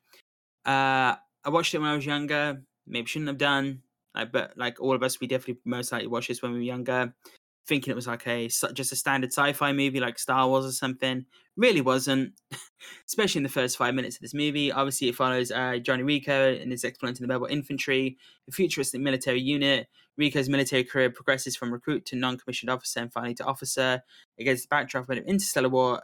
Uh, 0.65 1.15
I 1.43 1.49
watched 1.49 1.73
it 1.73 1.79
when 1.79 1.89
I 1.89 1.95
was 1.95 2.05
younger. 2.05 2.61
Maybe 2.85 3.07
shouldn't 3.07 3.29
have 3.29 3.37
done. 3.37 3.81
Like, 4.15 4.31
but 4.31 4.57
like 4.57 4.81
all 4.81 4.93
of 4.93 5.03
us, 5.03 5.19
we 5.19 5.27
definitely 5.27 5.61
most 5.65 5.91
likely 5.91 6.07
watched 6.07 6.27
this 6.27 6.41
when 6.41 6.51
we 6.51 6.59
were 6.59 6.63
younger, 6.63 7.13
thinking 7.67 7.91
it 7.91 7.95
was 7.95 8.07
like 8.07 8.27
a 8.27 8.47
just 8.47 8.91
a 8.91 8.95
standard 8.95 9.31
sci-fi 9.31 9.71
movie 9.71 9.99
like 9.99 10.19
Star 10.19 10.47
Wars 10.47 10.65
or 10.65 10.71
something. 10.71 11.25
Really 11.59 11.81
wasn't, 11.81 12.39
especially 13.05 13.39
in 13.39 13.43
the 13.43 13.49
first 13.49 13.75
five 13.75 13.93
minutes 13.93 14.15
of 14.15 14.21
this 14.21 14.33
movie. 14.33 14.71
Obviously, 14.71 15.09
it 15.09 15.15
follows 15.15 15.51
uh, 15.51 15.77
Johnny 15.77 16.03
Rico 16.03 16.53
and 16.53 16.71
his 16.71 16.85
exploits 16.85 17.19
in 17.19 17.27
the 17.27 17.33
Rebel 17.33 17.47
Infantry, 17.47 18.17
a 18.47 18.51
futuristic 18.53 19.01
military 19.01 19.41
unit. 19.41 19.87
Rico's 20.17 20.47
military 20.47 20.85
career 20.85 21.09
progresses 21.09 21.57
from 21.57 21.73
recruit 21.73 22.05
to 22.05 22.15
non-commissioned 22.15 22.69
officer 22.69 23.01
and 23.01 23.11
finally 23.11 23.33
to 23.33 23.43
officer 23.43 24.01
against 24.39 24.63
the 24.63 24.67
backdrop 24.69 25.03
of 25.03 25.17
an 25.17 25.25
interstellar 25.25 25.67
war 25.67 26.01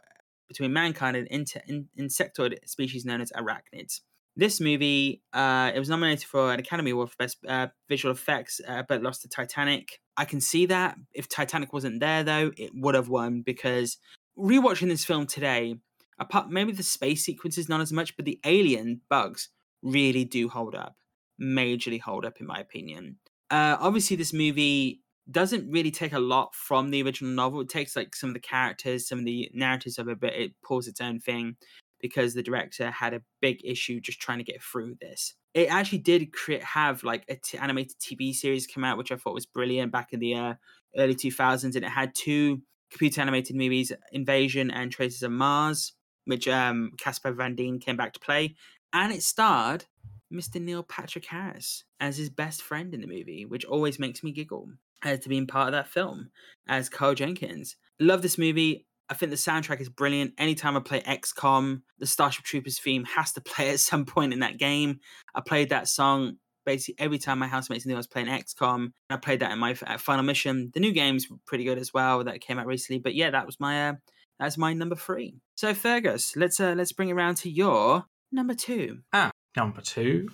between 0.50 0.74
mankind 0.74 1.16
and 1.16 1.28
inter- 1.30 1.62
in- 1.68 1.88
insectoid 1.98 2.58
species 2.68 3.06
known 3.06 3.22
as 3.22 3.32
arachnids. 3.32 4.02
This 4.36 4.60
movie, 4.60 5.22
uh, 5.32 5.72
it 5.74 5.80
was 5.80 5.88
nominated 5.88 6.26
for 6.26 6.52
an 6.52 6.60
Academy 6.60 6.92
Award 6.92 7.12
for 7.12 7.16
Best 7.18 7.38
uh, 7.48 7.68
Visual 7.88 8.12
Effects, 8.14 8.60
uh, 8.68 8.84
but 8.90 9.02
lost 9.02 9.22
to 9.22 9.30
Titanic. 9.30 10.02
I 10.18 10.26
can 10.26 10.42
see 10.42 10.66
that. 10.66 10.98
If 11.14 11.30
Titanic 11.30 11.72
wasn't 11.72 12.02
there, 12.02 12.26
though, 12.26 12.52
it 12.58 12.72
would 12.74 12.96
have 12.96 13.08
won 13.08 13.42
because 13.42 13.98
rewatching 14.38 14.88
this 14.88 15.06
film 15.06 15.26
today, 15.26 15.76
apart 16.20 16.50
maybe 16.50 16.72
the 16.72 16.84
space 16.84 17.26
sequences 17.26 17.70
not 17.70 17.82
as 17.82 17.92
much, 17.92 18.16
but 18.16 18.26
the 18.26 18.40
alien 18.46 19.02
bugs 19.10 19.50
really 19.82 20.26
do 20.26 20.50
hold 20.50 20.76
up, 20.76 20.96
majorly 21.42 22.00
hold 22.00 22.26
up 22.26 22.40
in 22.40 22.48
my 22.48 22.60
opinion. 22.60 23.18
Uh, 23.50 23.78
obviously, 23.80 24.16
this 24.16 24.34
movie 24.34 25.02
doesn't 25.30 25.70
really 25.72 25.92
take 25.92 26.14
a 26.14 26.20
lot 26.20 26.54
from 26.54 26.92
the 26.92 27.02
original 27.02 27.32
novel. 27.32 27.62
It 27.62 27.70
takes 27.70 27.96
like 27.96 28.16
some 28.16 28.30
of 28.30 28.34
the 28.34 28.40
characters, 28.40 29.08
some 29.08 29.20
of 29.20 29.26
the 29.26 29.50
narratives 29.54 29.98
of 29.98 30.08
it, 30.08 30.20
but 30.20 30.34
it 30.34 30.52
pulls 30.64 30.88
its 30.88 31.02
own 31.02 31.20
thing 31.20 31.56
because 32.02 32.34
the 32.34 32.44
director 32.44 32.92
had 32.92 33.14
a 33.14 33.22
big 33.42 33.60
issue 33.64 34.00
just 34.00 34.20
trying 34.20 34.38
to 34.38 34.44
get 34.44 34.62
through 34.62 34.96
this. 35.02 35.34
It 35.54 35.72
actually 35.72 36.00
did 36.00 36.34
create 36.34 36.64
have 36.64 37.04
like 37.04 37.24
a 37.30 37.36
t- 37.36 37.58
animated 37.58 37.98
TV 38.00 38.34
series 38.34 38.68
come 38.68 38.84
out, 38.84 38.98
which 38.98 39.12
I 39.12 39.16
thought 39.16 39.34
was 39.34 39.46
brilliant 39.46 39.92
back 39.92 40.12
in 40.12 40.20
the 40.20 40.36
uh, 40.36 40.54
early 40.98 41.16
2000s, 41.16 41.64
and 41.64 41.76
it 41.78 41.90
had 41.90 42.14
two 42.14 42.62
computer 42.92 43.22
animated 43.22 43.56
movies, 43.56 43.92
Invasion 44.12 44.72
and 44.72 44.92
Traitor 44.92 45.26
of 45.26 45.32
Mars, 45.32 45.94
which 46.26 46.48
um, 46.48 46.92
Casper 46.98 47.32
Van 47.32 47.56
Dien 47.56 47.80
came 47.80 47.98
back 47.98 48.14
to 48.14 48.20
play, 48.20 48.56
and 48.94 49.12
it 49.12 49.24
starred 49.24 49.86
Mr. 50.34 50.62
Neil 50.62 50.84
Patrick 50.84 51.26
Harris 51.26 51.84
as 52.00 52.18
his 52.18 52.30
best 52.30 52.62
friend 52.62 52.94
in 52.94 53.02
the 53.02 53.08
movie, 53.08 53.46
which 53.46 53.66
always 53.66 54.00
makes 54.00 54.24
me 54.24 54.32
giggle 54.32 54.70
as 55.04 55.20
to 55.20 55.30
being 55.30 55.48
part 55.48 55.68
of 55.68 55.74
that 55.74 55.88
film 55.88 56.30
as 56.68 56.90
Carl 56.90 57.14
Jenkins. 57.14 57.76
Love 58.00 58.22
this 58.22 58.38
movie. 58.38 58.86
I 59.08 59.14
think 59.14 59.30
the 59.30 59.38
soundtrack 59.38 59.82
is 59.82 59.90
brilliant. 59.90 60.34
Anytime 60.38 60.76
I 60.76 60.80
play 60.80 61.02
XCOM, 61.02 61.82
the 62.00 62.08
Starship 62.08 62.44
Troopers 62.44 62.80
theme 62.80 63.06
has 63.06 63.32
to 63.34 63.42
play 63.46 63.70
at 63.70 63.80
some 63.80 64.06
point 64.06 64.34
in 64.34 64.40
that 64.40 64.58
game. 64.58 65.00
I 65.34 65.42
played 65.42 65.70
that 65.70 65.88
song 65.88 66.38
basically 66.66 67.04
every 67.04 67.18
time 67.18 67.40
my 67.40 67.48
housemates 67.48 67.86
knew 67.86 67.94
I 67.94 67.98
was 67.98 68.08
playing 68.08 68.28
XCOM. 68.28 68.92
I 69.10 69.18
played 69.18 69.40
that 69.42 69.52
in 69.52 69.60
my 69.60 69.74
final 69.74 70.24
mission. 70.24 70.72
The 70.74 70.80
new 70.80 70.92
games 70.92 71.28
pretty 71.46 71.64
good 71.64 71.78
as 71.78 71.94
well 71.94 72.24
that 72.24 72.42
came 72.42 72.60
out 72.60 72.66
recently. 72.66 73.00
But 73.00 73.16
yeah, 73.16 73.32
that 73.32 73.46
was 73.46 73.60
my 73.60 73.90
uh, 73.90 73.94
that's 74.40 74.58
my 74.58 74.74
number 74.74 74.96
three. 74.96 75.36
So 75.56 75.74
Fergus, 75.74 76.36
let's 76.36 76.60
uh, 76.60 76.74
let's 76.76 76.92
bring 76.92 77.10
it 77.10 77.14
around 77.14 77.36
to 77.38 77.50
your 77.50 78.06
number 78.32 78.54
two. 78.54 79.00
Ah, 79.14 79.32
number 79.56 79.82
two. 79.82 80.30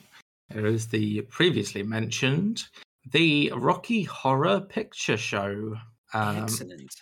There 0.49 0.65
is 0.65 0.87
the 0.87 1.21
previously 1.21 1.83
mentioned 1.83 2.65
the 3.09 3.51
Rocky 3.55 4.03
Horror 4.03 4.61
Picture 4.61 5.17
Show. 5.17 5.75
Um, 6.13 6.43
Excellent. 6.43 6.93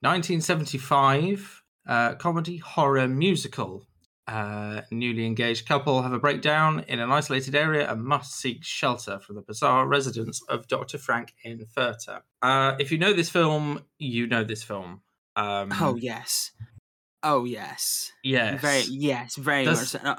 1975 0.00 1.62
uh, 1.88 2.14
comedy 2.14 2.58
horror 2.58 3.08
musical. 3.08 3.84
Uh, 4.28 4.82
newly 4.90 5.24
engaged 5.24 5.66
couple 5.66 6.02
have 6.02 6.12
a 6.12 6.18
breakdown 6.18 6.84
in 6.86 6.98
an 7.00 7.10
isolated 7.10 7.54
area 7.54 7.90
and 7.90 8.04
must 8.04 8.34
seek 8.36 8.62
shelter 8.62 9.18
from 9.20 9.36
the 9.36 9.40
bizarre 9.42 9.86
residence 9.88 10.42
of 10.50 10.68
Dr. 10.68 10.98
Frank 10.98 11.32
Infurter. 11.46 12.20
Uh, 12.42 12.76
if 12.78 12.92
you 12.92 12.98
know 12.98 13.14
this 13.14 13.30
film, 13.30 13.82
you 13.98 14.26
know 14.26 14.44
this 14.44 14.62
film. 14.62 15.00
Um, 15.34 15.72
Oh 15.80 15.96
yes. 15.96 16.50
Oh 17.22 17.44
yes. 17.46 18.12
yes. 18.22 18.60
Very 18.60 18.82
yes, 18.90 19.34
very 19.36 19.64
Does- 19.64 19.94
much. 19.94 20.02
so. 20.02 20.08
Uh, 20.10 20.16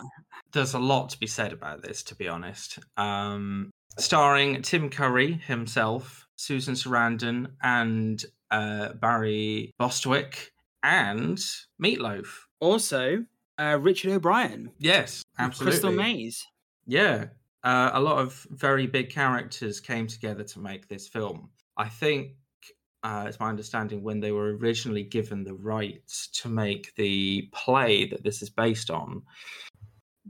there's 0.54 0.74
a 0.74 0.80
lot 0.80 1.10
to 1.12 1.20
be 1.20 1.28
said 1.28 1.54
about 1.54 1.84
this, 1.84 2.02
to 2.04 2.16
be 2.16 2.28
honest. 2.28 2.80
Um, 2.98 3.70
starring 4.00 4.62
Tim 4.64 4.90
Curry 4.90 5.34
himself, 5.34 6.26
Susan 6.36 6.74
Sarandon, 6.74 7.52
and 7.62 8.24
uh, 8.50 8.94
Barry 8.94 9.72
Bostwick, 9.78 10.52
and 10.82 11.38
Meatloaf. 11.82 12.26
Also, 12.60 13.26
uh, 13.60 13.78
Richard 13.80 14.12
O'Brien, 14.14 14.72
Yes, 14.80 15.24
absolutely. 15.38 15.72
Crystal 15.72 15.92
Maze. 15.92 16.46
Yeah, 16.88 17.26
uh, 17.64 17.92
a 17.94 18.00
lot 18.00 18.20
of 18.20 18.48
very 18.52 18.88
big 18.88 19.10
characters 19.10 19.80
came 19.80 20.08
together 20.08 20.44
to 20.46 20.60
make 20.60 20.88
this 20.88 21.08
film. 21.08 21.50
I 21.78 21.90
think 21.90 22.32
uh, 23.04 23.26
it's 23.28 23.40
my 23.40 23.50
understanding 23.50 24.02
when 24.04 24.20
they 24.20 24.32
were 24.32 24.56
originally 24.58 25.04
given 25.04 25.44
the 25.44 25.54
rights 25.54 26.28
to 26.42 26.50
make 26.50 26.94
the 26.96 27.50
play 27.54 28.06
that 28.08 28.24
this 28.24 28.42
is 28.42 28.50
based 28.50 28.90
on, 28.90 29.22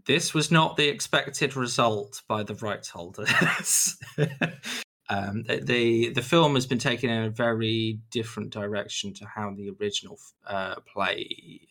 this 0.05 0.33
was 0.33 0.51
not 0.51 0.75
the 0.77 0.87
expected 0.87 1.55
result 1.55 2.21
by 2.27 2.43
the 2.43 2.55
rights 2.55 2.89
holders. 2.89 3.97
um, 5.09 5.43
the- 5.43 6.11
the 6.13 6.21
film 6.21 6.55
has 6.55 6.65
been 6.67 6.77
taken 6.79 7.09
in 7.09 7.23
a 7.23 7.29
very 7.29 7.99
different 8.11 8.51
direction 8.51 9.13
to 9.15 9.25
how 9.25 9.51
the 9.55 9.71
original 9.79 10.19
uh, 10.47 10.75
play 10.91 11.61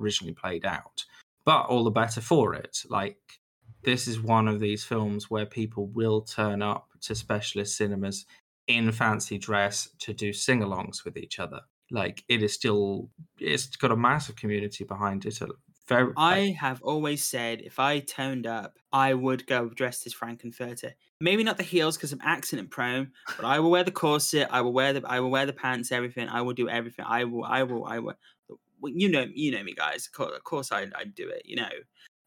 originally 0.00 0.34
played 0.34 0.64
out, 0.64 1.04
but 1.48 1.64
all 1.70 1.82
the 1.82 1.90
better 1.90 2.20
for 2.20 2.52
it. 2.52 2.82
Like 2.90 3.16
this 3.82 4.06
is 4.06 4.20
one 4.20 4.48
of 4.48 4.60
these 4.60 4.84
films 4.84 5.30
where 5.30 5.46
people 5.46 5.86
will 5.86 6.20
turn 6.20 6.60
up 6.60 6.88
to 7.00 7.14
specialist 7.14 7.74
cinemas 7.74 8.26
in 8.66 8.92
fancy 8.92 9.38
dress 9.38 9.88
to 10.00 10.12
do 10.12 10.34
sing-alongs 10.34 11.06
with 11.06 11.16
each 11.16 11.38
other. 11.38 11.60
Like 11.90 12.22
it 12.28 12.42
is 12.42 12.52
still, 12.52 13.08
it's 13.38 13.76
got 13.76 13.90
a 13.90 13.96
massive 13.96 14.36
community 14.36 14.84
behind 14.84 15.24
it. 15.24 15.40
Very, 15.88 16.12
I 16.18 16.54
have 16.60 16.82
always 16.82 17.24
said 17.24 17.62
if 17.62 17.78
I 17.78 18.00
turned 18.00 18.46
up, 18.46 18.74
I 18.92 19.14
would 19.14 19.46
go 19.46 19.70
dressed 19.70 20.06
as 20.06 20.12
Frank-N-Furter. 20.12 20.92
Maybe 21.18 21.44
not 21.44 21.56
the 21.56 21.62
heels 21.62 21.96
because 21.96 22.12
I'm 22.12 22.20
accident 22.22 22.70
prone, 22.70 23.12
but 23.36 23.46
I 23.46 23.60
will 23.60 23.70
wear 23.70 23.84
the 23.84 23.90
corset. 23.90 24.48
I 24.50 24.60
will 24.60 24.74
wear 24.74 24.92
the 24.92 25.02
I 25.06 25.20
will 25.20 25.30
wear 25.30 25.46
the 25.46 25.54
pants. 25.54 25.92
Everything. 25.92 26.28
I 26.28 26.42
will 26.42 26.52
do 26.52 26.68
everything. 26.68 27.06
I 27.08 27.24
will. 27.24 27.42
I 27.42 27.62
will. 27.62 27.86
I 27.86 28.00
will. 28.00 28.14
Well, 28.80 28.92
You 28.94 29.08
know. 29.08 29.26
You 29.32 29.52
know 29.52 29.62
me, 29.62 29.74
guys. 29.74 30.08
Of 30.18 30.44
course, 30.44 30.72
I 30.72 30.82
I 30.94 31.04
do 31.04 31.28
it. 31.28 31.42
You 31.44 31.56
know. 31.56 31.68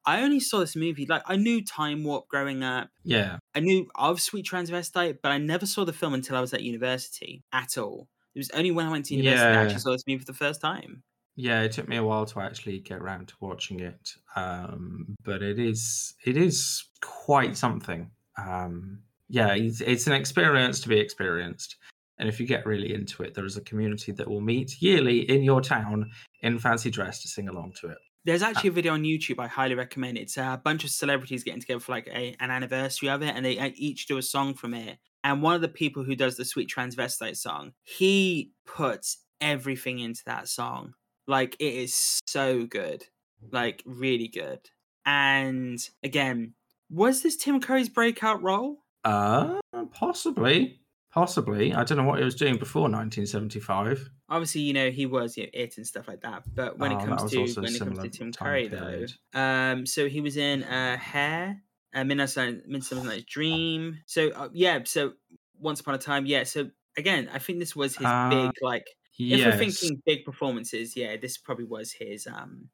I 0.04 0.24
only 0.24 0.40
saw 0.40 0.60
this 0.60 0.76
movie 0.76 1.06
like 1.06 1.22
I 1.28 1.36
knew 1.36 1.64
Time 1.64 2.04
Warp 2.04 2.28
growing 2.28 2.64
up. 2.64 2.90
yeah, 3.04 3.38
I 3.54 3.60
knew 3.60 3.88
of 3.96 4.20
Sweet 4.20 4.46
Transvestite, 4.46 5.20
but 5.22 5.32
I 5.32 5.38
never 5.38 5.68
saw 5.68 5.86
the 5.86 5.94
film 5.94 6.16
until 6.16 6.36
I 6.36 6.42
was 6.42 6.54
at 6.54 6.64
university 6.64 7.44
at 7.54 7.78
all. 7.78 8.08
It 8.34 8.40
was 8.40 8.50
only 8.52 8.72
when 8.72 8.88
I 8.88 8.92
went 8.92 9.06
to 9.06 9.16
university 9.16 9.44
that 9.44 9.58
I 9.60 9.64
actually 9.64 9.80
saw 9.80 9.92
this 9.92 10.04
movie 10.08 10.20
for 10.20 10.26
the 10.26 10.34
first 10.34 10.60
time. 10.62 11.04
yeah. 11.36 11.62
It 11.62 11.74
took 11.74 11.88
me 11.88 11.98
a 11.98 12.04
while 12.04 12.26
to 12.26 12.40
actually 12.40 12.80
get 12.80 13.00
around 13.00 13.28
to 13.28 13.36
watching 13.42 13.80
it, 13.82 14.16
um, 14.36 15.16
but 15.24 15.44
it 15.44 15.60
is 15.60 16.16
it 16.26 16.36
is 16.36 16.86
quite 17.02 17.56
something. 17.56 18.10
Um, 18.38 19.02
yeah, 19.30 19.54
it's, 19.54 19.82
it's 19.82 20.08
an 20.08 20.14
experience 20.14 20.82
to 20.82 20.90
be 20.90 21.00
experienced. 21.00 21.78
And 22.22 22.30
if 22.30 22.40
you 22.40 22.46
get 22.46 22.68
really 22.68 22.94
into 22.94 23.24
it, 23.24 23.34
there 23.34 23.46
is 23.46 23.58
a 23.58 23.62
community 23.62 24.12
that 24.12 24.30
will 24.30 24.42
meet 24.42 24.80
yearly 24.80 25.28
in 25.28 25.42
your 25.42 25.60
town 25.60 26.12
in 26.42 26.60
fancy 26.60 26.92
dress 26.92 27.24
to 27.24 27.28
sing 27.28 27.50
along 27.50 27.74
to 27.82 27.88
it. 27.88 27.98
There's 28.26 28.44
actually 28.44 28.68
a 28.68 28.74
video 28.74 28.94
on 28.94 29.02
YouTube 29.02 29.40
I 29.40 29.48
highly 29.48 29.74
recommend. 29.74 30.20
It's 30.20 30.38
a 30.38 30.62
bunch 30.64 30.84
of 30.84 30.92
celebrities 30.92 31.44
getting 31.44 31.62
together 31.62 31.80
for 31.80 31.94
like 31.94 32.08
a, 32.08 32.36
an 32.40 32.52
anniversary 32.52 33.10
of 33.10 33.24
it, 33.24 33.36
and 33.36 33.44
they 33.44 33.58
uh, 33.58 33.72
each 33.74 34.06
do 34.06 34.20
a 34.20 34.22
song 34.22 34.54
from 34.54 34.76
it. 34.76 35.00
And 35.24 35.42
one 35.42 35.56
of 35.56 35.62
the 35.62 35.68
people 35.68 36.04
who 36.04 36.16
does 36.16 36.38
the 36.38 36.46
Sweet 36.46 36.70
Transvestite 36.70 37.38
song, 37.38 37.74
he 37.82 38.52
puts 38.68 39.18
everything 39.42 39.98
into 39.98 40.22
that 40.28 40.48
song. 40.48 40.94
Like 41.28 41.56
it 41.60 41.74
is 41.74 42.20
so 42.28 42.68
good, 42.68 43.04
like 43.52 43.82
really 43.84 44.28
good. 44.28 44.60
And 45.08 45.80
again, 46.04 46.54
was 46.92 47.24
this 47.24 47.36
Tim 47.36 47.60
Curry's 47.60 47.90
breakout 47.90 48.44
role? 48.44 48.84
Uh, 49.04 49.60
possibly, 49.92 50.81
possibly. 51.12 51.74
I 51.74 51.84
don't 51.84 51.98
know 51.98 52.04
what 52.06 52.20
he 52.20 52.26
was 52.26 52.36
doing 52.36 52.58
before 52.58 52.90
1975. 52.90 54.10
Obviously, 54.30 54.62
you 54.62 54.74
know 54.74 54.92
he 54.92 55.06
was 55.06 55.36
you 55.36 55.44
know, 55.44 55.50
it 55.54 55.76
and 55.78 55.86
stuff 55.86 56.08
like 56.08 56.22
that. 56.22 56.44
But 56.56 56.80
when 56.80 56.92
Oh, 56.92 56.94
it 56.94 57.00
comes 57.00 57.26
to 57.26 57.54
when 57.60 57.76
it 57.76 57.84
comes 57.84 58.00
to 58.00 58.10
Tim 58.10 58.34
Curry, 58.34 58.70
period. 58.70 59.14
though, 59.34 59.40
um, 59.40 59.86
so 59.86 60.08
he 60.08 60.22
was 60.22 60.38
in 60.38 60.64
uh, 60.64 60.98
Hair, 60.98 61.62
uh, 61.94 62.04
Midnight 62.06 62.36
Midsummer 62.68 63.04
Night's 63.04 63.26
Dream. 63.26 64.00
So 64.06 64.30
uh, 64.32 64.50
yeah, 64.54 64.80
so 64.86 65.14
Once 65.58 65.82
Upon 65.82 65.96
a 65.96 65.98
Time, 65.98 66.26
yeah. 66.26 66.44
So 66.46 66.72
again, 66.98 67.30
I 67.34 67.40
think 67.40 67.60
this 67.60 67.76
was 67.76 67.96
his 67.96 68.14
Uh, 68.14 68.14
big 68.30 68.54
like. 68.62 68.86
If 69.30 69.46
Yes. 69.46 69.46
we're 69.46 69.54
thinking 69.54 70.02
big 70.06 70.26
performances, 70.26 70.96
yeah, 70.98 71.16
this 71.18 71.38
probably 71.38 71.64
was 71.66 71.94
his 71.94 72.28
um 72.28 72.70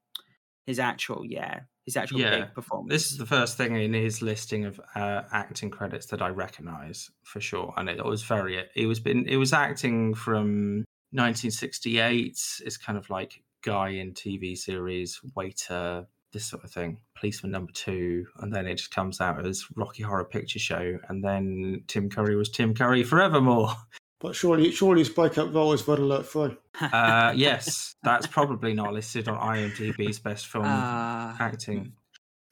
his 0.66 0.80
actual 0.80 1.26
yeah 1.26 1.62
his 1.88 1.96
actual 1.96 2.20
Yeah, 2.20 2.42
big 2.42 2.54
performance. 2.54 2.92
This 2.92 3.12
is 3.14 3.18
the 3.18 3.26
first 3.26 3.56
thing 3.56 3.78
in 3.78 3.94
his 3.94 4.22
listing 4.22 4.66
of 4.66 4.80
uh, 4.94 5.22
acting 5.32 5.70
credits 5.70 6.08
that 6.08 6.22
I 6.22 6.28
recognise 6.28 7.10
for 7.24 7.40
sure, 7.40 7.74
and 7.78 7.90
it 7.90 8.04
was 8.04 8.24
very. 8.24 8.62
It 8.76 8.86
was 8.88 9.00
been. 9.00 9.26
It 9.26 9.38
was 9.38 9.54
acting 9.54 10.14
from 10.14 10.84
1968. 11.12 12.62
It's 12.66 12.78
kind 12.78 12.98
of 12.98 13.10
like 13.10 13.42
guy 13.64 13.90
in 13.90 14.14
TV 14.14 14.58
series, 14.58 15.22
waiter, 15.34 16.06
this 16.34 16.46
sort 16.46 16.66
of 16.66 16.72
thing. 16.72 16.98
Policeman 17.16 17.54
number 17.54 17.72
two, 17.72 18.26
and 18.40 18.54
then 18.54 18.68
it 18.68 18.76
just 18.76 18.92
comes 18.92 19.22
out 19.22 19.48
as 19.48 19.66
Rocky 19.78 20.04
Horror 20.04 20.26
Picture 20.26 20.60
Show, 20.60 21.00
and 21.08 21.24
then 21.24 21.84
Tim 21.88 22.10
Curry 22.10 22.36
was 22.36 22.50
Tim 22.50 22.74
Curry 22.74 23.06
forevermore. 23.06 23.72
But 24.20 24.36
surely, 24.36 24.72
surely 24.72 25.02
his 25.02 25.10
breakout 25.10 25.54
role 25.54 25.74
is 25.74 25.88
Red 25.88 26.00
Alert 26.00 26.26
3. 26.28 26.58
Uh, 26.82 27.34
yes, 27.36 27.96
that's 28.04 28.26
probably 28.26 28.74
not 28.74 28.92
listed 28.94 29.28
on 29.28 29.38
IMDb's 29.38 30.18
best 30.20 30.48
film 30.48 30.66
Uh, 30.66 31.36
acting. 31.40 31.94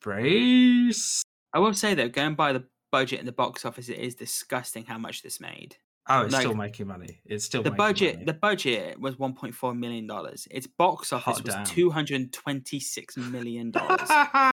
Brace. 0.02 1.24
I 1.54 1.60
will 1.60 1.74
say 1.74 1.96
though, 1.96 2.10
going 2.10 2.36
by 2.36 2.54
the 2.54 2.66
budget 2.92 3.20
in 3.20 3.26
the 3.26 3.32
box 3.32 3.66
office, 3.66 3.90
it 3.90 3.98
is 3.98 4.14
disgusting 4.16 4.86
how 4.86 4.98
much 5.00 5.24
this 5.24 5.40
made. 5.40 5.78
Oh, 6.08 6.22
it's 6.22 6.34
Like, 6.34 6.42
still 6.44 6.54
making 6.54 6.86
money. 6.88 7.20
It's 7.26 7.46
still 7.46 7.64
The 7.64 7.72
making 7.72 7.78
budget, 7.78 8.14
money. 8.18 8.26
the 8.26 8.34
budget 8.34 9.00
was 9.00 9.16
1.4 9.16 9.76
million 9.78 10.06
dollars. 10.06 10.48
Its 10.52 10.68
box 10.68 11.12
office 11.12 11.38
Hot 11.38 11.44
was 11.44 11.56
damn. 11.56 11.66
226 11.66 13.18
million 13.18 13.72
dollars. 13.72 14.08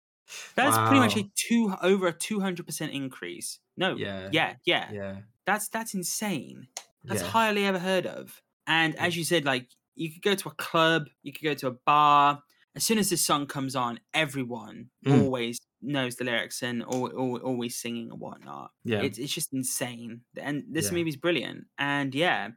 That's 0.57 0.79
pretty 0.79 1.01
much 1.01 1.17
a 1.19 1.25
two 1.35 1.75
over 1.83 2.07
a 2.07 2.13
200 2.13 2.65
percent 2.65 2.93
increase. 2.93 3.59
No, 3.77 3.97
Yeah. 3.97 4.31
yeah, 4.33 4.55
yeah, 4.65 4.91
Yeah. 4.91 5.17
That's 5.45 5.69
that's 5.69 5.93
insane. 5.93 6.69
That's 7.05 7.23
yeah. 7.23 7.29
hardly 7.29 7.65
ever 7.67 7.79
heard 7.79 8.07
of. 8.07 8.41
And 8.67 8.97
as 8.99 9.17
you 9.17 9.25
said, 9.25 9.45
like 9.45 9.69
you 9.95 10.11
could 10.13 10.23
go 10.23 10.35
to 10.35 10.49
a 10.49 10.55
club, 10.55 11.09
you 11.23 11.33
could 11.33 11.45
go 11.45 11.55
to 11.55 11.67
a 11.69 11.73
bar. 11.87 12.43
As 12.75 12.85
soon 12.87 12.99
as 12.99 13.11
this 13.11 13.25
song 13.25 13.47
comes 13.47 13.77
on, 13.77 14.01
everyone 14.15 14.91
Mm. 15.05 15.23
always 15.25 15.61
knows 15.83 16.17
the 16.17 16.25
lyrics 16.25 16.63
and 16.63 16.83
al- 16.83 17.09
al- 17.13 17.37
always 17.43 17.77
singing 17.77 18.11
and 18.11 18.21
whatnot. 18.21 18.71
Yeah. 18.85 19.03
It's 19.03 19.19
it's 19.19 19.35
just 19.35 19.53
insane. 19.53 20.23
And 20.37 20.65
this 20.71 20.87
Yeah. 20.87 20.93
movie's 20.99 21.17
brilliant. 21.17 21.67
And 21.77 22.15
yeah, 22.15 22.51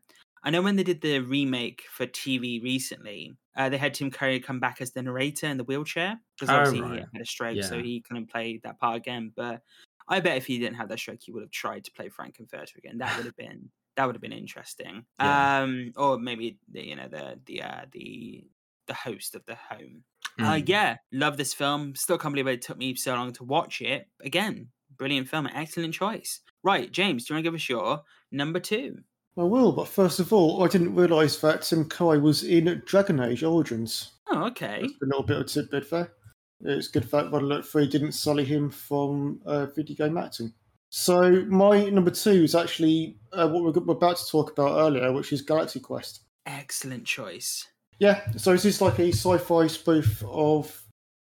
I 0.43 0.51
know 0.51 0.61
when 0.61 0.75
they 0.75 0.83
did 0.83 1.01
the 1.01 1.19
remake 1.19 1.83
for 1.89 2.05
TV 2.05 2.61
recently, 2.61 3.35
uh, 3.57 3.67
they 3.69 3.77
had 3.77 3.93
Tim 3.95 4.11
Curry 4.11 4.39
come 4.39 4.59
back 4.59 4.79
as 4.79 4.91
the 4.91 5.01
narrator 5.01 5.47
in 5.47 5.57
the 5.57 5.63
wheelchair 5.63 6.21
because 6.37 6.49
Oh, 6.53 6.57
obviously 6.59 6.81
right. 6.81 6.99
he 6.99 7.05
had 7.13 7.21
a 7.21 7.25
stroke, 7.25 7.63
so 7.63 7.81
he 7.81 8.01
couldn't 8.01 8.27
play 8.29 8.59
that 8.63 8.79
part 8.79 8.95
again. 8.97 9.33
But 9.35 9.63
I 10.07 10.19
bet 10.19 10.37
if 10.37 10.45
he 10.45 10.59
didn't 10.59 10.75
have 10.77 10.89
that 10.89 10.99
stroke, 10.99 11.21
he 11.23 11.31
would 11.31 11.41
have 11.41 11.51
tried 11.51 11.83
to 11.85 11.91
play 11.91 12.09
Frank 12.09 12.35
Frank-N-Furter 12.37 12.75
again. 12.77 12.99
That 12.99 13.17
would 13.17 13.25
have 13.25 13.35
been 13.35 13.71
that 13.95 14.05
would 14.05 14.15
have 14.15 14.21
been 14.21 14.31
interesting. 14.33 15.05
Yeah. 15.19 15.61
Um, 15.61 15.93
or 15.95 16.17
maybe 16.17 16.57
the, 16.71 16.85
you 16.85 16.95
know 16.95 17.07
the 17.07 17.39
the 17.45 17.61
uh, 17.63 17.85
the 17.91 18.43
the 18.87 18.93
host 18.93 19.35
of 19.35 19.45
the 19.45 19.55
home. 19.55 20.03
Uh, 20.37 20.55
Mm. 20.55 20.67
yeah, 20.67 20.97
love 21.13 21.37
this 21.37 21.53
film. 21.53 21.95
Still 21.95 22.17
can't 22.17 22.33
believe 22.33 22.47
it 22.47 22.61
took 22.61 22.77
me 22.77 22.93
so 22.95 23.13
long 23.15 23.31
to 23.33 23.43
watch 23.45 23.81
it. 23.81 24.07
Again, 24.21 24.67
brilliant 24.97 25.29
film, 25.29 25.47
excellent 25.47 25.93
choice. 25.93 26.41
Right, 26.61 26.91
James, 26.91 27.23
do 27.25 27.33
you 27.33 27.35
want 27.35 27.45
to 27.45 27.47
give 27.51 27.55
us 27.55 27.69
your 27.69 28.01
number 28.31 28.59
two? 28.59 28.99
I 29.37 29.43
will, 29.43 29.71
but 29.71 29.87
first 29.87 30.19
of 30.19 30.33
all, 30.33 30.63
I 30.63 30.67
didn't 30.67 30.93
realise 30.95 31.37
that 31.39 31.61
Tim 31.61 31.85
Curry 31.85 32.19
was 32.19 32.43
in 32.43 32.81
Dragon 32.85 33.19
Age 33.21 33.43
Origins. 33.43 34.11
Oh, 34.29 34.43
okay. 34.47 34.81
Just 34.83 35.01
a 35.01 35.05
little 35.05 35.23
bit 35.23 35.37
of 35.39 35.45
tidbit 35.47 35.89
there. 35.89 36.11
It's 36.61 36.87
good 36.87 37.03
that 37.03 37.31
Red 37.31 37.41
Alert 37.41 37.65
3 37.65 37.87
didn't 37.87 38.13
sully 38.13 38.43
him 38.45 38.69
from 38.69 39.39
uh, 39.45 39.67
video 39.67 39.95
game 39.95 40.17
acting. 40.17 40.53
So, 40.97 41.43
my 41.49 41.89
number 41.89 42.09
two 42.09 42.45
is 42.45 42.55
actually 42.55 43.17
uh, 43.33 43.49
what 43.49 43.65
we 43.65 43.81
we're 43.81 43.91
about 43.91 44.15
to 44.15 44.27
talk 44.31 44.53
about 44.53 44.79
earlier, 44.79 45.11
which 45.11 45.33
is 45.33 45.41
Galaxy 45.41 45.81
Quest. 45.81 46.21
Excellent 46.45 47.03
choice. 47.03 47.67
Yeah, 47.99 48.21
so 48.37 48.53
this 48.53 48.63
is 48.63 48.79
like 48.79 48.97
a 48.99 49.11
sci-fi 49.11 49.67
spoof 49.67 50.23
of 50.25 50.81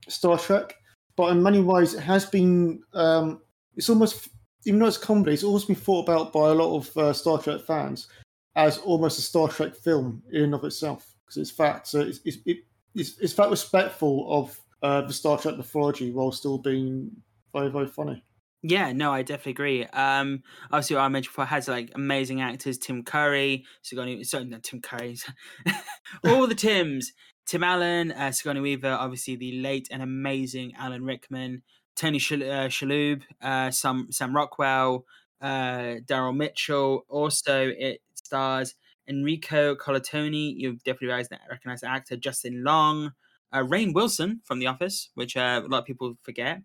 Star 0.07 0.39
Trek, 0.39 0.73
but 1.15 1.31
in 1.31 1.43
many 1.43 1.61
ways 1.61 1.93
it 1.93 1.99
has 1.99 2.25
been. 2.25 2.81
Um, 2.93 3.41
it's 3.75 3.91
almost, 3.91 4.29
even 4.65 4.79
though 4.79 4.87
it's 4.87 4.97
comedy, 4.97 5.33
it's 5.33 5.43
always 5.43 5.65
been 5.65 5.75
thought 5.75 6.09
about 6.09 6.33
by 6.33 6.49
a 6.49 6.55
lot 6.55 6.75
of 6.75 6.97
uh, 6.97 7.13
Star 7.13 7.37
Trek 7.37 7.61
fans 7.61 8.07
as 8.55 8.79
almost 8.79 9.19
a 9.19 9.21
Star 9.21 9.49
Trek 9.49 9.75
film 9.75 10.23
in 10.31 10.45
and 10.45 10.55
of 10.55 10.63
itself, 10.63 11.13
because 11.23 11.37
it's 11.37 11.55
that 11.57 11.85
so 11.85 11.99
it's 11.99 12.21
it's, 12.25 12.37
it, 12.47 12.57
it's 12.95 13.19
it's 13.19 13.33
that 13.35 13.51
respectful 13.51 14.25
of 14.35 14.59
uh, 14.81 15.01
the 15.01 15.13
Star 15.13 15.37
Trek 15.37 15.57
mythology 15.57 16.09
while 16.09 16.31
still 16.31 16.57
being 16.57 17.11
very 17.53 17.69
very 17.69 17.87
funny. 17.87 18.23
Yeah, 18.61 18.91
no, 18.91 19.13
I 19.13 19.21
definitely 19.21 19.51
agree. 19.53 19.85
Um, 19.85 20.43
obviously, 20.65 20.97
I 20.97 21.07
mentioned 21.07 21.31
before 21.31 21.45
has 21.45 21.67
like 21.69 21.91
amazing 21.95 22.41
actors: 22.41 22.77
Tim 22.77 23.03
Curry, 23.03 23.65
Sigourney, 23.81 24.23
sorry, 24.25 24.45
not 24.45 24.63
Tim 24.63 24.81
Curry, 24.81 25.17
all 26.25 26.45
the 26.45 26.55
Tims, 26.55 27.13
Tim 27.45 27.63
Allen, 27.63 28.11
uh, 28.11 28.31
Sigourney 28.31 28.59
Weaver, 28.59 28.91
obviously 28.91 29.37
the 29.37 29.61
late 29.61 29.87
and 29.91 30.03
amazing 30.03 30.73
Alan 30.77 31.05
Rickman, 31.05 31.61
Tony 31.95 32.19
Shal- 32.19 32.43
uh, 32.43 32.67
Shalhoub, 32.67 33.21
uh, 33.41 33.71
Sam 33.71 34.07
Sam 34.11 34.35
Rockwell, 34.35 35.05
uh, 35.41 36.03
Daryl 36.05 36.35
Mitchell. 36.35 37.05
Also, 37.07 37.69
it 37.69 38.01
stars 38.13 38.75
Enrico 39.07 39.73
Colantoni. 39.73 40.53
You 40.57 40.73
definitely 40.83 41.07
recognize 41.07 41.39
recognize 41.49 41.81
the 41.81 41.89
actor 41.89 42.17
Justin 42.17 42.65
Long, 42.65 43.13
uh, 43.53 43.59
Rainn 43.59 43.93
Wilson 43.93 44.41
from 44.43 44.59
The 44.59 44.67
Office, 44.67 45.11
which 45.15 45.37
uh, 45.37 45.61
a 45.63 45.67
lot 45.67 45.79
of 45.79 45.85
people 45.85 46.17
forget 46.23 46.61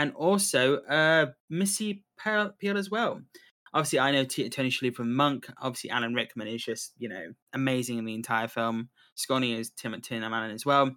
and 0.00 0.14
also 0.14 0.78
uh, 0.84 1.26
Missy 1.50 2.02
Pyle 2.18 2.54
as 2.62 2.90
well. 2.90 3.20
Obviously, 3.74 4.00
I 4.00 4.10
know 4.10 4.24
Tony 4.24 4.70
Shalhoub 4.70 4.94
from 4.94 5.14
Monk. 5.14 5.46
Obviously, 5.60 5.90
Alan 5.90 6.14
Rickman 6.14 6.48
is 6.48 6.64
just 6.64 6.94
you 6.98 7.08
know 7.08 7.26
amazing 7.52 7.98
in 7.98 8.06
the 8.06 8.14
entire 8.14 8.48
film. 8.48 8.88
Scotty 9.14 9.52
is 9.52 9.70
Tim 9.70 10.00
Tim 10.00 10.22
Allen 10.22 10.50
as 10.52 10.64
well. 10.64 10.90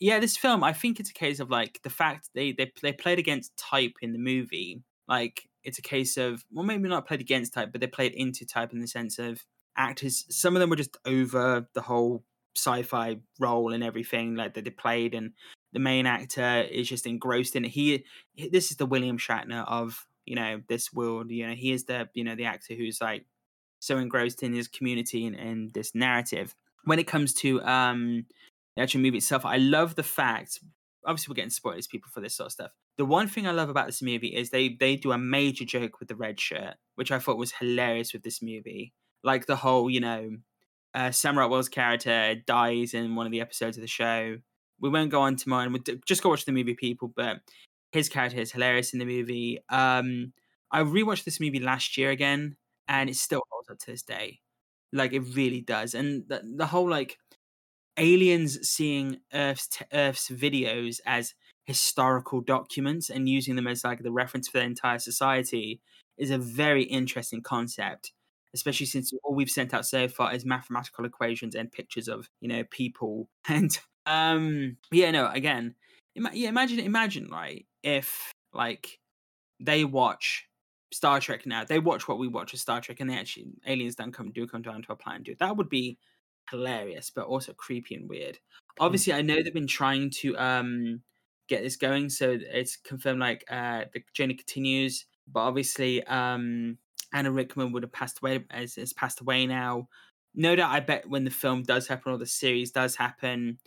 Yeah, 0.00 0.18
this 0.20 0.36
film, 0.38 0.64
I 0.64 0.72
think 0.72 0.98
it's 0.98 1.10
a 1.10 1.14
case 1.14 1.38
of 1.38 1.50
like 1.50 1.80
the 1.84 1.90
fact 1.90 2.30
they 2.34 2.52
they 2.52 2.72
they 2.82 2.92
played 2.92 3.18
against 3.18 3.56
type 3.58 3.92
in 4.00 4.12
the 4.12 4.18
movie. 4.18 4.82
Like 5.06 5.42
it's 5.62 5.78
a 5.78 5.82
case 5.82 6.16
of 6.16 6.42
well, 6.50 6.64
maybe 6.64 6.88
not 6.88 7.06
played 7.06 7.20
against 7.20 7.52
type, 7.52 7.72
but 7.72 7.82
they 7.82 7.86
played 7.86 8.14
into 8.14 8.46
type 8.46 8.72
in 8.72 8.80
the 8.80 8.88
sense 8.88 9.18
of 9.18 9.44
actors. 9.76 10.24
Some 10.30 10.56
of 10.56 10.60
them 10.60 10.70
were 10.70 10.76
just 10.76 10.96
over 11.04 11.68
the 11.74 11.82
whole 11.82 12.24
sci-fi 12.56 13.18
role 13.38 13.74
and 13.74 13.84
everything 13.84 14.34
like 14.34 14.54
that 14.54 14.64
they 14.64 14.70
played 14.70 15.14
and 15.14 15.32
the 15.76 15.80
main 15.80 16.06
actor 16.06 16.62
is 16.62 16.88
just 16.88 17.06
engrossed 17.06 17.54
in 17.54 17.66
it. 17.66 17.68
He, 17.68 18.02
this 18.50 18.70
is 18.70 18.78
the 18.78 18.86
William 18.86 19.18
Shatner 19.18 19.62
of 19.68 20.06
you 20.24 20.34
know 20.34 20.62
this 20.70 20.90
world. 20.90 21.30
You 21.30 21.48
know, 21.48 21.54
he 21.54 21.70
is 21.70 21.84
the 21.84 22.08
you 22.14 22.24
know 22.24 22.34
the 22.34 22.46
actor 22.46 22.74
who's 22.74 22.98
like 22.98 23.26
so 23.78 23.98
engrossed 23.98 24.42
in 24.42 24.54
his 24.54 24.68
community 24.68 25.26
and, 25.26 25.36
and 25.36 25.74
this 25.74 25.94
narrative. 25.94 26.54
When 26.84 26.98
it 26.98 27.06
comes 27.06 27.34
to 27.34 27.62
um 27.62 28.24
the 28.74 28.84
actual 28.84 29.02
movie 29.02 29.18
itself, 29.18 29.44
I 29.44 29.58
love 29.58 29.96
the 29.96 30.02
fact. 30.02 30.60
Obviously, 31.04 31.30
we're 31.30 31.36
getting 31.36 31.50
spoilers, 31.50 31.86
people, 31.86 32.08
for 32.10 32.22
this 32.22 32.34
sort 32.34 32.46
of 32.46 32.52
stuff. 32.52 32.70
The 32.96 33.04
one 33.04 33.28
thing 33.28 33.46
I 33.46 33.50
love 33.50 33.68
about 33.68 33.84
this 33.84 34.00
movie 34.00 34.34
is 34.34 34.48
they 34.48 34.70
they 34.80 34.96
do 34.96 35.12
a 35.12 35.18
major 35.18 35.66
joke 35.66 36.00
with 36.00 36.08
the 36.08 36.16
red 36.16 36.40
shirt, 36.40 36.76
which 36.94 37.12
I 37.12 37.18
thought 37.18 37.36
was 37.36 37.52
hilarious 37.52 38.14
with 38.14 38.22
this 38.22 38.40
movie. 38.40 38.94
Like 39.22 39.44
the 39.44 39.56
whole, 39.56 39.90
you 39.90 40.00
know, 40.00 40.38
uh, 40.94 41.10
Sam 41.10 41.36
Rockwell's 41.36 41.68
character 41.68 42.34
dies 42.46 42.94
in 42.94 43.14
one 43.14 43.26
of 43.26 43.32
the 43.32 43.42
episodes 43.42 43.76
of 43.76 43.82
the 43.82 43.88
show 43.88 44.38
we 44.80 44.88
won't 44.88 45.10
go 45.10 45.22
on 45.22 45.36
to 45.36 45.48
mine. 45.48 45.72
We'll 45.72 45.82
just 46.06 46.22
go 46.22 46.28
watch 46.28 46.44
the 46.44 46.52
movie, 46.52 46.74
people. 46.74 47.12
But 47.14 47.40
his 47.92 48.08
character 48.08 48.40
is 48.40 48.52
hilarious 48.52 48.92
in 48.92 48.98
the 48.98 49.04
movie. 49.04 49.58
Um, 49.68 50.32
I 50.70 50.82
rewatched 50.82 51.24
this 51.24 51.40
movie 51.40 51.60
last 51.60 51.96
year 51.96 52.10
again, 52.10 52.56
and 52.88 53.08
it 53.08 53.16
still 53.16 53.42
holds 53.50 53.70
up 53.70 53.78
to 53.80 53.86
this 53.86 54.02
day. 54.02 54.40
Like 54.92 55.12
it 55.12 55.20
really 55.34 55.60
does. 55.60 55.94
And 55.94 56.24
the, 56.28 56.42
the 56.44 56.66
whole 56.66 56.88
like 56.88 57.18
aliens 57.96 58.68
seeing 58.68 59.18
Earth's 59.32 59.68
t- 59.68 59.84
Earth's 59.92 60.28
videos 60.28 61.00
as 61.06 61.34
historical 61.64 62.40
documents 62.40 63.10
and 63.10 63.28
using 63.28 63.56
them 63.56 63.66
as 63.66 63.84
like 63.84 64.02
the 64.02 64.12
reference 64.12 64.48
for 64.48 64.58
the 64.58 64.64
entire 64.64 64.98
society 64.98 65.80
is 66.16 66.30
a 66.30 66.38
very 66.38 66.84
interesting 66.84 67.42
concept 67.42 68.12
especially 68.54 68.86
since 68.86 69.12
all 69.22 69.34
we've 69.34 69.50
sent 69.50 69.74
out 69.74 69.84
so 69.84 70.08
far 70.08 70.34
is 70.34 70.44
mathematical 70.44 71.04
equations 71.04 71.54
and 71.54 71.70
pictures 71.70 72.08
of 72.08 72.28
you 72.40 72.48
know 72.48 72.64
people 72.70 73.28
and 73.48 73.78
um 74.06 74.76
yeah 74.92 75.10
no 75.10 75.28
again 75.28 75.74
ima- 76.14 76.30
yeah 76.32 76.48
imagine 76.48 76.78
imagine 76.78 77.28
right 77.30 77.66
if 77.82 78.32
like 78.52 78.98
they 79.60 79.84
watch 79.84 80.48
star 80.92 81.20
trek 81.20 81.46
now 81.46 81.64
they 81.64 81.78
watch 81.78 82.08
what 82.08 82.18
we 82.18 82.28
watch 82.28 82.54
as 82.54 82.60
star 82.60 82.80
trek 82.80 83.00
and 83.00 83.10
they 83.10 83.18
actually 83.18 83.46
aliens 83.66 83.94
don't 83.96 84.12
come 84.12 84.30
do 84.30 84.46
come 84.46 84.62
down 84.62 84.82
to 84.82 84.88
our 84.90 84.96
planet 84.96 85.24
do 85.24 85.32
it. 85.32 85.38
that 85.38 85.56
would 85.56 85.68
be 85.68 85.98
hilarious 86.50 87.10
but 87.10 87.26
also 87.26 87.52
creepy 87.52 87.96
and 87.96 88.08
weird 88.08 88.38
obviously 88.78 89.12
i 89.12 89.20
know 89.20 89.42
they've 89.42 89.52
been 89.52 89.66
trying 89.66 90.08
to 90.10 90.36
um 90.38 91.00
get 91.48 91.62
this 91.62 91.76
going 91.76 92.08
so 92.08 92.38
it's 92.40 92.76
confirmed 92.76 93.20
like 93.20 93.44
uh 93.50 93.82
the 93.92 94.02
journey 94.14 94.34
continues 94.34 95.06
but 95.26 95.40
obviously 95.40 96.04
um 96.04 96.78
Alan 97.12 97.34
Rickman 97.34 97.72
would 97.72 97.82
have 97.82 97.92
passed 97.92 98.18
away 98.18 98.44
as 98.50 98.74
has 98.74 98.92
passed 98.92 99.20
away 99.20 99.46
now. 99.46 99.88
No 100.34 100.54
doubt 100.54 100.70
I 100.70 100.80
bet 100.80 101.08
when 101.08 101.24
the 101.24 101.30
film 101.30 101.62
does 101.62 101.88
happen 101.88 102.12
or 102.12 102.18
the 102.18 102.26
series 102.26 102.70
does 102.70 102.96
happen, 102.96 103.58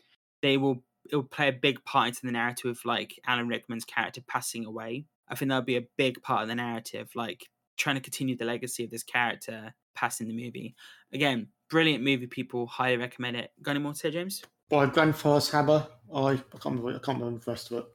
they 0.42 0.58
will 0.58 0.84
it 1.12 1.16
will 1.16 1.24
play 1.24 1.48
a 1.48 1.54
big 1.54 1.84
part 1.86 2.10
into 2.10 2.22
the 2.24 2.32
narrative 2.32 2.72
of 2.72 2.86
like 2.86 3.20
Alan 3.26 3.48
Rickman's 3.48 3.86
character 3.86 4.22
passing 4.28 4.66
away. 4.66 5.06
I 5.28 5.36
think 5.36 5.50
that'll 5.50 5.64
be 5.64 5.78
a 5.78 5.88
big 5.98 6.22
part 6.22 6.44
of 6.44 6.48
the 6.48 6.56
narrative, 6.56 7.10
like 7.16 7.48
trying 7.78 7.96
to 7.96 8.02
continue 8.02 8.36
the 8.36 8.46
legacy 8.46 8.84
of 8.84 8.92
this 8.92 9.04
character 9.04 9.74
passing 9.96 10.28
the 10.28 10.34
movie. 10.34 10.76
Again, 11.14 11.48
brilliant 11.70 12.04
movie, 12.04 12.28
people. 12.28 12.68
Highly 12.68 12.98
recommend 12.98 13.38
it. 13.38 13.52
Got 13.62 13.72
any 13.72 13.80
more 13.80 13.94
to 13.94 14.00
say, 14.00 14.12
James? 14.12 14.44
By 14.70 14.86
Grandfather's 14.86 15.50
Hammer, 15.50 15.88
I, 16.14 16.20
I 16.20 16.36
can't 16.36 16.66
remember 16.66 16.90
I 16.90 17.00
can't 17.00 17.20
remember 17.20 17.40
the 17.40 17.52
rest 17.52 17.72
of 17.72 17.80
it. 17.80 17.86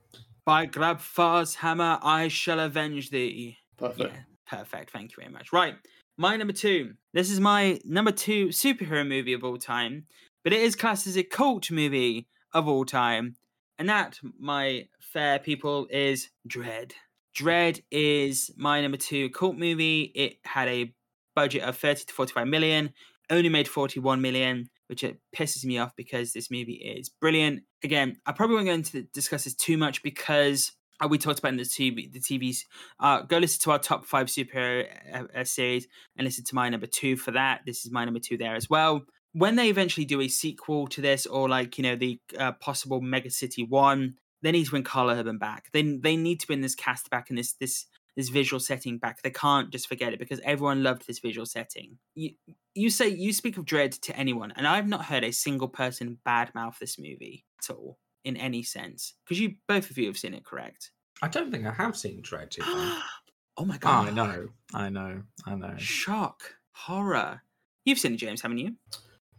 By 0.44 0.66
Grabthar's 0.66 1.54
hammer, 1.54 1.98
I 2.02 2.28
shall 2.28 2.60
avenge 2.60 3.10
thee. 3.10 3.56
Perfect. 3.78 4.12
Yeah, 4.12 4.20
perfect. 4.58 4.90
Thank 4.90 5.12
you 5.12 5.16
very 5.22 5.32
much. 5.32 5.52
Right, 5.52 5.76
my 6.18 6.36
number 6.36 6.52
two. 6.52 6.94
This 7.14 7.30
is 7.30 7.40
my 7.40 7.80
number 7.84 8.12
two 8.12 8.48
superhero 8.48 9.06
movie 9.08 9.32
of 9.32 9.42
all 9.42 9.56
time, 9.56 10.06
but 10.44 10.52
it 10.52 10.60
is 10.60 10.76
classed 10.76 11.06
as 11.06 11.16
a 11.16 11.24
cult 11.24 11.70
movie 11.70 12.28
of 12.52 12.68
all 12.68 12.84
time. 12.84 13.36
And 13.78 13.88
that, 13.88 14.20
my 14.38 14.86
fair 15.00 15.40
people, 15.40 15.88
is 15.90 16.28
Dredd. 16.48 16.92
Dredd 17.36 17.82
is 17.90 18.52
my 18.56 18.80
number 18.80 18.98
two 18.98 19.30
cult 19.30 19.56
movie. 19.56 20.12
It 20.14 20.36
had 20.44 20.68
a 20.68 20.94
budget 21.34 21.62
of 21.62 21.76
30 21.76 22.04
to 22.04 22.12
45 22.12 22.46
million, 22.46 22.92
only 23.30 23.48
made 23.48 23.66
41 23.66 24.20
million, 24.20 24.70
which 24.86 25.02
it 25.02 25.18
pisses 25.36 25.64
me 25.64 25.78
off 25.78 25.96
because 25.96 26.32
this 26.32 26.50
movie 26.50 26.74
is 26.74 27.08
brilliant. 27.08 27.62
Again, 27.82 28.18
I 28.26 28.32
probably 28.32 28.56
won't 28.56 28.66
go 28.66 28.72
into 28.74 29.02
discuss 29.12 29.44
this 29.44 29.54
too 29.54 29.76
much 29.76 30.02
because 30.04 30.72
uh, 31.02 31.08
we 31.08 31.18
talked 31.18 31.40
about 31.40 31.52
in 31.52 31.56
the 31.56 31.64
TV, 31.64 32.12
the 32.12 32.20
TVs. 32.20 32.58
Uh, 33.00 33.22
go 33.22 33.38
listen 33.38 33.60
to 33.62 33.72
our 33.72 33.78
top 33.78 34.04
five 34.04 34.28
superhero 34.28 34.86
uh, 35.12 35.24
uh, 35.36 35.44
series 35.44 35.88
and 36.16 36.24
listen 36.24 36.44
to 36.44 36.54
my 36.54 36.68
number 36.68 36.86
two 36.86 37.16
for 37.16 37.32
that. 37.32 37.62
This 37.66 37.84
is 37.84 37.90
my 37.90 38.04
number 38.04 38.20
two 38.20 38.36
there 38.36 38.54
as 38.54 38.70
well. 38.70 39.02
When 39.34 39.56
they 39.56 39.68
eventually 39.68 40.06
do 40.06 40.20
a 40.20 40.28
sequel 40.28 40.86
to 40.88 41.00
this, 41.00 41.26
or 41.26 41.48
like 41.48 41.76
you 41.76 41.82
know 41.82 41.96
the 41.96 42.18
uh, 42.38 42.52
possible 42.52 43.00
Mega 43.00 43.30
City 43.30 43.62
One, 43.64 44.14
they 44.42 44.52
need 44.52 44.64
to 44.64 44.70
bring 44.70 44.84
Karl 44.84 45.10
Urban 45.10 45.38
back. 45.38 45.68
They 45.72 45.82
they 45.82 46.16
need 46.16 46.40
to 46.40 46.46
bring 46.46 46.60
this 46.62 46.74
cast 46.74 47.10
back 47.10 47.28
and 47.30 47.38
this 47.38 47.52
this 47.54 47.86
this 48.16 48.28
visual 48.28 48.60
setting 48.60 48.98
back. 48.98 49.22
They 49.22 49.30
can't 49.30 49.70
just 49.70 49.88
forget 49.88 50.12
it 50.12 50.20
because 50.20 50.40
everyone 50.44 50.82
loved 50.84 51.06
this 51.06 51.18
visual 51.18 51.46
setting. 51.46 51.98
You 52.14 52.30
you 52.74 52.90
say 52.90 53.08
you 53.08 53.32
speak 53.32 53.58
of 53.58 53.64
Dredd 53.64 54.00
to 54.02 54.16
anyone, 54.16 54.52
and 54.56 54.66
I've 54.66 54.88
not 54.88 55.06
heard 55.06 55.24
a 55.24 55.32
single 55.32 55.68
person 55.68 56.18
badmouth 56.26 56.78
this 56.78 56.98
movie 56.98 57.44
at 57.62 57.74
all 57.74 57.98
in 58.24 58.36
any 58.36 58.62
sense. 58.62 59.14
Because 59.24 59.40
you 59.40 59.56
both 59.68 59.90
of 59.90 59.98
you 59.98 60.06
have 60.06 60.16
seen 60.16 60.34
it, 60.34 60.44
correct? 60.44 60.92
I 61.22 61.28
don't 61.28 61.50
think 61.50 61.66
I 61.66 61.72
have 61.72 61.96
seen 61.96 62.22
Dredd. 62.22 62.56
Oh 63.56 63.64
my 63.64 63.76
Oh, 63.76 63.78
god! 63.78 64.08
I 64.08 64.10
know, 64.10 64.48
I 64.74 64.88
know, 64.88 65.22
I 65.46 65.54
know. 65.54 65.74
Shock, 65.76 66.42
horror. 66.72 67.42
You've 67.84 68.00
seen 68.00 68.14
it, 68.14 68.16
James, 68.16 68.42
haven't 68.42 68.58
you? 68.58 68.74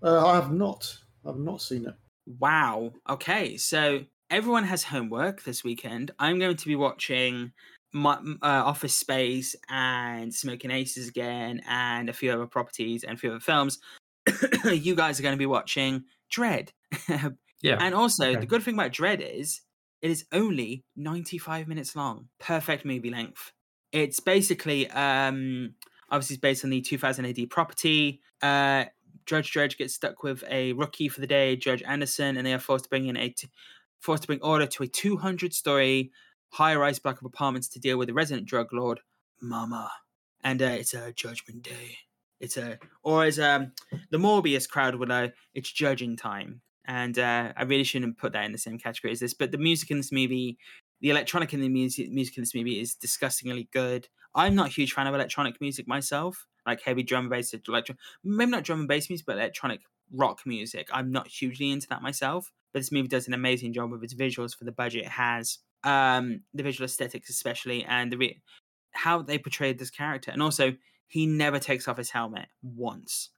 Uh, 0.06 0.24
I 0.28 0.36
have 0.36 0.52
not. 0.52 0.96
I 1.26 1.30
have 1.30 1.40
not 1.40 1.62
seen 1.62 1.88
it. 1.88 1.96
Wow. 2.40 2.94
Okay, 3.10 3.58
so 3.58 4.02
everyone 4.30 4.64
has 4.64 4.84
homework 4.84 5.44
this 5.44 5.64
weekend. 5.64 6.12
I'm 6.20 6.38
going 6.38 6.56
to 6.56 6.68
be 6.68 6.76
watching 6.76 7.52
my, 7.92 8.14
uh, 8.14 8.38
Office 8.44 8.96
Space 8.96 9.56
and 9.68 10.32
Smoking 10.32 10.70
Aces 10.70 11.08
again, 11.08 11.62
and 11.68 12.08
a 12.08 12.14
few 12.14 12.32
other 12.32 12.46
properties 12.46 13.04
and 13.04 13.14
a 13.14 13.18
few 13.18 13.32
other 13.32 13.40
films. 13.40 13.80
you 14.66 14.96
guys 14.96 15.20
are 15.20 15.24
going 15.24 15.34
to 15.34 15.40
be 15.40 15.46
watching 15.46 16.04
Dredd. 16.32 16.70
Yeah, 17.62 17.78
and 17.80 17.96
also, 17.96 18.28
okay. 18.28 18.40
the 18.40 18.46
good 18.46 18.62
thing 18.62 18.76
about 18.76 18.92
Dredd 18.92 19.22
is 19.22 19.62
it 20.04 20.12
is 20.12 20.26
only 20.32 20.84
95 20.98 21.68
minutes 21.68 21.96
long. 21.96 22.28
Perfect 22.40 22.86
movie 22.86 23.10
length. 23.10 23.54
It's 23.92 24.20
basically, 24.20 24.88
um, 24.92 25.74
obviously, 26.12 26.36
it's 26.36 26.42
based 26.42 26.64
on 26.64 26.70
the 26.70 26.82
2000 26.82 27.26
AD 27.26 27.50
property. 27.50 28.22
Uh, 28.40 28.86
Judge 29.26 29.52
Dredd 29.52 29.78
gets 29.78 29.96
stuck 29.96 30.24
with 30.24 30.44
a 30.50 30.74
rookie 30.74 31.10
for 31.10 31.22
the 31.22 31.28
day, 31.28 31.56
Judge 31.56 31.84
Anderson, 31.84 32.38
and 32.38 32.46
they 32.46 32.54
are 32.54 32.60
forced 32.60 32.86
to 32.86 32.90
bring 32.90 33.08
in 33.08 33.18
a 33.18 33.30
t- 33.30 33.50
forced 34.00 34.24
to 34.24 34.28
bring 34.28 34.42
order 34.42 34.68
to 34.68 34.84
a 34.84 34.88
200 34.88 35.54
story 35.54 36.12
high 36.50 36.76
rise 36.76 37.00
block 37.00 37.20
of 37.20 37.26
apartments 37.26 37.68
to 37.70 37.80
deal 37.80 37.98
with 37.98 38.08
the 38.08 38.14
resident 38.14 38.48
drug 38.48 38.68
lord, 38.72 39.00
Mama. 39.42 39.92
And 40.44 40.62
uh, 40.62 40.66
it's 40.66 40.94
a 40.94 41.12
Judgment 41.12 41.64
Day. 41.64 41.98
It's 42.40 42.58
a, 42.58 42.78
or 43.04 43.24
as 43.26 43.40
um, 43.40 43.72
the 44.12 44.18
Morbius 44.18 44.70
crowd 44.70 44.96
would 44.96 45.10
know, 45.10 45.32
it's 45.54 45.72
judging 45.72 46.16
time. 46.16 46.62
And 46.86 47.18
uh, 47.18 47.52
I 47.58 47.64
really 47.64 47.84
shouldn't 47.84 48.18
put 48.18 48.34
that 48.34 48.46
in 48.46 48.52
the 48.52 48.58
same 48.58 48.78
category 48.78 49.12
as 49.12 49.20
this, 49.20 49.34
but 49.34 49.52
the 49.52 49.58
music 49.58 49.90
in 49.90 49.98
this 49.98 50.12
movie, 50.12 50.58
the 51.02 51.10
electronic 51.10 51.54
in 51.54 51.62
the 51.62 51.70
music, 51.70 52.12
music 52.12 52.38
in 52.38 52.44
this 52.44 52.54
movie 52.54 52.80
is 52.80 52.94
disgustingly 52.94 53.68
good. 53.74 54.08
I'm 54.36 54.54
not 54.54 54.68
a 54.68 54.72
huge 54.72 54.94
fan 54.94 55.08
of 55.08 55.16
electronic 55.16 55.60
music 55.60 55.88
myself, 55.88 56.46
like 56.66 56.82
heavy 56.82 57.04
drum 57.04 57.26
and 57.26 57.30
bass, 57.30 57.54
maybe 58.24 58.52
not 58.52 58.64
drum 58.64 58.80
and 58.80 58.88
bass 58.88 59.10
music, 59.10 59.26
but 59.26 59.38
electronic 59.38 59.82
rock 60.14 60.42
music. 60.46 60.88
I'm 60.92 61.12
not 61.12 61.28
hugely 61.28 61.72
into 61.72 61.88
that 61.90 62.02
myself, 62.02 62.52
but 62.74 62.80
this 62.80 62.92
movie 62.92 63.08
does 63.08 63.28
an 63.28 63.34
amazing 63.34 63.74
job 63.74 63.92
with 63.92 64.04
its 64.04 64.14
visuals 64.14 64.56
for 64.56 64.66
the 64.66 64.72
budget 64.72 65.06
it 65.06 65.12
has, 65.12 65.60
um, 65.84 66.42
the 66.54 66.64
visual 66.64 66.86
aesthetics 66.86 67.30
especially, 67.30 67.84
and 67.84 68.12
the 68.12 68.18
re- 68.18 68.42
how 68.92 69.22
they 69.22 69.38
portrayed 69.38 69.80
this 69.80 69.90
character. 69.90 70.32
And 70.32 70.42
also, 70.42 70.74
he 71.08 71.26
never 71.26 71.60
takes 71.60 71.88
off 71.88 71.98
his 71.98 72.10
helmet 72.10 72.48
once. 72.64 73.30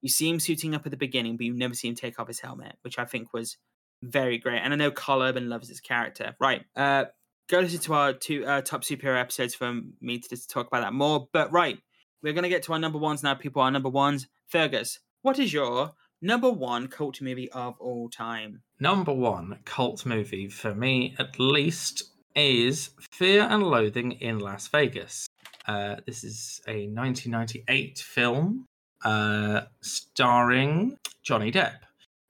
You 0.00 0.08
see 0.08 0.28
him 0.28 0.38
suiting 0.38 0.74
up 0.74 0.84
at 0.84 0.90
the 0.90 0.98
beginning, 0.98 1.36
but 1.36 1.46
you 1.46 1.54
never 1.54 1.74
see 1.74 1.88
him 1.88 1.94
take 1.94 2.20
off 2.20 2.28
his 2.28 2.40
helmet, 2.40 2.76
which 2.82 2.98
I 2.98 3.04
think 3.04 3.32
was 3.32 3.56
very 4.02 4.38
great. 4.38 4.58
And 4.58 4.72
I 4.72 4.76
know 4.76 4.90
Karl 4.90 5.22
Urban 5.22 5.48
loves 5.48 5.68
his 5.68 5.80
character. 5.80 6.36
Right. 6.38 6.62
Uh, 6.76 7.06
go 7.48 7.60
listen 7.60 7.80
to 7.80 7.94
our 7.94 8.12
two 8.12 8.44
uh, 8.44 8.60
top 8.60 8.82
superhero 8.82 9.18
episodes 9.18 9.54
for 9.54 9.80
me 10.00 10.18
to 10.18 10.28
just 10.28 10.50
talk 10.50 10.66
about 10.66 10.82
that 10.82 10.92
more. 10.92 11.28
But 11.32 11.52
right, 11.52 11.78
we're 12.24 12.32
gonna 12.32 12.48
get 12.48 12.62
to 12.64 12.72
our 12.72 12.78
number 12.78 12.98
ones 12.98 13.22
now. 13.22 13.34
People, 13.34 13.62
our 13.62 13.70
number 13.70 13.90
ones. 13.90 14.26
Fergus, 14.48 14.98
what 15.22 15.38
is 15.38 15.52
your 15.52 15.92
number 16.22 16.50
one 16.50 16.88
cult 16.88 17.20
movie 17.20 17.50
of 17.52 17.74
all 17.78 18.08
time? 18.08 18.62
number 18.80 19.12
one 19.12 19.58
cult 19.64 20.04
movie 20.04 20.48
for 20.48 20.74
me, 20.74 21.14
at 21.18 21.38
least, 21.38 22.02
is 22.34 22.90
Fear 23.12 23.42
and 23.42 23.62
Loathing 23.62 24.12
in 24.12 24.38
Las 24.38 24.68
Vegas. 24.68 25.28
Uh, 25.66 25.96
this 26.06 26.24
is 26.24 26.60
a 26.66 26.88
1998 26.88 27.98
film 27.98 28.66
uh, 29.04 29.62
starring 29.82 30.96
Johnny 31.22 31.52
Depp, 31.52 31.76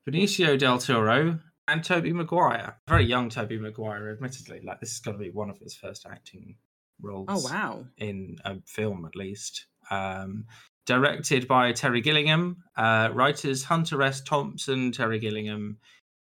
Benicio 0.08 0.58
del 0.58 0.78
Toro, 0.78 1.38
and 1.66 1.82
Tobey 1.82 2.12
Maguire. 2.12 2.76
Very 2.88 3.06
young 3.06 3.28
Tobey 3.30 3.58
Maguire, 3.58 4.10
admittedly. 4.10 4.60
Like 4.62 4.80
this 4.80 4.92
is 4.92 5.00
going 5.00 5.16
to 5.16 5.22
be 5.22 5.30
one 5.30 5.50
of 5.50 5.58
his 5.58 5.74
first 5.74 6.04
acting 6.04 6.56
roles. 7.00 7.26
Oh 7.28 7.40
wow! 7.52 7.86
in 7.98 8.38
a 8.44 8.56
film 8.66 9.04
at 9.04 9.16
least. 9.16 9.66
Um, 9.90 10.47
directed 10.86 11.48
by 11.48 11.73
Terry 11.73 12.01
Gilliam, 12.01 12.59
uh, 12.77 13.09
writers 13.12 13.65
Hunter 13.65 14.02
S. 14.02 14.20
Thompson, 14.20 14.93
Terry 14.93 15.19
Gilliam, 15.19 15.78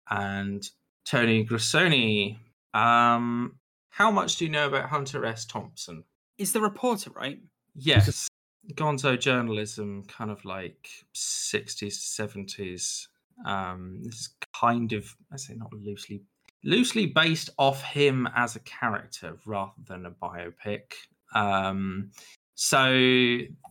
and 0.09 0.63
Tony 1.05 1.45
Grisoni. 1.45 2.39
Um, 2.75 3.59
how 3.91 4.11
much 4.11 4.37
do 4.37 4.45
you 4.45 4.51
know 4.51 4.69
about 4.69 4.89
Hunter 4.89 5.25
S. 5.27 5.45
Thompson? 5.45 6.05
Is 6.39 6.53
the 6.53 6.61
reporter 6.61 7.11
right? 7.11 7.41
Yes, 7.75 8.29
Gonzo 8.75 9.19
journalism, 9.19 10.05
kind 10.07 10.31
of 10.31 10.45
like 10.45 10.89
sixties, 11.13 12.01
seventies. 12.01 13.09
Um, 13.45 14.01
this 14.05 14.15
is 14.15 14.31
kind 14.55 14.93
of, 14.93 15.17
I 15.33 15.37
say, 15.37 15.55
not 15.55 15.73
loosely, 15.73 16.23
loosely 16.63 17.07
based 17.07 17.51
off 17.59 17.83
him 17.83 18.29
as 18.37 18.55
a 18.55 18.61
character 18.61 19.37
rather 19.45 19.73
than 19.87 20.07
a 20.07 20.11
biopic. 20.11 20.93
Um, 21.35 22.13
so 22.55 22.93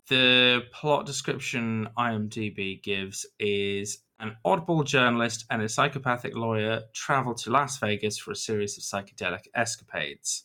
the 0.10 0.64
plot 0.74 1.06
description 1.06 1.88
IMDb 1.98 2.82
gives 2.82 3.26
is 3.40 3.99
an 4.20 4.36
oddball 4.45 4.86
journalist 4.86 5.45
and 5.49 5.62
a 5.62 5.70
psychopathic 5.70 6.36
lawyer 6.36 6.82
travel 6.94 7.34
to 7.34 7.49
Las 7.49 7.80
Vegas 7.80 8.18
for 8.18 8.32
a 8.32 8.36
series 8.36 8.78
of 8.78 8.84
psychedelic 8.84 9.48
escapades. 9.56 10.44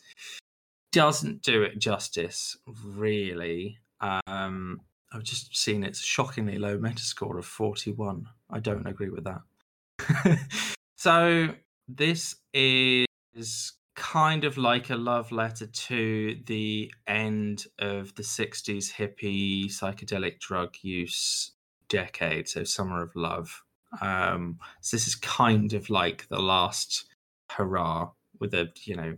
Doesn't 0.92 1.42
do 1.42 1.62
it 1.62 1.78
justice, 1.78 2.56
really. 2.84 3.78
Um, 4.00 4.80
I've 5.12 5.24
just 5.24 5.56
seen 5.56 5.84
its 5.84 6.00
shockingly 6.00 6.58
low 6.58 6.78
Metascore 6.78 7.38
of 7.38 7.46
41. 7.46 8.26
I 8.50 8.60
don't 8.60 8.86
agree 8.86 9.10
with 9.10 9.24
that. 9.24 10.38
so 10.96 11.48
this 11.88 12.36
is 12.54 13.72
kind 13.97 14.44
of 14.44 14.59
like 14.59 14.90
a 14.90 14.97
love 14.97 15.32
letter 15.32 15.66
to 15.66 16.39
the 16.47 16.93
end 17.06 17.64
of 17.78 18.14
the 18.14 18.23
60s 18.23 18.93
hippie 18.93 19.66
psychedelic 19.66 20.39
drug 20.39 20.74
use 20.82 21.52
decade 21.89 22.47
so 22.47 22.62
summer 22.62 23.02
of 23.02 23.10
love. 23.16 23.62
Um 24.01 24.59
so 24.82 24.97
this 24.97 25.09
is 25.09 25.14
kind 25.14 25.73
of 25.73 25.89
like 25.89 26.28
the 26.28 26.40
last 26.40 27.06
hurrah 27.51 28.10
with 28.39 28.52
a 28.55 28.68
you 28.85 28.97
know 28.97 29.16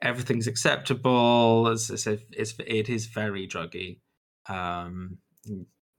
everything's 0.00 0.46
acceptable. 0.46 1.66
It's, 1.68 1.90
it's, 1.90 2.06
it's 2.06 2.54
it 2.64 2.88
is 2.88 3.06
very 3.06 3.48
druggy. 3.48 3.98
Um 4.48 5.18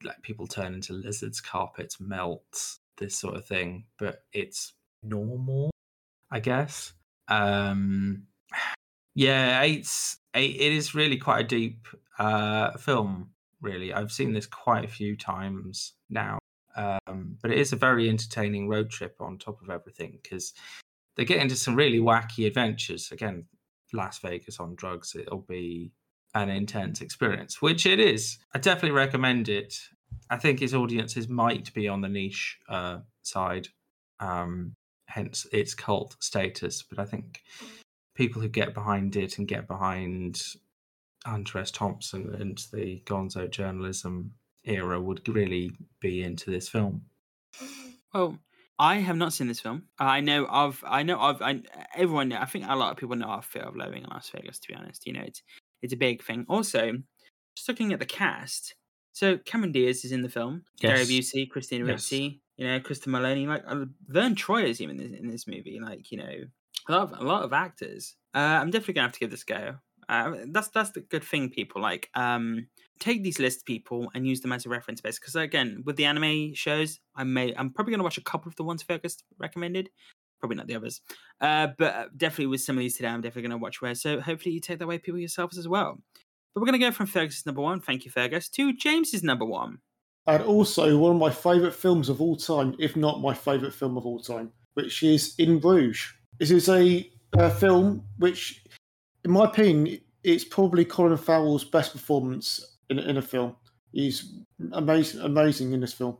like 0.03 0.21
people 0.21 0.47
turn 0.47 0.73
into 0.73 0.93
lizards 0.93 1.41
carpets 1.41 1.99
melt 1.99 2.77
this 2.97 3.17
sort 3.17 3.35
of 3.35 3.45
thing 3.45 3.85
but 3.97 4.23
it's 4.33 4.73
normal 5.03 5.71
i 6.31 6.39
guess 6.39 6.93
um 7.27 8.23
yeah 9.15 9.61
it's 9.63 10.17
it 10.33 10.73
is 10.73 10.95
really 10.95 11.17
quite 11.17 11.45
a 11.45 11.47
deep 11.47 11.87
uh 12.19 12.71
film 12.77 13.29
really. 13.61 13.93
I've 13.93 14.11
seen 14.11 14.33
this 14.33 14.47
quite 14.47 14.85
a 14.85 14.87
few 14.89 15.15
times 15.15 15.93
now 16.09 16.39
um 16.75 17.37
but 17.41 17.51
it 17.51 17.59
is 17.59 17.73
a 17.73 17.75
very 17.75 18.09
entertaining 18.09 18.67
road 18.67 18.89
trip 18.89 19.15
on 19.19 19.37
top 19.37 19.61
of 19.61 19.69
everything 19.69 20.17
because 20.21 20.53
they 21.15 21.25
get 21.25 21.41
into 21.41 21.55
some 21.55 21.75
really 21.75 21.99
wacky 21.99 22.47
adventures. 22.47 23.11
Again 23.11 23.45
las 23.93 24.19
vegas 24.19 24.59
on 24.59 24.75
drugs 24.75 25.15
it'll 25.15 25.45
be 25.49 25.91
an 26.33 26.49
intense 26.49 27.01
experience 27.01 27.61
which 27.61 27.85
it 27.85 27.99
is. 27.99 28.37
I 28.55 28.59
definitely 28.59 28.91
recommend 28.91 29.49
it. 29.49 29.75
I 30.29 30.37
think 30.37 30.61
its 30.61 30.73
audiences 30.73 31.27
might 31.27 31.73
be 31.73 31.87
on 31.87 32.01
the 32.01 32.09
niche 32.09 32.57
uh 32.69 32.99
side 33.21 33.67
um 34.19 34.75
hence 35.11 35.45
its 35.51 35.73
cult 35.73 36.15
status. 36.19 36.83
But 36.83 36.99
I 36.99 37.05
think 37.05 37.41
people 38.15 38.41
who 38.41 38.49
get 38.49 38.73
behind 38.73 39.15
it 39.15 39.37
and 39.37 39.47
get 39.47 39.67
behind 39.67 40.41
Hunter 41.25 41.59
S. 41.59 41.71
Thompson 41.71 42.35
and 42.39 42.57
the 42.73 43.01
Gonzo 43.05 43.49
journalism 43.49 44.33
era 44.63 44.99
would 44.99 45.27
really 45.27 45.71
be 45.99 46.23
into 46.23 46.51
this 46.51 46.69
film. 46.69 47.03
Well, 48.13 48.37
I 48.79 48.95
have 48.97 49.15
not 49.15 49.33
seen 49.33 49.47
this 49.47 49.59
film. 49.59 49.83
I 49.99 50.21
know 50.21 50.45
of, 50.45 50.83
I 50.87 51.03
know 51.03 51.19
of, 51.19 51.41
I, 51.41 51.61
everyone. 51.95 52.33
I 52.33 52.45
think 52.45 52.65
a 52.67 52.75
lot 52.75 52.91
of 52.91 52.97
people 52.97 53.15
know 53.15 53.27
of 53.27 53.45
Fear 53.45 53.63
of 53.63 53.75
Loathing 53.75 54.03
in 54.03 54.09
Las 54.09 54.29
Vegas. 54.33 54.59
To 54.59 54.67
be 54.67 54.75
honest, 54.75 55.05
you 55.05 55.13
know, 55.13 55.21
it's 55.21 55.43
it's 55.81 55.93
a 55.93 55.97
big 55.97 56.23
thing. 56.23 56.45
Also, 56.49 56.93
just 57.55 57.69
looking 57.69 57.93
at 57.93 57.99
the 57.99 58.05
cast, 58.05 58.75
so 59.13 59.37
Cameron 59.37 59.71
Diaz 59.71 60.03
is 60.03 60.11
in 60.11 60.23
the 60.23 60.29
film. 60.29 60.63
Gary 60.79 60.99
Yes. 60.99 61.09
Busey, 61.09 61.49
Christina 61.49 61.85
Yes. 61.85 62.11
Ricci, 62.11 62.40
you 62.57 62.67
know, 62.67 62.79
Kristen 62.79 63.11
Maloney, 63.11 63.47
like 63.47 63.63
uh, 63.67 63.85
Vern 64.07 64.35
Troy 64.35 64.63
is 64.63 64.81
even 64.81 64.99
in, 64.99 65.11
this, 65.11 65.19
in 65.19 65.29
this 65.29 65.47
movie. 65.47 65.79
Like, 65.81 66.11
you 66.11 66.17
know, 66.17 66.31
a 66.87 66.91
lot 66.91 67.11
of 67.11 67.19
a 67.19 67.23
lot 67.23 67.43
of 67.43 67.53
actors. 67.53 68.15
Uh, 68.33 68.39
I'm 68.39 68.71
definitely 68.71 68.95
gonna 68.95 69.07
have 69.07 69.13
to 69.13 69.19
give 69.19 69.31
this 69.31 69.43
a 69.43 69.45
go. 69.45 69.75
Uh, 70.09 70.35
that's 70.47 70.69
that's 70.69 70.91
the 70.91 71.01
good 71.01 71.23
thing. 71.23 71.49
People 71.49 71.81
like 71.81 72.09
um 72.15 72.67
take 72.99 73.23
these 73.23 73.39
list 73.39 73.65
people 73.65 74.11
and 74.13 74.27
use 74.27 74.41
them 74.41 74.51
as 74.51 74.65
a 74.65 74.69
reference 74.69 75.01
base. 75.01 75.19
Because 75.19 75.35
again, 75.35 75.83
with 75.85 75.95
the 75.95 76.05
anime 76.05 76.53
shows, 76.53 76.99
I 77.15 77.23
may 77.23 77.53
I'm 77.55 77.71
probably 77.71 77.91
gonna 77.91 78.03
watch 78.03 78.17
a 78.17 78.23
couple 78.23 78.49
of 78.49 78.55
the 78.55 78.63
ones 78.63 78.83
Fergus 78.83 79.17
recommended. 79.37 79.89
Probably 80.39 80.57
not 80.57 80.65
the 80.65 80.75
others, 80.75 81.01
uh, 81.39 81.67
but 81.77 82.17
definitely 82.17 82.47
with 82.47 82.61
some 82.61 82.75
of 82.75 82.79
these 82.79 82.97
today, 82.97 83.09
I'm 83.09 83.21
definitely 83.21 83.43
to 83.51 83.63
watch 83.63 83.79
where. 83.79 83.93
So 83.93 84.19
hopefully 84.19 84.55
you 84.55 84.59
take 84.59 84.79
that 84.79 84.85
away, 84.85 84.97
people 84.97 85.19
yourselves 85.19 85.55
as 85.55 85.67
well. 85.67 86.01
But 86.53 86.61
we're 86.61 86.65
to 86.79 86.85
go 86.85 86.91
from 86.91 87.05
Fergus's 87.05 87.45
number 87.45 87.61
one, 87.61 87.79
thank 87.79 88.05
you, 88.05 88.11
Fergus, 88.11 88.49
to 88.49 88.73
James's 88.73 89.21
number 89.21 89.45
one. 89.45 89.77
And 90.27 90.43
also 90.43 90.97
one 90.97 91.13
of 91.13 91.17
my 91.17 91.31
favourite 91.31 91.73
films 91.73 92.09
of 92.09 92.21
all 92.21 92.35
time, 92.35 92.75
if 92.79 92.95
not 92.95 93.21
my 93.21 93.33
favourite 93.33 93.73
film 93.73 93.97
of 93.97 94.05
all 94.05 94.19
time, 94.19 94.51
which 94.75 95.03
is 95.03 95.35
In 95.39 95.59
Bruges. 95.59 96.13
This 96.39 96.51
is 96.51 96.69
a, 96.69 97.09
uh 97.37 97.49
film 97.49 98.03
which, 98.17 98.63
in 99.23 99.31
my 99.31 99.45
opinion, 99.45 99.99
it's 100.23 100.43
probably 100.43 100.85
Colin 100.85 101.17
Farrell's 101.17 101.63
best 101.63 101.93
performance 101.93 102.77
in, 102.89 102.99
in 102.99 103.17
a 103.17 103.21
film. 103.21 103.55
He's 103.91 104.33
amazing, 104.73 105.21
amazing 105.21 105.73
in 105.73 105.81
this 105.81 105.93
film. 105.93 106.17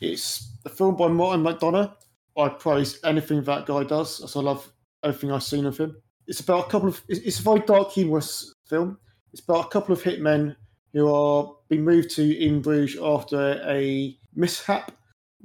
It's 0.00 0.56
a 0.64 0.68
film 0.68 0.96
by 0.96 1.08
Martin 1.08 1.44
McDonagh. 1.44 1.92
I 2.36 2.48
praise 2.50 3.00
anything 3.04 3.42
that 3.44 3.66
guy 3.66 3.82
does, 3.82 4.22
as 4.22 4.36
I 4.36 4.40
love 4.40 4.70
everything 5.02 5.32
I've 5.32 5.42
seen 5.42 5.66
of 5.66 5.76
him. 5.76 5.96
It's 6.26 6.40
about 6.40 6.66
a 6.66 6.70
couple 6.70 6.88
of. 6.88 7.02
It's 7.08 7.40
a 7.40 7.42
very 7.42 7.60
dark, 7.60 7.90
humorous 7.92 8.54
film. 8.68 8.98
It's 9.32 9.42
about 9.42 9.66
a 9.66 9.68
couple 9.68 9.92
of 9.92 10.02
hitmen 10.02 10.54
who 10.92 11.12
are 11.12 11.54
being 11.68 11.84
moved 11.84 12.10
to 12.10 12.36
in 12.44 12.60
Bruges 12.62 13.00
after 13.02 13.60
a 13.66 14.16
mishap 14.34 14.92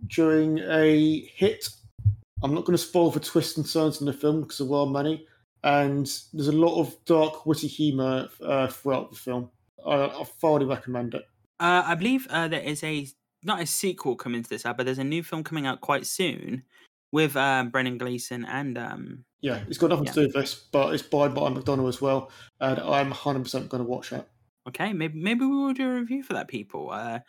during 0.08 0.60
a 0.60 1.20
hit. 1.36 1.70
I'm 2.42 2.54
not 2.54 2.66
going 2.66 2.78
to 2.78 2.84
spoil 2.84 3.12
the 3.12 3.20
twists 3.20 3.58
and 3.58 3.70
turns 3.70 4.00
in 4.02 4.06
the 4.08 4.14
film 4.14 4.42
because 4.42 4.58
there 4.58 4.74
are 4.78 4.86
money, 4.86 5.26
and 5.64 6.06
there's 6.34 6.50
a 6.50 6.52
lot 6.52 6.80
of 6.80 6.96
dark, 7.06 7.46
witty 7.46 7.68
humour 7.68 8.30
uh, 8.44 8.68
throughout 8.68 9.10
the 9.12 9.16
film. 9.18 9.50
I, 9.86 10.06
I 10.06 10.24
thoroughly 10.24 10.66
recommend 10.66 11.14
it. 11.14 11.28
Uh, 11.60 11.84
I 11.86 11.96
believe 11.96 12.28
uh, 12.30 12.48
there 12.48 12.62
is 12.62 12.84
a 12.84 13.08
not 13.46 13.62
a 13.62 13.66
sequel 13.66 14.16
coming 14.16 14.42
to 14.44 14.50
this 14.50 14.66
out, 14.66 14.78
but 14.78 14.86
there's 14.86 15.00
a 15.00 15.04
new 15.04 15.22
film 15.24 15.44
coming 15.44 15.66
out 15.68 15.82
quite 15.82 16.06
soon 16.06 16.64
with 17.12 17.36
um, 17.36 17.70
Brendan 17.70 17.98
Gleeson 17.98 18.46
and 18.46 18.78
um, 18.78 19.26
Yeah, 19.42 19.60
it's 19.68 19.78
got 19.78 19.90
nothing 19.90 20.06
Yeah. 20.06 20.12
to 20.14 20.20
do 20.22 20.28
with 20.28 20.36
this, 20.36 20.56
but 20.56 20.94
it's 20.94 21.04
by 21.04 21.28
Martin 21.28 21.62
McDonagh 21.62 21.88
as 21.90 22.02
well, 22.02 22.32
and 22.60 22.80
I'm 22.80 23.12
100% 23.12 23.70
going 23.70 23.84
to 23.84 23.90
watch 23.90 24.10
that. 24.12 24.28
Okay, 24.68 24.94
maybe 24.94 25.20
maybe 25.20 25.46
we 25.46 25.56
will 25.56 25.74
do 25.74 25.90
a 25.90 25.96
review 25.96 26.24
for 26.24 26.34
that. 26.34 26.48
People, 26.48 26.90
uh, 26.92 27.20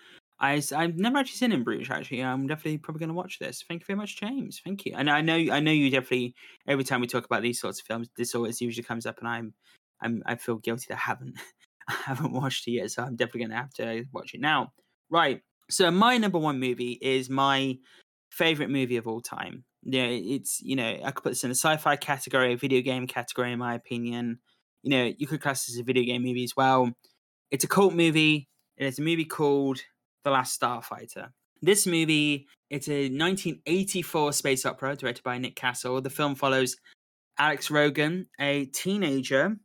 I 0.40 0.62
I've 0.74 0.96
never 0.96 1.18
actually 1.18 1.36
seen 1.36 1.52
In 1.52 1.64
Bruges. 1.64 1.90
Actually, 1.90 2.22
I'm 2.22 2.46
definitely 2.46 2.78
probably 2.78 3.00
going 3.00 3.08
to 3.08 3.14
watch 3.14 3.38
this. 3.38 3.64
Thank 3.68 3.82
you 3.82 3.86
very 3.86 3.96
much, 3.96 4.18
James. 4.18 4.60
Thank 4.64 4.84
you. 4.84 4.94
And 4.96 5.08
I 5.10 5.20
know 5.20 5.36
I 5.36 5.60
know 5.60 5.70
you 5.70 5.90
definitely 5.90 6.34
every 6.66 6.84
time 6.84 7.00
we 7.00 7.06
talk 7.06 7.24
about 7.24 7.42
these 7.42 7.60
sorts 7.60 7.80
of 7.80 7.86
films, 7.86 8.08
this 8.16 8.34
always 8.34 8.60
usually 8.60 8.84
comes 8.84 9.06
up, 9.06 9.18
and 9.18 9.28
I'm 9.28 9.54
I'm 10.02 10.22
I 10.26 10.36
feel 10.36 10.56
guilty 10.56 10.86
that 10.88 10.96
I 10.96 11.00
haven't 11.00 11.36
I 11.88 11.94
haven't 12.04 12.32
watched 12.32 12.66
it 12.68 12.72
yet, 12.72 12.90
so 12.90 13.02
I'm 13.02 13.16
definitely 13.16 13.40
going 13.40 13.50
to 13.50 13.56
have 13.56 13.74
to 13.74 14.04
watch 14.12 14.34
it 14.34 14.40
now. 14.40 14.72
Right. 15.10 15.40
So 15.70 15.90
my 15.90 16.18
number 16.18 16.38
one 16.38 16.60
movie 16.60 16.98
is 17.00 17.30
my 17.30 17.78
favorite 18.30 18.70
movie 18.70 18.96
of 18.96 19.06
all 19.06 19.20
time. 19.20 19.64
Yeah, 19.82 20.06
it's 20.06 20.60
you 20.62 20.76
know 20.76 20.98
I 21.04 21.10
could 21.10 21.22
put 21.22 21.30
this 21.30 21.44
in 21.44 21.50
a 21.50 21.54
sci-fi 21.54 21.96
category, 21.96 22.54
a 22.54 22.56
video 22.56 22.80
game 22.80 23.06
category, 23.06 23.52
in 23.52 23.58
my 23.58 23.74
opinion. 23.74 24.40
You 24.82 24.90
know, 24.90 25.12
you 25.16 25.26
could 25.26 25.40
class 25.40 25.64
this 25.64 25.76
as 25.76 25.80
a 25.80 25.84
video 25.84 26.04
game 26.04 26.22
movie 26.22 26.44
as 26.44 26.54
well. 26.56 26.90
It's 27.50 27.64
a 27.64 27.68
cult 27.68 27.94
movie. 27.94 28.48
It's 28.76 28.98
a 28.98 29.02
movie 29.02 29.24
called 29.24 29.80
The 30.24 30.30
Last 30.30 30.60
Starfighter. 30.60 31.28
This 31.62 31.86
movie, 31.86 32.46
it's 32.70 32.88
a 32.88 33.04
1984 33.04 34.32
space 34.32 34.66
opera 34.66 34.96
directed 34.96 35.22
by 35.22 35.38
Nick 35.38 35.56
Castle. 35.56 36.00
The 36.00 36.10
film 36.10 36.34
follows 36.34 36.76
Alex 37.38 37.70
Rogan, 37.70 38.26
a 38.38 38.66
teenager 38.66 39.56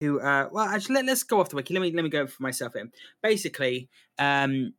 who, 0.00 0.20
uh, 0.20 0.48
well, 0.50 0.66
actually, 0.66 0.96
let, 0.96 1.08
us 1.08 1.22
go 1.22 1.40
off 1.40 1.50
the 1.50 1.56
wiki. 1.56 1.74
Let 1.74 1.80
me 1.80 1.92
let 1.92 2.02
me 2.02 2.10
go 2.10 2.26
for 2.26 2.42
myself 2.42 2.72
here. 2.74 2.90
Basically, 3.22 3.88
um, 4.18 4.74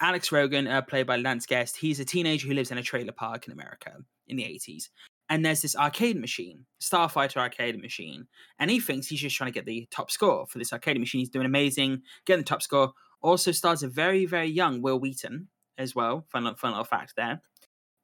Alex 0.00 0.32
Rogan, 0.32 0.66
uh, 0.66 0.82
played 0.82 1.06
by 1.06 1.16
Lance 1.16 1.46
Guest, 1.46 1.76
he's 1.76 2.00
a 2.00 2.04
teenager 2.04 2.48
who 2.48 2.54
lives 2.54 2.70
in 2.70 2.78
a 2.78 2.82
trailer 2.82 3.12
park 3.12 3.46
in 3.46 3.52
America 3.52 3.92
in 4.26 4.36
the 4.36 4.44
80s. 4.44 4.88
And 5.30 5.44
there's 5.44 5.62
this 5.62 5.74
arcade 5.74 6.20
machine, 6.20 6.66
Starfighter 6.80 7.38
arcade 7.38 7.80
machine. 7.80 8.26
And 8.58 8.70
he 8.70 8.78
thinks 8.78 9.06
he's 9.06 9.20
just 9.20 9.36
trying 9.36 9.50
to 9.50 9.54
get 9.54 9.64
the 9.64 9.88
top 9.90 10.10
score 10.10 10.46
for 10.46 10.58
this 10.58 10.72
arcade 10.72 10.98
machine. 10.98 11.20
He's 11.20 11.30
doing 11.30 11.46
amazing, 11.46 12.02
getting 12.26 12.42
the 12.42 12.48
top 12.48 12.62
score. 12.62 12.92
Also 13.22 13.50
stars 13.52 13.82
a 13.82 13.88
very, 13.88 14.26
very 14.26 14.48
young 14.48 14.82
Wil 14.82 15.00
Wheaton 15.00 15.48
as 15.78 15.94
well. 15.94 16.26
Fun, 16.30 16.44
li- 16.44 16.54
fun 16.56 16.72
little 16.72 16.84
fact 16.84 17.14
there. 17.16 17.40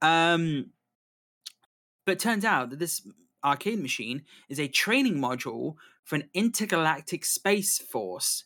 Um, 0.01 0.71
but 2.07 2.19
turns 2.19 2.45
out 2.45 2.71
that 2.71 2.79
this 2.79 3.07
arcade 3.45 3.81
machine 3.81 4.23
is 4.49 4.59
a 4.59 4.69
training 4.69 5.17
module 5.17 5.75
for 6.05 6.17
an 6.17 6.29
intergalactic 6.35 7.25
space 7.25 7.79
force 7.79 8.45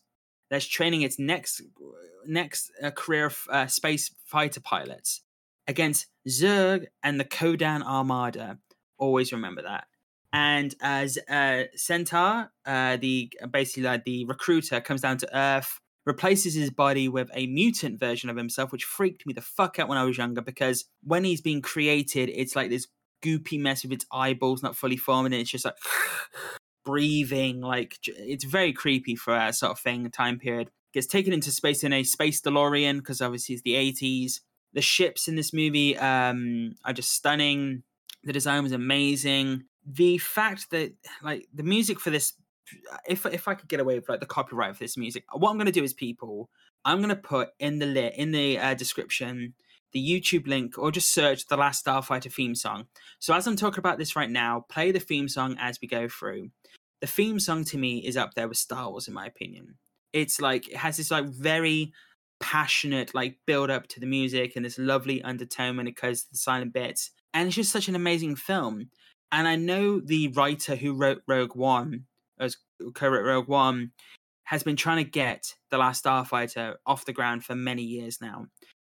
that's 0.50 0.66
training 0.66 1.02
its 1.02 1.18
next 1.18 1.62
next 2.26 2.70
uh, 2.82 2.90
career 2.90 3.30
uh, 3.50 3.66
space 3.66 4.14
fighter 4.24 4.60
pilots 4.60 5.22
against 5.66 6.06
Zerg 6.28 6.86
and 7.02 7.18
the 7.18 7.24
Kodan 7.24 7.82
Armada. 7.82 8.58
Always 8.98 9.32
remember 9.32 9.62
that. 9.62 9.86
And 10.32 10.74
as 10.80 11.16
uh, 11.28 11.64
Centaur, 11.76 12.50
uh, 12.66 12.96
the 12.96 13.32
basically 13.50 13.84
like 13.84 14.04
the 14.04 14.24
recruiter, 14.24 14.80
comes 14.80 15.00
down 15.00 15.18
to 15.18 15.36
Earth, 15.36 15.78
replaces 16.06 16.54
his 16.54 16.70
body 16.70 17.08
with 17.08 17.30
a 17.34 17.46
mutant 17.46 18.00
version 18.00 18.28
of 18.28 18.36
himself, 18.36 18.72
which 18.72 18.84
freaked 18.84 19.26
me 19.26 19.32
the 19.32 19.40
fuck 19.40 19.78
out 19.78 19.88
when 19.88 19.96
I 19.96 20.04
was 20.04 20.18
younger 20.18 20.40
because 20.40 20.86
when 21.02 21.24
he's 21.24 21.40
being 21.40 21.62
created, 21.62 22.30
it's 22.34 22.56
like 22.56 22.68
this 22.68 22.88
goopy 23.24 23.60
mess 23.60 23.84
with 23.84 23.92
its 23.92 24.06
eyeballs 24.12 24.62
not 24.62 24.76
fully 24.76 24.96
formed, 24.96 25.26
and 25.26 25.34
it's 25.34 25.50
just 25.50 25.64
like 25.64 25.76
breathing. 26.84 27.60
Like 27.60 27.98
it's 28.04 28.44
very 28.44 28.72
creepy 28.72 29.14
for 29.14 29.36
a 29.36 29.52
sort 29.52 29.72
of 29.72 29.78
thing 29.78 30.10
time 30.10 30.38
period. 30.38 30.70
Gets 30.92 31.06
taken 31.06 31.32
into 31.32 31.50
space 31.50 31.82
in 31.82 31.92
a 31.92 32.02
space 32.02 32.40
DeLorean 32.40 32.98
because 32.98 33.20
obviously 33.20 33.54
it's 33.54 33.62
the 33.62 33.74
80s. 33.74 34.40
The 34.74 34.82
ships 34.82 35.28
in 35.28 35.36
this 35.36 35.52
movie 35.52 35.96
um, 35.98 36.74
are 36.84 36.92
just 36.92 37.12
stunning. 37.12 37.82
The 38.24 38.32
design 38.32 38.62
was 38.62 38.72
amazing. 38.72 39.64
The 39.86 40.18
fact 40.18 40.70
that 40.70 40.92
like 41.22 41.46
the 41.54 41.62
music 41.62 42.00
for 42.00 42.10
this, 42.10 42.34
if 43.08 43.24
if 43.26 43.48
I 43.48 43.54
could 43.54 43.68
get 43.68 43.80
away 43.80 43.94
with 43.96 44.08
like 44.08 44.20
the 44.20 44.26
copyright 44.26 44.76
for 44.76 44.84
this 44.84 44.96
music, 44.96 45.24
what 45.32 45.50
I'm 45.50 45.58
gonna 45.58 45.72
do 45.72 45.84
is 45.84 45.92
people, 45.92 46.50
I'm 46.84 47.00
gonna 47.00 47.16
put 47.16 47.50
in 47.58 47.78
the 47.78 47.86
lit 47.86 48.16
in 48.16 48.32
the 48.32 48.58
uh, 48.58 48.74
description 48.74 49.54
the 49.94 50.04
YouTube 50.04 50.46
link 50.46 50.76
or 50.76 50.90
just 50.90 51.14
search 51.14 51.46
the 51.46 51.56
Last 51.56 51.86
Starfighter 51.86 52.30
theme 52.30 52.54
song. 52.54 52.86
So 53.20 53.32
as 53.32 53.46
I'm 53.46 53.56
talking 53.56 53.78
about 53.78 53.96
this 53.96 54.16
right 54.16 54.28
now, 54.28 54.66
play 54.68 54.90
the 54.90 55.00
theme 55.00 55.28
song 55.28 55.56
as 55.58 55.78
we 55.80 55.88
go 55.88 56.08
through. 56.08 56.50
The 57.00 57.06
theme 57.06 57.38
song 57.38 57.64
to 57.66 57.78
me 57.78 57.98
is 57.98 58.16
up 58.16 58.34
there 58.34 58.48
with 58.48 58.58
Star 58.58 58.90
Wars 58.90 59.08
in 59.08 59.14
my 59.14 59.26
opinion. 59.26 59.76
It's 60.12 60.40
like 60.40 60.68
it 60.68 60.76
has 60.76 60.96
this 60.96 61.10
like 61.10 61.26
very 61.26 61.92
passionate 62.44 63.14
like 63.14 63.38
build 63.46 63.70
up 63.70 63.86
to 63.88 64.00
the 64.00 64.06
music 64.06 64.52
and 64.54 64.64
this 64.64 64.78
lovely 64.78 65.22
undertone 65.22 65.78
when 65.78 65.88
it 65.88 65.98
goes 65.98 66.22
to 66.22 66.30
the 66.30 66.36
silent 66.36 66.74
bits. 66.74 67.10
And 67.32 67.46
it's 67.46 67.56
just 67.56 67.72
such 67.72 67.88
an 67.88 67.96
amazing 67.96 68.36
film. 68.36 68.90
And 69.32 69.48
I 69.48 69.56
know 69.56 69.98
the 69.98 70.28
writer 70.28 70.76
who 70.76 70.92
wrote 70.92 71.22
Rogue 71.26 71.56
One, 71.56 72.04
as 72.38 72.58
co-wrote 72.94 73.24
Rogue 73.24 73.48
One, 73.48 73.92
has 74.44 74.62
been 74.62 74.76
trying 74.76 75.02
to 75.02 75.10
get 75.10 75.54
The 75.70 75.78
Last 75.78 76.04
Starfighter 76.04 76.74
off 76.84 77.06
the 77.06 77.14
ground 77.14 77.44
for 77.44 77.54
many 77.54 77.82
years 77.82 78.20
now. 78.20 78.46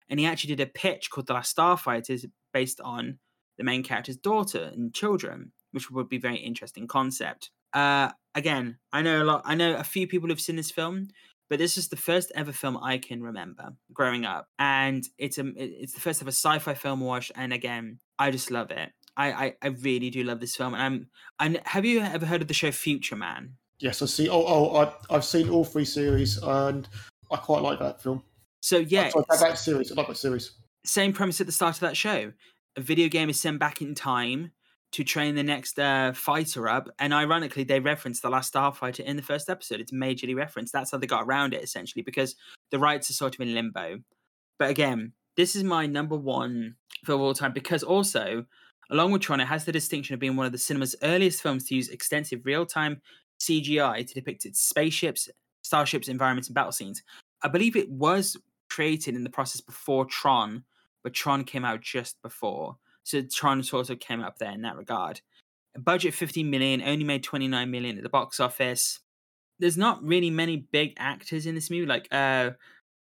And 0.09 0.18
he 0.18 0.26
actually 0.26 0.56
did 0.56 0.68
a 0.68 0.70
pitch 0.70 1.10
called 1.10 1.28
The 1.28 1.35
Last 1.35 1.56
Starfighter 1.56 2.28
based 2.52 2.81
on 2.81 3.20
the 3.56 3.64
main 3.64 3.85
character's 3.85 4.16
daughter 4.16 4.72
and 4.74 4.93
children, 4.93 5.52
which 5.70 5.93
would 5.93 6.09
be 6.09 6.16
a 6.16 6.20
very 6.20 6.39
interesting 6.39 6.89
concept. 6.89 7.52
Uh, 7.72 8.10
again, 8.35 8.78
I 8.93 9.02
know 9.02 9.22
a 9.22 9.24
lot. 9.24 9.43
I 9.44 9.55
know 9.55 9.76
a 9.76 9.85
few 9.85 10.09
people 10.09 10.28
who've 10.28 10.40
seen 10.40 10.56
this 10.56 10.72
film, 10.72 11.09
but 11.48 11.58
this 11.58 11.76
is 11.76 11.88
the 11.88 11.96
first 11.96 12.32
ever 12.34 12.52
film 12.52 12.76
I 12.82 12.98
can 12.98 13.22
remember 13.22 13.74
growing 13.92 14.24
up, 14.24 14.48
and 14.58 15.04
it's 15.18 15.38
a 15.38 15.44
it's 15.56 15.92
the 15.92 16.00
first 16.00 16.22
ever 16.22 16.30
sci-fi 16.30 16.74
film 16.74 17.02
I 17.02 17.06
watched. 17.06 17.32
And 17.36 17.52
again, 17.52 17.98
I 18.18 18.30
just 18.30 18.50
love 18.50 18.70
it. 18.70 18.90
I 19.16 19.32
I, 19.32 19.54
I 19.62 19.66
really 19.68 20.10
do 20.10 20.24
love 20.24 20.40
this 20.40 20.56
film. 20.56 20.74
And 20.74 20.82
I'm 20.82 21.08
and 21.40 21.60
have 21.66 21.84
you 21.84 22.00
ever 22.00 22.26
heard 22.26 22.42
of 22.42 22.48
the 22.48 22.54
show 22.54 22.70
Future 22.72 23.16
Man? 23.16 23.54
Yes, 23.80 24.00
I 24.02 24.06
see. 24.06 24.28
Oh, 24.28 24.44
oh, 24.46 24.76
I, 24.76 25.14
I've 25.14 25.24
seen 25.24 25.48
all 25.50 25.64
three 25.64 25.84
series, 25.84 26.38
and 26.38 26.88
I 27.30 27.36
quite 27.36 27.62
like 27.62 27.78
that 27.80 28.02
film. 28.02 28.22
So 28.60 28.78
yeah, 28.78 29.10
Sorry, 29.10 29.24
that 29.28 29.58
series. 29.58 29.92
I 29.92 29.94
like 29.96 30.08
that 30.08 30.16
series. 30.16 30.52
same 30.84 31.12
premise 31.12 31.40
at 31.40 31.46
the 31.46 31.52
start 31.52 31.76
of 31.76 31.80
that 31.80 31.96
show. 31.96 32.32
A 32.76 32.80
video 32.80 33.08
game 33.08 33.28
is 33.28 33.38
sent 33.38 33.58
back 33.58 33.82
in 33.82 33.94
time 33.94 34.52
to 34.94 35.02
train 35.02 35.34
the 35.34 35.42
next 35.42 35.76
uh, 35.80 36.12
fighter 36.12 36.68
up, 36.68 36.88
and 37.00 37.12
ironically, 37.12 37.64
they 37.64 37.80
reference 37.80 38.20
the 38.20 38.30
last 38.30 38.54
Starfighter 38.54 39.00
in 39.00 39.16
the 39.16 39.22
first 39.22 39.50
episode. 39.50 39.80
It's 39.80 39.90
majorly 39.90 40.36
referenced. 40.36 40.72
That's 40.72 40.92
how 40.92 40.98
they 40.98 41.08
got 41.08 41.24
around 41.24 41.52
it, 41.52 41.64
essentially, 41.64 42.02
because 42.02 42.36
the 42.70 42.78
rights 42.78 43.10
are 43.10 43.14
sort 43.14 43.34
of 43.34 43.40
in 43.40 43.54
limbo. 43.54 43.98
But 44.56 44.70
again, 44.70 45.10
this 45.36 45.56
is 45.56 45.64
my 45.64 45.86
number 45.86 46.14
one 46.16 46.76
film 47.04 47.20
of 47.20 47.26
all 47.26 47.34
time 47.34 47.52
because 47.52 47.82
also, 47.82 48.46
along 48.88 49.10
with 49.10 49.22
Tron, 49.22 49.40
it 49.40 49.46
has 49.46 49.64
the 49.64 49.72
distinction 49.72 50.14
of 50.14 50.20
being 50.20 50.36
one 50.36 50.46
of 50.46 50.52
the 50.52 50.58
cinema's 50.58 50.94
earliest 51.02 51.42
films 51.42 51.64
to 51.64 51.74
use 51.74 51.88
extensive 51.88 52.46
real 52.46 52.64
time 52.64 53.02
CGI 53.40 54.06
to 54.06 54.14
depict 54.14 54.46
its 54.46 54.60
spaceships, 54.60 55.28
starships, 55.62 56.06
environments, 56.06 56.46
and 56.46 56.54
battle 56.54 56.70
scenes. 56.70 57.02
I 57.42 57.48
believe 57.48 57.74
it 57.74 57.90
was 57.90 58.36
created 58.70 59.16
in 59.16 59.24
the 59.24 59.30
process 59.30 59.60
before 59.60 60.04
Tron, 60.04 60.62
but 61.02 61.14
Tron 61.14 61.42
came 61.42 61.64
out 61.64 61.80
just 61.80 62.22
before. 62.22 62.76
So 63.05 63.22
Tron 63.22 63.62
sort 63.62 63.90
of 63.90 64.01
came 64.01 64.20
up 64.20 64.39
there 64.39 64.51
in 64.51 64.62
that 64.62 64.76
regard. 64.76 65.20
Budget 65.78 66.14
15 66.14 66.48
million, 66.51 66.82
only 66.82 67.05
made 67.05 67.22
29 67.22 67.70
million 67.70 67.97
at 67.97 68.02
the 68.02 68.09
box 68.09 68.40
office. 68.40 69.01
There's 69.59 69.76
not 69.76 70.02
really 70.02 70.31
many 70.31 70.56
big 70.56 70.94
actors 70.98 71.47
in 71.47 71.55
this 71.55 71.70
movie. 71.70 71.86
Like 71.86 72.09
uh, 72.10 72.51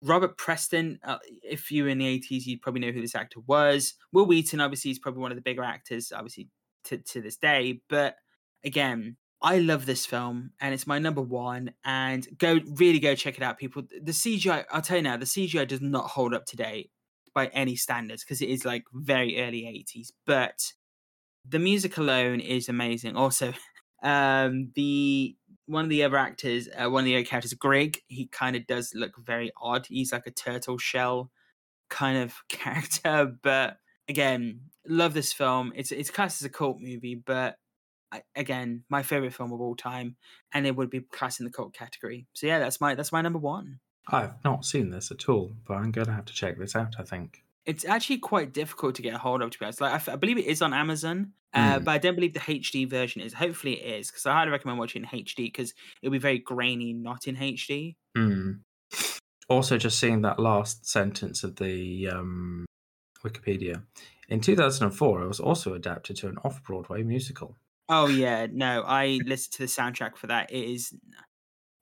Robert 0.03 0.37
Preston, 0.39 0.99
uh, 1.05 1.19
if 1.43 1.71
you 1.71 1.85
were 1.85 1.89
in 1.89 1.99
the 1.99 2.21
80s, 2.21 2.47
you'd 2.47 2.63
probably 2.63 2.81
know 2.81 2.93
who 2.93 3.01
this 3.01 3.15
actor 3.15 3.41
was. 3.47 3.95
Wil 4.13 4.27
Wheaton, 4.27 4.61
obviously, 4.61 4.91
is 4.91 4.99
probably 4.99 5.23
one 5.23 5.33
of 5.33 5.37
the 5.37 5.43
bigger 5.43 5.63
actors, 5.63 6.13
obviously, 6.15 6.49
to, 6.85 6.99
to 6.99 7.21
this 7.21 7.37
day. 7.37 7.81
But 7.89 8.17
again, 8.65 9.17
I 9.41 9.59
love 9.59 9.87
this 9.87 10.05
film 10.05 10.51
and 10.61 10.75
it's 10.75 10.87
my 10.87 10.99
number 10.99 11.23
one. 11.23 11.73
And 11.85 12.27
go 12.39 12.61
really 12.75 13.01
go 13.01 13.15
check 13.15 13.37
it 13.37 13.43
out, 13.43 13.59
people. 13.59 13.83
The 13.83 14.13
CGI, 14.13 14.65
I'll 14.71 14.83
tell 14.83 14.99
you 14.99 15.03
now, 15.03 15.17
the 15.17 15.25
CGI 15.25 15.67
does 15.67 15.81
not 15.81 16.07
hold 16.11 16.35
up 16.35 16.45
today 16.45 16.91
by 17.35 17.47
any 17.49 17.77
standards 17.77 18.25
because 18.25 18.43
it 18.43 18.49
is 18.49 18.65
like 18.65 18.85
very 18.93 19.41
early 19.41 19.63
80s. 19.63 20.09
But 20.27 20.73
the 21.49 21.59
music 21.59 21.97
alone 21.97 22.41
is 22.41 22.69
amazing. 22.69 23.17
Also, 23.17 23.53
um, 24.03 24.71
the 24.75 25.37
one 25.67 25.85
of 25.85 25.91
the 25.91 26.03
other 26.03 26.17
actors, 26.17 26.69
uh, 26.77 26.89
one 26.89 27.03
of 27.03 27.05
the 27.07 27.17
other 27.17 27.25
characters, 27.25 27.53
Grig, 27.53 28.01
he 28.07 28.27
kind 28.27 28.57
of 28.57 28.67
does 28.67 28.93
look 28.95 29.13
very 29.19 29.53
odd. 29.61 29.87
He's 29.87 30.13
like 30.13 30.27
a 30.27 30.31
turtle 30.31 30.79
shell 30.79 31.31
kind 31.91 32.19
of 32.19 32.35
character, 32.49 33.37
but 33.43 33.79
again, 34.09 34.61
love 34.87 35.15
this 35.15 35.33
film. 35.33 35.73
It's 35.77 35.93
it's 35.93 36.11
classed 36.11 36.43
as 36.43 36.47
a 36.47 36.51
cult 36.51 36.79
movie, 36.81 37.15
but 37.15 37.57
I, 38.11 38.23
again, 38.35 38.85
my 38.89 39.03
favorite 39.03 39.35
film 39.35 39.53
of 39.53 39.61
all 39.61 39.77
time, 39.77 40.17
and 40.53 40.67
it 40.67 40.75
would 40.75 40.91
be 40.91 41.01
classed 41.01 41.41
in 41.41 41.47
the 41.47 41.53
cult 41.53 41.75
category. 41.75 42.27
So 42.33 42.47
yeah, 42.47 42.59
that's 42.59 42.81
my 42.81 42.95
that's 42.95 43.13
my 43.13 43.21
number 43.21 43.39
one. 43.39 43.81
I've 44.09 44.43
not 44.45 44.65
seen 44.65 44.91
this 44.91 45.11
at 45.11 45.29
all, 45.29 45.53
but 45.67 45.75
I'm 45.75 45.91
going 45.91 46.07
to 46.07 46.13
have 46.13 46.25
to 46.27 46.33
check 46.33 46.59
this 46.59 46.75
out. 46.75 46.95
I 46.99 47.03
think 47.03 47.45
it's 47.67 47.85
actually 47.85 48.19
quite 48.19 48.53
difficult 48.55 48.95
to 48.97 49.03
get 49.03 49.15
a 49.15 49.19
hold 49.19 49.43
of. 49.43 49.51
To 49.51 49.59
be 49.59 49.65
honest, 49.67 49.81
like 49.81 49.93
I, 49.93 49.97
f- 49.97 50.09
I 50.09 50.17
believe 50.17 50.39
it 50.39 50.47
is 50.47 50.63
on 50.63 50.73
Amazon, 50.73 51.33
uh, 51.53 51.79
Mm. 51.79 51.85
but 51.85 51.91
I 51.93 51.99
don't 51.99 52.15
believe 52.15 52.33
the 52.35 52.41
HD 52.41 52.89
version 52.89 53.21
is. 53.21 53.35
Hopefully, 53.35 53.75
it 53.83 54.01
is 54.01 54.11
because 54.11 54.25
I 54.27 54.33
highly 54.33 54.51
recommend 54.51 54.79
watching 54.79 55.03
in 55.03 55.09
HD 55.09 55.37
because 55.53 55.75
it'll 56.03 56.13
be 56.13 56.19
very 56.19 56.39
grainy, 56.39 56.93
not 56.95 57.27
in 57.27 57.37
HD. 57.37 57.97
Hmm. 58.17 58.53
Also, 59.51 59.79
just 59.79 59.99
seeing 59.99 60.23
that 60.23 60.39
last 60.39 60.87
sentence 60.87 61.43
of 61.45 61.57
the 61.57 62.09
um, 62.09 62.67
Wikipedia. 63.25 63.83
In 64.29 64.41
2004, 64.41 65.23
it 65.23 65.27
was 65.29 65.41
also 65.41 65.73
adapted 65.75 66.17
to 66.19 66.29
an 66.29 66.37
off 66.45 66.63
Broadway 66.63 67.03
musical. 67.03 67.57
Oh 67.89 68.07
yeah, 68.09 68.47
no, 68.53 68.83
I 68.87 69.21
listened 69.25 69.53
to 69.55 69.59
the 69.61 69.65
soundtrack 69.67 70.17
for 70.19 70.27
that. 70.27 70.51
It 70.53 70.65
is, 70.69 70.95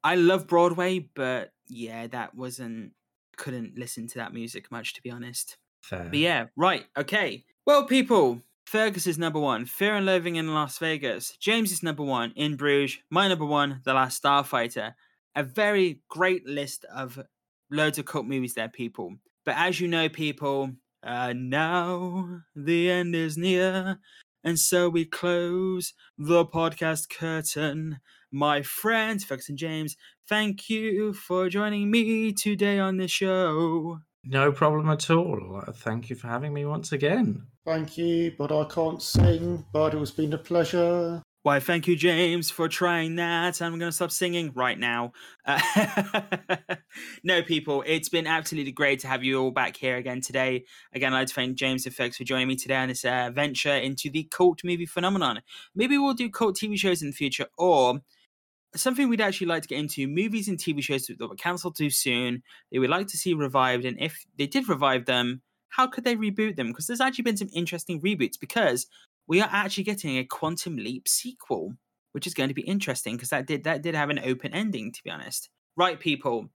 I 0.06 0.14
love 0.14 0.46
Broadway, 0.46 1.08
but 1.16 1.50
yeah, 1.68 2.06
that 2.06 2.36
wasn't. 2.36 2.92
Couldn't 3.36 3.76
listen 3.76 4.06
to 4.06 4.18
that 4.18 4.32
music 4.32 4.70
much, 4.70 4.94
to 4.94 5.02
be 5.02 5.10
honest. 5.10 5.56
Fair. 5.82 6.04
But 6.04 6.18
yeah, 6.20 6.46
right, 6.56 6.84
okay. 6.96 7.44
Well, 7.66 7.86
people, 7.86 8.40
Fergus 8.66 9.08
is 9.08 9.18
number 9.18 9.40
one. 9.40 9.64
Fear 9.64 9.96
and 9.96 10.06
Loathing 10.06 10.36
in 10.36 10.54
Las 10.54 10.78
Vegas. 10.78 11.36
James 11.40 11.72
is 11.72 11.82
number 11.82 12.04
one. 12.04 12.32
In 12.36 12.54
Bruges. 12.54 12.98
My 13.10 13.26
number 13.26 13.44
one. 13.44 13.80
The 13.84 13.94
Last 13.94 14.22
Starfighter. 14.22 14.94
A 15.34 15.42
very 15.42 16.02
great 16.08 16.46
list 16.46 16.84
of 16.94 17.20
loads 17.68 17.98
of 17.98 18.04
cult 18.04 18.26
movies 18.26 18.54
there, 18.54 18.68
people. 18.68 19.16
But 19.44 19.56
as 19.58 19.80
you 19.80 19.88
know, 19.88 20.08
people, 20.08 20.70
uh, 21.02 21.32
now 21.36 22.42
the 22.54 22.92
end 22.92 23.16
is 23.16 23.36
near, 23.36 23.98
and 24.44 24.56
so 24.56 24.88
we 24.88 25.04
close 25.04 25.94
the 26.16 26.46
podcast 26.46 27.08
curtain. 27.10 27.98
My 28.36 28.60
friends, 28.60 29.24
Fergus 29.24 29.48
and 29.48 29.56
James, 29.56 29.96
thank 30.28 30.68
you 30.68 31.14
for 31.14 31.48
joining 31.48 31.90
me 31.90 32.34
today 32.34 32.78
on 32.78 32.98
the 32.98 33.08
show. 33.08 34.00
No 34.24 34.52
problem 34.52 34.90
at 34.90 35.08
all. 35.08 35.62
Uh, 35.66 35.72
Thank 35.72 36.10
you 36.10 36.16
for 36.16 36.28
having 36.28 36.52
me 36.52 36.66
once 36.66 36.92
again. 36.92 37.46
Thank 37.64 37.96
you, 37.96 38.34
but 38.36 38.52
I 38.52 38.64
can't 38.64 39.00
sing. 39.00 39.64
But 39.72 39.94
it 39.94 40.00
has 40.00 40.10
been 40.10 40.34
a 40.34 40.38
pleasure. 40.38 41.22
Why, 41.44 41.60
thank 41.60 41.88
you, 41.88 41.96
James, 41.96 42.50
for 42.50 42.68
trying 42.68 43.16
that. 43.16 43.62
I'm 43.62 43.78
going 43.78 43.88
to 43.88 43.92
stop 43.92 44.10
singing 44.10 44.52
right 44.54 44.78
now. 44.78 45.12
Uh, 45.46 46.20
no, 47.24 47.40
people, 47.40 47.84
it's 47.86 48.10
been 48.10 48.26
absolutely 48.26 48.72
great 48.72 48.98
to 49.00 49.08
have 49.08 49.24
you 49.24 49.40
all 49.40 49.50
back 49.50 49.78
here 49.78 49.96
again 49.96 50.20
today. 50.20 50.66
Again, 50.92 51.14
I'd 51.14 51.20
like 51.20 51.28
to 51.28 51.34
thank 51.34 51.56
James 51.56 51.86
and 51.86 51.94
Fex 51.94 52.16
for 52.16 52.24
joining 52.24 52.48
me 52.48 52.56
today 52.56 52.76
on 52.76 52.88
this 52.88 53.02
uh, 53.02 53.30
venture 53.32 53.76
into 53.76 54.10
the 54.10 54.24
cult 54.24 54.60
movie 54.62 54.84
phenomenon. 54.84 55.40
Maybe 55.74 55.96
we'll 55.96 56.12
do 56.12 56.28
cult 56.28 56.58
TV 56.58 56.76
shows 56.76 57.00
in 57.00 57.08
the 57.08 57.16
future, 57.16 57.46
or 57.56 58.00
something 58.76 59.08
we'd 59.08 59.20
actually 59.20 59.48
like 59.48 59.62
to 59.62 59.68
get 59.68 59.78
into 59.78 60.06
movies 60.06 60.48
and 60.48 60.58
TV 60.58 60.82
shows 60.82 61.06
that 61.06 61.18
were 61.20 61.34
cancelled 61.36 61.76
too 61.76 61.90
soon, 61.90 62.42
they 62.70 62.78
would 62.78 62.90
like 62.90 63.08
to 63.08 63.16
see 63.16 63.34
revived. 63.34 63.84
And 63.84 64.00
if 64.00 64.24
they 64.36 64.46
did 64.46 64.68
revive 64.68 65.06
them, 65.06 65.42
how 65.68 65.86
could 65.86 66.04
they 66.04 66.16
reboot 66.16 66.56
them? 66.56 66.68
Because 66.68 66.86
there's 66.86 67.00
actually 67.00 67.24
been 67.24 67.36
some 67.36 67.50
interesting 67.52 68.00
reboots 68.00 68.38
because 68.40 68.86
we 69.26 69.40
are 69.40 69.48
actually 69.50 69.84
getting 69.84 70.18
a 70.18 70.24
Quantum 70.24 70.76
Leap 70.76 71.08
sequel, 71.08 71.74
which 72.12 72.26
is 72.26 72.34
going 72.34 72.48
to 72.48 72.54
be 72.54 72.62
interesting 72.62 73.16
because 73.16 73.30
that 73.30 73.46
did 73.46 73.64
that 73.64 73.82
did 73.82 73.94
have 73.94 74.10
an 74.10 74.20
open 74.24 74.54
ending, 74.54 74.92
to 74.92 75.02
be 75.02 75.10
honest. 75.10 75.50
Right, 75.76 75.98
people. 75.98 76.48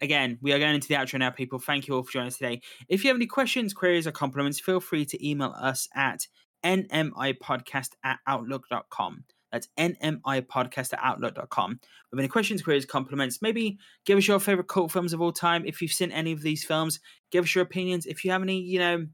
Again, 0.00 0.38
we 0.42 0.52
are 0.52 0.58
going 0.58 0.74
into 0.74 0.88
the 0.88 0.94
outro 0.94 1.18
now, 1.18 1.30
people. 1.30 1.58
Thank 1.58 1.86
you 1.86 1.94
all 1.94 2.02
for 2.02 2.12
joining 2.12 2.28
us 2.28 2.38
today. 2.38 2.60
If 2.88 3.04
you 3.04 3.08
have 3.08 3.16
any 3.16 3.26
questions, 3.26 3.72
queries, 3.72 4.06
or 4.06 4.12
compliments, 4.12 4.60
feel 4.60 4.80
free 4.80 5.04
to 5.06 5.28
email 5.28 5.54
us 5.58 5.88
at 5.94 6.26
nmipodcast 6.64 7.90
at 8.02 8.18
outlook.com. 8.26 9.24
That's 9.54 9.68
nmipodcast 9.78 10.94
at 10.94 10.98
outlook.com. 11.00 11.78
With 12.10 12.18
any 12.18 12.26
questions, 12.26 12.60
queries, 12.60 12.84
compliments, 12.84 13.40
maybe 13.40 13.78
give 14.04 14.18
us 14.18 14.26
your 14.26 14.40
favorite 14.40 14.66
cult 14.66 14.90
films 14.90 15.12
of 15.12 15.20
all 15.20 15.30
time. 15.30 15.64
If 15.64 15.80
you've 15.80 15.92
seen 15.92 16.10
any 16.10 16.32
of 16.32 16.42
these 16.42 16.64
films, 16.64 16.98
give 17.30 17.44
us 17.44 17.54
your 17.54 17.62
opinions. 17.62 18.04
If 18.04 18.24
you 18.24 18.32
have 18.32 18.42
any, 18.42 18.58
you 18.58 18.80
know, 18.80 19.06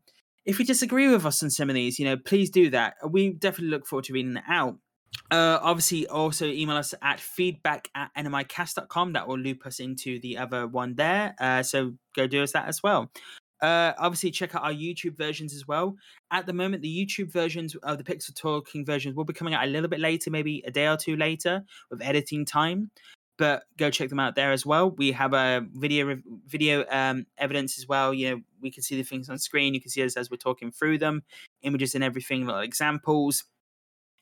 if 0.47 0.59
you 0.59 0.65
disagree 0.65 1.09
with 1.09 1.27
us 1.27 1.43
on 1.43 1.51
some 1.51 1.69
of 1.69 1.75
these, 1.75 1.99
you 1.99 2.07
know, 2.07 2.17
please 2.17 2.49
do 2.49 2.71
that. 2.71 2.95
We 3.07 3.35
definitely 3.35 3.69
look 3.69 3.87
forward 3.87 4.07
to 4.07 4.15
reading 4.15 4.39
it 4.39 4.45
out. 4.49 4.79
Uh, 5.31 5.59
obviously, 5.61 6.07
also 6.07 6.47
email 6.47 6.77
us 6.77 6.95
at 7.03 7.21
feedback 7.21 7.89
at 7.95 8.11
nmicast.com. 8.17 9.13
That 9.13 9.29
will 9.29 9.39
loop 9.39 9.67
us 9.67 9.79
into 9.79 10.19
the 10.21 10.39
other 10.39 10.67
one 10.67 10.95
there. 10.95 11.35
Uh, 11.39 11.63
so 11.63 11.93
go 12.17 12.27
do 12.27 12.43
us 12.43 12.53
that 12.53 12.67
as 12.67 12.83
well. 12.83 13.11
Uh, 13.63 13.93
obviously, 13.99 14.31
check 14.31 14.55
out 14.55 14.63
our 14.63 14.73
YouTube 14.73 15.17
versions 15.17 15.55
as 15.55 15.69
well. 15.69 15.97
At 16.31 16.47
the 16.47 16.53
moment, 16.53 16.83
the 16.83 17.07
YouTube 17.07 17.31
versions 17.31 17.75
of 17.77 17.99
the 17.99 18.05
Pixel 18.05 18.35
Talking 18.35 18.85
versions 18.85 19.15
will 19.15 19.25
be 19.25 19.35
coming 19.35 19.55
out 19.55 19.65
a 19.65 19.71
little 19.71 19.89
bit 19.89 20.01
later, 20.01 20.31
maybe 20.31 20.63
a 20.67 20.71
day 20.71 20.87
or 20.89 20.97
two 20.97 21.17
later 21.17 21.63
with 21.91 22.03
editing 22.03 22.45
time. 22.45 22.91
But 23.37 23.63
go 23.79 23.91
check 23.91 24.11
them 24.11 24.21
out 24.21 24.35
there 24.35 24.53
as 24.53 24.67
well. 24.67 24.91
We 24.91 25.13
have 25.13 25.33
a 25.33 25.67
video 25.73 26.19
video 26.47 26.85
um, 26.91 27.27
evidence 27.39 27.79
as 27.79 27.89
well. 27.89 28.13
You 28.13 28.31
know, 28.31 28.41
we 28.61 28.71
can 28.71 28.83
see 28.83 28.97
the 28.97 29.03
things 29.03 29.31
on 29.31 29.39
screen. 29.39 29.73
You 29.73 29.81
can 29.81 29.91
see 29.91 30.03
us 30.03 30.17
as 30.17 30.31
we're 30.31 30.37
talking 30.37 30.71
through 30.71 30.99
them, 30.99 31.23
images 31.63 31.95
and 31.95 32.05
everything, 32.05 32.47
little 32.47 32.61
examples. 32.61 33.45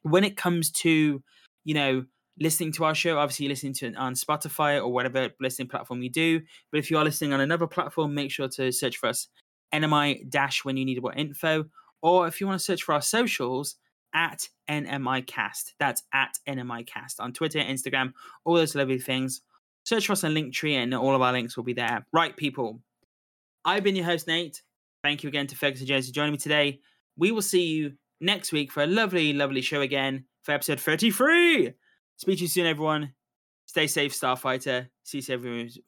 When 0.02 0.22
it 0.22 0.36
comes 0.36 0.70
to, 0.82 1.22
you 1.64 1.74
know, 1.74 2.04
listening 2.40 2.72
to 2.72 2.84
our 2.84 2.94
show, 2.94 3.18
obviously 3.18 3.46
you're 3.46 3.52
listening 3.52 3.74
to 3.74 3.86
it 3.86 3.96
on 3.96 4.14
Spotify 4.14 4.78
or 4.78 4.88
whatever 4.88 5.30
listening 5.40 5.68
platform 5.68 6.02
you 6.02 6.10
do. 6.10 6.40
But 6.70 6.78
if 6.78 6.90
you 6.90 6.98
are 6.98 7.04
listening 7.04 7.32
on 7.32 7.40
another 7.40 7.66
platform, 7.66 8.14
make 8.14 8.30
sure 8.30 8.48
to 8.48 8.72
search 8.72 8.96
for 8.96 9.08
us 9.08 9.28
NMI 9.74 10.28
dash 10.30 10.64
when 10.64 10.76
you 10.76 10.84
need 10.84 11.02
more 11.02 11.14
info. 11.14 11.66
Or 12.00 12.28
if 12.28 12.40
you 12.40 12.46
want 12.46 12.60
to 12.60 12.64
search 12.64 12.82
for 12.82 12.94
our 12.94 13.02
socials, 13.02 13.76
at 14.14 14.48
NMIcast. 14.70 15.74
That's 15.78 16.02
at 16.12 16.38
NMIcast 16.48 17.20
on 17.20 17.32
Twitter, 17.32 17.58
Instagram, 17.58 18.12
all 18.44 18.54
those 18.54 18.74
lovely 18.74 18.98
things. 18.98 19.42
Search 19.84 20.06
for 20.06 20.12
us 20.12 20.24
on 20.24 20.34
Linktree 20.34 20.74
and 20.74 20.94
all 20.94 21.14
of 21.14 21.22
our 21.22 21.32
links 21.32 21.56
will 21.56 21.64
be 21.64 21.72
there. 21.72 22.06
Right, 22.12 22.36
people. 22.36 22.80
I've 23.64 23.82
been 23.82 23.96
your 23.96 24.04
host, 24.04 24.26
Nate. 24.26 24.62
Thank 25.02 25.22
you 25.22 25.28
again 25.28 25.46
to 25.48 25.56
Fergus 25.56 25.80
and 25.80 25.88
James 25.88 26.08
for 26.08 26.14
joining 26.14 26.32
me 26.32 26.38
today. 26.38 26.80
We 27.16 27.32
will 27.32 27.42
see 27.42 27.66
you 27.66 27.92
next 28.20 28.52
week 28.52 28.72
for 28.72 28.82
a 28.82 28.86
lovely, 28.86 29.32
lovely 29.32 29.62
show 29.62 29.80
again 29.80 30.24
for 30.42 30.52
episode 30.52 30.80
33. 30.80 31.72
Speak 32.18 32.38
to 32.38 32.42
you 32.42 32.48
soon, 32.48 32.66
everyone. 32.66 33.14
Stay 33.66 33.86
safe, 33.86 34.12
Starfighter. 34.12 34.88
See 35.04 35.18
you 35.18 35.22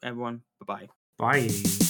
everyone. 0.03 0.43
Bye 0.65 0.89
bye. 1.19 1.49
Bye. 1.49 1.90